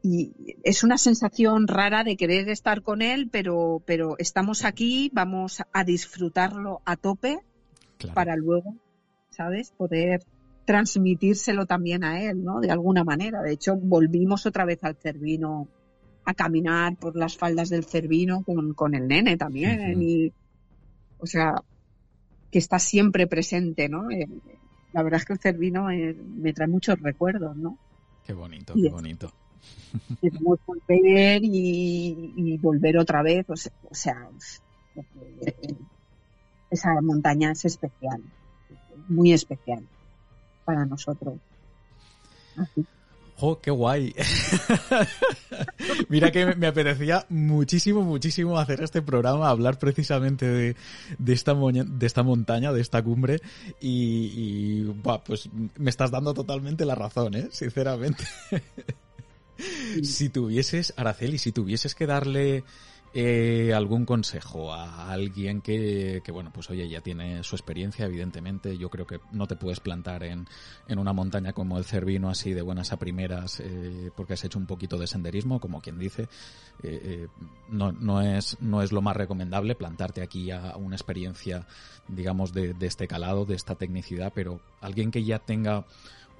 Y 0.00 0.32
es 0.62 0.84
una 0.84 0.96
sensación 0.96 1.66
rara 1.66 2.04
de 2.04 2.16
querer 2.16 2.48
estar 2.48 2.82
con 2.82 3.02
él, 3.02 3.28
pero, 3.30 3.82
pero 3.84 4.14
estamos 4.18 4.64
aquí, 4.64 5.10
vamos 5.12 5.62
a 5.72 5.84
disfrutarlo 5.84 6.82
a 6.84 6.96
tope 6.96 7.40
para 8.14 8.36
luego, 8.36 8.76
¿sabes? 9.30 9.72
Poder 9.76 10.22
transmitírselo 10.64 11.66
también 11.66 12.04
a 12.04 12.22
él, 12.22 12.44
¿no? 12.44 12.60
De 12.60 12.70
alguna 12.70 13.02
manera. 13.02 13.42
De 13.42 13.52
hecho, 13.52 13.74
volvimos 13.74 14.46
otra 14.46 14.64
vez 14.64 14.78
al 14.84 14.94
Cervino 14.96 15.66
a 16.24 16.34
caminar 16.34 16.94
por 16.96 17.16
las 17.16 17.36
faldas 17.36 17.70
del 17.70 17.84
Cervino 17.84 18.44
con, 18.44 18.94
el 18.94 19.08
nene 19.08 19.36
también. 19.36 20.00
y, 20.00 20.32
o 21.18 21.26
sea, 21.26 21.54
que 22.50 22.58
está 22.58 22.78
siempre 22.78 23.26
presente, 23.26 23.88
¿no? 23.88 24.10
Eh, 24.10 24.28
la 24.92 25.02
verdad 25.02 25.20
es 25.20 25.26
que 25.26 25.32
el 25.34 25.38
Cervino 25.38 25.90
eh, 25.90 26.14
me 26.14 26.52
trae 26.52 26.68
muchos 26.68 27.00
recuerdos, 27.00 27.56
¿no? 27.56 27.78
Qué 28.24 28.32
bonito, 28.32 28.74
qué 28.74 28.88
bonito. 28.88 29.32
Queremos 30.20 30.58
volver 30.66 31.40
y, 31.42 32.58
volver 32.58 32.98
otra 32.98 33.22
vez, 33.22 33.46
o 33.48 33.56
sea, 33.94 34.28
eh, 34.96 35.76
esa 36.70 37.00
montaña 37.00 37.52
es 37.52 37.64
especial, 37.64 38.22
muy 39.08 39.32
especial 39.32 39.84
para 40.64 40.84
nosotros. 40.84 41.34
¡Oh, 43.40 43.60
qué 43.60 43.70
guay! 43.70 44.14
Mira 46.08 46.32
que 46.32 46.54
me 46.56 46.66
apetecía 46.66 47.24
muchísimo, 47.28 48.02
muchísimo 48.02 48.58
hacer 48.58 48.82
este 48.82 49.00
programa, 49.00 49.48
hablar 49.48 49.78
precisamente 49.78 50.46
de, 50.46 50.76
de, 51.18 51.32
esta, 51.32 51.54
de 51.54 52.06
esta 52.06 52.22
montaña, 52.24 52.72
de 52.72 52.80
esta 52.80 53.02
cumbre, 53.02 53.40
y, 53.80 54.32
y 54.34 54.94
pues 55.24 55.48
me 55.76 55.90
estás 55.90 56.10
dando 56.10 56.34
totalmente 56.34 56.84
la 56.84 56.96
razón, 56.96 57.36
¿eh? 57.36 57.48
Sinceramente. 57.52 58.24
si 60.02 60.28
tuvieses, 60.30 60.94
Araceli, 60.96 61.38
si 61.38 61.52
tuvieses 61.52 61.94
que 61.94 62.06
darle 62.06 62.64
eh, 63.14 63.72
algún 63.74 64.04
consejo 64.04 64.72
a 64.72 65.10
alguien 65.10 65.60
que, 65.60 66.20
que, 66.24 66.30
bueno, 66.32 66.50
pues 66.52 66.68
oye, 66.70 66.88
ya 66.88 67.00
tiene 67.00 67.42
su 67.42 67.56
experiencia, 67.56 68.06
evidentemente. 68.06 68.76
Yo 68.76 68.90
creo 68.90 69.06
que 69.06 69.20
no 69.32 69.46
te 69.46 69.56
puedes 69.56 69.80
plantar 69.80 70.24
en, 70.24 70.46
en 70.86 70.98
una 70.98 71.12
montaña 71.12 71.52
como 71.52 71.78
el 71.78 71.84
Cervino 71.84 72.28
así 72.28 72.52
de 72.52 72.62
buenas 72.62 72.92
a 72.92 72.98
primeras 72.98 73.60
eh, 73.60 74.10
porque 74.14 74.34
has 74.34 74.44
hecho 74.44 74.58
un 74.58 74.66
poquito 74.66 74.98
de 74.98 75.06
senderismo, 75.06 75.58
como 75.60 75.80
quien 75.80 75.98
dice. 75.98 76.28
Eh, 76.82 77.00
eh 77.02 77.28
no, 77.70 77.92
no, 77.92 78.20
es, 78.20 78.58
no 78.60 78.82
es 78.82 78.92
lo 78.92 79.02
más 79.02 79.16
recomendable 79.16 79.74
plantarte 79.74 80.22
aquí 80.22 80.50
a 80.50 80.76
una 80.76 80.96
experiencia, 80.96 81.66
digamos, 82.08 82.52
de, 82.52 82.74
de 82.74 82.86
este 82.86 83.08
calado, 83.08 83.44
de 83.44 83.54
esta 83.54 83.74
tecnicidad, 83.74 84.32
pero 84.34 84.60
alguien 84.80 85.10
que 85.10 85.24
ya 85.24 85.38
tenga 85.38 85.86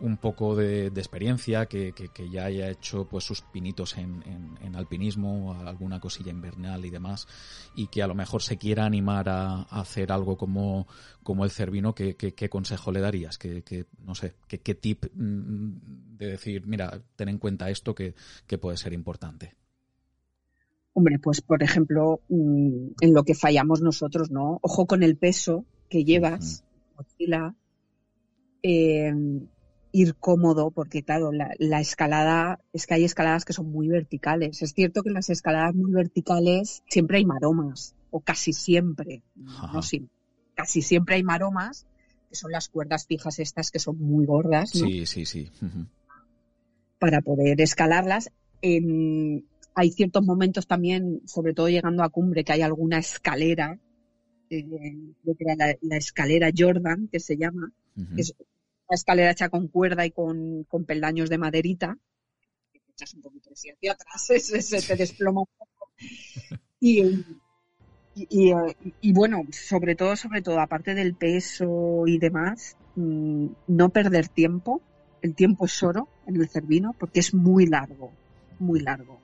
un 0.01 0.17
poco 0.17 0.55
de, 0.55 0.87
experiencia, 0.87 1.67
que, 1.67 1.93
que, 1.93 2.31
ya 2.31 2.47
haya 2.47 2.71
hecho 2.71 3.07
pues 3.09 3.25
sus 3.25 3.43
pinitos 3.43 3.97
en, 3.97 4.23
en, 4.63 4.77
alpinismo, 4.77 5.55
alguna 5.55 6.01
cosilla 6.01 6.31
invernal 6.31 6.85
y 6.85 6.91
demás, 6.91 7.27
y 7.75 7.89
que 7.89 8.03
a 8.03 8.07
lo 8.07 8.15
mejor 8.15 8.43
se 8.43 8.57
quiera 8.57 8.85
animar 8.85 9.29
a, 9.29 9.63
hacer 9.63 10.13
algo 10.13 10.37
como, 10.37 10.87
como 11.23 11.45
el 11.45 11.51
Cervino, 11.51 11.95
¿qué, 11.95 12.15
qué, 12.17 12.49
consejo 12.49 12.93
le 12.93 13.01
darías? 13.01 13.39
¿Qué, 13.39 13.87
no 14.05 14.15
sé, 14.15 14.35
qué, 14.47 14.59
qué 14.61 14.75
tip 14.75 15.07
mm, 15.15 16.17
de 16.17 16.27
decir, 16.27 16.67
mira, 16.67 17.01
ten 17.17 17.29
en 17.29 17.39
cuenta 17.39 17.71
esto 17.71 17.95
que, 17.95 18.15
puede 18.61 18.77
ser 18.77 18.93
importante? 18.93 19.55
Hombre, 20.93 21.19
pues 21.19 21.41
por 21.41 21.63
ejemplo, 21.63 22.21
mm, 22.29 22.89
en 23.01 23.15
lo 23.15 23.25
que 23.25 23.35
fallamos 23.35 23.81
nosotros, 23.81 24.31
¿no? 24.31 24.59
Ojo 24.63 24.87
con 24.87 25.03
el 25.03 25.17
peso 25.17 25.65
que 25.89 26.05
llevas, 26.05 26.65
mochila, 26.97 27.55
eh, 28.63 29.15
ir 29.93 30.15
cómodo, 30.15 30.71
porque 30.71 31.03
claro, 31.03 31.31
la, 31.33 31.81
escalada, 31.81 32.61
es 32.73 32.87
que 32.87 32.95
hay 32.95 33.05
escaladas 33.05 33.45
que 33.45 33.53
son 33.53 33.71
muy 33.71 33.89
verticales. 33.89 34.63
Es 34.63 34.73
cierto 34.73 35.03
que 35.03 35.09
en 35.09 35.15
las 35.15 35.31
escaladas 35.31 35.75
muy 35.75 35.91
verticales 35.93 36.83
siempre 36.89 37.19
hay 37.19 37.25
maromas, 37.25 37.95
o 38.11 38.21
casi 38.21 38.53
siempre, 38.53 39.23
no 39.35 39.83
siempre, 39.83 40.15
casi 40.55 40.83
siempre 40.83 41.17
hay 41.17 41.23
maromas, 41.23 41.87
que 42.29 42.37
son 42.37 42.53
las 42.53 42.69
cuerdas 42.69 43.07
fijas 43.07 43.39
estas 43.39 43.71
que 43.71 43.79
son 43.79 43.99
muy 43.99 44.27
gordas. 44.27 44.71
Sí, 44.71 45.07
sí, 45.07 45.25
sí. 45.25 45.51
Para 46.99 47.21
poder 47.21 47.61
escalarlas. 47.61 48.31
hay 48.63 49.91
ciertos 49.93 50.25
momentos 50.25 50.67
también, 50.67 51.23
sobre 51.27 51.55
todo 51.55 51.69
llegando 51.69 52.03
a 52.03 52.11
cumbre, 52.11 52.45
que 52.45 52.53
hay 52.53 52.63
alguna 52.63 52.99
escalera, 52.99 53.79
eh, 54.51 54.65
la, 55.83 55.97
escalera 55.97 56.51
Jordan, 56.57 57.09
que 57.11 57.21
se 57.21 57.37
llama, 57.37 57.73
una 58.89 58.95
escalera 58.95 59.31
hecha 59.31 59.49
con 59.49 59.69
cuerda 59.69 60.07
y 60.07 60.11
con, 60.11 60.65
con 60.65 60.85
peldaños 60.85 61.29
de 61.29 61.39
maderita, 61.39 61.99
te 62.73 62.81
echas 62.93 63.15
un 63.15 63.23
poquito 63.23 63.51
hacia 63.53 63.93
atrás, 63.93 64.27
se, 64.43 64.83
te 64.83 64.97
desploma 64.97 65.43
un 65.43 65.47
poco. 65.59 65.91
Y, 66.81 67.03
y, 68.15 68.53
y, 69.01 69.13
bueno, 69.13 69.43
sobre 69.51 69.95
todo, 69.95 70.17
sobre 70.17 70.43
todo, 70.43 70.61
aparte 70.61 70.95
del 70.95 71.15
peso 71.15 72.05
y 72.07 72.19
demás, 72.19 72.77
mm, 72.97 73.47
no 73.67 73.89
perder 73.91 74.29
tiempo. 74.29 74.81
El 75.21 75.35
tiempo 75.35 75.67
es 75.67 75.83
oro 75.83 76.09
en 76.27 76.37
el 76.37 76.49
Cervino 76.49 76.95
porque 76.99 77.21
es 77.21 77.35
muy 77.35 77.67
largo, 77.67 78.13
muy 78.59 78.81
largo. 78.81 79.21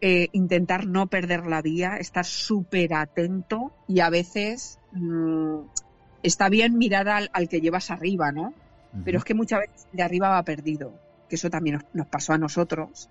Eh, 0.00 0.28
intentar 0.32 0.86
no 0.86 1.08
perder 1.08 1.46
la 1.46 1.62
vía, 1.62 1.96
estar 1.96 2.24
súper 2.24 2.94
atento 2.94 3.72
y 3.88 4.00
a 4.00 4.10
veces 4.10 4.78
mm, 4.92 5.60
está 6.24 6.48
bien 6.48 6.76
mirar 6.78 7.08
al, 7.08 7.48
que 7.48 7.60
llevas 7.60 7.90
arriba, 7.90 8.32
¿no? 8.32 8.54
Pero 9.04 9.18
es 9.18 9.24
que 9.24 9.34
muchas 9.34 9.60
veces 9.60 9.86
de 9.92 10.02
arriba 10.02 10.28
va 10.28 10.42
perdido, 10.44 10.92
que 11.28 11.34
eso 11.34 11.50
también 11.50 11.84
nos, 11.92 12.06
pasó 12.06 12.32
a 12.32 12.38
nosotros. 12.38 13.10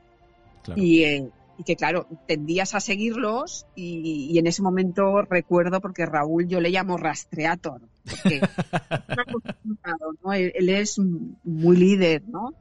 Eh, 0.78 1.30
y, 1.58 1.64
que 1.64 1.76
claro, 1.76 2.08
tendías 2.26 2.74
a 2.74 2.80
seguirlos 2.80 3.68
y, 3.76 4.38
en 4.40 4.48
ese 4.48 4.62
momento 4.62 5.22
recuerdo, 5.24 5.82
porque 5.82 6.06
Raúl 6.06 6.48
yo 6.48 6.62
le 6.62 6.70
llamo 6.70 6.98
rastreator, 6.98 7.82
porque 8.10 8.42
¿no? 10.24 10.34
él, 10.34 10.70
es 10.70 11.00
muy 11.44 11.76
líder, 11.76 12.24
¿no? 12.28 12.54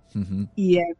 Y 0.56 0.78
eh, 0.78 0.96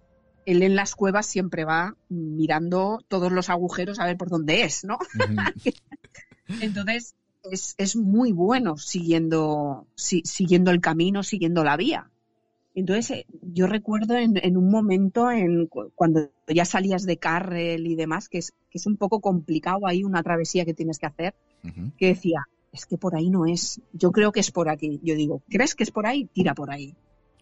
él 0.46 0.62
en 0.62 0.76
las 0.76 0.94
cuevas 0.94 1.26
siempre 1.26 1.64
va 1.64 1.96
mirando 2.08 3.00
todos 3.08 3.32
los 3.32 3.50
agujeros 3.50 3.98
a 3.98 4.06
ver 4.06 4.16
por 4.16 4.30
dónde 4.30 4.62
es, 4.62 4.84
¿no? 4.84 4.98
Entonces, 6.60 7.16
es, 7.50 7.74
es 7.78 7.96
muy 7.96 8.32
bueno 8.32 8.76
siguiendo, 8.76 9.86
siguiendo 9.94 10.70
el 10.70 10.80
camino, 10.80 11.22
siguiendo 11.22 11.64
la 11.64 11.76
vía. 11.76 12.10
Entonces, 12.74 13.10
eh, 13.10 13.26
yo 13.42 13.66
recuerdo 13.66 14.16
en, 14.16 14.38
en, 14.42 14.56
un 14.56 14.70
momento 14.70 15.30
en 15.30 15.68
cuando 15.94 16.30
ya 16.48 16.64
salías 16.64 17.04
de 17.04 17.18
Carrel 17.18 17.86
y 17.86 17.96
demás, 17.96 18.28
que 18.28 18.38
es, 18.38 18.52
que 18.70 18.78
es 18.78 18.86
un 18.86 18.96
poco 18.96 19.20
complicado 19.20 19.86
ahí 19.86 20.04
una 20.04 20.22
travesía 20.22 20.64
que 20.64 20.74
tienes 20.74 20.98
que 20.98 21.06
hacer, 21.06 21.34
que 21.96 22.08
decía, 22.08 22.48
es 22.72 22.86
que 22.86 22.96
por 22.96 23.14
ahí 23.14 23.30
no 23.30 23.46
es, 23.46 23.80
yo 23.92 24.10
creo 24.10 24.32
que 24.32 24.40
es 24.40 24.50
por 24.50 24.68
aquí. 24.68 25.00
Yo 25.02 25.14
digo, 25.14 25.42
¿crees 25.50 25.74
que 25.74 25.84
es 25.84 25.90
por 25.90 26.06
ahí? 26.06 26.24
Tira 26.24 26.54
por 26.54 26.70
ahí. 26.70 26.94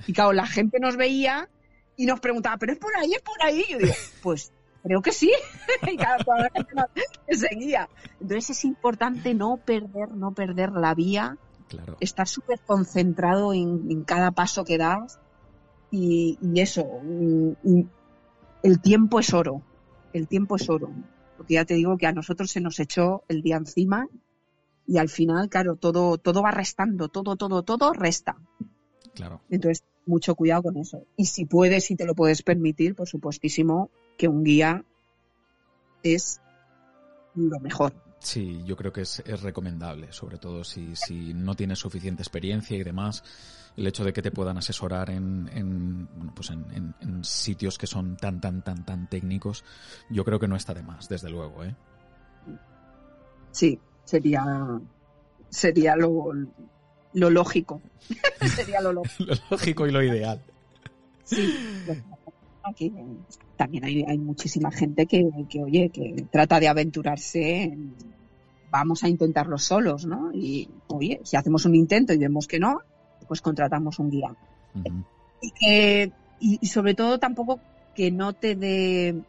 Y 0.06 0.12
claro, 0.12 0.32
la 0.32 0.46
gente 0.46 0.80
nos 0.80 0.96
veía 0.96 1.48
y 1.96 2.06
nos 2.06 2.20
preguntaba, 2.20 2.56
¿pero 2.56 2.72
es 2.72 2.78
por 2.78 2.94
ahí? 2.96 3.12
¿Es 3.12 3.22
por 3.22 3.42
ahí? 3.42 3.64
Yo 3.70 3.78
digo, 3.78 3.94
pues 4.22 4.52
creo 4.82 5.02
que 5.02 5.12
sí. 5.12 5.32
y 5.90 5.96
cada 5.96 6.18
toda 6.18 6.38
la 6.38 6.50
gente 6.50 6.74
nos 6.74 7.38
seguía. 7.38 7.88
Entonces 8.20 8.50
es 8.50 8.64
importante 8.64 9.34
no 9.34 9.56
perder, 9.58 10.12
no 10.14 10.32
perder 10.32 10.72
la 10.72 10.94
vía, 10.94 11.38
claro. 11.68 11.96
estar 12.00 12.28
súper 12.28 12.60
concentrado 12.60 13.52
en, 13.52 14.04
cada 14.04 14.30
paso 14.32 14.64
que 14.64 14.78
das 14.78 15.18
y, 15.90 16.38
eso, 16.56 16.86
el 18.62 18.80
tiempo 18.80 19.20
es 19.20 19.34
oro, 19.34 19.62
el 20.12 20.28
tiempo 20.28 20.56
es 20.56 20.68
oro. 20.68 20.90
Porque 21.36 21.54
ya 21.54 21.64
te 21.64 21.74
digo 21.74 21.96
que 21.96 22.06
a 22.06 22.12
nosotros 22.12 22.50
se 22.50 22.60
nos 22.60 22.78
echó 22.80 23.22
el 23.28 23.40
día 23.40 23.56
encima 23.56 24.08
y 24.86 24.98
al 24.98 25.08
final, 25.08 25.48
claro, 25.48 25.76
todo, 25.76 26.18
todo 26.18 26.42
va 26.42 26.50
restando, 26.50 27.08
todo, 27.08 27.36
todo, 27.36 27.62
todo 27.62 27.92
resta. 27.92 28.36
Claro. 29.14 29.40
Entonces, 29.48 29.84
mucho 30.04 30.34
cuidado 30.34 30.64
con 30.64 30.76
eso. 30.76 31.06
Y 31.16 31.26
si 31.26 31.46
puedes, 31.46 31.84
si 31.84 31.96
te 31.96 32.04
lo 32.04 32.14
puedes 32.14 32.42
permitir, 32.42 32.94
por 32.94 33.08
supuestísimo, 33.08 33.90
que 34.20 34.28
un 34.28 34.44
guía 34.44 34.84
es 36.02 36.42
lo 37.34 37.58
mejor. 37.58 37.94
Sí, 38.18 38.62
yo 38.66 38.76
creo 38.76 38.92
que 38.92 39.00
es, 39.00 39.22
recomendable, 39.40 40.12
sobre 40.12 40.36
todo 40.36 40.62
si, 40.62 40.94
si, 40.94 41.32
no 41.32 41.54
tienes 41.54 41.78
suficiente 41.78 42.22
experiencia 42.22 42.76
y 42.76 42.82
demás. 42.82 43.24
El 43.78 43.86
hecho 43.86 44.04
de 44.04 44.12
que 44.12 44.20
te 44.20 44.30
puedan 44.30 44.58
asesorar 44.58 45.08
en, 45.08 45.48
en 45.54 46.06
bueno, 46.14 46.34
pues 46.34 46.50
en, 46.50 46.94
en, 47.00 47.24
sitios 47.24 47.78
que 47.78 47.86
son 47.86 48.18
tan, 48.18 48.42
tan, 48.42 48.62
tan, 48.62 48.84
tan 48.84 49.08
técnicos, 49.08 49.64
yo 50.10 50.22
creo 50.22 50.38
que 50.38 50.48
no 50.48 50.56
está 50.56 50.74
de 50.74 50.82
más, 50.82 51.08
desde 51.08 51.30
luego, 51.30 51.64
¿eh? 51.64 51.74
Sí, 53.52 53.80
sería, 54.04 54.44
sería 55.48 55.96
lo, 55.96 56.30
lo 57.14 57.30
lógico. 57.30 57.80
sería 58.54 58.82
lo 58.82 58.92
lógico. 58.92 59.24
lo 59.32 59.36
lógico 59.50 59.86
y 59.86 59.92
lo 59.92 60.02
ideal. 60.02 60.42
Sí, 61.24 61.54
aquí 62.62 62.92
también 63.56 63.84
hay, 63.84 64.02
hay 64.02 64.18
muchísima 64.18 64.70
gente 64.70 65.06
que, 65.06 65.28
que, 65.48 65.62
oye, 65.62 65.90
que 65.90 66.26
trata 66.30 66.60
de 66.60 66.68
aventurarse 66.68 67.76
vamos 68.70 69.02
a 69.04 69.08
intentarlo 69.08 69.58
solos, 69.58 70.06
¿no? 70.06 70.30
Y, 70.32 70.68
oye, 70.88 71.20
si 71.24 71.36
hacemos 71.36 71.64
un 71.64 71.74
intento 71.74 72.12
y 72.12 72.18
vemos 72.18 72.46
que 72.46 72.58
no, 72.58 72.80
pues 73.26 73.40
contratamos 73.40 73.98
un 73.98 74.10
guía. 74.10 74.34
Y 75.40 75.50
que, 75.52 76.12
y, 76.38 76.66
sobre 76.66 76.94
todo 76.94 77.18
tampoco 77.18 77.60
que 77.94 78.10
no 78.10 78.32
te 78.32 78.54
dé, 78.54 79.20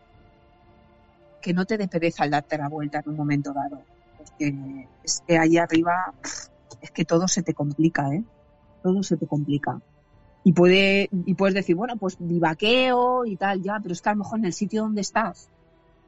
que 1.42 1.54
no 1.54 1.66
te 1.66 1.78
dé 1.78 1.88
pereza 1.88 2.24
al 2.24 2.32
darte 2.32 2.58
la 2.58 2.70
vuelta 2.70 3.00
en 3.00 3.10
un 3.10 3.18
momento 3.18 3.54
dado. 3.54 3.82
Porque 4.18 4.88
es 5.04 5.24
que 5.26 5.38
ahí 5.38 5.58
arriba, 5.58 6.14
es 6.82 6.92
que 6.92 7.06
todo 7.06 7.28
se 7.28 7.42
te 7.42 7.54
complica, 7.54 8.14
¿eh? 8.14 8.24
Todo 8.84 9.04
se 9.04 9.18
te 9.18 9.28
complica 9.28 9.80
y 10.44 10.54
puede 10.54 11.10
y 11.26 11.34
puedes 11.36 11.54
decir 11.54 11.76
bueno 11.76 11.98
pues 11.98 12.18
vivaqueo 12.20 13.26
y 13.26 13.36
tal 13.36 13.62
ya 13.62 13.80
pero 13.82 13.94
es 13.94 14.02
que 14.02 14.10
a 14.10 14.14
lo 14.14 14.20
mejor 14.20 14.40
en 14.40 14.46
el 14.46 14.54
sitio 14.54 14.84
donde 14.84 15.02
estás 15.02 15.50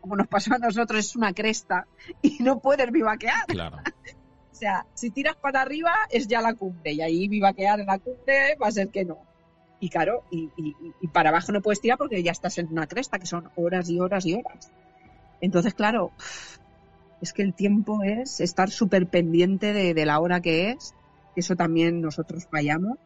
como 0.02 0.16
nos 0.16 0.28
pasó 0.28 0.54
a 0.54 0.58
nosotros 0.58 1.06
es 1.06 1.16
una 1.16 1.34
cresta 1.34 1.88
y 2.22 2.38
no 2.42 2.60
puedes 2.60 2.92
vivaquear 2.92 3.46
claro. 3.48 3.78
O 4.52 4.56
sea 4.56 4.86
si 4.94 5.10
tiras 5.10 5.36
para 5.36 5.62
arriba 5.62 5.92
es 6.10 6.28
ya 6.28 6.42
la 6.42 6.54
cumbre 6.54 6.94
y 6.94 7.02
ahí 7.02 7.28
vivaquear 7.28 7.80
en 7.80 7.88
la 7.88 8.00
cumbre 8.00 8.56
va 8.62 8.68
a 8.68 8.72
ser 8.72 8.90
que 8.90 9.04
no. 9.04 9.18
Y 9.80 9.90
claro 9.90 10.24
y, 10.32 10.50
y, 11.02 11.08
para 11.08 11.30
abajo 11.30 11.52
no 11.52 11.62
puedes 11.62 11.82
tirar 11.82 11.98
porque 11.98 12.24
ya 12.24 12.32
estás 12.32 12.58
en 12.60 12.68
una 12.72 12.88
cresta 12.88 13.20
que 13.20 13.26
son 13.26 13.50
horas 13.56 13.90
y 13.90 14.00
horas 14.00 14.26
y 14.26 14.36
horas. 14.36 14.72
Entonces 15.42 15.74
claro 15.74 16.12
es 17.20 17.34
que 17.34 17.42
el 17.42 17.54
tiempo 17.54 18.04
es 18.04 18.40
estar 18.40 18.70
súper 18.70 19.08
pendiente 19.08 19.74
de, 19.74 19.94
de 19.94 20.06
la 20.06 20.20
hora 20.20 20.40
que 20.40 20.70
es 20.70 20.94
eso 21.36 21.56
también 21.56 22.02
nosotros 22.02 22.48
fallamos 22.50 22.98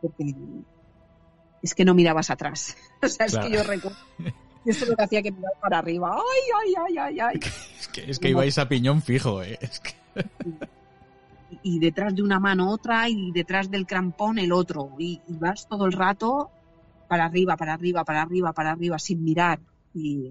porque 0.00 0.34
es 1.62 1.74
que 1.74 1.84
no 1.84 1.94
mirabas 1.94 2.30
atrás. 2.30 2.76
O 3.02 3.08
sea, 3.08 3.26
es 3.26 3.36
que 3.36 3.50
yo 3.50 3.62
recuerdo. 3.62 3.98
Eso 4.66 4.84
es 4.84 4.90
lo 4.90 4.96
que 4.96 5.02
hacía 5.02 5.22
que 5.22 5.32
mirar 5.32 5.52
para 5.58 5.78
arriba. 5.78 6.14
¡Ay, 6.14 6.42
ay, 6.60 6.74
ay, 6.86 6.98
ay! 6.98 7.20
ay. 7.20 7.40
Es 7.78 7.88
que, 7.88 8.10
es 8.10 8.18
que 8.18 8.28
ibais 8.28 8.58
a 8.58 8.68
piñón 8.68 9.00
fijo, 9.00 9.42
¿eh? 9.42 9.58
Es 9.58 9.80
que... 9.80 9.94
y 11.62 11.78
detrás 11.78 12.14
de 12.14 12.22
una 12.22 12.38
mano 12.38 12.70
otra 12.70 13.08
y 13.08 13.32
detrás 13.32 13.70
del 13.70 13.86
crampón 13.86 14.38
el 14.38 14.52
otro. 14.52 14.90
Y, 14.98 15.20
y, 15.26 15.36
vas 15.36 15.66
todo 15.66 15.86
el 15.86 15.92
rato 15.92 16.50
para 17.08 17.24
arriba, 17.24 17.56
para 17.56 17.72
arriba, 17.72 18.04
para 18.04 18.20
arriba, 18.20 18.52
para 18.52 18.72
arriba, 18.72 18.98
sin 18.98 19.24
mirar. 19.24 19.60
Y, 19.94 20.30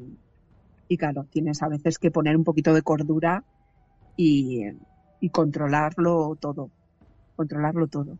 y 0.88 0.98
claro, 0.98 1.26
tienes 1.32 1.62
a 1.64 1.68
veces 1.68 1.98
que 1.98 2.12
poner 2.12 2.38
un 2.38 2.44
poquito 2.44 2.74
de 2.74 2.84
cordura 2.84 3.44
y, 4.16 4.62
y 5.20 5.30
controlarlo 5.30 6.38
todo. 6.40 6.70
Controlarlo 7.36 7.88
todo. 7.88 8.18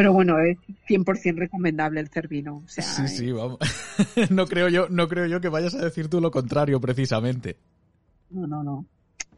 Pero 0.00 0.14
bueno, 0.14 0.38
es 0.38 0.56
100% 0.88 1.36
recomendable 1.36 2.00
el 2.00 2.08
Cervino. 2.08 2.62
O 2.64 2.68
sea, 2.68 2.82
sí, 2.82 3.06
sí, 3.06 3.32
vamos. 3.32 3.58
no, 4.30 4.46
creo 4.46 4.70
yo, 4.70 4.88
no 4.88 5.06
creo 5.08 5.26
yo 5.26 5.42
que 5.42 5.50
vayas 5.50 5.74
a 5.74 5.84
decir 5.84 6.08
tú 6.08 6.22
lo 6.22 6.30
contrario, 6.30 6.80
precisamente. 6.80 7.58
No, 8.30 8.46
no, 8.46 8.62
no. 8.62 8.86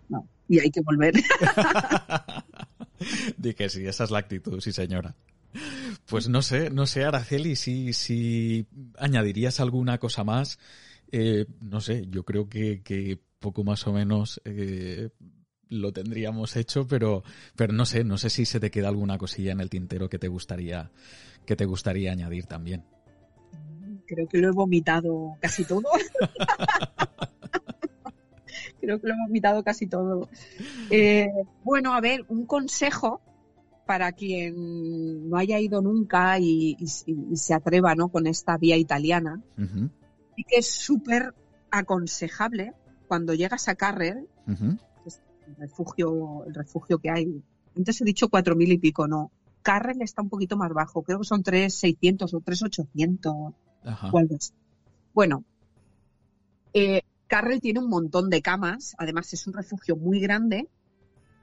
no. 0.08 0.28
Y 0.46 0.60
hay 0.60 0.70
que 0.70 0.80
volver. 0.80 1.14
Di 3.38 3.54
que 3.54 3.68
sí, 3.68 3.84
esa 3.84 4.04
es 4.04 4.12
la 4.12 4.20
actitud, 4.20 4.60
sí 4.60 4.72
señora. 4.72 5.16
Pues 6.06 6.28
no 6.28 6.42
sé, 6.42 6.70
no 6.70 6.86
sé, 6.86 7.02
Araceli, 7.02 7.56
si, 7.56 7.92
si 7.92 8.64
añadirías 8.98 9.58
alguna 9.58 9.98
cosa 9.98 10.22
más. 10.22 10.60
Eh, 11.10 11.44
no 11.60 11.80
sé, 11.80 12.06
yo 12.08 12.22
creo 12.22 12.48
que, 12.48 12.82
que 12.82 13.18
poco 13.40 13.64
más 13.64 13.84
o 13.88 13.92
menos 13.92 14.40
eh, 14.44 15.10
lo 15.72 15.92
tendríamos 15.92 16.56
hecho, 16.56 16.86
pero, 16.86 17.22
pero 17.56 17.72
no 17.72 17.86
sé, 17.86 18.04
no 18.04 18.18
sé 18.18 18.30
si 18.30 18.44
se 18.44 18.60
te 18.60 18.70
queda 18.70 18.88
alguna 18.88 19.18
cosilla 19.18 19.52
en 19.52 19.60
el 19.60 19.70
tintero 19.70 20.08
que 20.08 20.18
te 20.18 20.28
gustaría, 20.28 20.90
que 21.46 21.56
te 21.56 21.64
gustaría 21.64 22.12
añadir 22.12 22.46
también. 22.46 22.84
Creo 24.06 24.28
que 24.28 24.38
lo 24.38 24.48
he 24.48 24.52
vomitado 24.52 25.36
casi 25.40 25.64
todo. 25.64 25.82
Creo 28.80 29.00
que 29.00 29.06
lo 29.06 29.14
he 29.14 29.26
vomitado 29.26 29.62
casi 29.62 29.86
todo. 29.86 30.28
Eh, 30.90 31.28
bueno, 31.64 31.94
a 31.94 32.00
ver, 32.00 32.24
un 32.28 32.46
consejo 32.46 33.20
para 33.86 34.12
quien 34.12 35.28
no 35.28 35.36
haya 35.36 35.58
ido 35.58 35.80
nunca 35.80 36.38
y, 36.38 36.76
y, 36.78 36.86
y 37.32 37.36
se 37.36 37.54
atreva 37.54 37.94
¿no? 37.94 38.08
con 38.08 38.26
esta 38.26 38.56
vía 38.56 38.76
italiana, 38.76 39.40
uh 39.58 39.62
-huh. 39.62 39.90
y 40.36 40.44
que 40.44 40.58
es 40.58 40.70
súper 40.70 41.34
aconsejable 41.70 42.74
cuando 43.08 43.34
llegas 43.34 43.68
a 43.68 43.74
Carrer, 43.74 44.24
uh 44.46 44.50
-huh. 44.50 44.78
El, 45.46 45.56
refugio, 45.56 46.44
el 46.46 46.54
refugio 46.54 46.98
que 46.98 47.10
hay. 47.10 47.42
Antes 47.76 48.00
he 48.00 48.04
dicho 48.04 48.28
cuatro 48.28 48.54
mil 48.56 48.70
y 48.72 48.78
pico, 48.78 49.06
no. 49.06 49.30
Carrel 49.62 50.02
está 50.02 50.22
un 50.22 50.28
poquito 50.28 50.56
más 50.56 50.72
bajo, 50.72 51.02
creo 51.02 51.20
que 51.20 51.24
son 51.24 51.42
3.600 51.42 52.34
o 52.34 52.40
3.800 52.40 53.54
o 54.12 54.18
algo 54.18 54.36
así. 54.36 54.52
Bueno, 55.14 55.44
eh, 56.74 57.02
Carrel 57.26 57.60
tiene 57.60 57.80
un 57.80 57.88
montón 57.88 58.28
de 58.28 58.42
camas, 58.42 58.94
además 58.98 59.32
es 59.32 59.46
un 59.46 59.54
refugio 59.54 59.96
muy 59.96 60.20
grande. 60.20 60.68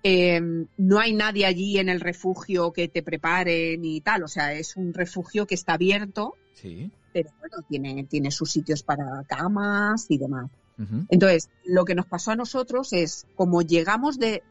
Eh, 0.03 0.39
no 0.77 0.99
hay 0.99 1.13
nadie 1.13 1.45
allí 1.45 1.77
en 1.77 1.89
el 1.89 1.99
refugio 1.99 2.71
que 2.71 2.87
te 2.87 3.03
prepare 3.03 3.77
ni 3.77 3.99
tal, 4.01 4.23
o 4.23 4.27
sea, 4.27 4.53
es 4.53 4.77
un 4.77 4.93
refugio 4.93 5.45
que 5.45 5.55
está 5.55 5.73
abierto, 5.73 6.35
sí. 6.53 6.89
pero 7.11 7.31
bueno, 7.39 7.57
tiene, 7.67 8.05
tiene 8.05 8.31
sus 8.31 8.51
sitios 8.51 8.81
para 8.81 9.23
camas 9.27 10.05
y 10.09 10.17
demás. 10.17 10.49
Uh 10.79 10.83
-huh. 10.83 11.05
Entonces, 11.09 11.49
lo 11.65 11.85
que 11.85 11.93
nos 11.93 12.05
pasó 12.05 12.31
a 12.31 12.35
nosotros 12.35 12.93
es, 12.93 13.27
como 13.35 13.61
llegamos 13.61 14.17
de, 14.17 14.43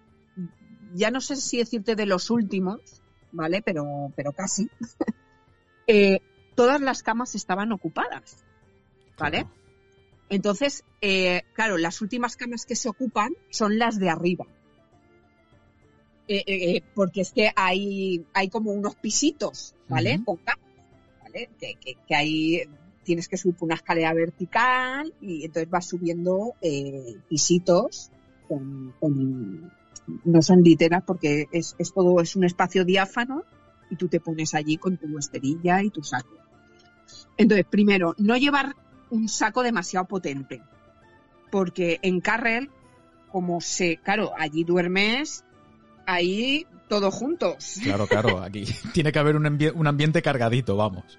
ya 0.94 1.10
no 1.10 1.20
sé 1.20 1.36
si 1.36 1.58
decirte 1.58 1.96
de 1.96 2.06
los 2.06 2.30
últimos, 2.30 2.80
¿vale? 3.32 3.62
Pero, 3.62 4.12
pero 4.14 4.32
casi. 4.32 4.68
eh, 5.86 6.20
todas 6.54 6.80
las 6.80 7.02
camas 7.02 7.34
estaban 7.34 7.72
ocupadas, 7.72 8.44
¿vale? 9.18 9.44
Claro. 9.44 9.58
Entonces, 10.30 10.84
eh, 11.00 11.42
claro, 11.54 11.78
las 11.78 12.02
últimas 12.02 12.36
camas 12.36 12.66
que 12.66 12.76
se 12.76 12.88
ocupan 12.88 13.34
son 13.50 13.78
las 13.78 13.98
de 13.98 14.10
arriba. 14.10 14.46
Eh, 16.28 16.44
eh, 16.46 16.82
porque 16.94 17.22
es 17.22 17.32
que 17.32 17.50
hay, 17.56 18.26
hay 18.34 18.50
como 18.50 18.72
unos 18.72 18.96
pisitos, 18.96 19.74
¿vale? 19.88 20.16
Uh 20.16 20.20
-huh. 20.20 20.24
Con 20.26 20.36
camas, 20.36 20.66
¿vale? 21.22 21.48
Que, 21.58 21.74
que, 21.76 21.96
que, 22.06 22.14
hay, 22.14 22.68
tienes 23.08 23.26
que 23.26 23.38
subir 23.38 23.56
una 23.60 23.74
escalera 23.74 24.12
vertical 24.12 25.14
y 25.18 25.46
entonces 25.46 25.70
vas 25.70 25.88
subiendo 25.88 26.52
eh, 26.60 27.16
pisitos 27.26 28.10
con, 28.46 28.92
no 30.26 30.42
son 30.42 30.62
literas 30.62 31.02
porque 31.06 31.48
es, 31.50 31.74
es, 31.78 31.94
todo, 31.94 32.20
es 32.20 32.36
un 32.36 32.44
espacio 32.44 32.84
diáfano 32.84 33.44
y 33.88 33.96
tú 33.96 34.08
te 34.08 34.20
pones 34.20 34.54
allí 34.54 34.76
con 34.76 34.98
tu 34.98 35.16
esterilla 35.16 35.82
y 35.82 35.88
tu 35.88 36.02
saco. 36.02 36.36
Entonces, 37.38 37.64
primero, 37.64 38.14
no 38.18 38.36
llevar 38.36 38.76
un 39.08 39.26
saco 39.30 39.62
demasiado 39.62 40.06
potente, 40.06 40.60
porque 41.50 42.00
en 42.02 42.20
Carrel, 42.20 42.68
como 43.32 43.62
se, 43.62 43.96
claro, 43.96 44.32
allí 44.36 44.64
duermes, 44.64 45.46
ahí 46.04 46.66
todos 46.90 47.14
juntos. 47.14 47.80
Claro, 47.82 48.06
claro, 48.06 48.42
aquí 48.42 48.66
tiene 48.92 49.12
que 49.12 49.18
haber 49.18 49.36
un 49.36 49.86
ambiente 49.86 50.20
cargadito, 50.20 50.76
vamos. 50.76 51.18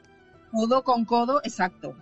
Codo 0.51 0.84
con 0.84 1.05
codo, 1.05 1.41
exacto. 1.43 1.95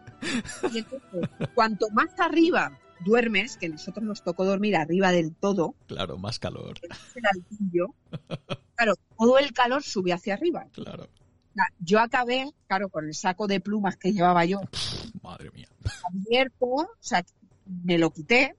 Y 0.73 0.79
entonces, 0.79 1.29
cuanto 1.53 1.89
más 1.91 2.19
arriba 2.19 2.79
duermes, 3.05 3.57
que 3.57 3.69
nosotros 3.69 4.03
nos 4.05 4.23
tocó 4.23 4.45
dormir 4.45 4.75
arriba 4.75 5.11
del 5.11 5.35
todo. 5.35 5.75
Claro, 5.87 6.17
más 6.17 6.39
calor. 6.39 6.79
El 7.15 7.25
altillo, 7.25 7.93
claro, 8.75 8.93
todo 9.17 9.37
el 9.37 9.53
calor 9.53 9.83
sube 9.83 10.13
hacia 10.13 10.33
arriba. 10.33 10.67
Claro. 10.71 11.07
Yo 11.79 11.99
acabé, 11.99 12.51
claro, 12.67 12.89
con 12.89 13.05
el 13.05 13.15
saco 13.15 13.47
de 13.47 13.59
plumas 13.59 13.97
que 13.97 14.13
llevaba 14.13 14.45
yo. 14.45 14.61
Madre 15.23 15.49
mía. 15.51 15.67
Abierto, 16.07 16.65
o 16.65 16.87
sea, 16.99 17.25
me 17.65 17.97
lo 17.97 18.11
quité, 18.11 18.55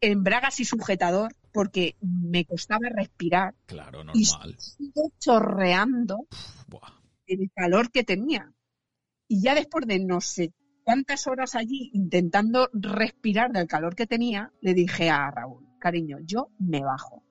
en 0.00 0.24
bragas 0.24 0.58
y 0.58 0.64
sujetador, 0.64 1.34
porque 1.52 1.94
me 2.00 2.44
costaba 2.44 2.88
respirar. 2.92 3.54
Claro, 3.66 4.02
normal. 4.02 4.14
Y 4.14 4.24
sigo 4.24 5.12
chorreando 5.20 6.26
Buah. 6.66 6.92
el 7.26 7.50
calor 7.54 7.90
que 7.92 8.02
tenía. 8.02 8.52
Y 9.28 9.42
ya 9.42 9.54
después 9.54 9.86
de 9.86 9.98
no 10.00 10.20
sé 10.20 10.52
cuántas 10.84 11.26
horas 11.26 11.54
allí 11.54 11.90
intentando 11.94 12.68
respirar 12.72 13.52
del 13.52 13.66
calor 13.66 13.94
que 13.94 14.06
tenía, 14.06 14.52
le 14.60 14.74
dije 14.74 15.10
a 15.10 15.30
Raúl, 15.30 15.66
cariño, 15.78 16.18
yo 16.24 16.48
me 16.58 16.82
bajo. 16.82 17.22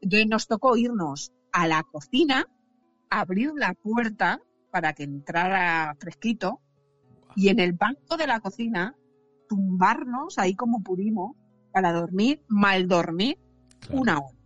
Entonces 0.00 0.28
nos 0.28 0.46
tocó 0.46 0.76
irnos 0.76 1.32
a 1.52 1.66
la 1.66 1.82
cocina, 1.82 2.46
abrir 3.10 3.52
la 3.56 3.74
puerta 3.74 4.40
para 4.70 4.92
que 4.92 5.04
entrara 5.04 5.96
fresquito 5.98 6.60
y 7.34 7.48
en 7.48 7.58
el 7.58 7.72
banco 7.72 8.16
de 8.16 8.26
la 8.26 8.40
cocina 8.40 8.94
tumbarnos 9.48 10.38
ahí 10.38 10.54
como 10.54 10.82
pudimos 10.82 11.36
para 11.72 11.92
dormir, 11.92 12.42
mal 12.48 12.86
dormir, 12.88 13.38
claro. 13.80 14.00
una 14.00 14.18
hora. 14.18 14.38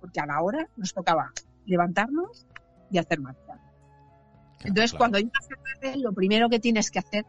Porque 0.00 0.20
a 0.20 0.26
la 0.26 0.42
hora 0.42 0.68
nos 0.76 0.92
tocaba 0.92 1.32
levantarnos 1.64 2.46
y 2.90 2.98
hacer 2.98 3.20
marcha. 3.20 3.43
Entonces, 4.64 4.92
claro. 4.92 4.98
cuando 4.98 5.18
llegas 5.18 5.44
a 5.44 5.80
tarde, 5.80 5.98
lo 5.98 6.12
primero 6.12 6.48
que 6.48 6.58
tienes 6.58 6.90
que 6.90 6.98
hacer, 6.98 7.24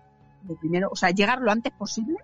lo 0.48 0.56
primero, 0.56 0.90
o 0.92 0.96
sea, 0.96 1.12
llegar 1.12 1.42
lo 1.42 1.52
antes 1.52 1.74
posible 1.74 2.18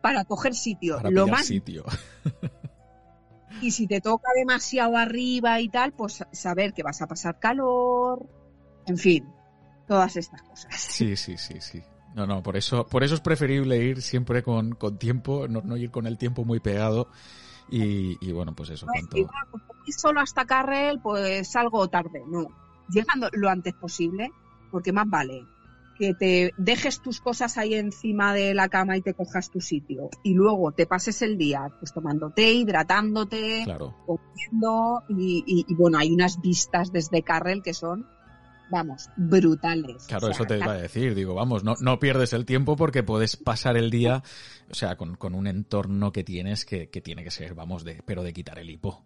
para 0.00 0.24
coger 0.24 0.54
sitio. 0.54 0.96
Para 0.96 1.10
lo 1.10 1.26
más 1.26 1.46
sitio. 1.46 1.84
y 3.62 3.70
si 3.70 3.86
te 3.86 4.00
toca 4.00 4.28
demasiado 4.36 4.96
arriba 4.96 5.60
y 5.60 5.68
tal, 5.68 5.92
pues 5.92 6.24
saber 6.32 6.74
que 6.74 6.82
vas 6.82 7.00
a 7.02 7.06
pasar 7.06 7.38
calor, 7.38 8.28
en 8.86 8.98
fin, 8.98 9.26
todas 9.86 10.16
estas 10.16 10.42
cosas. 10.42 10.74
Sí, 10.78 11.16
sí, 11.16 11.36
sí, 11.38 11.60
sí. 11.60 11.82
No, 12.14 12.26
no, 12.26 12.42
por 12.42 12.56
eso, 12.56 12.86
por 12.86 13.02
eso 13.02 13.14
es 13.14 13.20
preferible 13.20 13.76
ir 13.78 14.00
siempre 14.00 14.42
con, 14.42 14.74
con 14.74 14.98
tiempo, 14.98 15.48
no, 15.48 15.62
no, 15.62 15.76
ir 15.76 15.90
con 15.90 16.06
el 16.06 16.16
tiempo 16.16 16.44
muy 16.44 16.60
pegado. 16.60 17.08
Y, 17.70 18.18
y 18.20 18.32
bueno, 18.32 18.54
pues 18.54 18.70
eso. 18.70 18.86
No, 18.86 18.92
cuanto... 18.92 19.16
Solo 19.96 20.20
hasta 20.20 20.44
Carrel, 20.44 21.00
pues 21.00 21.48
salgo 21.50 21.88
tarde. 21.88 22.22
No, 22.28 22.46
llegando 22.88 23.28
lo 23.32 23.48
antes 23.48 23.74
posible, 23.74 24.30
porque 24.70 24.92
más 24.92 25.08
vale 25.08 25.44
que 25.98 26.14
te 26.14 26.52
dejes 26.56 27.00
tus 27.00 27.20
cosas 27.20 27.56
ahí 27.56 27.74
encima 27.74 28.34
de 28.34 28.52
la 28.54 28.68
cama 28.68 28.96
y 28.96 29.02
te 29.02 29.14
cojas 29.14 29.50
tu 29.50 29.60
sitio 29.60 30.10
y 30.22 30.34
luego 30.34 30.72
te 30.72 30.86
pases 30.86 31.22
el 31.22 31.38
día 31.38 31.70
pues 31.78 31.92
tomándote, 31.92 32.52
hidratándote, 32.52 33.62
claro. 33.64 33.94
comiendo 34.04 35.04
y, 35.08 35.44
y, 35.46 35.64
y, 35.68 35.74
bueno, 35.74 35.98
hay 35.98 36.10
unas 36.10 36.40
vistas 36.40 36.92
desde 36.92 37.22
Carrel 37.22 37.62
que 37.62 37.74
son 37.74 38.06
vamos, 38.70 39.08
brutales. 39.16 40.04
Claro, 40.06 40.26
o 40.26 40.32
sea, 40.32 40.34
eso 40.34 40.46
te 40.46 40.58
iba 40.58 40.72
a 40.72 40.76
decir, 40.76 41.14
digo, 41.14 41.34
vamos, 41.34 41.62
no, 41.62 41.74
no 41.80 41.98
pierdes 41.98 42.32
el 42.32 42.44
tiempo 42.44 42.76
porque 42.76 43.02
puedes 43.02 43.36
pasar 43.36 43.76
el 43.76 43.90
día, 43.90 44.22
o 44.70 44.74
sea, 44.74 44.96
con, 44.96 45.16
con 45.16 45.34
un 45.34 45.46
entorno 45.46 46.12
que 46.12 46.24
tienes 46.24 46.64
que, 46.64 46.88
que, 46.88 47.00
tiene 47.00 47.22
que 47.22 47.30
ser, 47.30 47.54
vamos, 47.54 47.84
de, 47.84 48.02
pero 48.04 48.22
de 48.22 48.32
quitar 48.32 48.58
el 48.58 48.70
hipo. 48.70 49.04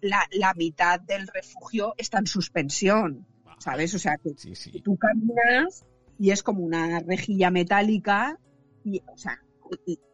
La, 0.00 0.26
la 0.32 0.54
mitad 0.54 1.00
del 1.00 1.26
refugio 1.28 1.94
está 1.98 2.18
en 2.18 2.26
suspensión, 2.26 3.26
¿sabes? 3.58 3.94
O 3.94 3.98
sea, 3.98 4.16
que, 4.16 4.30
sí, 4.36 4.54
sí. 4.54 4.72
que 4.72 4.80
tú 4.80 4.96
caminas 4.96 5.84
y 6.18 6.30
es 6.30 6.42
como 6.42 6.62
una 6.62 7.00
rejilla 7.00 7.50
metálica 7.50 8.38
y, 8.84 9.02
o 9.06 9.16
sea, 9.16 9.38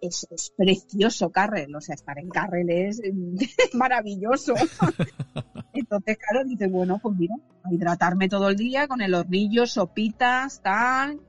es, 0.00 0.26
es, 0.30 0.52
precioso 0.56 1.30
Carrel, 1.30 1.74
o 1.74 1.80
sea, 1.80 1.94
estar 1.94 2.18
en 2.18 2.28
Carrel 2.28 2.70
es 2.70 3.00
maravilloso. 3.74 4.54
Entonces, 5.72 6.18
claro, 6.18 6.44
dices, 6.46 6.70
bueno, 6.70 6.98
pues 7.02 7.16
mira, 7.16 7.34
a 7.64 7.72
hidratarme 7.72 8.28
todo 8.28 8.48
el 8.48 8.56
día 8.56 8.88
con 8.88 9.00
el 9.00 9.14
hornillo, 9.14 9.66
sopitas, 9.66 10.62
tal, 10.62 11.20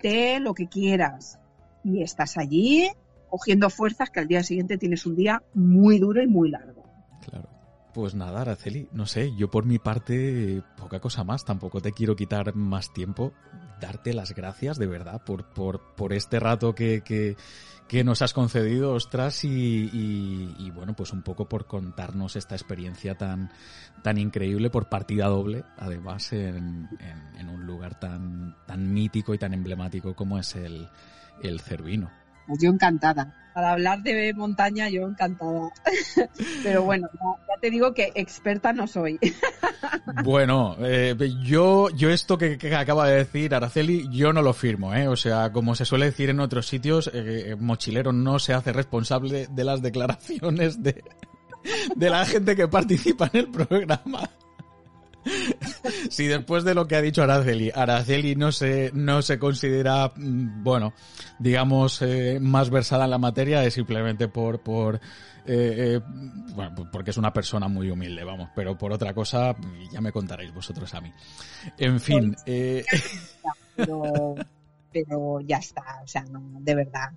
té, 0.00 0.40
lo 0.40 0.54
que 0.54 0.68
quieras. 0.68 1.38
Y 1.84 2.02
estás 2.02 2.36
allí 2.36 2.88
cogiendo 3.28 3.70
fuerzas 3.70 4.10
que 4.10 4.20
al 4.20 4.28
día 4.28 4.42
siguiente 4.42 4.78
tienes 4.78 5.06
un 5.06 5.16
día 5.16 5.42
muy 5.54 5.98
duro 5.98 6.22
y 6.22 6.26
muy 6.26 6.50
largo. 6.50 6.84
Claro. 7.28 7.48
Pues 7.96 8.14
nada, 8.14 8.42
Araceli, 8.42 8.90
no 8.92 9.06
sé, 9.06 9.34
yo 9.36 9.50
por 9.50 9.64
mi 9.64 9.78
parte, 9.78 10.62
poca 10.76 11.00
cosa 11.00 11.24
más, 11.24 11.46
tampoco 11.46 11.80
te 11.80 11.92
quiero 11.92 12.14
quitar 12.14 12.54
más 12.54 12.92
tiempo. 12.92 13.32
Darte 13.80 14.12
las 14.12 14.34
gracias, 14.34 14.76
de 14.76 14.86
verdad, 14.86 15.22
por, 15.24 15.46
por, 15.46 15.94
por 15.94 16.12
este 16.12 16.38
rato 16.38 16.74
que, 16.74 17.02
que, 17.88 18.04
nos 18.04 18.20
has 18.20 18.34
concedido, 18.34 18.92
ostras, 18.92 19.44
y, 19.44 19.88
y, 20.58 20.70
bueno, 20.72 20.94
pues 20.94 21.14
un 21.14 21.22
poco 21.22 21.48
por 21.48 21.66
contarnos 21.66 22.36
esta 22.36 22.54
experiencia 22.54 23.16
tan, 23.16 23.50
tan 24.02 24.18
increíble 24.18 24.68
por 24.68 24.90
partida 24.90 25.28
doble, 25.28 25.64
además 25.78 26.34
en, 26.34 26.90
en, 27.00 27.36
en 27.38 27.48
un 27.48 27.64
lugar 27.64 27.98
tan, 27.98 28.58
tan 28.66 28.92
mítico 28.92 29.32
y 29.32 29.38
tan 29.38 29.54
emblemático 29.54 30.14
como 30.14 30.38
es 30.38 30.54
el, 30.54 30.86
el 31.42 31.60
Cervino. 31.62 32.10
Pues 32.46 32.60
yo 32.60 32.70
encantada. 32.70 33.32
Para 33.54 33.72
hablar 33.72 34.02
de 34.02 34.34
montaña, 34.34 34.88
yo 34.90 35.08
encantada. 35.08 35.70
Pero 36.62 36.82
bueno, 36.82 37.08
ya, 37.14 37.60
te 37.60 37.70
digo 37.70 37.94
que 37.94 38.12
experta 38.14 38.72
no 38.72 38.86
soy. 38.86 39.18
Bueno, 40.24 40.76
eh, 40.80 41.14
yo, 41.42 41.90
yo 41.90 42.10
esto 42.10 42.38
que, 42.38 42.56
que, 42.56 42.74
acaba 42.74 43.08
de 43.08 43.16
decir 43.16 43.54
Araceli, 43.54 44.08
yo 44.10 44.32
no 44.32 44.40
lo 44.40 44.52
firmo, 44.52 44.94
¿eh? 44.94 45.08
O 45.08 45.16
sea, 45.16 45.52
como 45.52 45.74
se 45.74 45.84
suele 45.84 46.06
decir 46.06 46.30
en 46.30 46.40
otros 46.40 46.66
sitios, 46.66 47.10
eh, 47.12 47.54
Mochilero 47.58 48.12
no 48.12 48.38
se 48.38 48.54
hace 48.54 48.72
responsable 48.72 49.46
de 49.50 49.64
las 49.64 49.82
declaraciones 49.82 50.82
de, 50.82 51.04
de 51.94 52.10
la 52.10 52.24
gente 52.24 52.56
que 52.56 52.68
participa 52.68 53.28
en 53.32 53.40
el 53.40 53.48
programa 53.50 54.30
si 56.10 56.26
después 56.26 56.64
de 56.64 56.74
lo 56.74 56.86
que 56.86 56.96
ha 56.96 57.02
dicho 57.02 57.22
Araceli, 57.22 57.70
Araceli 57.74 58.36
no 58.36 58.52
se, 58.52 58.90
no 58.94 59.22
se 59.22 59.38
considera, 59.38 60.12
mm, 60.14 60.62
bueno, 60.62 60.92
digamos, 61.38 62.02
eh, 62.02 62.38
más 62.40 62.70
versada 62.70 63.04
en 63.04 63.10
la 63.10 63.18
materia, 63.18 63.64
es 63.64 63.74
simplemente 63.74 64.28
por, 64.28 64.60
por, 64.60 64.96
eh, 64.96 65.00
eh, 65.46 66.00
bueno, 66.54 66.88
porque 66.90 67.10
es 67.10 67.16
una 67.16 67.32
persona 67.32 67.68
muy 67.68 67.90
humilde, 67.90 68.24
vamos, 68.24 68.50
pero 68.54 68.76
por 68.76 68.92
otra 68.92 69.14
cosa, 69.14 69.54
ya 69.92 70.00
me 70.00 70.12
contaréis 70.12 70.52
vosotros 70.52 70.92
a 70.94 71.00
mí. 71.00 71.12
En 71.78 72.00
fin. 72.00 72.36
Eh... 72.46 72.84
Pero, 73.74 74.34
pero 74.92 75.40
ya 75.40 75.58
está, 75.58 76.00
o 76.02 76.06
sea, 76.06 76.24
no, 76.24 76.42
de 76.60 76.74
verdad. 76.74 77.10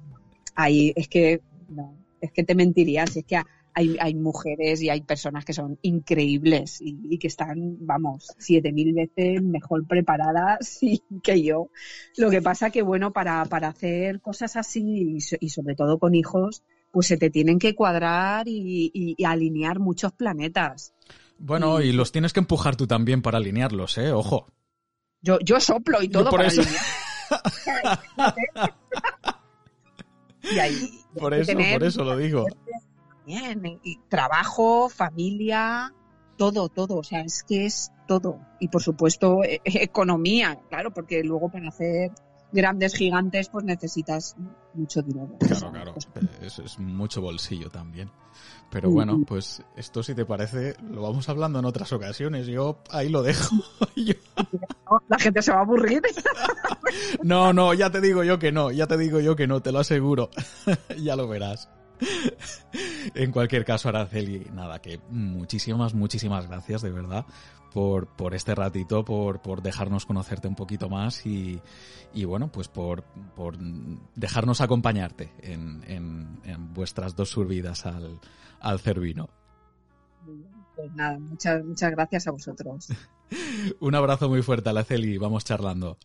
Ahí 0.55 0.91
es 0.95 1.07
que, 1.07 1.41
no, 1.69 1.95
es 2.19 2.31
que 2.31 2.43
te 2.43 2.55
mentiría, 2.55 3.07
si 3.07 3.19
es 3.19 3.25
que 3.25 3.41
hay, 3.73 3.97
hay 3.99 4.15
mujeres 4.15 4.81
y 4.81 4.89
hay 4.89 5.01
personas 5.01 5.45
que 5.45 5.53
son 5.53 5.77
increíbles 5.81 6.81
y, 6.81 6.97
y 7.09 7.17
que 7.17 7.27
están, 7.27 7.77
vamos, 7.79 8.27
siete 8.37 8.71
mil 8.71 8.93
veces 8.93 9.41
mejor 9.41 9.85
preparadas 9.87 10.79
y, 10.81 11.01
que 11.23 11.41
yo. 11.41 11.69
Lo 12.17 12.29
que 12.29 12.41
pasa 12.41 12.69
que, 12.69 12.81
bueno, 12.81 13.11
para, 13.11 13.45
para 13.45 13.69
hacer 13.69 14.21
cosas 14.21 14.55
así 14.55 15.17
y, 15.17 15.17
y, 15.39 15.49
sobre 15.49 15.75
todo 15.75 15.99
con 15.99 16.15
hijos, 16.15 16.63
pues 16.91 17.07
se 17.07 17.17
te 17.17 17.29
tienen 17.29 17.59
que 17.59 17.75
cuadrar 17.75 18.47
y, 18.47 18.91
y 18.93 19.23
alinear 19.23 19.79
muchos 19.79 20.11
planetas. 20.11 20.93
Bueno, 21.37 21.81
y, 21.81 21.91
los 21.91 22.11
tienes 22.11 22.33
que 22.33 22.39
empujar 22.39 22.75
tú 22.75 22.87
también 22.87 23.21
para 23.21 23.37
alinearlos, 23.37 23.97
¿eh? 23.97 24.11
Ojo. 24.11 24.47
Yo, 25.21 25.39
yo 25.39 25.59
soplo 25.59 26.01
y 26.01 26.09
todo 26.09 26.29
por 26.29 26.39
para 26.39 26.47
eso. 26.47 26.61
alinear. 26.61 26.83
y 30.55 30.59
ahí, 30.59 30.89
por 31.17 31.33
eso, 31.33 31.53
por 31.53 31.83
eso 31.83 32.03
lo 32.03 32.17
digo 32.17 32.45
también. 33.37 33.79
Y 33.83 33.99
trabajo, 34.09 34.89
familia, 34.89 35.93
todo, 36.37 36.69
todo. 36.69 36.97
O 36.97 37.03
sea, 37.03 37.21
es 37.21 37.43
que 37.43 37.65
es 37.65 37.91
todo. 38.07 38.39
Y 38.59 38.69
por 38.69 38.81
supuesto, 38.81 39.43
eh, 39.43 39.61
economía, 39.65 40.59
claro, 40.69 40.91
porque 40.93 41.23
luego 41.23 41.49
para 41.49 41.69
hacer 41.69 42.11
grandes 42.51 42.95
gigantes, 42.95 43.49
pues 43.49 43.63
necesitas 43.65 44.35
mucho 44.73 45.01
dinero. 45.01 45.37
Claro, 45.39 45.71
claro. 45.71 45.93
Es, 46.41 46.59
es 46.59 46.79
mucho 46.79 47.21
bolsillo 47.21 47.69
también. 47.69 48.11
Pero 48.71 48.91
bueno, 48.91 49.21
pues 49.25 49.63
esto 49.75 50.03
si 50.03 50.13
te 50.13 50.25
parece, 50.25 50.75
lo 50.91 51.01
vamos 51.01 51.27
hablando 51.27 51.59
en 51.59 51.65
otras 51.65 51.91
ocasiones. 51.91 52.47
Yo 52.47 52.79
ahí 52.91 53.09
lo 53.09 53.23
dejo. 53.23 53.55
Yo... 53.95 54.13
La 55.07 55.19
gente 55.19 55.41
se 55.41 55.51
va 55.51 55.59
a 55.59 55.61
aburrir. 55.61 56.01
No, 57.23 57.53
no, 57.53 57.73
ya 57.75 57.91
te 57.91 58.01
digo 58.01 58.23
yo 58.23 58.39
que 58.39 58.51
no, 58.51 58.71
ya 58.71 58.87
te 58.87 58.97
digo 58.97 59.19
yo 59.19 59.35
que 59.35 59.45
no, 59.45 59.61
te 59.61 59.71
lo 59.71 59.79
aseguro. 59.79 60.31
ya 60.97 61.15
lo 61.15 61.27
verás. 61.27 61.69
en 63.15 63.31
cualquier 63.31 63.65
caso, 63.65 63.89
Araceli, 63.89 64.47
nada, 64.53 64.79
que 64.79 64.99
muchísimas, 65.09 65.93
muchísimas 65.93 66.47
gracias, 66.47 66.81
de 66.81 66.91
verdad, 66.91 67.25
por, 67.71 68.07
por 68.07 68.33
este 68.35 68.55
ratito, 68.55 69.03
por, 69.05 69.41
por 69.41 69.61
dejarnos 69.61 70.05
conocerte 70.05 70.47
un 70.47 70.55
poquito 70.55 70.89
más 70.89 71.25
y, 71.25 71.61
y 72.13 72.25
bueno, 72.25 72.51
pues 72.51 72.67
por, 72.67 73.03
por 73.35 73.57
dejarnos 74.15 74.61
acompañarte 74.61 75.33
en, 75.41 75.83
en, 75.87 76.39
en 76.43 76.73
vuestras 76.73 77.15
dos 77.15 77.29
subidas 77.29 77.85
al, 77.85 78.19
al 78.59 78.79
Cervino. 78.79 79.29
Pues 80.75 80.93
nada, 80.93 81.19
muchas, 81.19 81.63
muchas 81.63 81.91
gracias 81.91 82.27
a 82.27 82.31
vosotros. 82.31 82.87
un 83.79 83.95
abrazo 83.95 84.29
muy 84.29 84.41
fuerte, 84.41 84.69
Araceli, 84.69 85.17
vamos 85.17 85.43
charlando. 85.43 85.97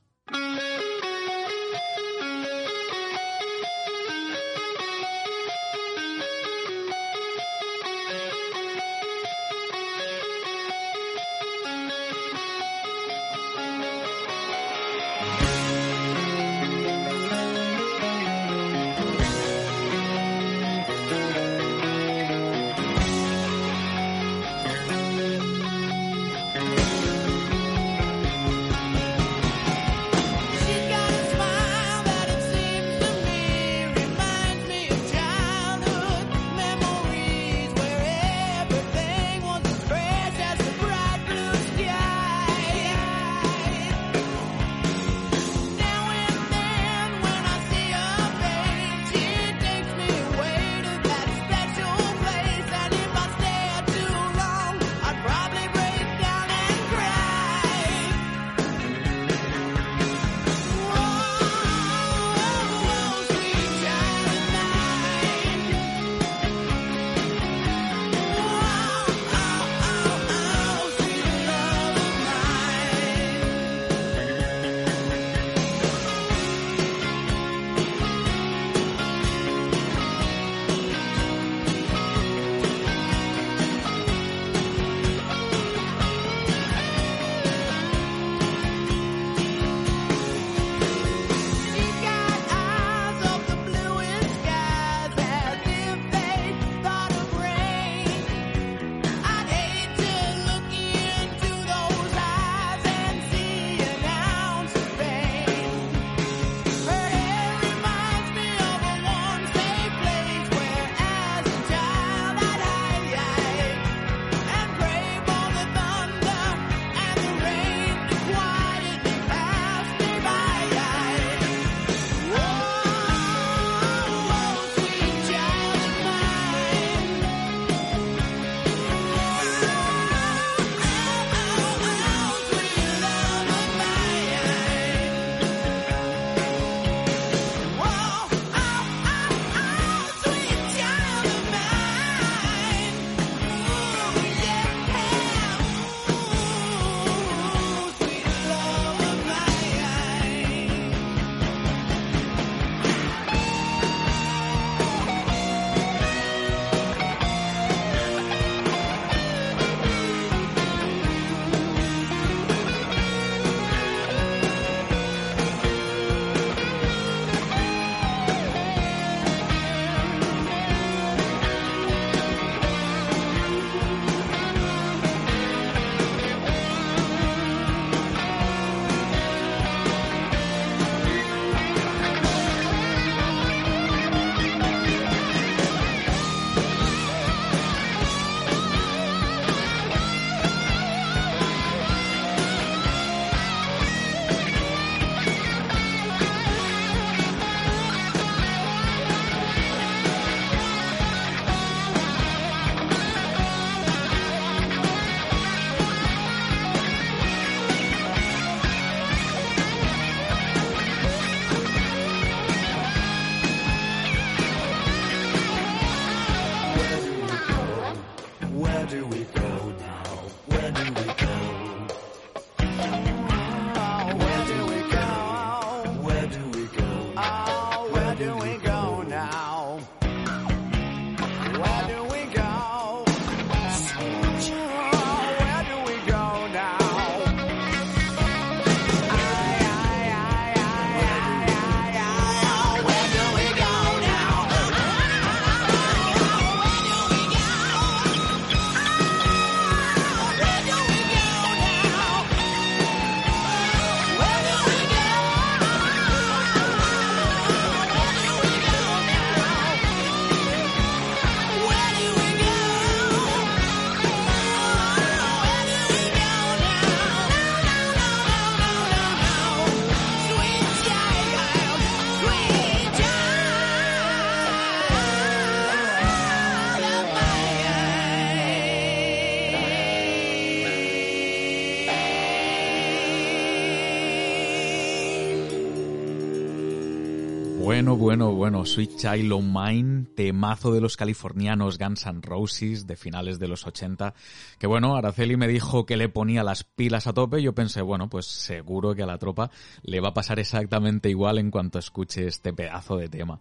Bueno, 287.85 287.99
bueno, 287.99 288.33
bueno, 288.33 288.65
Sweet 288.65 288.97
Child 288.97 289.31
O' 289.31 289.43
Mine, 289.43 290.07
temazo 290.17 290.73
de 290.73 290.81
los 290.81 290.97
californianos 290.97 291.77
Guns 291.77 292.07
N' 292.07 292.23
Roses 292.23 292.87
de 292.87 292.97
finales 292.97 293.39
de 293.39 293.47
los 293.47 293.67
80, 293.67 294.15
que 294.59 294.67
bueno, 294.67 294.97
Araceli 294.97 295.37
me 295.37 295.49
dijo 295.49 295.85
que 295.85 295.99
le 295.99 296.09
ponía 296.09 296.43
las 296.43 296.65
pilas 296.65 297.07
a 297.07 297.13
tope, 297.13 297.43
yo 297.43 297.55
pensé, 297.55 297.83
bueno, 297.83 298.09
pues 298.09 298.25
seguro 298.25 298.95
que 298.95 299.03
a 299.03 299.07
la 299.07 299.19
tropa 299.19 299.51
le 299.83 300.01
va 300.01 300.09
a 300.09 300.15
pasar 300.15 300.39
exactamente 300.39 301.11
igual 301.11 301.37
en 301.37 301.51
cuanto 301.51 301.79
escuche 301.79 302.27
este 302.27 302.55
pedazo 302.55 302.97
de 302.97 303.11
tema. 303.11 303.41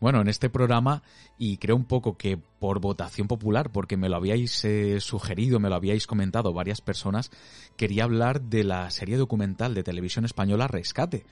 Bueno, 0.00 0.20
en 0.20 0.28
este 0.28 0.50
programa, 0.50 1.02
y 1.38 1.56
creo 1.56 1.76
un 1.76 1.86
poco 1.86 2.18
que 2.18 2.36
por 2.36 2.80
votación 2.80 3.26
popular, 3.26 3.72
porque 3.72 3.96
me 3.96 4.10
lo 4.10 4.16
habíais 4.16 4.62
eh, 4.66 5.00
sugerido, 5.00 5.60
me 5.60 5.70
lo 5.70 5.76
habíais 5.76 6.06
comentado 6.06 6.52
varias 6.52 6.82
personas, 6.82 7.30
quería 7.78 8.04
hablar 8.04 8.42
de 8.42 8.64
la 8.64 8.90
serie 8.90 9.16
documental 9.16 9.72
de 9.72 9.82
televisión 9.82 10.26
española 10.26 10.68
Rescate 10.68 11.24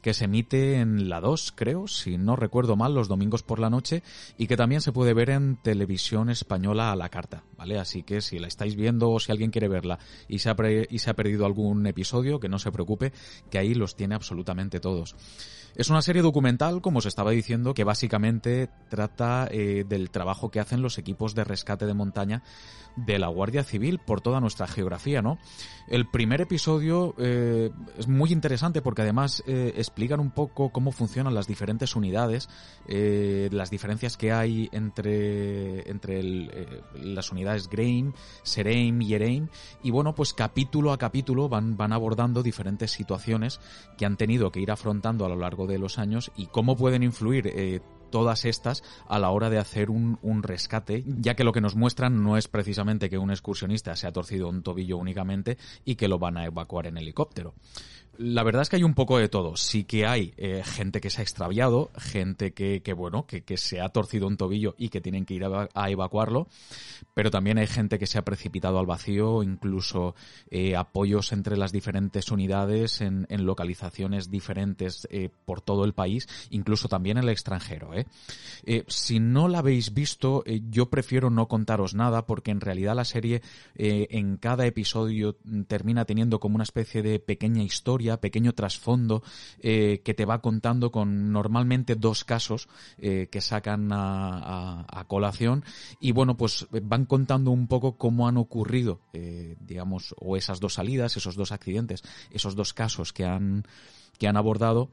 que 0.00 0.14
se 0.14 0.24
emite 0.24 0.80
en 0.80 1.08
la 1.08 1.20
2, 1.20 1.52
creo, 1.54 1.88
si 1.88 2.18
no 2.18 2.36
recuerdo 2.36 2.76
mal, 2.76 2.94
los 2.94 3.08
domingos 3.08 3.42
por 3.42 3.58
la 3.58 3.70
noche 3.70 4.02
y 4.36 4.46
que 4.46 4.56
también 4.56 4.80
se 4.80 4.92
puede 4.92 5.14
ver 5.14 5.30
en 5.30 5.56
televisión 5.56 6.30
española 6.30 6.92
a 6.92 6.96
la 6.96 7.08
carta, 7.08 7.42
Así 7.76 8.02
que 8.02 8.20
si 8.20 8.38
la 8.38 8.48
estáis 8.48 8.76
viendo 8.76 9.10
o 9.10 9.20
si 9.20 9.32
alguien 9.32 9.50
quiere 9.50 9.68
verla 9.68 9.98
y 10.28 10.38
se 10.38 10.48
ha, 10.50 10.56
perdido 10.56 11.44
algún 11.44 11.86
episodio, 11.86 12.40
que 12.40 12.48
no 12.48 12.58
se 12.58 12.72
preocupe, 12.72 13.12
que 13.50 13.58
ahí 13.58 13.74
los 13.74 13.96
tiene 13.96 14.14
absolutamente 14.14 14.80
todos. 14.80 15.14
Es 15.74 15.90
una 15.90 16.02
serie 16.02 16.22
documental, 16.22 16.80
como 16.80 16.98
os 16.98 17.06
estaba 17.06 17.30
diciendo, 17.30 17.74
que 17.74 17.84
básicamente 17.84 18.68
trata 18.88 19.48
eh, 19.50 19.84
del 19.88 20.10
trabajo 20.10 20.50
que 20.50 20.60
hacen 20.60 20.82
los 20.82 20.98
equipos 20.98 21.34
de 21.34 21.44
rescate 21.44 21.86
de 21.86 21.94
montaña 21.94 22.42
de 22.96 23.18
la 23.18 23.28
Guardia 23.28 23.62
Civil 23.62 24.00
por 24.04 24.20
toda 24.20 24.40
nuestra 24.40 24.66
geografía, 24.66 25.22
¿no? 25.22 25.38
El 25.86 26.10
primer 26.10 26.40
episodio 26.40 27.14
eh, 27.18 27.70
es 27.96 28.08
muy 28.08 28.32
interesante 28.32 28.82
porque 28.82 29.02
además 29.02 29.42
eh, 29.46 29.72
explican 29.76 30.18
un 30.18 30.32
poco 30.32 30.70
cómo 30.70 30.90
funcionan 30.90 31.34
las 31.34 31.46
diferentes 31.46 31.94
unidades, 31.94 32.48
las 32.88 33.70
diferencias 33.70 34.16
que 34.16 34.32
hay 34.32 34.68
entre, 34.72 35.88
entre 35.88 36.22
las 36.94 37.30
unidades 37.30 37.57
Grain, 37.66 38.14
Sereim 38.44 39.02
y 39.02 39.14
Ereim, 39.14 39.48
y 39.82 39.90
bueno, 39.90 40.14
pues 40.14 40.34
capítulo 40.34 40.92
a 40.92 40.98
capítulo 40.98 41.48
van, 41.48 41.76
van 41.76 41.92
abordando 41.92 42.44
diferentes 42.44 42.92
situaciones 42.92 43.58
que 43.96 44.06
han 44.06 44.16
tenido 44.16 44.52
que 44.52 44.60
ir 44.60 44.70
afrontando 44.70 45.24
a 45.24 45.28
lo 45.28 45.36
largo 45.36 45.66
de 45.66 45.78
los 45.78 45.98
años 45.98 46.30
y 46.36 46.46
cómo 46.46 46.76
pueden 46.76 47.02
influir 47.02 47.48
todas 48.10 48.44
estas 48.44 48.82
a 49.08 49.18
la 49.18 49.30
hora 49.30 49.50
de 49.50 49.58
hacer 49.58 49.90
un, 49.90 50.18
un, 50.22 50.42
rescate, 50.42 51.04
ya 51.06 51.34
que 51.34 51.44
lo 51.44 51.52
que 51.52 51.60
nos 51.60 51.76
muestran 51.76 52.22
no 52.22 52.36
es 52.36 52.48
precisamente 52.48 53.10
que 53.10 53.18
un 53.18 53.30
excursionista 53.30 53.94
se 53.96 54.06
ha 54.06 54.12
torcido 54.12 54.48
un 54.48 54.62
tobillo 54.62 54.96
únicamente 54.96 55.58
y 55.84 55.96
que 55.96 56.08
lo 56.08 56.18
van 56.18 56.36
a 56.36 56.44
evacuar 56.44 56.86
en 56.86 56.98
helicóptero. 56.98 57.54
La 58.20 58.42
verdad 58.42 58.62
es 58.62 58.68
que 58.68 58.74
hay 58.74 58.82
un 58.82 58.94
poco 58.94 59.16
de 59.16 59.28
todo. 59.28 59.56
Sí 59.56 59.84
que 59.84 60.04
hay 60.04 60.34
eh, 60.38 60.62
gente 60.64 61.00
que 61.00 61.08
se 61.08 61.20
ha 61.20 61.22
extraviado, 61.22 61.92
gente 61.96 62.52
que, 62.52 62.82
que 62.82 62.92
bueno, 62.92 63.26
que, 63.26 63.44
que, 63.44 63.56
se 63.56 63.80
ha 63.80 63.90
torcido 63.90 64.26
un 64.26 64.36
tobillo 64.36 64.74
y 64.76 64.88
que 64.88 65.00
tienen 65.00 65.24
que 65.24 65.34
ir 65.34 65.44
a, 65.44 65.88
evacuarlo, 65.88 66.48
pero 67.14 67.30
también 67.30 67.58
hay 67.58 67.68
gente 67.68 67.96
que 67.96 68.08
se 68.08 68.18
ha 68.18 68.24
precipitado 68.24 68.80
al 68.80 68.86
vacío, 68.86 69.44
incluso 69.44 70.16
eh, 70.50 70.74
apoyos 70.74 71.30
entre 71.30 71.56
las 71.56 71.70
diferentes 71.70 72.32
unidades 72.32 73.02
en, 73.02 73.26
localizaciones 73.28 74.32
diferentes 74.32 75.06
eh, 75.12 75.30
por 75.44 75.60
todo 75.60 75.84
el 75.84 75.92
país, 75.92 76.26
incluso 76.50 76.88
también 76.88 77.18
en 77.18 77.24
el 77.24 77.30
extranjero. 77.30 77.90
si 78.88 79.20
no 79.20 79.46
la 79.46 79.60
habéis 79.60 79.94
visto, 79.94 80.42
yo 80.44 80.90
prefiero 80.90 81.30
no 81.30 81.46
contaros 81.46 81.94
nada 81.94 82.26
porque 82.26 82.50
en 82.50 82.60
realidad 82.60 82.96
la 82.96 83.04
serie 83.04 83.42
en 83.76 84.38
cada 84.38 84.66
episodio 84.66 85.36
termina 85.68 86.04
teniendo 86.04 86.40
como 86.40 86.56
una 86.56 86.64
especie 86.64 87.02
de 87.02 87.20
pequeña 87.20 87.62
historia 87.62 88.07
pequeño 88.16 88.54
trasfondo 88.54 89.22
eh, 89.60 90.00
que 90.02 90.14
te 90.14 90.24
va 90.24 90.40
contando 90.40 90.90
con 90.90 91.30
normalmente 91.30 91.94
dos 91.94 92.24
casos 92.24 92.68
eh, 92.96 93.28
que 93.30 93.40
sacan 93.40 93.90
a, 93.92 95.04
colación 95.06 95.64
y 96.00 96.12
bueno 96.12 96.36
pues 96.36 96.66
van 96.82 97.06
contando 97.06 97.50
un 97.50 97.68
poco 97.68 97.96
cómo 97.96 98.26
han 98.26 98.36
ocurrido 98.36 99.00
eh, 99.12 99.56
digamos 99.60 100.14
o 100.18 100.36
esas 100.36 100.60
dos 100.60 100.74
salidas 100.74 101.16
esos 101.16 101.36
dos 101.36 101.52
accidentes 101.52 102.02
esos 102.30 102.56
dos 102.56 102.74
casos 102.74 103.12
que 103.12 103.24
han 103.24 103.64
que 104.18 104.26
han 104.26 104.36
abordado 104.36 104.90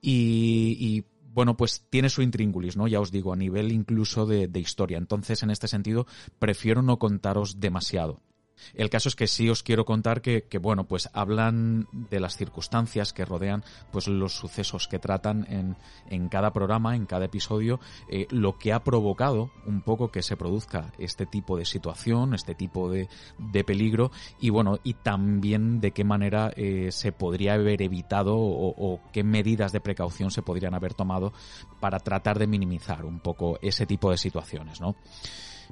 y, 0.00 1.04
bueno, 1.36 1.56
pues 1.56 1.84
tiene 1.90 2.08
su 2.08 2.22
intríngulis, 2.22 2.76
¿no? 2.76 2.88
Ya 2.88 3.00
os 3.00 3.10
digo, 3.10 3.32
a 3.32 3.36
nivel 3.36 3.72
incluso 3.72 4.24
de, 4.24 4.48
historia. 4.58 4.96
Entonces, 4.96 5.42
en 5.42 5.50
este 5.50 5.68
sentido, 5.68 6.06
prefiero 6.38 6.80
no 6.80 6.98
contaros 6.98 7.60
demasiado. 7.60 8.22
El 8.74 8.90
caso 8.90 9.08
es 9.08 9.16
que 9.16 9.26
sí 9.26 9.48
os 9.48 9.62
quiero 9.62 9.84
contar 9.84 10.20
que, 10.20 10.44
bueno, 10.60 10.84
pues 10.84 11.08
hablan 11.12 11.86
de 11.92 12.20
las 12.20 12.36
circunstancias 12.36 13.12
que 13.12 13.24
rodean 13.24 13.64
pues 13.92 14.08
los 14.08 14.34
sucesos 14.34 14.88
que 14.88 14.98
tratan 14.98 15.46
en, 15.48 15.76
en 16.08 16.28
cada 16.28 16.52
programa, 16.52 16.96
en 16.96 17.06
cada 17.06 17.26
episodio, 17.26 17.80
eh, 18.08 18.26
lo 18.30 18.58
que 18.58 18.72
ha 18.72 18.84
provocado 18.84 19.50
un 19.66 19.82
poco 19.82 20.10
que 20.10 20.22
se 20.22 20.36
produzca 20.36 20.92
este 20.98 21.26
tipo 21.26 21.56
de 21.56 21.64
situación, 21.64 22.34
este 22.34 22.54
tipo 22.54 22.90
de, 22.90 23.08
de 23.38 23.64
peligro 23.64 24.10
y 24.40 24.50
bueno, 24.50 24.78
y 24.82 24.94
también 24.94 25.80
de 25.80 25.92
qué 25.92 26.04
manera 26.04 26.52
eh, 26.56 26.90
se 26.92 27.12
podría 27.12 27.54
haber 27.54 27.82
evitado 27.82 28.36
o, 28.36 28.74
o 28.76 29.00
qué 29.12 29.24
medidas 29.24 29.72
de 29.72 29.80
precaución 29.80 30.30
se 30.30 30.42
podrían 30.42 30.74
haber 30.74 30.94
tomado 30.94 31.32
para 31.80 31.98
tratar 31.98 32.38
de 32.38 32.46
minimizar 32.46 33.04
un 33.04 33.20
poco 33.20 33.58
ese 33.62 33.86
tipo 33.86 34.10
de 34.10 34.18
situaciones, 34.18 34.80
¿no? 34.80 34.96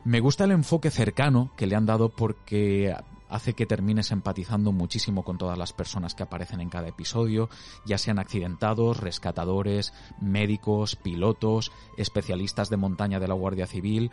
Me 0.04 0.20
gusta 0.20 0.44
el 0.44 0.50
enfoque 0.50 0.90
cercano 0.90 1.50
que 1.56 1.66
le 1.66 1.76
han 1.76 1.86
dado 1.86 2.10
porque 2.10 2.94
hace 3.30 3.54
que 3.54 3.64
termines 3.64 4.12
empatizando 4.12 4.70
muchísimo 4.70 5.24
con 5.24 5.38
todas 5.38 5.56
las 5.56 5.72
personas 5.72 6.14
que 6.14 6.22
aparecen 6.22 6.60
en 6.60 6.68
cada 6.68 6.88
episodio, 6.88 7.48
ya 7.86 7.96
sean 7.96 8.18
accidentados, 8.18 9.00
rescatadores, 9.00 9.94
médicos, 10.20 10.94
pilotos, 10.94 11.72
especialistas 11.96 12.68
de 12.68 12.76
montaña 12.76 13.18
de 13.18 13.28
la 13.28 13.34
Guardia 13.34 13.66
Civil. 13.66 14.10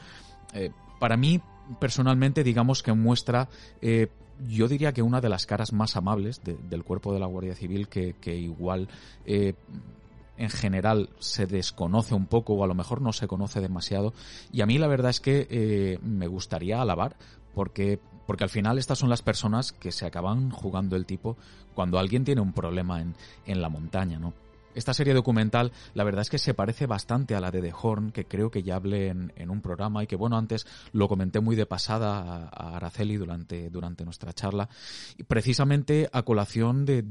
Eh, 0.53 0.71
para 0.99 1.17
mí, 1.17 1.41
personalmente, 1.79 2.43
digamos 2.43 2.83
que 2.83 2.93
muestra, 2.93 3.49
eh, 3.81 4.07
yo 4.47 4.69
diría 4.69 4.93
que 4.93 5.01
una 5.01 5.19
de 5.19 5.29
las 5.29 5.45
caras 5.45 5.73
más 5.73 5.97
amables 5.97 6.41
de, 6.43 6.55
del 6.55 6.83
cuerpo 6.83 7.13
de 7.13 7.19
la 7.19 7.27
Guardia 7.27 7.53
Civil 7.53 7.89
que, 7.89 8.15
que 8.19 8.35
igual 8.35 8.87
eh, 9.25 9.55
en 10.37 10.49
general 10.49 11.09
se 11.19 11.45
desconoce 11.45 12.15
un 12.15 12.25
poco 12.25 12.53
o 12.53 12.63
a 12.63 12.67
lo 12.67 12.73
mejor 12.73 13.01
no 13.01 13.13
se 13.13 13.27
conoce 13.27 13.61
demasiado 13.61 14.13
y 14.51 14.61
a 14.61 14.65
mí 14.65 14.77
la 14.77 14.87
verdad 14.87 15.11
es 15.11 15.19
que 15.19 15.47
eh, 15.49 15.99
me 16.01 16.27
gustaría 16.27 16.81
alabar 16.81 17.15
porque 17.53 17.99
porque 18.25 18.43
al 18.43 18.49
final 18.49 18.77
estas 18.77 18.99
son 18.99 19.09
las 19.09 19.21
personas 19.21 19.73
que 19.73 19.91
se 19.91 20.05
acaban 20.05 20.51
jugando 20.51 20.95
el 20.95 21.05
tipo 21.05 21.35
cuando 21.73 21.99
alguien 21.99 22.23
tiene 22.23 22.39
un 22.39 22.53
problema 22.53 23.01
en, 23.01 23.15
en 23.45 23.61
la 23.61 23.67
montaña, 23.67 24.19
¿no? 24.19 24.33
Esta 24.73 24.93
serie 24.93 25.13
documental, 25.13 25.71
la 25.93 26.03
verdad 26.03 26.21
es 26.21 26.29
que 26.29 26.37
se 26.37 26.53
parece 26.53 26.87
bastante 26.87 27.35
a 27.35 27.41
la 27.41 27.51
de 27.51 27.61
The 27.61 27.73
Horn, 27.79 28.11
que 28.11 28.25
creo 28.25 28.49
que 28.51 28.63
ya 28.63 28.75
hablé 28.75 29.07
en, 29.09 29.49
un 29.49 29.61
programa 29.61 30.03
y 30.03 30.07
que, 30.07 30.15
bueno, 30.15 30.37
antes 30.37 30.65
lo 30.93 31.07
comenté 31.07 31.39
muy 31.39 31.55
de 31.55 31.65
pasada 31.65 32.49
a, 32.49 32.77
Araceli 32.77 33.17
durante, 33.17 33.69
durante 33.69 34.05
nuestra 34.05 34.33
charla, 34.33 34.69
y 35.17 35.23
precisamente 35.23 36.09
a 36.13 36.23
colación 36.23 36.85
de, 36.85 37.01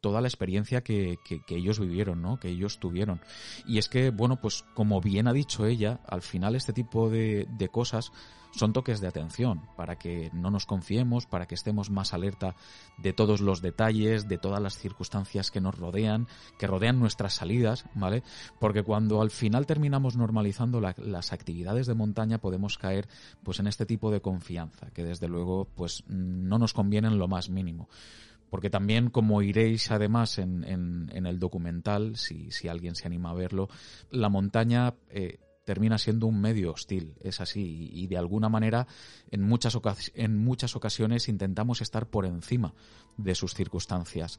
toda 0.00 0.20
la 0.20 0.28
experiencia 0.28 0.82
que, 0.82 1.18
ellos 1.48 1.78
vivieron, 1.78 2.22
¿no? 2.22 2.38
Que 2.38 2.48
ellos 2.48 2.78
tuvieron. 2.78 3.20
Y 3.66 3.78
es 3.78 3.88
que, 3.88 4.10
bueno, 4.10 4.40
pues 4.40 4.64
como 4.74 5.00
bien 5.00 5.28
ha 5.28 5.32
dicho 5.32 5.66
ella, 5.66 6.00
al 6.06 6.22
final 6.22 6.54
este 6.56 6.72
tipo 6.72 7.10
de 7.10 7.68
cosas 7.70 8.12
son 8.54 8.72
toques 8.72 9.00
de 9.00 9.08
atención 9.08 9.62
para 9.76 9.96
que 9.96 10.30
no 10.32 10.50
nos 10.50 10.66
confiemos, 10.66 11.26
para 11.26 11.46
que 11.46 11.54
estemos 11.54 11.90
más 11.90 12.14
alerta 12.14 12.54
de 12.98 13.12
todos 13.12 13.40
los 13.40 13.62
detalles, 13.62 14.28
de 14.28 14.38
todas 14.38 14.60
las 14.62 14.78
circunstancias 14.78 15.50
que 15.50 15.60
nos 15.60 15.76
rodean, 15.76 16.28
que 16.58 16.66
rodean 16.66 17.00
nuestras 17.00 17.34
salidas, 17.34 17.84
¿vale? 17.94 18.22
Porque 18.60 18.82
cuando 18.82 19.20
al 19.22 19.30
final 19.30 19.66
terminamos 19.66 20.16
normalizando 20.16 20.80
las 20.80 21.32
actividades 21.32 21.86
de 21.86 21.94
montaña 21.94 22.38
podemos 22.38 22.78
caer 22.78 23.08
pues 23.42 23.58
en 23.58 23.66
este 23.66 23.86
tipo 23.86 24.10
de 24.10 24.20
confianza 24.20 24.90
que 24.90 25.04
desde 25.04 25.28
luego 25.28 25.66
pues 25.74 26.04
no 26.08 26.58
nos 26.58 26.72
conviene 26.72 27.08
en 27.08 27.18
lo 27.18 27.28
más 27.28 27.50
mínimo 27.50 27.88
porque 28.50 28.70
también 28.70 29.10
como 29.10 29.42
iréis 29.42 29.90
además 29.90 30.38
en, 30.38 30.62
en, 30.62 31.26
el 31.26 31.40
documental, 31.40 32.16
si, 32.16 32.52
si, 32.52 32.68
alguien 32.68 32.94
se 32.94 33.08
anima 33.08 33.30
a 33.30 33.34
verlo, 33.34 33.68
la 34.12 34.28
montaña 34.28 34.94
eh, 35.10 35.40
termina 35.64 35.98
siendo 35.98 36.26
un 36.26 36.40
medio 36.40 36.72
hostil, 36.72 37.14
es 37.20 37.40
así, 37.40 37.90
y, 37.92 38.06
de 38.06 38.18
alguna 38.18 38.48
manera 38.48 38.86
en 39.30 39.42
muchas, 39.42 39.78
en 40.14 40.38
muchas 40.38 40.76
ocasiones 40.76 41.28
intentamos 41.28 41.80
estar 41.80 42.06
por 42.06 42.26
encima 42.26 42.74
de 43.16 43.34
sus 43.34 43.54
circunstancias, 43.54 44.38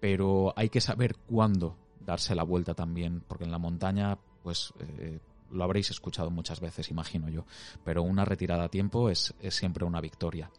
pero 0.00 0.52
hay 0.56 0.68
que 0.68 0.80
saber 0.80 1.16
cuándo 1.16 1.76
darse 2.00 2.34
la 2.34 2.42
vuelta 2.42 2.74
también, 2.74 3.22
porque 3.26 3.44
en 3.44 3.50
la 3.50 3.58
montaña, 3.58 4.18
pues... 4.42 4.72
Eh, 4.80 5.20
lo 5.50 5.64
habréis 5.64 5.90
escuchado 5.90 6.30
muchas 6.30 6.60
veces, 6.60 6.90
imagino 6.90 7.28
yo, 7.28 7.44
pero 7.84 8.02
una 8.02 8.24
retirada 8.24 8.64
a 8.64 8.68
tiempo 8.68 9.10
es, 9.10 9.34
es 9.40 9.54
siempre 9.54 9.84
una 9.84 10.00
victoria. 10.00 10.50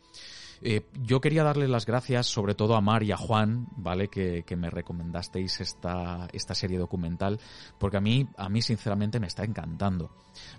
Eh, 0.62 0.86
yo 1.04 1.22
quería 1.22 1.44
darle 1.44 1.68
las 1.68 1.86
gracias 1.86 2.28
sobre 2.28 2.56
todo 2.56 2.76
a 2.76 2.82
Mar 2.82 3.04
y 3.04 3.12
a 3.12 3.18
Juan, 3.18 3.68
¿vale? 3.78 4.08
Que, 4.08 4.44
me 4.56 4.70
recomendasteis 4.70 5.60
esta, 5.60 6.28
esta 6.32 6.56
serie 6.56 6.78
documental, 6.78 7.40
porque 7.78 7.98
a 7.98 8.02
mí, 8.02 8.28
a 8.38 8.48
mí 8.48 8.62
sinceramente 8.62 9.20
me 9.20 9.28
está 9.28 9.44
encantando. 9.44 10.12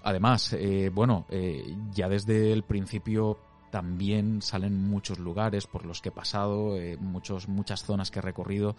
Además, 0.03 0.53
eh, 0.53 0.90
bueno, 0.93 1.24
eh, 1.31 1.74
ya 1.93 2.09
desde 2.09 2.53
el 2.53 2.62
principio 2.62 3.39
también 3.70 4.43
salen 4.43 4.89
muchos 4.89 5.19
lugares 5.19 5.66
por 5.66 5.86
los 5.86 6.01
que 6.01 6.11
he 6.11 6.12
pasado, 6.12 6.77
muchos, 7.01 7.48
muchas 7.48 7.82
zonas 7.82 8.11
que 8.11 8.20
he 8.20 8.23
recorrido 8.23 8.77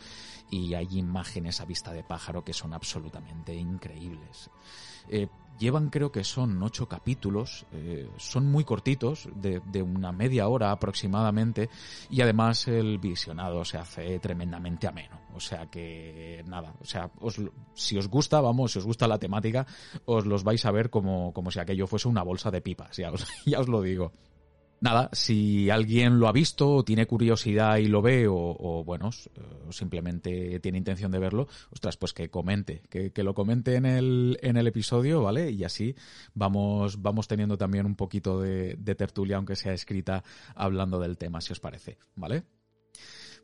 y 0.50 0.76
hay 0.76 0.98
imágenes 0.98 1.60
a 1.62 1.66
vista 1.66 1.92
de 1.92 2.04
pájaro 2.04 2.44
que 2.44 2.54
son 2.54 2.74
absolutamente 2.74 3.54
increíbles. 3.54 4.50
Llevan 5.60 5.90
creo 5.90 6.12
que 6.12 6.24
son 6.24 6.62
ocho 6.62 6.88
capítulos, 6.88 7.66
eh, 7.72 8.08
son 8.18 8.46
muy 8.46 8.64
cortitos, 8.64 9.28
de, 9.36 9.60
de, 9.66 9.82
una 9.82 10.12
media 10.12 10.48
hora 10.48 10.72
aproximadamente, 10.72 11.70
y 12.12 12.22
además 12.22 12.68
el 12.68 13.00
visionado 13.00 13.66
se 13.66 13.78
hace 13.78 14.20
tremendamente 14.20 14.88
ameno. 14.88 15.20
O 15.34 15.40
sea 15.40 15.66
que 15.66 16.44
nada, 16.46 16.76
o 16.80 16.86
sea, 16.86 17.10
os, 17.22 17.42
si 17.74 17.98
os 17.98 18.08
gusta, 18.08 18.40
vamos, 18.40 18.74
si 18.74 18.80
os 18.80 18.86
gusta 18.86 19.08
la 19.08 19.18
temática, 19.18 19.66
os 20.06 20.28
los 20.28 20.44
vais 20.44 20.64
a 20.64 20.72
ver 20.72 20.92
como, 20.92 21.34
como 21.34 21.50
si 21.50 21.60
aquello 21.60 21.88
fuese 21.88 22.08
una 22.08 22.22
bolsa 22.22 22.52
de 22.52 22.62
pipas, 22.62 22.96
ya 22.96 23.12
os, 23.12 23.26
ya 23.46 23.60
os 23.60 23.68
lo 23.68 23.82
digo 23.82 24.14
nada, 24.80 25.10
si 25.14 25.70
alguien 25.70 26.20
lo 26.20 26.28
ha 26.28 26.32
visto 26.32 26.76
o 26.76 26.84
tiene 26.84 27.06
curiosidad 27.06 27.78
y 27.78 27.88
lo 27.88 28.02
ve 28.02 28.28
o, 28.28 28.84
bueno, 28.86 29.10
o 29.68 29.72
simplemente 29.72 30.60
tiene 30.60 30.78
intención 30.78 31.12
de 31.12 31.20
verlo, 31.20 31.48
ostras, 31.72 31.98
pues 31.98 32.14
que 32.14 32.30
comente, 32.30 32.82
que, 32.90 33.24
lo 33.24 33.34
comente 33.34 33.76
en 33.76 33.86
el, 33.86 34.38
en 34.42 34.58
el 34.58 34.68
episodio, 34.68 35.22
¿vale? 35.24 35.52
Y 35.52 35.64
así 35.64 35.96
vamos, 36.34 37.02
vamos 37.02 37.28
teniendo 37.28 37.58
también 37.58 37.86
un 37.86 37.96
poquito 37.96 38.40
de, 38.40 38.76
de 38.78 38.96
tertulia, 38.96 39.38
aunque 39.38 39.56
sea 39.56 39.74
escrita, 39.74 40.24
hablando 40.56 41.00
del 41.00 41.18
tema, 41.18 41.42
si 41.42 41.54
os 41.54 41.60
parece, 41.60 41.98
¿vale? 42.16 42.44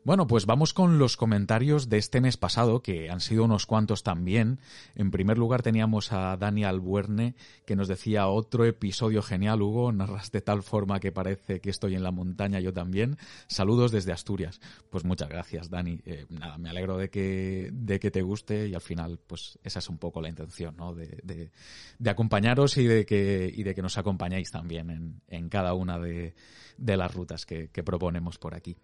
Bueno, 0.04 0.26
pues 0.26 0.44
vamos 0.44 0.74
con 0.74 0.98
los 0.98 1.16
comentarios 1.16 1.88
de 1.88 1.96
este 1.96 2.20
mes 2.20 2.36
pasado, 2.36 2.82
que 2.82 3.08
han 3.08 3.20
sido 3.20 3.42
unos 3.44 3.64
cuantos 3.64 4.02
también. 4.02 4.60
En 4.94 5.10
primer 5.10 5.38
lugar 5.38 5.62
teníamos 5.62 6.12
a 6.12 6.36
Dani 6.36 6.62
Albuerne, 6.62 7.36
que 7.64 7.74
nos 7.74 7.88
decía 7.88 8.28
otro 8.28 8.66
episodio 8.66 9.22
genial, 9.22 9.62
Hugo, 9.62 9.92
narras 9.92 10.30
de 10.30 10.42
tal 10.42 10.62
forma 10.62 11.00
que 11.00 11.10
parece 11.10 11.60
que 11.60 11.70
estoy 11.70 11.94
en 11.94 12.02
la 12.02 12.10
montaña 12.10 12.60
yo 12.60 12.70
también. 12.70 13.16
Saludos 13.46 13.92
desde 13.92 14.12
Asturias. 14.12 14.60
Pues 14.90 15.06
muchas 15.06 15.30
gracias, 15.30 15.70
Dani. 15.70 15.98
Eh, 16.04 16.26
nada, 16.28 16.58
me 16.58 16.68
alegro 16.68 16.98
de 16.98 17.08
que, 17.08 17.70
de 17.72 17.98
que 17.98 18.10
te 18.10 18.20
guste 18.20 18.68
y 18.68 18.74
al 18.74 18.82
final, 18.82 19.18
pues 19.26 19.58
esa 19.64 19.78
es 19.78 19.88
un 19.88 19.96
poco 19.96 20.20
la 20.20 20.28
intención, 20.28 20.76
¿no? 20.76 20.94
De, 20.94 21.18
de, 21.22 21.50
de 21.98 22.10
acompañaros 22.10 22.76
y 22.76 22.84
de 22.84 23.06
que, 23.06 23.50
y 23.56 23.62
de 23.62 23.74
que 23.74 23.80
nos 23.80 23.96
acompañéis 23.96 24.50
también 24.50 24.90
en, 24.90 25.22
en 25.28 25.48
cada 25.48 25.72
una 25.72 25.98
de, 25.98 26.34
de 26.76 26.96
las 26.98 27.14
rutas 27.14 27.46
que, 27.46 27.70
que 27.70 27.82
proponemos 27.82 28.36
por 28.36 28.54
aquí. 28.54 28.76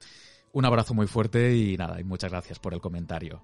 Un 0.52 0.64
abrazo 0.64 0.94
muy 0.94 1.06
fuerte 1.06 1.56
y 1.56 1.76
nada, 1.76 2.00
y 2.00 2.04
muchas 2.04 2.30
gracias 2.30 2.58
por 2.58 2.74
el 2.74 2.80
comentario. 2.80 3.42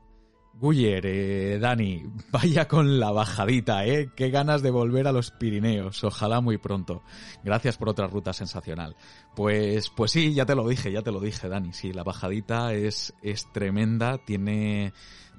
Guyer, 0.59 1.05
eh, 1.05 1.59
Dani, 1.61 2.03
vaya 2.33 2.67
con 2.67 2.99
la 2.99 3.11
bajadita, 3.13 3.85
¿eh? 3.87 4.11
Qué 4.17 4.31
ganas 4.31 4.63
de 4.63 4.71
volver 4.71 5.07
a 5.07 5.13
los 5.13 5.31
Pirineos, 5.31 6.03
ojalá 6.03 6.41
muy 6.41 6.57
pronto. 6.59 7.03
Gracias 7.45 7.77
por 7.77 7.91
otra 7.91 8.07
ruta 8.07 8.33
sensacional. 8.33 8.97
Pues, 9.35 9.91
pues 9.91 10.11
sí, 10.11 10.33
ya 10.33 10.47
te 10.47 10.55
lo 10.55 10.67
dije, 10.67 10.91
ya 10.91 11.03
te 11.03 11.13
lo 11.13 11.21
dije, 11.21 11.49
Dani, 11.49 11.73
sí, 11.73 11.93
la 11.93 12.05
bajadita 12.05 12.73
es, 12.73 13.15
es 13.23 13.53
tremenda, 13.53 14.19
tiene, 14.19 14.95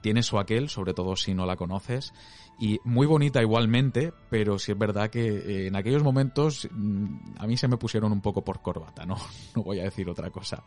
tiene 0.08 0.24
su 0.24 0.40
aquel, 0.40 0.70
sobre 0.70 0.94
todo 0.94 1.18
si 1.18 1.34
no 1.34 1.46
la 1.46 1.58
conoces, 1.58 2.14
y 2.58 2.80
muy 2.86 3.06
bonita 3.06 3.42
igualmente, 3.42 4.14
pero 4.30 4.58
sí 4.58 4.72
es 4.72 4.78
verdad 4.78 5.10
que 5.10 5.28
eh, 5.28 5.68
en 5.68 5.76
aquellos 5.76 6.02
momentos 6.02 6.66
mm, 6.72 7.36
a 7.40 7.46
mí 7.46 7.58
se 7.58 7.68
me 7.68 7.76
pusieron 7.76 8.14
un 8.14 8.22
poco 8.22 8.42
por 8.42 8.62
corbata, 8.62 9.06
¿no? 9.06 9.18
No 9.58 9.64
voy 9.64 9.82
a 9.82 9.84
decir 9.84 10.10
otra 10.10 10.30
cosa. 10.30 10.64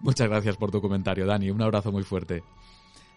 Muchas 0.00 0.28
gracias 0.28 0.56
por 0.56 0.72
tu 0.72 0.80
comentario, 0.80 1.24
Dani. 1.24 1.52
Un 1.52 1.62
abrazo 1.62 1.92
muy 1.92 2.02
fuerte. 2.02 2.42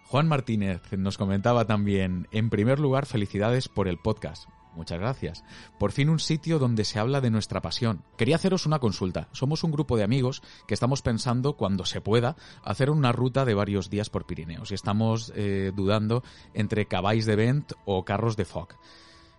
Juan 0.10 0.28
Martínez 0.28 0.84
nos 0.96 1.18
comentaba 1.18 1.66
también, 1.66 2.28
en 2.30 2.52
primer 2.52 2.80
lugar, 2.80 3.08
felicidades 3.08 3.68
por 3.68 3.88
el 3.88 3.98
podcast. 3.98 4.48
Muchas 4.76 5.00
gracias. 5.00 5.44
Por 5.80 5.92
fin 5.92 6.10
un 6.10 6.20
sitio 6.20 6.60
donde 6.60 6.86
se 6.86 7.00
habla 7.00 7.22
de 7.22 7.32
nuestra 7.32 7.62
pasión. 7.62 8.04
Quería 8.18 8.36
haceros 8.36 8.66
una 8.66 8.80
consulta. 8.80 9.30
Somos 9.32 9.64
un 9.64 9.72
grupo 9.72 9.98
de 9.98 10.04
amigos 10.04 10.42
que 10.68 10.74
estamos 10.74 11.02
pensando, 11.02 11.54
cuando 11.54 11.86
se 11.86 12.02
pueda, 12.02 12.36
hacer 12.64 12.90
una 12.90 13.12
ruta 13.12 13.46
de 13.46 13.54
varios 13.54 13.90
días 13.90 14.10
por 14.10 14.26
Pirineos 14.26 14.72
y 14.72 14.76
estamos 14.76 15.32
eh, 15.36 15.72
dudando 15.76 16.24
entre 16.54 16.88
caballos 16.88 17.26
de 17.26 17.36
vent 17.36 17.72
o 17.86 18.04
carros 18.04 18.36
de 18.38 18.46
fog. 18.46 18.70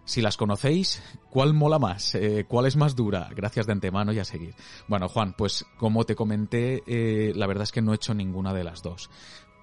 Si 0.06 0.22
las 0.22 0.36
conocéis, 0.36 1.02
¿cuál 1.30 1.52
mola 1.52 1.80
más? 1.80 2.14
Eh, 2.14 2.46
¿Cuál 2.46 2.66
es 2.66 2.76
más 2.76 2.94
dura? 2.94 3.28
Gracias 3.34 3.66
de 3.66 3.72
antemano 3.72 4.12
y 4.12 4.20
a 4.20 4.24
seguir. 4.24 4.54
Bueno, 4.86 5.08
Juan, 5.08 5.34
pues 5.36 5.66
como 5.78 6.04
te 6.04 6.14
comenté, 6.14 6.84
eh, 6.86 7.32
la 7.34 7.48
verdad 7.48 7.64
es 7.64 7.72
que 7.72 7.82
no 7.82 7.90
he 7.90 7.96
hecho 7.96 8.14
ninguna 8.14 8.54
de 8.54 8.62
las 8.62 8.82
dos 8.82 9.10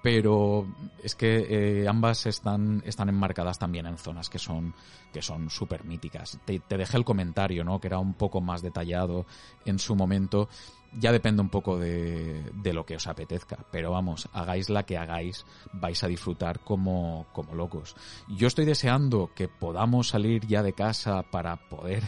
pero 0.04 0.66
es 1.02 1.14
que 1.14 1.46
eh, 1.80 1.88
ambas 1.88 2.26
están, 2.26 2.82
están 2.84 3.08
enmarcadas 3.08 3.58
también 3.58 3.86
en 3.86 3.96
zonas 3.96 4.28
que 4.28 4.38
son 4.38 4.74
que 5.10 5.22
son 5.22 5.48
súper 5.48 5.84
míticas. 5.86 6.38
Te, 6.44 6.60
te, 6.60 6.76
dejé 6.76 6.98
el 6.98 7.06
comentario, 7.06 7.64
¿no? 7.64 7.80
Que 7.80 7.86
era 7.86 7.98
un 7.98 8.12
poco 8.12 8.42
más 8.42 8.60
detallado 8.60 9.24
en 9.64 9.78
su 9.78 9.96
momento. 9.96 10.50
Ya 10.92 11.10
depende 11.10 11.40
un 11.40 11.48
poco 11.48 11.78
de, 11.78 12.52
de 12.52 12.72
lo 12.74 12.84
que 12.84 12.96
os 12.96 13.06
apetezca, 13.06 13.64
pero 13.72 13.92
vamos, 13.92 14.28
hagáis 14.34 14.68
la 14.68 14.82
que 14.82 14.98
hagáis, 14.98 15.46
vais 15.72 16.04
a 16.04 16.08
disfrutar 16.08 16.60
como, 16.60 17.24
como 17.32 17.54
locos. 17.54 17.96
Yo 18.28 18.48
estoy 18.48 18.66
deseando 18.66 19.30
que 19.34 19.48
podamos 19.48 20.08
salir 20.08 20.46
ya 20.46 20.62
de 20.62 20.74
casa 20.74 21.22
para 21.22 21.56
poder 21.56 22.02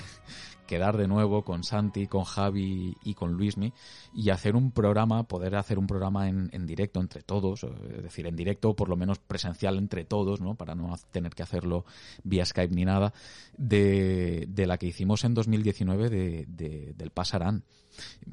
quedar 0.67 0.97
de 0.97 1.09
nuevo 1.09 1.45
con 1.45 1.65
Santi, 1.65 2.07
con 2.07 2.25
Javi 2.25 2.97
y 3.03 3.15
con 3.15 3.33
Luismi 3.33 3.73
y 4.15 4.31
hacer 4.31 4.57
un 4.57 4.71
programa, 4.73 5.23
poder 5.25 5.57
hacer 5.57 5.79
un 5.79 5.87
programa 5.87 6.29
en, 6.29 6.51
en 6.53 6.67
directo 6.67 7.01
entre 7.01 7.23
todos, 7.23 7.65
es 7.65 8.03
decir, 8.03 8.27
en 8.27 8.37
directo 8.37 8.75
por 8.75 8.89
lo 8.89 8.97
menos 8.97 9.19
presencial 9.19 9.79
entre 9.79 10.05
todos, 10.05 10.41
¿no? 10.41 10.55
Para 10.55 10.75
no 10.75 10.95
tener 11.11 11.35
que 11.35 11.43
hacerlo 11.43 11.85
vía 12.25 12.45
Skype 12.45 12.75
ni 12.75 12.85
nada, 12.85 13.13
de, 13.57 14.47
de 14.49 14.67
la 14.67 14.79
que 14.79 14.87
hicimos 14.87 15.25
en 15.25 15.35
2019 15.35 16.11
de, 16.11 16.47
de, 16.49 16.95
del 16.97 17.11
Pasarán, 17.11 17.65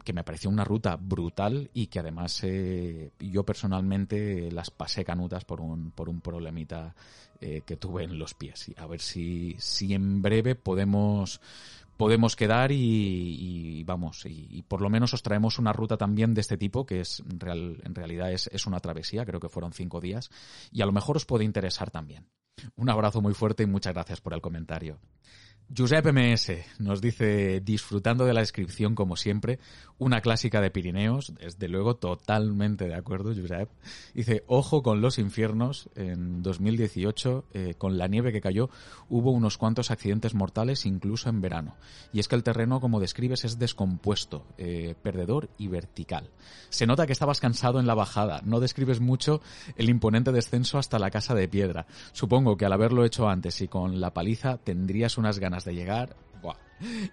que 0.03 0.13
me 0.13 0.23
pareció 0.23 0.49
una 0.49 0.63
ruta 0.63 0.97
brutal 0.97 1.69
y 1.73 1.87
que 1.87 1.99
además 1.99 2.41
eh, 2.43 3.11
yo 3.19 3.43
personalmente 3.43 4.51
las 4.51 4.71
pasé 4.71 5.05
canutas 5.05 5.45
por 5.45 5.61
un, 5.61 5.91
por 5.91 6.09
un 6.09 6.21
problemita 6.21 6.95
eh, 7.39 7.61
que 7.65 7.77
tuve 7.77 8.03
en 8.03 8.17
los 8.17 8.33
pies. 8.33 8.71
A 8.77 8.87
ver 8.87 9.01
si, 9.01 9.55
si 9.59 9.93
en 9.93 10.21
breve 10.21 10.55
podemos 10.55 11.41
podemos 11.97 12.35
quedar 12.35 12.71
y, 12.71 13.83
vamos, 13.85 14.25
y, 14.25 14.63
por 14.63 14.81
lo 14.81 14.89
menos 14.89 15.13
os 15.13 15.23
traemos 15.23 15.59
una 15.59 15.73
ruta 15.73 15.97
también 15.97 16.33
de 16.33 16.41
este 16.41 16.57
tipo, 16.57 16.85
que 16.85 17.01
es 17.01 17.21
en 17.29 17.95
realidad 17.95 18.31
es 18.31 18.65
una 18.65 18.79
travesía, 18.79 19.25
creo 19.25 19.39
que 19.39 19.49
fueron 19.49 19.73
cinco 19.73 19.99
días, 20.01 20.29
y 20.71 20.81
a 20.81 20.85
lo 20.85 20.91
mejor 20.91 21.17
os 21.17 21.25
puede 21.25 21.43
interesar 21.43 21.91
también. 21.91 22.27
Un 22.75 22.89
abrazo 22.89 23.21
muy 23.21 23.33
fuerte 23.33 23.63
y 23.63 23.67
muchas 23.67 23.93
gracias 23.93 24.21
por 24.21 24.33
el 24.33 24.41
comentario. 24.41 24.99
Josep 25.75 26.05
MS 26.05 26.51
nos 26.79 27.01
dice, 27.01 27.59
disfrutando 27.61 28.25
de 28.25 28.33
la 28.33 28.41
descripción 28.41 28.93
como 28.93 29.15
siempre, 29.15 29.59
una 29.97 30.21
clásica 30.21 30.61
de 30.61 30.69
Pirineos, 30.69 31.33
desde 31.39 31.67
luego 31.67 31.95
totalmente 31.95 32.87
de 32.87 32.95
acuerdo, 32.95 33.33
Josep. 33.35 33.69
Dice, 34.13 34.43
ojo 34.47 34.83
con 34.83 35.01
los 35.01 35.17
infiernos, 35.17 35.89
en 35.95 36.43
2018, 36.43 37.45
eh, 37.53 37.75
con 37.77 37.97
la 37.97 38.07
nieve 38.07 38.31
que 38.31 38.41
cayó, 38.41 38.69
hubo 39.09 39.31
unos 39.31 39.57
cuantos 39.57 39.89
accidentes 39.89 40.35
mortales 40.35 40.85
incluso 40.85 41.29
en 41.29 41.41
verano. 41.41 41.75
Y 42.11 42.19
es 42.19 42.27
que 42.27 42.35
el 42.35 42.43
terreno, 42.43 42.79
como 42.79 42.99
describes, 42.99 43.45
es 43.45 43.57
descompuesto, 43.57 44.45
eh, 44.57 44.95
perdedor 45.01 45.49
y 45.57 45.69
vertical. 45.69 46.29
Se 46.69 46.85
nota 46.85 47.07
que 47.07 47.13
estabas 47.13 47.39
cansado 47.39 47.79
en 47.79 47.87
la 47.87 47.95
bajada, 47.95 48.41
no 48.43 48.59
describes 48.59 48.99
mucho 48.99 49.41
el 49.75 49.89
imponente 49.89 50.31
descenso 50.31 50.77
hasta 50.77 50.99
la 50.99 51.11
casa 51.11 51.33
de 51.33 51.47
piedra. 51.47 51.87
Supongo 52.11 52.57
que 52.57 52.65
al 52.65 52.73
haberlo 52.73 53.05
hecho 53.05 53.27
antes 53.27 53.61
y 53.61 53.67
con 53.67 53.99
la 53.99 54.13
paliza 54.13 54.57
tendrías 54.57 55.17
unas 55.17 55.39
ganas 55.39 55.52
de 55.65 55.75
llegar 55.75 56.15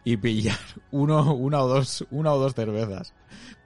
y 0.05 0.17
pillar 0.17 0.59
uno, 0.91 1.35
una 1.35 1.62
o 1.62 1.69
dos, 1.69 2.05
una 2.11 2.33
o 2.33 2.39
dos 2.39 2.55
cervezas. 2.55 3.15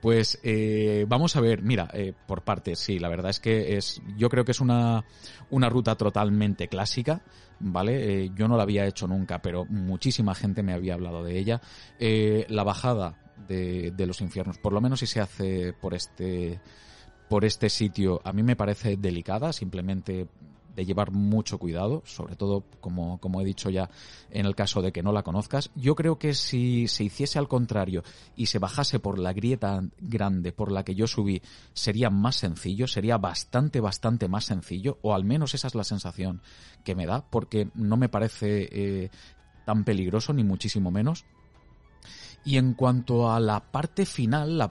Pues 0.00 0.38
eh, 0.42 1.06
vamos 1.08 1.36
a 1.36 1.40
ver, 1.40 1.62
mira, 1.62 1.88
eh, 1.94 2.12
por 2.26 2.42
partes, 2.42 2.78
sí, 2.78 2.98
la 2.98 3.08
verdad 3.08 3.30
es 3.30 3.40
que 3.40 3.76
es, 3.76 4.02
yo 4.16 4.28
creo 4.28 4.44
que 4.44 4.52
es 4.52 4.60
una, 4.60 5.04
una 5.50 5.68
ruta 5.68 5.96
totalmente 5.96 6.68
clásica, 6.68 7.22
¿vale? 7.58 8.24
Eh, 8.24 8.30
yo 8.34 8.48
no 8.48 8.56
la 8.56 8.64
había 8.64 8.86
hecho 8.86 9.06
nunca, 9.06 9.40
pero 9.40 9.64
muchísima 9.64 10.34
gente 10.34 10.62
me 10.62 10.74
había 10.74 10.94
hablado 10.94 11.22
de 11.22 11.38
ella. 11.38 11.60
la 11.98 12.64
bajada 12.64 13.18
de, 13.48 13.92
de 13.92 14.06
los 14.06 14.20
infiernos, 14.20 14.58
por 14.58 14.72
lo 14.72 14.80
menos 14.80 15.00
si 15.00 15.06
se 15.06 15.20
hace 15.20 15.72
por 15.72 15.94
este 15.94 16.60
por 17.28 17.46
este 17.46 17.70
sitio 17.70 18.20
a 18.22 18.34
mí 18.34 18.42
me 18.42 18.54
parece 18.54 18.98
delicada, 18.98 19.52
simplemente 19.54 20.28
de 20.74 20.84
llevar 20.84 21.10
mucho 21.12 21.58
cuidado, 21.58 22.02
sobre 22.04 22.36
todo, 22.36 22.64
como, 22.80 23.18
como 23.18 23.40
he 23.40 23.44
dicho 23.44 23.70
ya, 23.70 23.90
en 24.30 24.46
el 24.46 24.54
caso 24.54 24.82
de 24.82 24.92
que 24.92 25.02
no 25.02 25.12
la 25.12 25.22
conozcas. 25.22 25.70
Yo 25.74 25.94
creo 25.94 26.18
que 26.18 26.34
si 26.34 26.88
se 26.88 27.04
hiciese 27.04 27.38
al 27.38 27.48
contrario 27.48 28.02
y 28.36 28.46
se 28.46 28.58
bajase 28.58 28.98
por 28.98 29.18
la 29.18 29.32
grieta 29.32 29.82
grande 29.98 30.52
por 30.52 30.72
la 30.72 30.84
que 30.84 30.94
yo 30.94 31.06
subí, 31.06 31.42
sería 31.72 32.10
más 32.10 32.36
sencillo, 32.36 32.86
sería 32.86 33.18
bastante, 33.18 33.80
bastante 33.80 34.28
más 34.28 34.44
sencillo, 34.44 34.98
o 35.02 35.14
al 35.14 35.24
menos 35.24 35.54
esa 35.54 35.68
es 35.68 35.74
la 35.74 35.84
sensación 35.84 36.42
que 36.84 36.94
me 36.94 37.06
da, 37.06 37.28
porque 37.28 37.68
no 37.74 37.96
me 37.96 38.08
parece 38.08 38.68
eh, 38.70 39.10
tan 39.64 39.84
peligroso, 39.84 40.32
ni 40.32 40.44
muchísimo 40.44 40.90
menos. 40.90 41.24
Y 42.44 42.58
en 42.58 42.74
cuanto 42.74 43.32
a 43.32 43.40
la 43.40 43.60
parte 43.60 44.04
final, 44.04 44.58
la, 44.58 44.68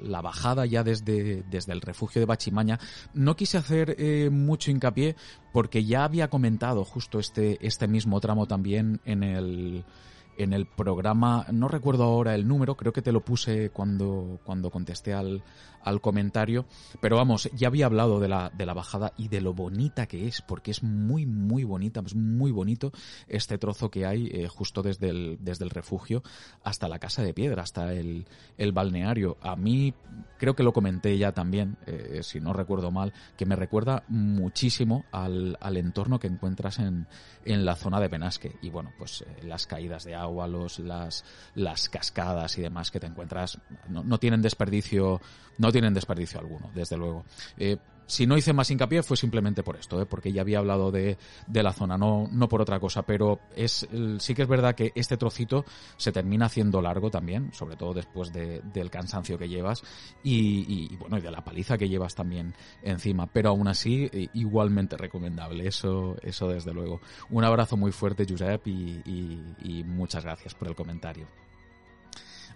la, 0.00 0.20
bajada 0.20 0.64
ya 0.64 0.84
desde, 0.84 1.42
desde, 1.50 1.72
el 1.72 1.80
refugio 1.80 2.20
de 2.20 2.26
Bachimaña, 2.26 2.78
no 3.14 3.34
quise 3.34 3.58
hacer 3.58 3.96
eh, 3.98 4.30
mucho 4.30 4.70
hincapié 4.70 5.16
porque 5.52 5.84
ya 5.84 6.04
había 6.04 6.28
comentado 6.28 6.84
justo 6.84 7.18
este, 7.18 7.58
este 7.66 7.88
mismo 7.88 8.20
tramo 8.20 8.46
también 8.46 9.00
en 9.04 9.22
el, 9.24 9.84
en 10.36 10.52
el 10.52 10.66
programa, 10.66 11.46
no 11.52 11.68
recuerdo 11.68 12.04
ahora 12.04 12.34
el 12.34 12.46
número, 12.46 12.76
creo 12.76 12.92
que 12.92 13.02
te 13.02 13.12
lo 13.12 13.24
puse 13.24 13.70
cuando, 13.70 14.40
cuando 14.44 14.70
contesté 14.70 15.14
al, 15.14 15.42
al 15.84 16.00
comentario, 16.00 16.66
pero 17.00 17.16
vamos, 17.16 17.50
ya 17.54 17.68
había 17.68 17.86
hablado 17.86 18.20
de 18.20 18.28
la, 18.28 18.50
de 18.50 18.66
la 18.66 18.74
bajada 18.74 19.12
y 19.16 19.28
de 19.28 19.40
lo 19.40 19.54
bonita 19.54 20.06
que 20.06 20.26
es, 20.26 20.42
porque 20.42 20.70
es 20.70 20.82
muy, 20.82 21.26
muy 21.26 21.64
bonita, 21.64 22.02
es 22.04 22.14
muy 22.14 22.50
bonito 22.50 22.92
este 23.28 23.58
trozo 23.58 23.90
que 23.90 24.06
hay 24.06 24.28
eh, 24.32 24.48
justo 24.48 24.82
desde 24.82 25.10
el, 25.10 25.38
desde 25.40 25.64
el 25.64 25.70
refugio 25.70 26.22
hasta 26.62 26.88
la 26.88 26.98
casa 26.98 27.22
de 27.22 27.34
piedra, 27.34 27.62
hasta 27.62 27.92
el, 27.92 28.26
el 28.56 28.72
balneario. 28.72 29.36
A 29.42 29.56
mí, 29.56 29.94
creo 30.38 30.54
que 30.54 30.62
lo 30.62 30.72
comenté 30.72 31.16
ya 31.18 31.32
también, 31.32 31.76
eh, 31.86 32.20
si 32.22 32.40
no 32.40 32.52
recuerdo 32.52 32.90
mal, 32.90 33.12
que 33.36 33.46
me 33.46 33.56
recuerda 33.56 34.04
muchísimo 34.08 35.04
al, 35.12 35.56
al 35.60 35.76
entorno 35.76 36.18
que 36.18 36.26
encuentras 36.26 36.78
en, 36.78 37.06
en 37.44 37.64
la 37.64 37.76
zona 37.76 38.00
de 38.00 38.08
Penasque. 38.08 38.56
Y 38.62 38.70
bueno, 38.70 38.92
pues 38.98 39.22
eh, 39.22 39.44
las 39.44 39.66
caídas 39.66 40.04
de 40.04 40.14
agua, 40.14 40.48
los, 40.48 40.78
las, 40.78 41.24
las 41.54 41.88
cascadas 41.88 42.58
y 42.58 42.62
demás 42.62 42.90
que 42.90 43.00
te 43.00 43.06
encuentras 43.06 43.58
no, 43.88 44.02
no 44.02 44.18
tienen 44.18 44.42
desperdicio, 44.42 45.20
no 45.58 45.72
tienen 45.72 45.94
desperdicio 45.94 46.40
alguno, 46.40 46.70
desde 46.74 46.96
luego. 46.96 47.24
Eh, 47.56 47.76
si 48.06 48.26
no 48.26 48.36
hice 48.36 48.52
más 48.52 48.70
hincapié 48.70 49.02
fue 49.02 49.16
simplemente 49.16 49.62
por 49.62 49.76
esto, 49.76 50.00
¿eh? 50.00 50.06
porque 50.06 50.32
ya 50.32 50.42
había 50.42 50.58
hablado 50.58 50.90
de, 50.90 51.16
de, 51.46 51.62
la 51.62 51.72
zona, 51.72 51.96
no, 51.96 52.28
no 52.30 52.48
por 52.48 52.60
otra 52.60 52.78
cosa, 52.78 53.02
pero 53.02 53.40
es, 53.56 53.86
sí 54.18 54.34
que 54.34 54.42
es 54.42 54.48
verdad 54.48 54.74
que 54.74 54.92
este 54.94 55.16
trocito 55.16 55.64
se 55.96 56.12
termina 56.12 56.46
haciendo 56.46 56.82
largo 56.82 57.10
también, 57.10 57.52
sobre 57.52 57.76
todo 57.76 57.94
después 57.94 58.32
de, 58.32 58.60
del 58.72 58.90
cansancio 58.90 59.38
que 59.38 59.48
llevas 59.48 59.82
y, 60.22 60.94
bueno, 60.96 61.18
y 61.18 61.22
de 61.22 61.30
la 61.30 61.42
paliza 61.42 61.78
que 61.78 61.88
llevas 61.88 62.14
también 62.14 62.54
encima, 62.82 63.26
pero 63.26 63.50
aún 63.50 63.68
así 63.68 64.08
eh, 64.12 64.28
igualmente 64.34 64.96
recomendable, 64.96 65.66
eso, 65.66 66.16
eso 66.22 66.48
desde 66.48 66.72
luego. 66.72 67.00
Un 67.30 67.44
abrazo 67.44 67.76
muy 67.76 67.92
fuerte, 67.92 68.26
Josep, 68.28 68.66
y 68.66 69.84
muchas 69.86 70.24
gracias 70.24 70.54
por 70.54 70.68
el 70.68 70.74
comentario. 70.74 71.43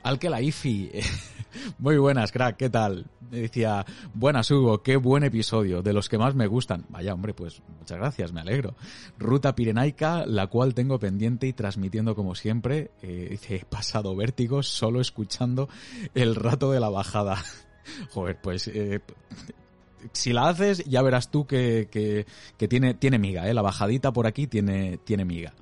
Al 0.09 0.18
que 0.18 0.30
la 0.30 0.40
IFI. 0.40 0.90
Muy 1.78 1.98
buenas, 1.98 2.32
crack, 2.32 2.56
¿qué 2.56 2.70
tal? 2.70 3.05
Me 3.30 3.40
decía, 3.40 3.85
buenas 4.14 4.51
Hugo, 4.51 4.82
qué 4.82 4.97
buen 4.97 5.22
episodio, 5.22 5.82
de 5.82 5.93
los 5.93 6.09
que 6.09 6.16
más 6.16 6.35
me 6.35 6.47
gustan. 6.47 6.86
Vaya, 6.89 7.12
hombre, 7.12 7.35
pues 7.35 7.60
muchas 7.78 7.98
gracias, 7.98 8.32
me 8.32 8.40
alegro. 8.40 8.74
Ruta 9.18 9.55
Pirenaica, 9.55 10.24
la 10.24 10.47
cual 10.47 10.72
tengo 10.72 10.98
pendiente 10.98 11.47
y 11.47 11.52
transmitiendo 11.52 12.14
como 12.14 12.35
siempre. 12.35 12.90
Eh, 13.02 13.28
dice, 13.32 13.56
he 13.56 13.64
pasado 13.66 14.16
vértigos 14.16 14.66
solo 14.66 15.02
escuchando 15.02 15.68
el 16.14 16.36
rato 16.36 16.72
de 16.72 16.80
la 16.80 16.89
bajada. 16.89 17.44
Joder, 18.10 18.40
pues 18.40 18.66
eh, 18.68 19.02
si 20.12 20.32
la 20.32 20.48
haces, 20.48 20.86
ya 20.86 21.02
verás 21.02 21.30
tú 21.30 21.47
que, 21.47 21.89
que, 21.90 22.24
que, 22.56 22.66
tiene, 22.66 22.94
tiene 22.94 23.18
miga, 23.18 23.47
¿eh? 23.47 23.52
La 23.52 23.60
bajadita 23.60 24.10
por 24.10 24.26
aquí 24.26 24.47
tiene, 24.47 24.97
tiene 25.05 25.26
miga. 25.26 25.52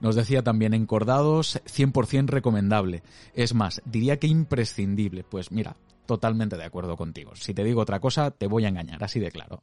Nos 0.00 0.14
decía 0.14 0.42
también 0.42 0.74
encordados, 0.74 1.60
100% 1.64 2.28
recomendable. 2.28 3.02
Es 3.34 3.54
más, 3.54 3.82
diría 3.84 4.18
que 4.18 4.26
imprescindible. 4.26 5.24
Pues 5.24 5.50
mira, 5.50 5.76
totalmente 6.06 6.56
de 6.56 6.64
acuerdo 6.64 6.96
contigo. 6.96 7.32
Si 7.34 7.54
te 7.54 7.64
digo 7.64 7.82
otra 7.82 8.00
cosa, 8.00 8.30
te 8.30 8.46
voy 8.46 8.64
a 8.64 8.68
engañar, 8.68 9.02
así 9.04 9.20
de 9.20 9.30
claro. 9.30 9.62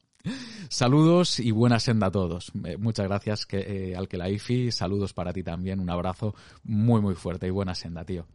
Saludos 0.70 1.40
y 1.40 1.52
buena 1.52 1.80
senda 1.80 2.08
a 2.08 2.12
todos. 2.12 2.52
Eh, 2.66 2.78
muchas 2.78 3.08
gracias 3.08 3.46
que, 3.46 3.60
eh, 3.60 3.96
al 3.96 4.08
que 4.08 4.18
la 4.18 4.30
IFI. 4.30 4.72
Saludos 4.72 5.14
para 5.14 5.34
ti 5.34 5.44
también. 5.44 5.80
Un 5.80 5.90
abrazo 5.90 6.36
muy, 6.64 7.02
muy 7.02 7.16
fuerte 7.16 7.48
y 7.48 7.52
buena 7.52 7.76
senda, 7.76 8.04
tío. 8.04 8.26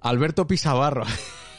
Alberto 0.00 0.46
Pisabarro. 0.46 1.04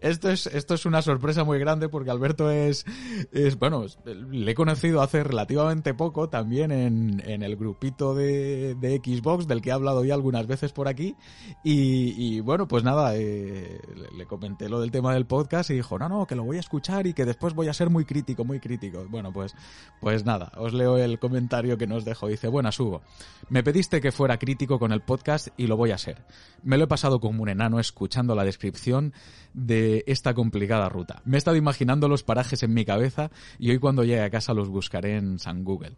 Esto 0.00 0.30
es, 0.30 0.46
esto 0.46 0.74
es 0.74 0.86
una 0.86 1.02
sorpresa 1.02 1.44
muy 1.44 1.58
grande 1.58 1.88
porque 1.88 2.10
Alberto 2.10 2.50
es, 2.50 2.84
es 3.32 3.58
bueno, 3.58 3.86
le 4.04 4.50
he 4.50 4.54
conocido 4.54 5.02
hace 5.02 5.24
relativamente 5.24 5.94
poco 5.94 6.28
también 6.28 6.70
en, 6.70 7.22
en 7.26 7.42
el 7.42 7.56
grupito 7.56 8.14
de, 8.14 8.74
de, 8.76 8.98
Xbox 8.98 9.46
del 9.46 9.60
que 9.62 9.70
he 9.70 9.72
hablado 9.72 10.04
ya 10.04 10.14
algunas 10.14 10.46
veces 10.46 10.72
por 10.72 10.88
aquí 10.88 11.16
y, 11.62 12.14
y 12.16 12.40
bueno, 12.40 12.68
pues 12.68 12.84
nada, 12.84 13.16
eh, 13.16 13.80
le 14.16 14.26
comenté 14.26 14.68
lo 14.68 14.80
del 14.80 14.90
tema 14.90 15.12
del 15.14 15.26
podcast 15.26 15.70
y 15.70 15.74
dijo, 15.74 15.98
no, 15.98 16.08
no, 16.08 16.26
que 16.26 16.36
lo 16.36 16.44
voy 16.44 16.56
a 16.56 16.60
escuchar 16.60 17.06
y 17.06 17.14
que 17.14 17.24
después 17.24 17.54
voy 17.54 17.68
a 17.68 17.74
ser 17.74 17.90
muy 17.90 18.04
crítico, 18.04 18.44
muy 18.44 18.60
crítico. 18.60 19.04
Bueno, 19.08 19.32
pues, 19.32 19.54
pues 20.00 20.24
nada, 20.24 20.52
os 20.56 20.72
leo 20.72 20.98
el 20.98 21.18
comentario 21.18 21.76
que 21.76 21.86
nos 21.86 22.04
dejó. 22.04 22.28
Dice, 22.28 22.48
buenas 22.48 22.78
Hugo, 22.78 23.02
me 23.48 23.62
pediste 23.62 24.00
que 24.00 24.12
fuera 24.12 24.38
crítico 24.38 24.78
con 24.78 24.92
el 24.92 25.02
podcast 25.02 25.48
y 25.56 25.66
lo 25.66 25.76
voy 25.76 25.90
a 25.90 25.98
ser. 25.98 26.24
Me 26.62 26.78
lo 26.78 26.84
he 26.84 26.88
pasado 26.88 27.20
como 27.20 27.42
un 27.42 27.48
enano 27.48 27.80
escuchando 27.80 28.34
la 28.34 28.44
descripción 28.44 29.12
de 29.54 30.04
esta 30.06 30.34
complicada 30.34 30.88
ruta. 30.88 31.22
Me 31.24 31.36
he 31.36 31.38
estado 31.38 31.56
imaginando 31.56 32.08
los 32.08 32.22
parajes 32.22 32.62
en 32.62 32.74
mi 32.74 32.84
cabeza 32.84 33.30
y 33.58 33.70
hoy 33.70 33.78
cuando 33.78 34.04
llegue 34.04 34.22
a 34.22 34.30
casa 34.30 34.52
los 34.52 34.68
buscaré 34.68 35.16
en 35.16 35.38
San 35.38 35.64
Google. 35.64 35.96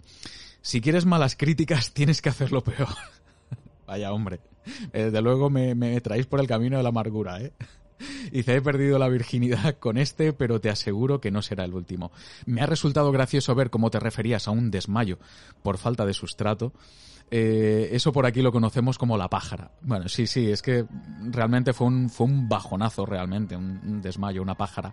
Si 0.60 0.80
quieres 0.80 1.06
malas 1.06 1.36
críticas, 1.36 1.92
tienes 1.94 2.22
que 2.22 2.28
hacerlo 2.28 2.62
peor. 2.62 2.88
Vaya 3.86 4.12
hombre. 4.12 4.40
Desde 4.92 5.22
luego 5.22 5.48
me, 5.48 5.74
me 5.74 6.00
traéis 6.00 6.26
por 6.26 6.40
el 6.40 6.46
camino 6.46 6.76
de 6.76 6.82
la 6.82 6.88
amargura, 6.88 7.40
¿eh? 7.40 7.52
Dice, 8.30 8.56
he 8.56 8.62
perdido 8.62 8.98
la 8.98 9.08
virginidad 9.08 9.78
con 9.78 9.98
este, 9.98 10.32
pero 10.32 10.60
te 10.60 10.70
aseguro 10.70 11.20
que 11.20 11.30
no 11.30 11.42
será 11.42 11.64
el 11.64 11.74
último. 11.74 12.12
Me 12.44 12.60
ha 12.60 12.66
resultado 12.66 13.12
gracioso 13.12 13.54
ver 13.54 13.70
cómo 13.70 13.90
te 13.90 14.00
referías 14.00 14.48
a 14.48 14.50
un 14.50 14.70
desmayo 14.70 15.18
por 15.62 15.78
falta 15.78 16.04
de 16.04 16.14
sustrato 16.14 16.72
eh, 17.30 17.88
eso 17.92 18.12
por 18.12 18.24
aquí 18.24 18.40
lo 18.40 18.52
conocemos 18.52 18.98
como 18.98 19.16
la 19.16 19.28
pájara. 19.28 19.72
Bueno, 19.82 20.08
sí, 20.08 20.26
sí, 20.26 20.50
es 20.50 20.62
que 20.62 20.86
realmente 21.30 21.72
fue 21.72 21.88
un, 21.88 22.08
fue 22.08 22.26
un 22.26 22.48
bajonazo 22.48 23.04
realmente, 23.04 23.56
un, 23.56 24.00
desmayo, 24.00 24.42
una 24.42 24.54
pájara. 24.54 24.92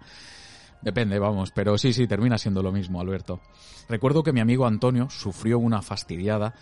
Depende, 0.81 1.19
vamos, 1.19 1.51
pero 1.51 1.77
sí, 1.77 1.93
sí, 1.93 2.07
termina 2.07 2.37
siendo 2.37 2.61
lo 2.61 2.71
mismo, 2.71 2.99
Alberto. 2.99 3.39
Recuerdo 3.87 4.23
que 4.23 4.33
mi 4.33 4.39
amigo 4.39 4.65
Antonio 4.65 5.09
sufrió 5.09 5.59
una 5.59 5.81
fastidiada 5.81 6.55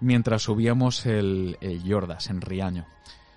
mientras 0.00 0.42
subíamos 0.42 1.06
el, 1.06 1.58
el 1.60 1.82
Yordas 1.82 2.30
en 2.30 2.40
Riaño 2.40 2.86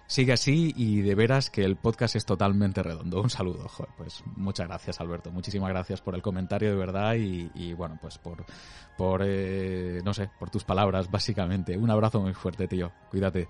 sigue 0.10 0.34
así 0.34 0.74
y 0.76 1.02
de 1.02 1.14
veras 1.14 1.52
que 1.52 1.64
el 1.64 1.78
podcast 1.78 2.16
es 2.16 2.26
totalmente 2.26 2.82
redondo. 2.82 3.22
Un 3.22 3.30
saludo, 3.30 3.68
joder, 3.70 3.94
pues 3.96 4.24
muchas 4.36 4.68
gracias 4.68 5.00
Alberto, 5.00 5.32
muchísimas 5.32 5.70
gracias 5.70 6.02
por 6.02 6.16
el 6.16 6.24
comentario 6.24 6.72
de 6.72 6.76
verdad 6.76 7.14
y, 7.14 7.74
bueno, 7.74 8.00
pues 8.02 8.18
por, 8.18 8.44
por 8.98 9.22
eh, 9.24 10.02
no 10.04 10.14
sé, 10.14 10.30
por 10.40 10.50
tus 10.50 10.64
palabras 10.64 11.10
básicamente. 11.12 11.78
Un 11.78 11.92
abrazo 11.92 12.20
muy 12.20 12.34
fuerte, 12.34 12.68
tío, 12.68 12.92
cuídate. 13.12 13.48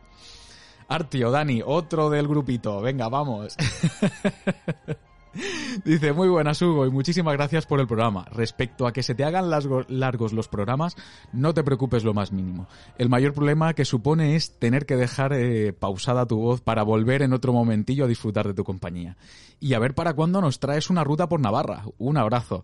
Artio, 0.90 1.32
Dani, 1.32 1.62
otro 1.66 2.10
del 2.10 2.28
grupito, 2.28 2.82
venga, 2.82 3.08
vamos. 3.08 3.56
Dice, 5.86 6.14
muy 6.14 6.28
buenas 6.28 6.62
Hugo 6.62 6.86
y 6.86 6.90
muchísimas 6.90 7.34
gracias 7.34 7.66
por 7.66 7.80
el 7.80 7.88
programa. 7.88 8.26
Respecto 8.32 8.88
a 8.88 8.94
que 8.94 9.04
se 9.04 9.16
te 9.16 9.24
hagan 9.24 9.50
largos 9.50 10.34
los 10.34 10.48
programas, 10.48 10.96
no 11.34 11.54
te 11.54 11.64
preocupes 11.64 12.04
lo 12.04 12.14
más 12.14 12.32
mínimo. 12.32 12.68
El 12.98 13.10
mayor 13.10 13.34
problema 13.34 13.74
que 13.74 13.86
supone 13.86 14.36
es 14.36 14.58
tener 14.58 14.86
que 14.86 14.96
dejar 14.96 15.34
eh, 15.34 15.74
pausada 15.74 16.26
tu 16.26 16.38
voz 16.38 16.62
para 16.62 16.84
volver 16.84 17.22
en 17.22 17.34
otro 17.34 17.54
momentillo 17.54 18.06
a 18.06 18.08
disfrutar 18.08 18.48
de 18.48 18.54
tu 18.54 18.64
compañía. 18.64 19.18
Y 19.62 19.74
a 19.74 19.80
ver 19.80 19.94
para 19.94 20.14
cuándo 20.14 20.40
nos 20.40 20.60
traes 20.60 20.90
una 20.90 21.04
ruta 21.04 21.28
por 21.28 21.42
Navarra. 21.42 21.84
Un 21.98 22.18
abrazo. 22.18 22.64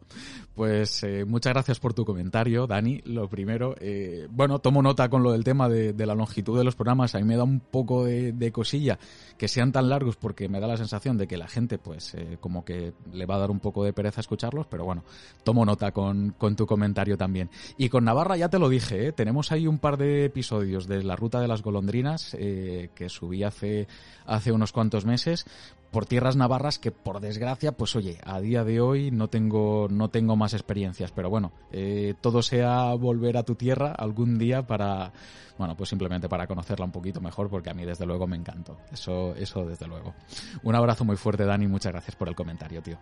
Pues 0.55 1.03
eh, 1.03 1.25
muchas 1.25 1.51
gracias 1.51 1.79
por 1.81 1.93
tu 1.93 2.05
comentario, 2.05 2.67
Dani. 2.67 3.01
Lo 3.03 3.27
primero, 3.27 3.75
eh, 3.81 4.27
bueno, 4.31 4.59
tomo 4.59 4.81
nota 4.81 5.09
con 5.09 5.21
lo 5.21 5.33
del 5.33 5.43
tema 5.43 5.67
de, 5.67 5.93
la 6.05 6.15
longitud 6.15 6.57
de 6.57 6.63
los 6.63 6.75
programas. 6.75 7.13
A 7.13 7.19
mí 7.19 7.25
me 7.25 7.35
da 7.35 7.43
un 7.43 7.59
poco 7.59 8.05
de, 8.05 8.31
de, 8.31 8.51
cosilla 8.53 8.97
que 9.37 9.49
sean 9.49 9.73
tan 9.73 9.89
largos 9.89 10.15
porque 10.15 10.47
me 10.47 10.61
da 10.61 10.67
la 10.67 10.77
sensación 10.77 11.17
de 11.17 11.27
que 11.27 11.35
la 11.35 11.49
gente, 11.49 11.77
pues, 11.77 12.15
como 12.39 12.54
que 12.63 12.93
le 13.11 13.25
va 13.25 13.35
a 13.35 13.39
dar 13.39 13.51
un 13.51 13.59
poco 13.59 13.83
de 13.83 13.91
pereza 13.91 14.21
escucharlos, 14.21 14.67
pero 14.67 14.85
bueno, 14.85 15.03
tomo 15.43 15.65
nota 15.65 15.91
con, 15.91 16.35
con 16.37 16.55
tu 16.55 16.65
comentario 16.65 17.17
también. 17.17 17.49
Y 17.77 17.89
con 17.89 18.05
Navarra 18.05 18.37
ya 18.37 18.49
te 18.49 18.59
lo 18.59 18.69
dije, 18.69 19.07
¿eh? 19.07 19.11
tenemos 19.11 19.51
ahí 19.51 19.67
un 19.67 19.79
par 19.79 19.97
de 19.97 20.25
episodios 20.25 20.87
de 20.87 21.03
La 21.03 21.15
Ruta 21.15 21.39
de 21.39 21.47
las 21.47 21.61
Golondrinas 21.61 22.35
eh, 22.39 22.89
que 22.95 23.09
subí 23.09 23.43
hace, 23.43 23.87
hace 24.25 24.51
unos 24.51 24.71
cuantos 24.71 25.05
meses 25.05 25.45
por 25.95 26.05
tierras 26.05 26.35
navarras 26.35 26.77
que 26.77 26.91
por 26.91 27.21
desgracia 27.21 27.71
pues 27.71 27.95
oye 27.95 28.19
a 28.25 28.41
día 28.41 28.65
de 28.65 28.81
hoy 28.81 29.11
no 29.11 29.29
tengo 29.29 29.87
no 29.89 30.09
tengo 30.09 30.35
más 30.35 30.53
experiencias. 30.53 31.13
Pero 31.13 31.29
bueno 31.29 31.53
eh, 31.71 32.15
todo 32.19 32.41
sea 32.41 32.93
volver 32.95 33.37
a 33.37 33.43
tu 33.43 33.55
tierra 33.55 33.93
algún 33.93 34.37
día 34.37 34.67
para 34.67 35.13
bueno 35.57 35.77
pues 35.77 35.87
simplemente 35.87 36.27
para 36.27 36.47
conocerla 36.47 36.83
un 36.83 36.91
poquito 36.91 37.21
mejor 37.21 37.49
porque 37.49 37.69
a 37.69 37.73
mí 37.73 37.85
desde 37.85 38.05
luego 38.05 38.27
me 38.27 38.35
encantó. 38.35 38.77
Eso 38.91 39.33
eso 39.35 39.65
desde 39.65 39.87
luego. 39.87 40.13
Un 40.63 40.75
abrazo 40.75 41.05
muy 41.05 41.15
fuerte 41.15 41.45
Dani. 41.45 41.65
Muchas 41.65 41.93
gracias 41.93 42.17
por 42.17 42.27
el 42.27 42.35
comentario 42.35 42.81
tío 42.81 42.97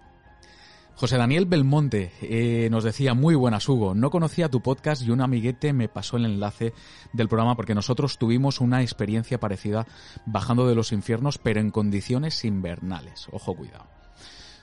José 0.96 1.18
Daniel 1.18 1.46
Belmonte 1.46 2.12
eh, 2.22 2.70
nos 2.70 2.84
decía, 2.84 3.14
muy 3.16 3.34
buenas 3.34 3.68
Hugo, 3.68 3.96
no 3.96 4.12
conocía 4.12 4.50
tu 4.50 4.62
podcast 4.62 5.02
y 5.02 5.10
un 5.10 5.22
amiguete 5.22 5.74
me 5.74 5.90
pasó 5.90 6.18
el 6.18 6.26
enlace 6.26 6.74
del 7.14 7.28
programa 7.28 7.56
porque 7.56 7.74
nosotros 7.74 8.20
tuvimos 8.20 8.62
una 8.62 8.84
experiencia 8.84 9.40
parecida 9.40 9.88
bajando 10.26 10.68
de 10.68 10.76
los 10.76 10.92
infiernos 10.92 11.40
pero 11.40 11.60
en 11.60 11.72
condiciones 11.72 12.46
invernales. 12.46 13.28
Ojo 13.32 13.56
cuidado. 13.56 13.86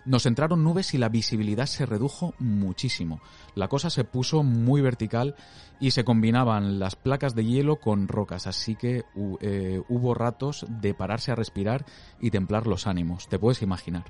Nos 0.04 0.24
entraron 0.24 0.64
nubes 0.64 0.94
y 0.94 0.98
la 0.98 1.10
visibilidad 1.10 1.66
se 1.66 1.84
redujo 1.84 2.34
muchísimo. 2.38 3.20
La 3.54 3.68
cosa 3.68 3.90
se 3.90 4.04
puso 4.04 4.42
muy 4.42 4.80
vertical 4.80 5.34
y 5.78 5.90
se 5.90 6.04
combinaban 6.04 6.78
las 6.78 6.96
placas 6.96 7.34
de 7.34 7.44
hielo 7.44 7.76
con 7.76 8.08
rocas, 8.08 8.46
así 8.46 8.76
que 8.76 9.04
eh, 9.40 9.82
hubo 9.88 10.14
ratos 10.14 10.64
de 10.68 10.94
pararse 10.94 11.32
a 11.32 11.34
respirar 11.34 11.84
y 12.18 12.30
templar 12.30 12.66
los 12.66 12.86
ánimos, 12.86 13.28
te 13.28 13.38
puedes 13.38 13.60
imaginar. 13.62 14.04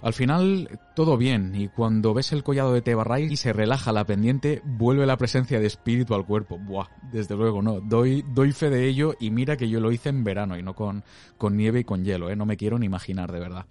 Al 0.00 0.12
final, 0.12 0.78
todo 0.94 1.16
bien, 1.16 1.54
y 1.56 1.68
cuando 1.68 2.14
ves 2.14 2.32
el 2.32 2.44
collado 2.44 2.72
de 2.72 2.82
Tebarray 2.82 3.24
y 3.24 3.36
se 3.36 3.52
relaja 3.52 3.92
la 3.92 4.04
pendiente, 4.04 4.62
vuelve 4.64 5.06
la 5.06 5.16
presencia 5.16 5.58
de 5.58 5.66
espíritu 5.66 6.14
al 6.14 6.24
cuerpo. 6.24 6.56
Buah, 6.56 6.86
desde 7.10 7.34
luego 7.34 7.62
no. 7.62 7.80
Doy, 7.80 8.24
doy 8.32 8.52
fe 8.52 8.70
de 8.70 8.86
ello 8.86 9.14
y 9.18 9.30
mira 9.30 9.56
que 9.56 9.68
yo 9.68 9.80
lo 9.80 9.90
hice 9.90 10.10
en 10.10 10.22
verano 10.22 10.56
y 10.56 10.62
no 10.62 10.74
con, 10.74 11.02
con 11.36 11.56
nieve 11.56 11.80
y 11.80 11.84
con 11.84 12.04
hielo, 12.04 12.30
¿eh? 12.30 12.36
No 12.36 12.46
me 12.46 12.56
quiero 12.56 12.78
ni 12.78 12.86
imaginar, 12.86 13.32
de 13.32 13.40
verdad. 13.40 13.66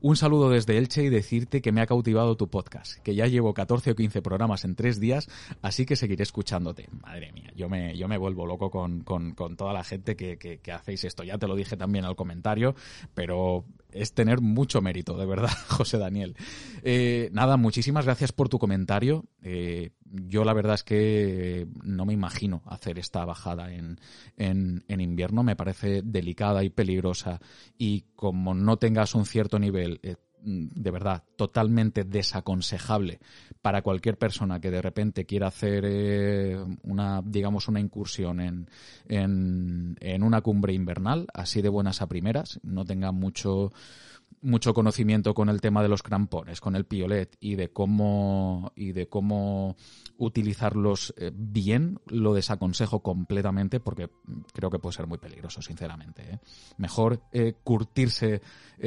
Un 0.00 0.16
saludo 0.16 0.50
desde 0.50 0.76
Elche 0.76 1.02
y 1.02 1.08
decirte 1.08 1.62
que 1.62 1.72
me 1.72 1.80
ha 1.80 1.86
cautivado 1.86 2.36
tu 2.36 2.48
podcast, 2.48 2.98
que 3.02 3.14
ya 3.14 3.26
llevo 3.26 3.54
14 3.54 3.92
o 3.92 3.96
15 3.96 4.22
programas 4.22 4.64
en 4.64 4.74
tres 4.74 5.00
días, 5.00 5.28
así 5.62 5.86
que 5.86 5.96
seguiré 5.96 6.22
escuchándote. 6.22 6.88
Madre 7.02 7.32
mía, 7.32 7.50
yo 7.56 7.68
me, 7.68 7.96
yo 7.96 8.06
me 8.06 8.18
vuelvo 8.18 8.46
loco 8.46 8.70
con, 8.70 9.00
con, 9.00 9.32
con 9.32 9.56
toda 9.56 9.72
la 9.72 9.84
gente 9.84 10.14
que, 10.14 10.36
que, 10.38 10.58
que, 10.58 10.72
hacéis 10.72 11.04
esto. 11.04 11.24
Ya 11.24 11.38
te 11.38 11.46
lo 11.46 11.56
dije 11.56 11.76
también 11.76 12.04
al 12.04 12.14
comentario, 12.14 12.74
pero 13.14 13.64
es 13.96 14.12
tener 14.12 14.40
mucho 14.40 14.80
mérito, 14.80 15.16
de 15.16 15.26
verdad, 15.26 15.50
José 15.68 15.98
Daniel. 15.98 16.36
Eh, 16.82 17.30
nada, 17.32 17.56
muchísimas 17.56 18.04
gracias 18.04 18.32
por 18.32 18.48
tu 18.48 18.58
comentario. 18.58 19.24
Eh, 19.42 19.90
yo 20.04 20.44
la 20.44 20.52
verdad 20.52 20.74
es 20.74 20.84
que 20.84 21.66
no 21.82 22.06
me 22.06 22.12
imagino 22.12 22.62
hacer 22.66 22.98
esta 22.98 23.24
bajada 23.24 23.72
en, 23.72 23.98
en, 24.36 24.84
en, 24.88 25.00
invierno. 25.00 25.42
Me 25.42 25.56
parece 25.56 26.02
delicada 26.02 26.62
y 26.64 26.70
peligrosa 26.70 27.40
y 27.76 28.02
como 28.14 28.54
no 28.54 28.76
tengas 28.76 29.14
un 29.14 29.26
cierto 29.26 29.58
nivel, 29.58 30.00
eh, 30.02 30.16
de 30.42 30.90
verdad, 30.90 31.24
totalmente 31.36 32.04
desaconsejable 32.04 33.18
para 33.62 33.82
cualquier 33.82 34.16
persona 34.16 34.60
que 34.60 34.70
de 34.70 34.82
repente 34.82 35.26
quiera 35.26 35.48
hacer 35.48 35.84
eh, 35.86 36.56
una, 36.82 37.22
digamos, 37.24 37.68
una 37.68 37.80
incursión 37.80 38.40
en, 38.40 38.70
en, 39.08 39.96
en 40.00 40.22
una 40.22 40.40
cumbre 40.40 40.72
invernal, 40.72 41.26
así 41.34 41.62
de 41.62 41.68
buenas 41.68 42.02
a 42.02 42.06
primeras, 42.06 42.60
no 42.62 42.84
tenga 42.84 43.12
mucho 43.12 43.72
mucho 44.46 44.72
conocimiento 44.72 45.34
con 45.34 45.48
el 45.48 45.60
tema 45.60 45.82
de 45.82 45.88
los 45.88 46.02
crampones, 46.02 46.60
con 46.60 46.76
el 46.76 46.84
piolet 46.84 47.36
y 47.40 47.56
de 47.56 47.70
cómo 47.70 48.72
y 48.76 48.92
de 48.92 49.08
cómo 49.08 49.76
utilizarlos 50.18 51.12
eh, 51.18 51.32
bien, 51.34 51.98
lo 52.06 52.32
desaconsejo 52.32 53.00
completamente 53.00 53.80
porque 53.80 54.08
creo 54.52 54.70
que 54.70 54.78
puede 54.78 54.96
ser 54.96 55.08
muy 55.08 55.18
peligroso, 55.18 55.60
sinceramente. 55.60 56.22
¿eh? 56.22 56.38
Mejor 56.78 57.20
eh, 57.32 57.54
curtirse 57.62 58.40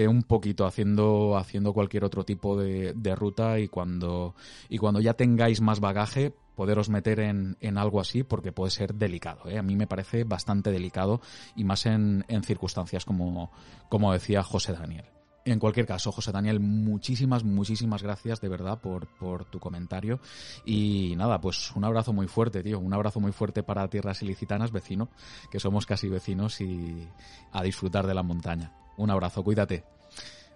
un 0.08 0.22
poquito 0.22 0.68
haciendo 0.68 1.36
haciendo 1.36 1.74
cualquier 1.74 2.04
otro 2.04 2.24
tipo 2.24 2.56
de, 2.56 2.94
de, 2.96 3.16
ruta 3.16 3.60
y 3.60 3.68
cuando 3.68 4.36
y 4.70 4.78
cuando 4.78 5.00
ya 5.02 5.16
tengáis 5.16 5.62
más 5.62 5.80
bagaje 5.80 6.32
poderos 6.56 6.90
meter 6.90 7.20
en, 7.22 7.58
en 7.60 7.78
algo 7.78 8.00
así 8.00 8.24
porque 8.24 8.52
puede 8.52 8.70
ser 8.70 8.94
delicado. 8.94 9.44
A 9.46 9.64
mí 9.64 9.76
me 9.76 9.88
parece 9.88 10.26
bastante 10.26 10.72
delicado 10.72 11.22
y 11.56 11.64
más 11.64 11.86
en, 11.86 12.24
en 12.28 12.44
circunstancias 12.44 13.04
como, 13.04 13.52
como 13.90 14.14
decía 14.14 14.44
José 14.44 14.74
Daniel. 14.74 15.06
En 15.46 15.58
cualquier 15.58 15.86
caso, 15.86 16.12
José 16.12 16.32
Daniel, 16.32 16.60
muchísimas, 16.60 17.44
muchísimas 17.44 18.04
gracias 18.04 18.42
de 18.42 18.50
verdad 18.50 18.80
por, 18.80 19.08
tu 19.46 19.60
comentario. 19.60 20.20
Y 20.66 21.14
nada, 21.16 21.40
pues 21.40 21.72
un 21.76 21.86
abrazo 21.86 22.14
muy 22.14 22.28
fuerte, 22.28 22.62
tío. 22.62 22.80
Un 22.80 22.94
abrazo 22.94 23.20
muy 23.20 23.32
fuerte 23.32 23.64
para 23.64 23.88
Tierras 23.88 24.22
Ilicitanas, 24.22 24.72
vecino, 24.72 25.10
que 25.50 25.60
somos 25.60 25.86
casi 25.86 26.10
vecinos 26.10 26.60
y 26.62 27.08
a 27.52 27.64
disfrutar 27.64 28.06
de 28.06 28.14
la 28.14 28.24
montaña. 28.24 28.74
Un 28.98 29.10
abrazo, 29.10 29.44
cuídate. 29.44 29.84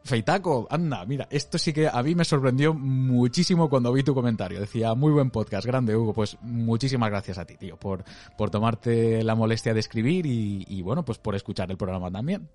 Feitaco, 0.03 0.67
anda, 0.69 1.05
mira, 1.05 1.29
esto 1.31 1.57
sí 1.57 1.71
que 1.71 1.87
a 1.87 2.03
mí 2.03 2.13
me 2.13 2.25
sorprendió 2.25 2.73
muchísimo 2.73 3.69
cuando 3.69 3.93
vi 3.93 4.03
tu 4.03 4.13
comentario. 4.13 4.59
Decía, 4.59 4.93
muy 4.95 5.13
buen 5.13 5.31
podcast, 5.31 5.65
grande 5.65 5.95
Hugo. 5.95 6.13
Pues 6.13 6.37
muchísimas 6.41 7.09
gracias 7.09 7.37
a 7.37 7.45
ti, 7.45 7.55
tío, 7.55 7.77
por, 7.77 8.03
tomarte 8.51 9.23
la 9.23 9.33
molestia 9.33 9.73
de 9.73 9.79
escribir 9.79 10.25
y 10.25 10.81
bueno, 10.81 11.05
pues 11.05 11.19
por 11.19 11.35
escuchar 11.35 11.71
el 11.71 11.77
programa 11.77 12.11
también. 12.11 12.49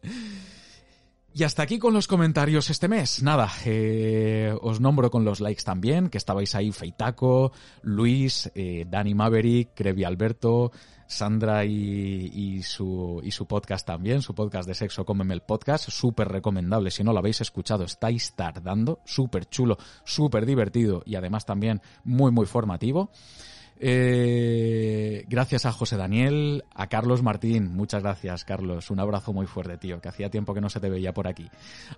Y 1.39 1.45
hasta 1.45 1.63
aquí 1.63 1.79
con 1.79 1.95
los 1.95 2.09
comentarios 2.09 2.69
este 2.69 2.89
mes. 2.89 3.23
Nada, 3.23 3.49
eh, 3.65 4.53
os 4.61 4.81
nombro 4.81 5.09
con 5.09 5.25
los 5.25 5.39
likes 5.39 5.63
también, 5.63 6.09
que 6.09 6.19
estabais 6.19 6.57
ahí 6.57 6.73
Feitaco, 6.73 7.53
Luis, 7.83 8.51
eh, 8.57 8.85
Dani 8.91 9.15
Maverick, 9.15 9.71
Crevi 9.73 10.03
Alberto, 10.03 10.73
Sandra 11.07 11.65
y, 11.65 12.61
su, 12.65 13.21
y 13.23 13.31
su 13.31 13.47
podcast 13.47 13.87
también, 13.87 14.21
su 14.21 14.35
podcast 14.35 14.67
de 14.67 14.75
sexo, 14.75 15.05
cómeme 15.05 15.33
el 15.33 15.43
podcast, 15.43 15.89
súper 15.91 16.27
recomendable, 16.27 16.91
si 16.91 17.05
no 17.05 17.13
lo 17.13 17.21
habéis 17.21 17.41
escuchado, 17.41 17.85
estáis 17.85 18.35
tardando, 18.35 18.99
súper 19.05 19.49
chulo, 19.49 19.79
súper 20.03 20.45
divertido 20.45 21.05
y 21.07 21.15
además 21.15 21.47
también 21.47 21.81
muy, 22.03 22.33
muy 22.33 22.47
formativo. 22.47 23.13
Eh, 23.81 25.25
gracias 25.29 25.65
a 25.67 25.73
José 25.73 25.97
Daniel, 25.97 26.65
a 26.75 26.89
Carlos 26.89 27.23
Martín, 27.23 27.77
muchas 27.77 28.03
gracias 28.03 28.45
Carlos, 28.45 28.91
un 28.91 28.99
abrazo 28.99 29.33
muy 29.33 29.47
fuerte 29.47 29.79
tío, 29.79 30.01
que 30.01 30.09
hacía 30.09 30.31
tiempo 30.31 30.53
que 30.53 30.61
no 30.61 30.69
se 30.69 30.81
te 30.81 30.91
veía 30.91 31.15
por 31.15 31.29
aquí. 31.29 31.49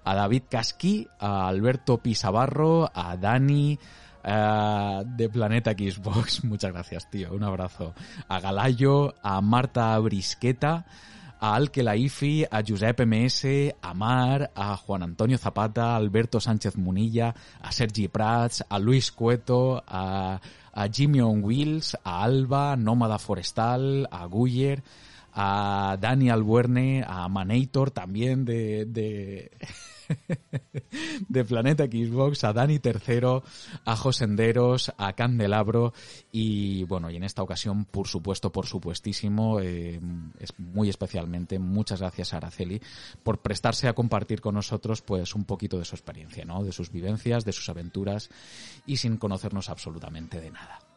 A 0.04 0.14
David 0.14 0.42
Casqui, 0.50 1.08
a 1.18 1.48
Alberto 1.48 1.98
Pisabarro, 1.98 2.90
a 2.94 3.16
Dani, 3.16 3.78
Uh, 4.22 5.02
de 5.16 5.30
Planeta 5.30 5.72
Xbox. 5.72 6.44
Muchas 6.44 6.72
gracias, 6.74 7.08
tío. 7.08 7.32
Un 7.32 7.42
abrazo. 7.42 7.94
A 8.28 8.38
Galayo, 8.38 9.14
a 9.22 9.40
Marta 9.40 9.98
Brisqueta, 9.98 10.84
a 11.40 11.54
Alke 11.54 11.82
Laifi, 11.82 12.44
a 12.44 12.62
Josep 12.62 13.00
MS, 13.06 13.74
a 13.80 13.94
Mar, 13.94 14.50
a 14.54 14.76
Juan 14.76 15.04
Antonio 15.04 15.38
Zapata, 15.38 15.94
a 15.94 15.96
Alberto 15.96 16.38
Sánchez 16.38 16.76
Munilla, 16.76 17.34
a 17.62 17.72
Sergi 17.72 18.08
Prats, 18.08 18.62
a 18.68 18.78
Luis 18.78 19.10
Cueto, 19.10 19.82
a, 19.86 20.38
a 20.72 20.88
Jimmy 20.88 21.20
on 21.20 21.42
Wheels, 21.42 21.96
a 22.04 22.22
Alba, 22.24 22.76
Nómada 22.76 23.18
Forestal, 23.18 24.06
a 24.10 24.26
Guyer, 24.26 24.82
a 25.34 25.96
Dani 26.00 26.30
Albuerne, 26.30 27.04
a 27.06 27.28
Manator 27.28 27.90
también 27.90 28.44
de, 28.44 29.50
de 31.28 31.44
Planeta 31.44 31.84
Xbox, 31.84 32.44
a 32.44 32.52
Dani 32.52 32.78
Tercero, 32.78 33.42
a 33.84 33.96
Josenderos, 33.96 34.92
a 34.98 35.12
Candelabro 35.14 35.92
y 36.32 36.84
bueno, 36.84 37.10
y 37.10 37.16
en 37.16 37.24
esta 37.24 37.42
ocasión, 37.42 37.84
por 37.84 38.08
supuesto, 38.08 38.50
por 38.50 38.66
supuestísimo, 38.66 39.60
eh, 39.60 40.00
es 40.38 40.58
muy 40.58 40.88
especialmente 40.88 41.58
muchas 41.58 42.00
gracias 42.00 42.32
a 42.32 42.38
Araceli 42.38 42.80
por 43.22 43.38
prestarse 43.38 43.88
a 43.88 43.94
compartir 43.94 44.40
con 44.40 44.54
nosotros 44.54 45.02
pues 45.02 45.34
un 45.34 45.44
poquito 45.44 45.78
de 45.78 45.84
su 45.84 45.94
experiencia, 45.94 46.44
¿no? 46.44 46.64
De 46.64 46.72
sus 46.72 46.90
vivencias, 46.90 47.44
de 47.44 47.52
sus 47.52 47.68
aventuras 47.68 48.30
y 48.86 48.96
sin 48.96 49.16
conocernos 49.16 49.68
absolutamente 49.68 50.40
de 50.40 50.50
nada. 50.50 50.89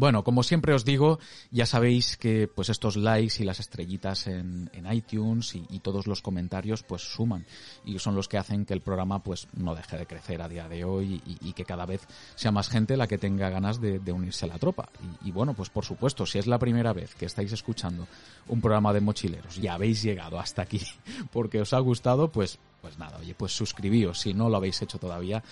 Bueno, 0.00 0.22
como 0.22 0.44
siempre 0.44 0.74
os 0.74 0.84
digo, 0.84 1.18
ya 1.50 1.66
sabéis 1.66 2.16
que 2.16 2.46
pues 2.46 2.68
estos 2.68 2.96
likes 2.96 3.42
y 3.42 3.44
las 3.44 3.58
estrellitas 3.58 4.28
en, 4.28 4.70
en 4.72 4.92
iTunes 4.92 5.56
y, 5.56 5.80
todos 5.80 6.06
los 6.06 6.22
comentarios 6.22 6.84
pues 6.84 7.02
suman 7.02 7.44
y 7.84 7.98
son 7.98 8.14
los 8.14 8.28
que 8.28 8.38
hacen 8.38 8.64
que 8.64 8.74
el 8.74 8.80
programa 8.80 9.24
pues 9.24 9.48
no 9.54 9.74
deje 9.74 9.96
de 9.96 10.06
crecer 10.06 10.40
a 10.40 10.48
día 10.48 10.68
de 10.68 10.84
hoy 10.84 11.20
y, 11.26 11.52
que 11.52 11.64
cada 11.64 11.84
vez 11.84 12.06
sea 12.36 12.52
más 12.52 12.68
gente 12.68 12.96
la 12.96 13.08
que 13.08 13.18
tenga 13.18 13.50
ganas 13.50 13.80
de, 13.80 13.98
de 13.98 14.12
unirse 14.12 14.44
a 14.44 14.48
la 14.48 14.58
tropa. 14.58 14.88
Y, 15.24 15.30
y, 15.30 15.32
bueno, 15.32 15.54
pues 15.54 15.68
por 15.68 15.84
supuesto, 15.84 16.26
si 16.26 16.38
es 16.38 16.46
la 16.46 16.60
primera 16.60 16.92
vez 16.92 17.16
que 17.16 17.26
estáis 17.26 17.52
escuchando 17.52 18.06
un 18.46 18.60
programa 18.60 18.92
de 18.92 19.00
mochileros 19.00 19.58
y 19.58 19.66
habéis 19.66 20.00
llegado 20.00 20.38
hasta 20.38 20.62
aquí 20.62 20.80
porque 21.32 21.60
os 21.60 21.72
ha 21.72 21.80
gustado, 21.80 22.30
pues 22.30 22.60
pues 22.80 22.98
nada, 22.98 23.18
oye, 23.18 23.34
pues 23.34 23.52
suscribíos 23.52 24.20
si 24.20 24.34
no 24.34 24.48
lo 24.48 24.56
habéis 24.56 24.80
hecho 24.82 24.98
todavía 24.98 25.42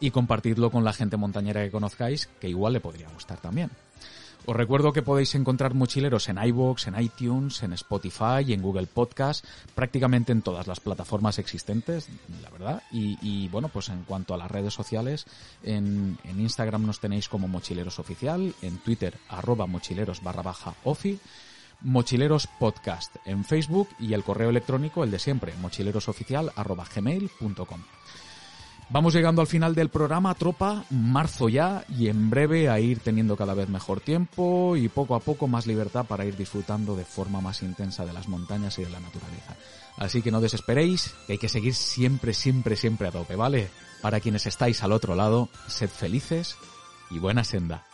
y 0.00 0.10
compartidlo 0.10 0.70
con 0.70 0.84
la 0.84 0.92
gente 0.92 1.16
montañera 1.16 1.62
que 1.62 1.70
conozcáis, 1.70 2.28
que 2.40 2.48
igual 2.48 2.74
le 2.74 2.80
podría 2.80 3.08
gustar 3.08 3.40
también. 3.40 3.70
Os 4.46 4.54
recuerdo 4.54 4.92
que 4.92 5.00
podéis 5.00 5.34
encontrar 5.36 5.72
mochileros 5.72 6.28
en 6.28 6.36
iVoox, 6.36 6.88
en 6.88 7.00
iTunes, 7.00 7.62
en 7.62 7.72
Spotify 7.72 8.44
y 8.46 8.52
en 8.52 8.60
Google 8.60 8.86
Podcast, 8.86 9.42
prácticamente 9.74 10.32
en 10.32 10.42
todas 10.42 10.66
las 10.66 10.80
plataformas 10.80 11.38
existentes, 11.38 12.08
la 12.42 12.50
verdad. 12.50 12.82
Y, 12.92 13.48
bueno, 13.48 13.70
pues 13.70 13.88
en 13.88 14.04
cuanto 14.04 14.34
a 14.34 14.36
las 14.36 14.50
redes 14.50 14.74
sociales, 14.74 15.24
en, 15.62 16.18
en, 16.24 16.40
Instagram 16.40 16.84
nos 16.84 17.00
tenéis 17.00 17.30
como 17.30 17.48
Mochileros 17.48 17.98
Oficial, 17.98 18.54
en 18.60 18.76
Twitter 18.78 19.16
arroba 19.30 19.66
mochileros 19.66 20.22
barra 20.22 20.42
baja 20.42 20.74
ofi, 20.84 21.18
Mochileros 21.84 22.46
Podcast 22.46 23.16
en 23.24 23.44
Facebook 23.44 23.88
y 24.00 24.14
el 24.14 24.24
correo 24.24 24.50
electrónico, 24.50 25.04
el 25.04 25.10
de 25.10 25.18
siempre, 25.18 25.54
mochilerosoficial 25.60 26.50
arroba 26.56 26.84
gmail.com. 26.92 27.80
Vamos 28.90 29.14
llegando 29.14 29.40
al 29.40 29.46
final 29.46 29.74
del 29.74 29.88
programa, 29.88 30.34
tropa, 30.34 30.84
marzo 30.90 31.48
ya 31.48 31.84
y 31.88 32.08
en 32.08 32.30
breve 32.30 32.68
a 32.68 32.80
ir 32.80 33.00
teniendo 33.00 33.36
cada 33.36 33.54
vez 33.54 33.68
mejor 33.68 34.00
tiempo 34.00 34.76
y 34.76 34.88
poco 34.88 35.14
a 35.14 35.20
poco 35.20 35.46
más 35.46 35.66
libertad 35.66 36.04
para 36.06 36.24
ir 36.24 36.36
disfrutando 36.36 36.94
de 36.94 37.04
forma 37.04 37.40
más 37.40 37.62
intensa 37.62 38.04
de 38.04 38.12
las 38.12 38.28
montañas 38.28 38.78
y 38.78 38.84
de 38.84 38.90
la 38.90 39.00
naturaleza. 39.00 39.56
Así 39.96 40.22
que 40.22 40.30
no 40.30 40.40
desesperéis, 40.40 41.14
que 41.26 41.34
hay 41.34 41.38
que 41.38 41.48
seguir 41.48 41.74
siempre, 41.74 42.34
siempre, 42.34 42.76
siempre 42.76 43.08
a 43.08 43.12
tope, 43.12 43.36
¿vale? 43.36 43.68
Para 44.02 44.20
quienes 44.20 44.46
estáis 44.46 44.82
al 44.82 44.92
otro 44.92 45.14
lado, 45.14 45.48
sed 45.66 45.88
felices 45.88 46.56
y 47.10 47.18
buena 47.18 47.44
senda. 47.44 47.84